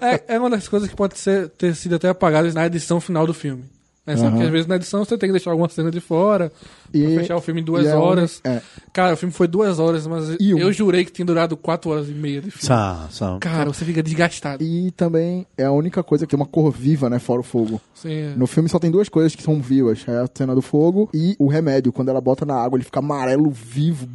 É, 0.00 0.34
é 0.34 0.38
uma 0.38 0.50
das 0.50 0.68
coisas 0.68 0.88
que 0.88 0.96
pode 0.96 1.18
ser, 1.18 1.48
ter 1.50 1.74
sido 1.74 1.96
até 1.96 2.08
apagadas 2.08 2.54
na 2.54 2.66
edição 2.66 3.00
final 3.00 3.26
do 3.26 3.34
filme. 3.34 3.64
Né? 4.06 4.16
Sabe 4.16 4.36
que 4.38 4.42
às 4.44 4.50
vezes 4.50 4.66
na 4.68 4.76
edição 4.76 5.04
você 5.04 5.18
tem 5.18 5.28
que 5.28 5.32
deixar 5.32 5.50
alguma 5.50 5.68
cena 5.68 5.90
de 5.90 6.00
fora, 6.00 6.52
E- 6.94 7.02
pra 7.02 7.20
fechar 7.22 7.36
o 7.36 7.40
filme 7.40 7.60
em 7.60 7.64
duas 7.64 7.84
é 7.86 7.96
horas. 7.96 8.40
um- 8.46 8.48
é. 8.50 8.62
Cara, 8.92 9.14
o 9.14 9.16
filme 9.16 9.32
foi 9.32 9.48
duas 9.48 9.80
horas, 9.80 10.06
mas 10.06 10.30
um- 10.30 10.36
eu 10.40 10.72
jurei 10.72 11.04
que 11.04 11.10
tinha 11.10 11.26
durado 11.26 11.56
quatro 11.56 11.90
horas 11.90 12.08
e 12.08 12.12
meia 12.12 12.40
de 12.40 12.50
filme. 12.52 12.64
São, 12.66 13.10
são. 13.10 13.40
Cara, 13.40 13.64
você 13.72 13.84
fica 13.84 14.02
desgastado. 14.04 14.62
E 14.62 14.92
também 14.92 15.44
é 15.58 15.64
a 15.64 15.72
única 15.72 16.04
coisa 16.04 16.24
que 16.24 16.30
tem 16.30 16.38
uma 16.38 16.46
cor 16.46 16.70
viva, 16.70 17.10
né? 17.10 17.18
Fora 17.18 17.40
o 17.40 17.44
fogo. 17.44 17.80
Sim, 17.94 18.12
é. 18.12 18.34
No 18.36 18.46
filme 18.46 18.68
só 18.68 18.78
tem 18.78 18.92
duas 18.92 19.08
coisas 19.08 19.34
que 19.34 19.42
são 19.42 19.60
vivas. 19.60 20.04
É 20.06 20.18
a 20.18 20.28
cena 20.32 20.54
do 20.54 20.62
fogo 20.62 21.10
e 21.12 21.34
o 21.38 21.48
remédio. 21.48 21.92
Quando 21.92 22.08
ela 22.08 22.20
bota 22.20 22.46
na 22.46 22.54
água, 22.54 22.76
ele 22.76 22.84
fica 22.84 23.00
amarelo 23.00 23.50
vivo. 23.50 24.08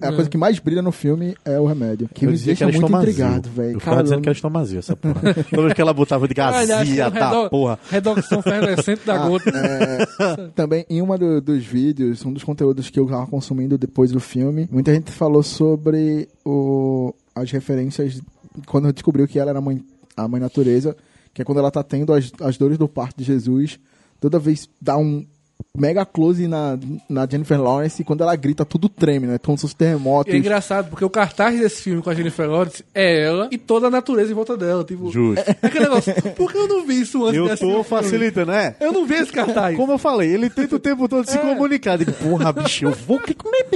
É 0.00 0.06
a 0.06 0.10
É. 0.10 0.14
coisa 0.14 0.28
que 0.30 0.36
mais 0.38 0.58
brilha 0.58 0.82
no 0.82 0.92
filme 0.92 1.36
é 1.44 1.58
o 1.60 1.66
remédio. 1.66 2.08
Que 2.12 2.24
Eu 2.24 2.30
me 2.30 2.36
dizia 2.36 2.48
deixa 2.52 2.64
era 2.64 2.72
muito 2.72 2.84
estomazil. 2.84 3.10
intrigado, 3.10 3.48
velho. 3.50 3.72
Eu 3.74 3.80
ficava 3.80 4.02
dizendo 4.02 4.22
que 4.22 4.28
era 4.28 4.36
estomazia, 4.36 4.78
essa 4.78 4.96
porra. 4.96 5.20
Toda 5.50 5.62
vez 5.62 5.72
que 5.74 5.80
ela 5.80 5.92
botava 5.92 6.26
de 6.28 6.34
gazia, 6.34 7.10
que 7.10 7.18
tá 7.18 7.30
redo- 7.30 7.50
porra. 7.50 7.78
Redoxão 7.90 8.42
fervescente 8.42 9.02
da 9.06 9.18
gota. 9.18 9.50
É, 9.50 10.48
também, 10.54 10.84
em 10.88 11.00
uma 11.02 11.16
do- 11.18 11.40
dos 11.40 11.64
vídeos, 11.64 12.24
um 12.24 12.32
dos 12.32 12.44
conteúdos 12.44 12.90
que 12.90 12.98
eu 12.98 13.06
tava 13.06 13.26
consumindo 13.26 13.76
depois 13.78 14.10
do 14.12 14.20
filme, 14.20 14.68
muita 14.70 14.92
gente 14.94 15.10
falou 15.12 15.42
sobre 15.42 16.28
o, 16.44 17.14
as 17.34 17.50
referências 17.50 18.20
quando 18.66 18.92
descobriu 18.92 19.26
que 19.28 19.38
ela 19.38 19.50
era 19.50 19.58
a 19.58 19.62
mãe, 19.62 19.82
a 20.16 20.26
mãe 20.26 20.40
natureza, 20.40 20.96
que 21.34 21.42
é 21.42 21.44
quando 21.44 21.58
ela 21.58 21.70
tá 21.70 21.82
tendo 21.82 22.12
as, 22.12 22.32
as 22.40 22.56
dores 22.56 22.78
do 22.78 22.88
parto 22.88 23.18
de 23.18 23.24
Jesus, 23.24 23.78
toda 24.20 24.38
vez 24.38 24.68
dá 24.80 24.96
um 24.96 25.26
mega 25.76 26.06
close 26.06 26.46
na, 26.48 26.78
na 27.08 27.26
Jennifer 27.26 27.60
Lawrence 27.60 28.00
e 28.00 28.04
quando 28.04 28.22
ela 28.22 28.34
grita 28.34 28.64
tudo 28.64 28.88
treme, 28.88 29.26
né? 29.26 29.38
Como 29.38 29.58
se 29.58 29.62
fosse 29.62 29.76
terremotos. 29.76 30.32
E 30.32 30.36
é 30.36 30.38
engraçado, 30.38 30.88
porque 30.88 31.04
o 31.04 31.10
cartaz 31.10 31.58
desse 31.58 31.82
filme 31.82 32.00
com 32.02 32.08
a 32.08 32.14
Jennifer 32.14 32.48
Lawrence 32.48 32.82
é 32.94 33.24
ela 33.24 33.48
e 33.52 33.58
toda 33.58 33.88
a 33.88 33.90
natureza 33.90 34.32
em 34.32 34.34
volta 34.34 34.56
dela. 34.56 34.84
Tipo, 34.84 35.10
Justo. 35.10 35.44
é 35.46 35.56
aquele 35.66 35.84
negócio. 35.84 36.14
Por 36.34 36.50
que 36.50 36.58
eu 36.58 36.66
não 36.68 36.86
vi 36.86 37.00
isso 37.02 37.24
antes 37.26 37.36
Eu 37.38 37.56
tô 37.58 37.84
facilitando, 37.84 38.52
né? 38.52 38.74
Eu 38.80 38.92
não 38.92 39.06
vi 39.06 39.14
esse 39.14 39.32
cartaz. 39.32 39.76
Como 39.76 39.92
eu 39.92 39.98
falei, 39.98 40.32
ele 40.32 40.48
tenta 40.48 40.76
o 40.76 40.78
tempo 40.78 41.08
todo 41.08 41.28
se 41.28 41.36
É. 41.36 41.40
comunicar. 41.40 41.98
Digo, 41.98 42.12
porra, 42.12 42.52
bicho, 42.52 42.86
eu 42.86 42.92
vou 42.92 43.18
que 43.20 43.34
comer. 43.34 43.66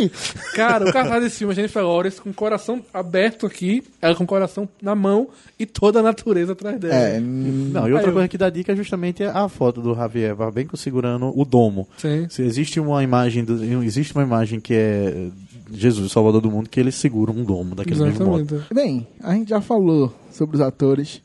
Cara, 0.55 0.89
o 0.89 0.93
cartaz 0.93 1.23
desse 1.23 1.39
filme 1.39 1.53
é 1.53 1.55
a 1.55 1.57
Jennifer 1.57 1.83
Lawrence 1.83 2.21
com 2.21 2.31
o 2.31 2.35
coração 2.35 2.81
aberto 2.95 3.45
aqui, 3.47 3.83
ela 4.01 4.15
com 4.15 4.25
o 4.25 4.27
coração 4.27 4.69
na 4.81 4.95
mão 4.95 5.29
e 5.59 5.67
toda 5.67 6.01
a 6.01 6.03
natureza 6.03 6.53
atrás 6.53 6.79
dela. 6.79 6.95
É, 6.95 7.21
Não, 7.21 7.89
e 7.89 7.93
outra 7.93 8.09
Aí 8.09 8.13
coisa 8.15 8.29
que 8.29 8.39
dá 8.39 8.49
dica 8.49 8.73
é 8.73 8.77
justamente 8.77 9.23
a 9.23 9.49
foto 9.49 9.81
do 9.83 9.95
Javier 9.95 10.35
Barbenco 10.35 10.77
segurando 10.77 11.33
o 11.39 11.45
domo. 11.71 11.89
Sim. 11.97 12.27
Se 12.29 12.43
existe 12.43 12.81
uma 12.81 13.03
imagem, 13.03 13.45
do- 13.45 13.63
existe 13.85 14.15
uma 14.15 14.23
imagem 14.25 14.59
que 14.61 14.75
é 14.75 15.29
Jesus, 15.73 16.11
Salvador 16.11 16.41
do 16.41 16.51
Mundo, 16.51 16.69
que 16.69 16.81
ele 16.81 16.91
segura 16.91 17.31
um 17.31 17.45
domo 17.45 17.75
daquele 17.75 18.03
mesmo 18.03 18.27
modo. 18.27 18.41
Exatamente. 18.57 18.75
Bem, 18.75 19.07
a 19.23 19.33
gente 19.35 19.51
já 19.51 19.61
falou 19.61 20.13
sobre 20.33 20.57
os 20.57 20.61
atores, 20.63 21.23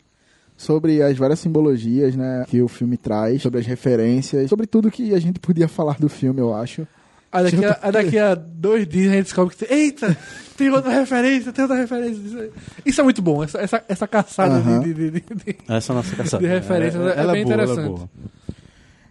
sobre 0.56 1.02
as 1.02 1.18
várias 1.18 1.40
simbologias, 1.40 2.16
né, 2.16 2.46
que 2.48 2.62
o 2.62 2.68
filme 2.68 2.96
traz, 2.96 3.42
sobre 3.42 3.60
as 3.60 3.66
referências, 3.66 4.50
sobre 4.50 4.68
tudo 4.68 4.92
que 4.92 5.14
a 5.14 5.20
gente 5.20 5.40
podia 5.40 5.68
falar 5.68 5.98
do 6.00 6.08
filme, 6.08 6.40
eu 6.40 6.54
acho. 6.54 6.88
Aí 7.32 7.44
daqui, 7.44 7.66
a, 7.66 7.80
aí 7.82 7.92
daqui 7.92 8.18
a 8.18 8.34
dois 8.36 8.88
dias 8.88 9.12
a 9.12 9.16
gente 9.16 9.24
descobre 9.26 9.54
que. 9.56 9.66
Eita! 9.74 10.16
Tem 10.56 10.70
outra 10.70 10.90
referência, 10.92 11.52
tem 11.52 11.64
outra 11.64 11.78
referência. 11.78 12.50
Isso 12.86 13.02
é, 13.02 13.02
é 13.02 13.04
muito 13.04 13.22
bom, 13.22 13.44
essa, 13.44 13.58
essa, 13.60 13.84
essa 13.90 14.08
caçada 14.08 14.56
Aham. 14.56 14.80
de, 14.80 14.94
de- 14.94 15.12
de- 15.12 15.20
de- 15.20 15.58
Essa 15.68 15.92
é 15.92 15.94
a 15.94 15.98
nossa 15.98 16.16
caçada. 16.16 16.42
De 16.42 16.48
referências, 16.48 17.02
é 17.04 17.20
ela 17.20 17.34
bem 17.34 17.44
boa, 17.44 17.54
ela 17.56 17.64
interessante. 17.66 18.10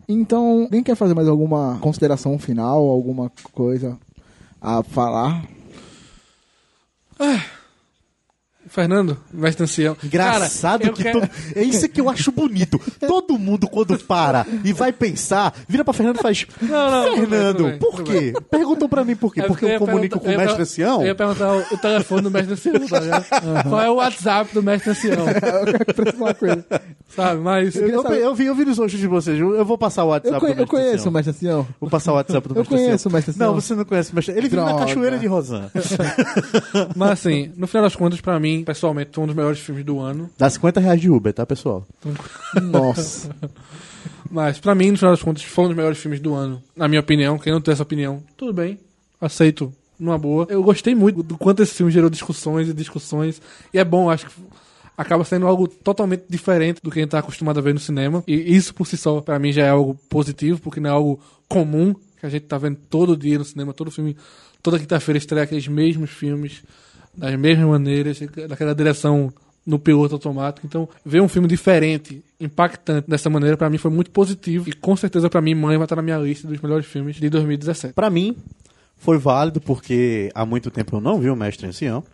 Então, 0.09 0.63
alguém 0.63 0.83
quer 0.83 0.95
fazer 0.95 1.15
mais 1.15 1.29
alguma 1.29 1.79
consideração 1.81 2.39
final, 2.39 2.89
alguma 2.89 3.31
coisa 3.53 3.99
a 4.61 4.83
falar? 4.83 5.45
Fernando, 8.75 9.17
mestre 9.33 9.63
ancião. 9.63 9.97
Engraçado 10.03 10.81
Cara, 10.81 10.91
eu 10.91 10.95
que 10.95 11.03
quero- 11.05 11.21
todo... 11.21 11.31
É 11.55 11.63
isso 11.63 11.89
que 11.89 12.01
eu 12.01 12.11
acho 12.11 12.33
bonito. 12.33 12.81
Todo 13.07 13.39
mundo, 13.39 13.69
quando 13.69 13.97
para 14.01 14.45
e 14.65 14.73
vai 14.73 14.93
pensar, 14.93 15.55
vira 15.69 15.85
pra 15.85 15.95
Fernando 15.95 16.17
e 16.19 16.23
faz. 16.23 16.45
Não, 16.61 16.91
não, 16.91 17.17
Fernando, 17.17 17.65
bem, 17.69 17.79
por 17.79 18.03
quê? 18.03 18.33
Perguntam 18.51 18.89
pra 18.89 19.05
mim 19.05 19.15
por 19.15 19.33
quê? 19.33 19.41
É 19.43 19.47
Porque 19.47 19.65
eu 19.65 19.69
ia 19.69 19.79
comunico 19.79 20.19
com 20.19 20.27
o 20.29 20.33
eu 20.33 20.39
mestre 20.39 20.63
ancião? 20.63 21.01
Eu 21.03 21.07
ia 21.07 21.15
perguntar 21.15 21.53
o, 21.55 21.61
o 21.73 21.79
telefone 21.79 22.23
do 22.23 22.31
mestre 22.33 22.53
ancião, 22.55 22.89
tá 22.89 22.99
ligado? 22.99 23.27
Qual 23.69 23.81
é 23.81 23.91
o 23.91 23.95
WhatsApp 23.95 24.53
do 24.53 24.63
mestre 24.63 24.91
ancião? 24.91 25.25
Eu 25.87 25.95
preciso 25.95 26.19
falar 26.19 26.35
com 26.35 26.47
ele. 26.47 26.65
Sabe? 27.15 27.41
Mas. 27.41 27.77
Eu, 27.77 27.89
eu, 27.89 28.03
eu 28.15 28.35
vi, 28.35 28.45
eu 28.47 28.55
vi 28.55 28.65
nos 28.65 28.79
rostos 28.79 28.99
de 28.99 29.07
vocês. 29.07 29.39
Eu 29.39 29.55
eu 29.55 29.65
vou 29.65 29.79
passar 29.79 30.03
o 30.05 30.09
WhatsApp 30.09 30.35
Eu, 30.35 30.41
conhe- 30.41 30.55
do 30.55 30.61
eu 30.63 30.65
mestre 30.67 30.77
conheço 30.77 30.95
ancião. 30.95 31.11
o 31.11 31.15
Mestre 31.15 31.31
Ancião. 31.31 31.67
Vou 31.81 31.91
passar 31.91 32.13
o 32.13 32.15
WhatsApp 32.17 32.49
do 32.49 32.55
Eu 32.55 32.59
mestre 32.59 32.77
conheço 32.77 32.95
ancião. 32.95 33.11
o 33.11 33.13
mestre 33.15 33.31
ancião. 33.31 33.47
Não, 33.49 33.55
você 33.61 33.75
não 33.75 33.85
conhece 33.85 34.13
o 34.13 34.15
mestre 34.17 34.33
Ele 34.35 34.49
vive 34.49 34.57
na. 34.57 34.75
Cachoeira 34.75 35.19
de 35.19 35.27
Rosan. 35.27 35.71
Mas 36.97 37.11
assim, 37.11 37.53
no 37.57 37.67
final 37.67 37.85
das 37.85 37.95
contas, 37.97 38.21
pra 38.21 38.39
mim, 38.41 38.64
pessoalmente, 38.65 39.19
um 39.21 39.27
dos 39.27 39.35
melhores 39.35 39.61
filmes 39.61 39.85
do 39.85 40.01
ano. 40.01 40.31
Dá 40.37 40.49
50 40.49 40.81
reais 40.81 41.01
de 41.01 41.11
Uber, 41.11 41.33
tá, 41.33 41.47
pessoal? 41.47 41.87
Nossa. 42.63 43.35
Mas 44.31 44.59
pra 44.59 44.75
mim, 44.75 44.91
no 44.91 44.97
final 44.97 45.13
das 45.13 45.23
contas, 45.23 45.43
foi 45.45 45.65
um 45.65 45.69
dos 45.69 45.77
melhores 45.77 45.99
filmes 45.99 46.21
do 46.21 46.35
ano. 46.35 46.63
Na 46.75 46.89
minha 46.89 47.01
opinião, 47.01 47.39
quem 47.39 47.53
não 47.53 47.61
tem 47.61 47.73
essa 47.73 47.83
opinião, 47.83 48.23
tudo 48.37 48.53
bem. 48.53 48.79
Aceito 49.21 49.73
numa 49.99 50.19
boa. 50.19 50.47
Eu 50.49 50.63
gostei 50.63 50.95
muito 50.95 51.23
do 51.23 51.39
quanto 51.39 51.63
esse 51.63 51.75
filme 51.75 51.93
gerou 51.93 52.11
discussões 52.11 52.69
e 52.69 52.73
discussões. 52.73 53.41
E 53.73 53.79
é 53.79 53.85
bom, 53.85 54.11
acho 54.11 54.27
que 54.27 54.33
acaba 54.97 55.25
sendo 55.25 55.47
algo 55.47 55.67
totalmente 55.69 56.25
diferente 56.29 56.81
do 56.83 56.91
que 56.91 56.99
a 56.99 57.03
gente 57.03 57.11
tá 57.11 57.19
acostumado 57.19 57.59
a 57.59 57.63
ver 57.63 57.75
no 57.75 57.81
cinema. 57.81 58.23
E 58.27 58.35
isso 58.35 58.75
por 58.75 58.87
si 58.87 58.97
só, 58.97 59.21
pra 59.21 59.39
mim, 59.39 59.53
já 59.53 59.67
é 59.67 59.71
algo 59.71 59.95
positivo, 60.09 60.61
porque 60.61 60.81
não 60.81 60.91
é 60.91 60.93
algo 60.93 61.21
comum 61.49 61.95
que 62.19 62.27
a 62.27 62.29
gente 62.29 62.47
tá 62.47 62.59
vendo 62.59 62.79
todo 62.89 63.17
dia 63.17 63.39
no 63.39 63.45
cinema, 63.45 63.73
todo 63.73 63.91
filme, 63.91 64.17
toda 64.63 64.79
quinta-feira 64.79 65.19
estreia 65.19 65.45
aqueles 65.45 65.69
mesmos 65.69 66.11
filmes, 66.11 66.63
das 67.17 67.39
mesmas 67.39 67.69
maneiras, 67.69 68.21
daquela 68.49 68.75
direção 68.75 69.33
no 69.67 69.79
piloto 69.79 70.15
automático. 70.15 70.67
Então, 70.67 70.89
ver 71.05 71.23
um 71.23 71.29
filme 71.29 71.49
diferente, 71.49 72.23
impactante 72.39 73.09
dessa 73.09 73.31
maneira, 73.31 73.57
pra 73.57 73.71
mim 73.71 73.79
foi 73.79 73.91
muito 73.91 74.11
positivo. 74.11 74.69
E 74.69 74.73
com 74.73 74.97
certeza, 74.97 75.31
pra 75.31 75.41
mim, 75.41 75.55
Mãe 75.55 75.77
vai 75.77 75.85
estar 75.85 75.97
na 75.97 76.03
minha 76.03 76.19
lista 76.19 76.47
dos 76.47 76.61
melhores 76.61 76.87
filmes 76.87 77.17
de 77.17 77.29
2017. 77.31 77.95
Pra 77.95 78.11
mim, 78.11 78.37
foi 78.97 79.19
válido 79.19 79.61
porque 79.61 80.31
há 80.35 80.45
muito 80.45 80.71
tempo 80.71 80.97
eu 80.97 81.01
não 81.01 81.19
vi 81.19 81.31
o 81.31 81.37
Mestre 81.37 81.67
Ancião. 81.67 82.05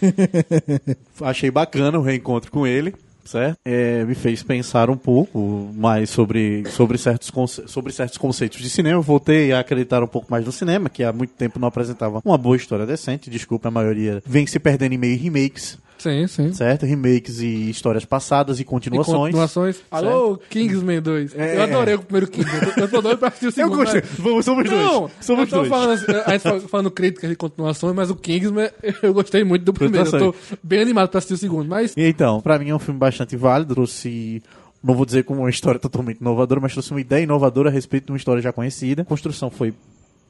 Achei 1.20 1.50
bacana 1.50 1.98
o 1.98 2.02
reencontro 2.02 2.50
com 2.50 2.66
ele, 2.66 2.94
certo? 3.24 3.58
É, 3.64 4.04
me 4.04 4.14
fez 4.14 4.42
pensar 4.42 4.90
um 4.90 4.96
pouco 4.96 5.70
mais 5.74 6.10
sobre, 6.10 6.64
sobre, 6.70 6.98
certos 6.98 7.30
sobre 7.66 7.92
certos 7.92 8.18
conceitos 8.18 8.60
de 8.60 8.70
cinema. 8.70 8.98
Eu 8.98 9.02
voltei 9.02 9.52
a 9.52 9.60
acreditar 9.60 10.02
um 10.02 10.06
pouco 10.06 10.30
mais 10.30 10.44
no 10.44 10.52
cinema, 10.52 10.88
que 10.88 11.04
há 11.04 11.12
muito 11.12 11.32
tempo 11.34 11.58
não 11.58 11.68
apresentava 11.68 12.20
uma 12.24 12.38
boa 12.38 12.56
história 12.56 12.86
decente. 12.86 13.30
Desculpa, 13.30 13.68
a 13.68 13.70
maioria 13.70 14.22
vem 14.26 14.46
se 14.46 14.58
perdendo 14.58 14.92
em 14.92 14.98
meio 14.98 15.18
remakes, 15.18 15.78
Sim, 16.00 16.26
sim. 16.26 16.52
certo? 16.52 16.86
Remakes 16.86 17.40
e 17.40 17.68
histórias 17.70 18.04
passadas 18.04 18.58
e 18.58 18.62
E 18.62 18.64
continuações. 18.64 19.16
continuações. 19.32 19.80
Alô, 19.90 20.38
Kingsman 20.48 21.00
2. 21.02 21.34
É. 21.36 21.56
Eu 21.58 21.62
adorei 21.62 21.94
o 21.94 21.98
primeiro 22.02 22.26
Kingsman. 22.26 22.60
Eu 22.76 22.88
tô 22.88 23.00
doido 23.00 23.18
pra 23.18 23.28
assistir 23.28 23.46
o 23.46 23.48
Eu 23.50 23.52
segundo. 23.52 23.76
gostei. 23.76 24.00
mas- 24.02 24.18
Vamos, 24.18 24.44
somos 24.44 24.64
Não, 24.70 25.00
dois. 25.00 25.12
Somos 25.20 25.44
eu 25.44 25.50
tô 25.50 25.56
dois. 25.56 25.68
falando, 25.68 25.90
assim, 25.92 26.06
a 26.24 26.30
gente 26.32 26.42
fala- 26.42 26.60
falando 26.60 26.90
críticas 26.90 27.28
de 27.30 27.36
continuações, 27.36 27.94
mas 27.94 28.10
o 28.10 28.16
Kingsman 28.16 28.70
eu 29.02 29.12
gostei 29.12 29.44
muito 29.44 29.64
do 29.64 29.72
primeiro. 29.72 30.08
Eu 30.16 30.32
tô 30.32 30.34
bem 30.62 30.80
animado 30.80 31.08
pra 31.10 31.18
assistir 31.18 31.34
o 31.34 31.38
segundo. 31.38 31.68
Mas 31.68 31.94
E 31.96 32.02
Então, 32.08 32.40
pra 32.40 32.58
mim 32.58 32.70
é 32.70 32.74
um 32.74 32.78
filme 32.78 32.98
bastante 32.98 33.36
válido, 33.36 33.74
trouxe, 33.74 34.42
não 34.82 34.94
vou 34.94 35.04
dizer 35.04 35.24
como 35.24 35.40
uma 35.40 35.50
história 35.50 35.78
totalmente 35.80 36.20
inovadora, 36.20 36.60
mas 36.60 36.72
trouxe 36.72 36.90
uma 36.92 37.00
ideia 37.00 37.22
inovadora 37.24 37.68
a 37.68 37.72
respeito 37.72 38.06
de 38.06 38.12
uma 38.12 38.16
história 38.18 38.40
já 38.42 38.52
conhecida. 38.52 39.02
A 39.02 39.04
construção 39.04 39.50
foi 39.50 39.74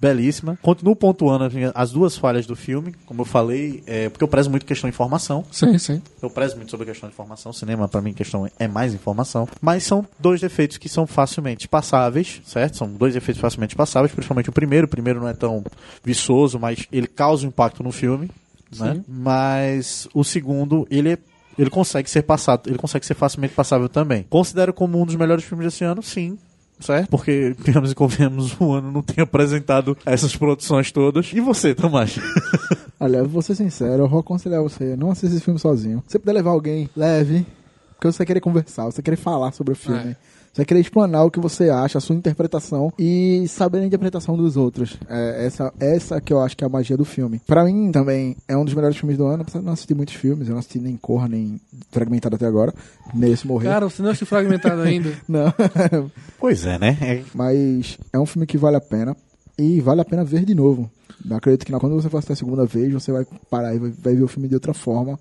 belíssima. 0.00 0.58
Continuo 0.62 0.96
pontuando 0.96 1.48
as 1.74 1.90
duas 1.92 2.16
falhas 2.16 2.46
do 2.46 2.56
filme, 2.56 2.94
como 3.04 3.20
eu 3.22 3.24
falei, 3.26 3.82
é, 3.86 4.08
porque 4.08 4.24
eu 4.24 4.28
prezo 4.28 4.48
muito 4.50 4.64
questão 4.64 4.88
de 4.88 4.94
informação. 4.94 5.44
Sim, 5.52 5.76
sim. 5.78 6.00
Eu 6.22 6.30
prezo 6.30 6.56
muito 6.56 6.70
sobre 6.70 6.84
a 6.84 6.90
questão 6.92 7.08
de 7.08 7.12
informação. 7.14 7.52
Cinema, 7.52 7.86
pra 7.88 8.00
mim, 8.00 8.12
questão 8.14 8.48
é 8.58 8.66
mais 8.66 8.94
informação. 8.94 9.46
Mas 9.60 9.84
são 9.84 10.06
dois 10.18 10.40
defeitos 10.40 10.78
que 10.78 10.88
são 10.88 11.06
facilmente 11.06 11.68
passáveis, 11.68 12.40
certo? 12.46 12.76
São 12.78 12.90
dois 12.90 13.12
defeitos 13.14 13.40
facilmente 13.40 13.76
passáveis, 13.76 14.12
principalmente 14.12 14.48
o 14.48 14.52
primeiro. 14.52 14.86
O 14.86 14.90
primeiro 14.90 15.20
não 15.20 15.28
é 15.28 15.34
tão 15.34 15.62
viçoso, 16.02 16.58
mas 16.58 16.86
ele 16.90 17.06
causa 17.06 17.44
um 17.44 17.48
impacto 17.48 17.82
no 17.82 17.92
filme, 17.92 18.30
né? 18.78 18.94
Sim. 18.94 19.04
Mas 19.06 20.08
o 20.14 20.24
segundo, 20.24 20.86
ele 20.90 21.12
é- 21.12 21.18
ele 21.58 21.68
consegue 21.68 22.08
ser 22.08 22.22
passado, 22.22 22.68
ele 22.70 22.78
consegue 22.78 23.04
ser 23.04 23.14
facilmente 23.14 23.52
passável 23.54 23.88
também. 23.88 24.24
Considero 24.30 24.72
como 24.72 25.00
um 25.00 25.04
dos 25.04 25.16
melhores 25.16 25.44
filmes 25.44 25.66
desse 25.66 25.84
ano, 25.84 26.02
sim. 26.02 26.38
Certo? 26.80 27.08
Porque, 27.08 27.54
digamos 27.62 27.92
e 27.92 27.94
convenhamos, 27.94 28.56
o 28.58 28.72
ano 28.72 28.90
não 28.90 29.02
tem 29.02 29.22
apresentado 29.22 29.96
essas 30.04 30.34
produções 30.34 30.90
todas. 30.90 31.30
E 31.32 31.40
você, 31.40 31.74
Tomás? 31.74 32.18
Olha, 32.98 33.22
vou 33.22 33.42
ser 33.42 33.54
sincero, 33.54 34.04
eu 34.04 34.08
vou 34.08 34.20
aconselhar 34.20 34.62
você, 34.62 34.96
não 34.96 35.10
assista 35.10 35.36
esse 35.36 35.44
filme 35.44 35.60
sozinho. 35.60 36.02
Se 36.06 36.12
você 36.12 36.18
puder 36.18 36.32
levar 36.32 36.50
alguém, 36.50 36.88
leve. 36.96 37.46
Porque 37.94 38.10
você 38.10 38.24
querer 38.24 38.40
conversar, 38.40 38.86
você 38.86 39.02
querer 39.02 39.16
falar 39.16 39.52
sobre 39.52 39.74
o 39.74 39.76
filme. 39.76 40.10
É. 40.12 40.16
Você 40.52 40.62
vai 40.62 40.66
querer 40.66 40.80
explanar 40.80 41.24
o 41.24 41.30
que 41.30 41.38
você 41.38 41.70
acha, 41.70 41.98
a 41.98 42.00
sua 42.00 42.16
interpretação 42.16 42.92
e 42.98 43.46
saber 43.46 43.78
a 43.78 43.84
interpretação 43.86 44.36
dos 44.36 44.56
outros. 44.56 44.98
É 45.08 45.46
essa, 45.46 45.72
essa 45.78 46.20
que 46.20 46.32
eu 46.32 46.40
acho 46.40 46.56
que 46.56 46.64
é 46.64 46.66
a 46.66 46.70
magia 46.70 46.96
do 46.96 47.04
filme. 47.04 47.40
Pra 47.46 47.64
mim 47.64 47.92
também 47.92 48.36
é 48.48 48.56
um 48.56 48.64
dos 48.64 48.74
melhores 48.74 48.96
filmes 48.96 49.16
do 49.16 49.26
ano, 49.26 49.42
apesar 49.42 49.60
de 49.60 49.64
não 49.64 49.72
assistir 49.74 49.94
muitos 49.94 50.14
filmes, 50.14 50.48
eu 50.48 50.52
não 50.52 50.58
assisti 50.58 50.80
nem 50.80 50.96
Corra, 50.96 51.28
nem 51.28 51.60
Fragmentado 51.92 52.34
até 52.34 52.46
agora. 52.46 52.74
Nesse 53.14 53.46
morrer. 53.46 53.68
Cara, 53.68 53.88
você 53.88 54.02
não 54.02 54.10
assistiu 54.10 54.26
fragmentado 54.26 54.82
ainda. 54.82 55.12
Não. 55.28 55.52
Pois 56.38 56.64
é, 56.66 56.78
né? 56.78 56.96
É- 57.00 57.22
Mas 57.34 57.98
é 58.12 58.18
um 58.18 58.26
filme 58.26 58.46
que 58.46 58.58
vale 58.58 58.76
a 58.76 58.80
pena. 58.80 59.16
E 59.58 59.80
vale 59.80 60.00
a 60.00 60.04
pena 60.04 60.24
ver 60.24 60.44
de 60.44 60.54
novo. 60.54 60.90
Eu 61.28 61.36
acredito 61.36 61.66
que 61.66 61.72
quando 61.72 61.94
você 61.94 62.08
for 62.08 62.16
assistir 62.18 62.32
a 62.32 62.36
segunda 62.36 62.64
vez, 62.64 62.92
você 62.92 63.12
vai 63.12 63.26
parar 63.50 63.74
e 63.74 63.78
vai, 63.78 63.90
vai 63.90 64.14
ver 64.14 64.22
o 64.22 64.28
filme 64.28 64.48
de 64.48 64.54
outra 64.54 64.72
forma. 64.72 65.18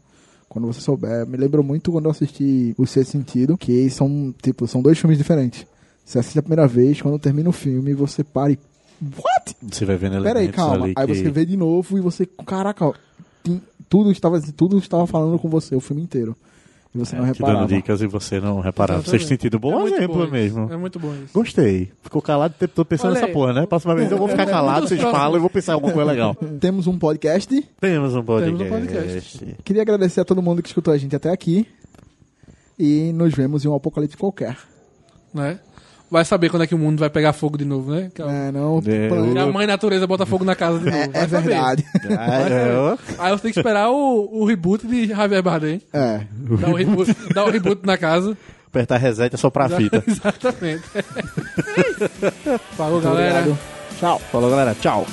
Quando 0.50 0.66
você 0.66 0.82
souber. 0.82 1.26
Me 1.28 1.38
lembrou 1.38 1.64
muito 1.64 1.92
quando 1.92 2.06
eu 2.06 2.12
assisti 2.12 2.74
O 2.78 2.86
Sexto 2.88 3.12
Sentido, 3.12 3.56
que 3.58 3.88
são, 3.92 4.34
tipo, 4.42 4.68
são 4.68 4.82
dois 4.82 4.98
filmes 4.98 5.18
diferentes. 5.18 5.66
Você 6.04 6.18
assiste 6.18 6.40
a 6.40 6.42
primeira 6.42 6.68
vez, 6.68 7.00
quando 7.02 7.20
termina 7.20 7.48
o 7.48 7.54
filme, 7.54 7.94
você 7.94 8.24
para 8.24 8.52
e. 8.54 8.60
What? 9.02 9.56
Você 9.72 9.86
vai 9.86 9.96
vendo 9.96 10.22
Pera 10.24 10.40
aí, 10.40 10.48
calma. 10.50 10.88
Aí 10.88 11.08
que- 11.08 11.16
você 11.16 11.30
vê 11.30 11.46
de 11.46 11.56
novo 11.56 11.98
e 11.98 12.02
você. 12.02 12.26
Caraca, 12.26 12.84
ó, 12.88 12.94
tudo, 13.88 14.12
estava, 14.12 14.42
tudo 14.42 14.78
estava 14.80 15.06
falando 15.08 15.38
com 15.40 15.48
você 15.48 15.76
o 15.76 15.80
filme 15.80 16.02
inteiro. 16.02 16.36
E 16.94 16.98
você 16.98 17.16
não 17.16 17.26
É, 17.28 17.32
te 17.34 17.40
dando 17.40 17.48
reparava. 17.50 17.68
dicas 17.68 18.02
e 18.02 18.08
você 18.08 18.40
não 18.40 18.60
reparava. 18.62 19.00
Exatamente. 19.02 19.20
Vocês 19.20 19.28
sentido 19.30 19.60
bom 19.60 19.74
É 19.74 19.80
muito 19.82 19.96
exemplo 19.96 20.16
bom 20.16 20.24
isso. 20.24 20.32
mesmo. 20.32 20.74
É 20.74 20.78
muito 20.78 21.00
bom 21.00 21.14
isso. 21.14 21.34
Gostei. 21.34 21.92
Ficou 22.02 22.20
calado 22.22 22.56
o 22.56 22.58
tempo 22.60 22.74
todo 22.74 22.86
pensando 22.88 23.08
Olha 23.12 23.14
nessa 23.16 23.28
aí. 23.28 23.34
porra, 23.34 23.54
né? 23.54 23.66
Próxima 23.68 23.94
vez 23.96 24.12
eu 24.12 24.18
vou 24.18 24.28
ficar 24.28 24.46
calado, 24.50 24.88
vocês 24.88 25.00
falam 25.02 25.38
e 25.38 25.40
vou 25.40 25.50
pensar 25.52 25.74
em 25.74 25.76
alguma 25.76 25.94
coisa 25.94 26.10
legal. 26.12 26.34
Temos 26.60 26.88
um 26.88 26.98
podcast. 26.98 27.62
Temos 27.80 28.16
um 28.16 28.24
podcast. 28.24 28.58
Temos 28.58 28.62
um 28.62 28.88
podcast. 28.88 29.56
Queria 29.64 29.82
agradecer 29.84 30.22
a 30.22 30.26
todo 30.26 30.42
mundo 30.42 30.64
que 30.64 30.68
escutou 30.70 30.92
a 30.94 30.98
gente 30.98 31.16
até 31.16 31.30
aqui. 31.30 31.68
E 32.78 33.12
nos 33.14 33.34
vemos 33.36 33.64
em 33.64 33.68
um 33.68 33.76
apocalipse 33.76 34.18
qualquer. 34.18 34.58
Né? 35.34 35.60
Vai 36.12 36.26
saber 36.26 36.50
quando 36.50 36.64
é 36.64 36.68
que 36.68 36.74
o 36.74 36.78
mundo 36.78 37.00
vai 37.00 37.10
pegar 37.10 37.34
fogo 37.34 37.58
de 37.58 37.66
novo, 37.66 37.92
né? 37.92 38.10
Que 38.14 38.22
a, 38.22 38.26
É, 38.26 38.52
não. 38.52 38.80
É, 38.80 39.32
que 39.34 39.38
a 39.40 39.46
mãe 39.46 39.68
natureza 39.68 40.08
bota 40.08 40.26
fogo 40.26 40.44
na 40.44 40.56
casa 40.56 40.80
de 40.80 40.86
novo. 40.86 40.98
é, 40.98 41.08
Vai 41.08 41.22
é 41.24 41.28
saber. 41.28 41.48
verdade. 41.50 41.86
É, 42.10 42.76
ó. 42.76 42.98
Aí 43.20 43.32
você 43.32 43.42
tem 43.44 43.52
que 43.54 43.60
esperar 43.60 43.90
o, 43.92 44.30
o 44.42 44.46
reboot 44.46 44.88
de 44.88 45.08
Javier 45.08 45.44
Bardem. 45.44 45.82
É. 45.94 46.22
Dar 46.60 46.70
o 46.70 46.76
reboot, 46.76 47.16
o 47.36 47.50
reboot 47.52 47.86
na 47.86 47.98
casa. 47.98 48.36
Apertar 48.68 48.98
reset 48.98 49.34
é 49.34 49.38
só 49.38 49.50
pra 49.50 49.70
fita. 49.70 50.04
Exatamente. 50.08 50.84
Falou, 52.78 53.02
galera. 53.02 53.40
Obrigado. 53.40 53.60
Tchau. 54.00 54.22
Falou, 54.32 54.50
galera. 54.50 54.76
Tchau. 54.80 55.06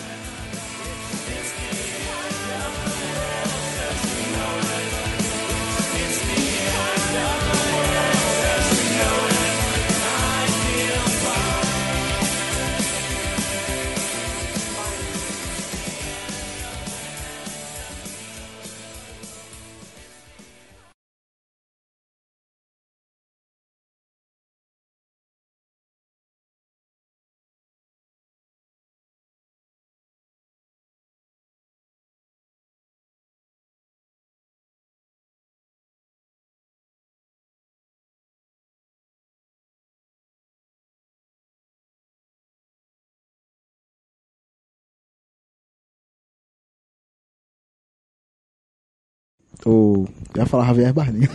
O... 49.66 50.06
Eu 50.34 50.42
ia 50.42 50.46
falar 50.46 50.66
Javier 50.66 50.94
Bardem. 50.94 51.28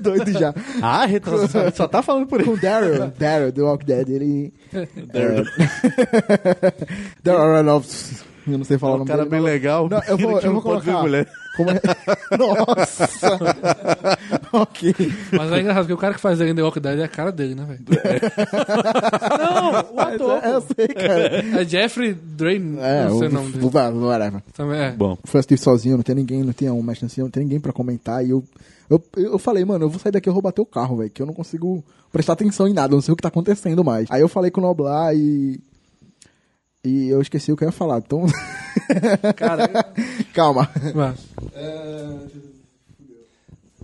Doido 0.00 0.32
já. 0.32 0.54
Ah, 0.80 1.04
retro... 1.04 1.46
só, 1.48 1.70
só 1.70 1.88
tá 1.88 2.00
falando 2.02 2.26
por 2.26 2.42
Com 2.42 2.52
aí. 2.52 2.56
o 2.56 2.60
Daryl. 2.60 3.12
Daryl, 3.18 3.52
do 3.52 3.64
Walk 3.64 3.84
Dead, 3.84 4.08
ele... 4.08 4.54
Daryl. 5.12 5.44
Daryl 7.22 7.42
Aronofsky. 7.42 8.33
Eu 8.52 8.58
não 8.58 8.64
sei 8.64 8.76
falar 8.78 8.92
É 8.92 8.94
o 8.94 8.96
um 8.96 8.98
nome 9.00 9.08
cara 9.10 9.24
dele. 9.24 9.30
bem 9.30 9.40
legal. 9.40 9.88
Não, 9.88 10.02
eu 10.06 10.16
vou, 10.18 10.38
que 10.38 10.46
eu 10.46 10.52
não 10.52 10.60
vou 10.60 10.72
pode 10.72 10.84
ver 10.84 10.92
colocar. 10.92 11.02
mulher. 11.08 11.28
Como 11.56 11.70
é? 11.70 11.80
Nossa! 12.36 13.08
ok. 14.52 14.94
Mas 15.32 15.52
é 15.52 15.60
engraçado 15.60 15.86
que 15.86 15.92
o 15.92 15.96
cara 15.96 16.14
que 16.14 16.20
faz 16.20 16.38
The 16.38 16.62
Walking 16.62 16.80
Dead 16.80 16.98
é 16.98 17.04
a 17.04 17.08
cara 17.08 17.30
dele, 17.30 17.54
né, 17.54 17.64
velho? 17.64 17.80
Não, 19.38 19.94
o 19.94 20.00
ator. 20.00 20.40
É, 20.44 20.52
eu 20.54 20.60
sei, 20.60 20.88
cara. 20.88 21.60
É 21.60 21.64
Jeffrey 21.64 22.12
Drain, 22.14 22.76
É, 22.80 23.04
não 23.08 23.18
sei 23.18 23.28
o 23.28 23.30
o, 23.30 23.34
nome 23.34 23.52
dele. 23.52 23.64
o, 23.66 24.06
whatever. 24.06 24.42
Também 24.52 24.80
é. 24.80 24.92
Bom, 24.92 25.16
Fui 25.24 25.38
assistir 25.40 25.58
sozinho, 25.58 25.96
não 25.96 26.02
tinha 26.02 26.14
ninguém, 26.14 26.42
não 26.42 26.52
tinha 26.52 26.72
um 26.72 26.82
mestre 26.82 27.06
ancião, 27.06 27.26
não 27.26 27.30
tinha 27.30 27.42
ninguém 27.44 27.60
pra 27.60 27.72
comentar. 27.72 28.24
E 28.24 28.30
eu, 28.30 28.42
eu, 28.90 29.02
eu 29.16 29.38
falei, 29.38 29.64
mano, 29.64 29.84
eu 29.84 29.90
vou 29.90 29.98
sair 30.00 30.12
daqui, 30.12 30.28
eu 30.28 30.32
vou 30.32 30.42
bater 30.42 30.60
o 30.60 30.66
carro, 30.66 30.96
velho, 30.98 31.10
que 31.10 31.22
eu 31.22 31.26
não 31.26 31.34
consigo 31.34 31.84
prestar 32.12 32.32
atenção 32.34 32.66
em 32.68 32.72
nada, 32.72 32.92
eu 32.92 32.96
não 32.96 33.02
sei 33.02 33.12
o 33.12 33.16
que 33.16 33.22
tá 33.22 33.28
acontecendo 33.28 33.84
mais. 33.84 34.06
Aí 34.10 34.20
eu 34.20 34.28
falei 34.28 34.50
com 34.50 34.60
o 34.60 34.64
Noblar 34.64 35.14
e. 35.14 35.60
E 36.84 37.08
eu 37.08 37.20
esqueci 37.22 37.50
o 37.50 37.56
que 37.56 37.64
eu 37.64 37.68
ia 37.68 37.72
falar, 37.72 37.98
então. 37.98 38.26
Cara, 39.36 39.68
Calma. 40.34 40.68
vai. 40.94 41.14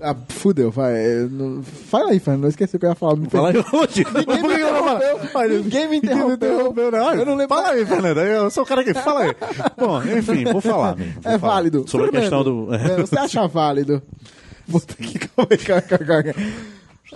Ah, 0.02 0.16
fudeu, 0.28 0.70
vai. 0.70 0.94
não- 1.31 1.62
Fala 1.62 2.10
aí, 2.12 2.18
Fernando, 2.18 2.44
eu 2.44 2.48
esqueci 2.51 2.74
o 2.77 2.78
que 2.78 2.86
eu 2.86 2.90
ia 2.90 2.94
falar. 2.94 3.16
Me 3.16 3.28
fala 3.28 3.51
aí. 3.51 3.55
Ninguém 3.55 4.43
me 4.43 4.55
interrompeu. 4.55 5.62
Ninguém 5.62 5.89
me 5.89 5.97
interrompeu. 5.98 6.90
não. 6.90 7.14
Eu 7.14 7.27
não 7.27 7.35
lembro. 7.36 7.55
Fala 7.55 7.70
aí, 7.72 7.85
Fernando. 7.85 8.18
Eu 8.20 8.51
sou 8.51 8.62
o 8.62 8.66
cara 8.66 8.82
que 8.82 8.94
fala 9.01 9.24
aí. 9.24 9.36
Bom, 9.78 10.02
enfim, 10.02 10.44
vou 10.44 10.60
falar. 10.62 10.94
Vou 10.94 11.06
É 11.32 11.39
falar. 11.39 11.55
válido. 11.55 11.85
Sobre 11.86 12.09
a 12.09 12.10
questão 12.20 12.43
do. 12.43 12.74
é, 12.74 12.97
você 12.97 13.18
acha 13.18 13.47
válido? 13.47 14.02
Puta 14.70 14.94
que 14.94 15.18
calma 15.18 15.48
aí, 15.51 15.59
calma 15.59 15.82
aí, 15.90 15.98
calma 15.98 16.22
aí. 16.22 16.35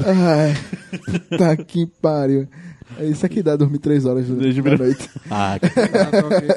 Ai, 0.05 0.55
puta 1.31 1.57
que 1.65 1.87
pariu. 2.03 2.49
É 2.99 3.05
Isso 3.07 3.25
aqui 3.27 3.43
dá 3.43 3.57
dormir 3.57 3.79
três 3.79 4.05
horas 4.05 4.29
da 4.29 4.35
noite. 4.35 5.11
Ah, 5.31 5.55
Ah, 5.55 5.59
tá 6.11 6.19
ok. 6.27 6.49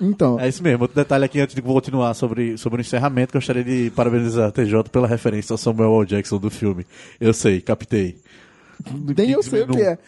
Então, 0.00 0.40
É 0.40 0.48
isso 0.48 0.62
mesmo. 0.62 0.82
Outro 0.82 0.96
detalhe 0.96 1.24
aqui, 1.24 1.38
antes 1.40 1.54
de 1.54 1.62
continuar 1.62 2.12
sobre, 2.14 2.58
sobre 2.58 2.80
o 2.80 2.82
encerramento, 2.82 3.32
gostaria 3.34 3.62
de 3.62 3.90
parabenizar 3.94 4.48
a 4.48 4.52
TJ 4.52 4.84
pela 4.90 5.06
referência 5.06 5.54
ao 5.54 5.58
Samuel 5.58 6.00
L. 6.00 6.06
Jackson 6.06 6.38
do 6.38 6.50
filme. 6.50 6.84
Eu 7.20 7.32
sei, 7.32 7.60
captei. 7.60 8.16
nem 9.16 9.30
eu 9.30 9.42
sei 9.42 9.62
o 9.62 9.68
que 9.68 9.80
é. 9.80 9.98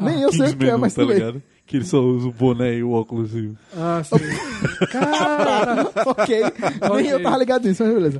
Nem 0.00 0.22
eu 0.22 0.32
sei 0.32 0.48
o 0.48 0.56
que 0.56 0.66
é, 0.68 0.76
mas 0.76 0.94
tudo 0.94 1.06
bem. 1.06 1.42
Que 1.66 1.78
ele 1.78 1.84
só 1.86 1.98
usa 1.98 2.28
o 2.28 2.32
boné 2.32 2.74
e 2.74 2.82
o 2.82 2.90
óculos. 2.90 3.30
Ah, 3.74 4.02
sim. 4.04 4.16
Cara, 4.92 5.88
ok. 6.04 6.42
Nem 6.96 7.06
eu 7.06 7.22
tava 7.22 7.38
ligado 7.38 7.66
nisso, 7.66 7.82
mas 7.82 7.94
beleza. 7.94 8.12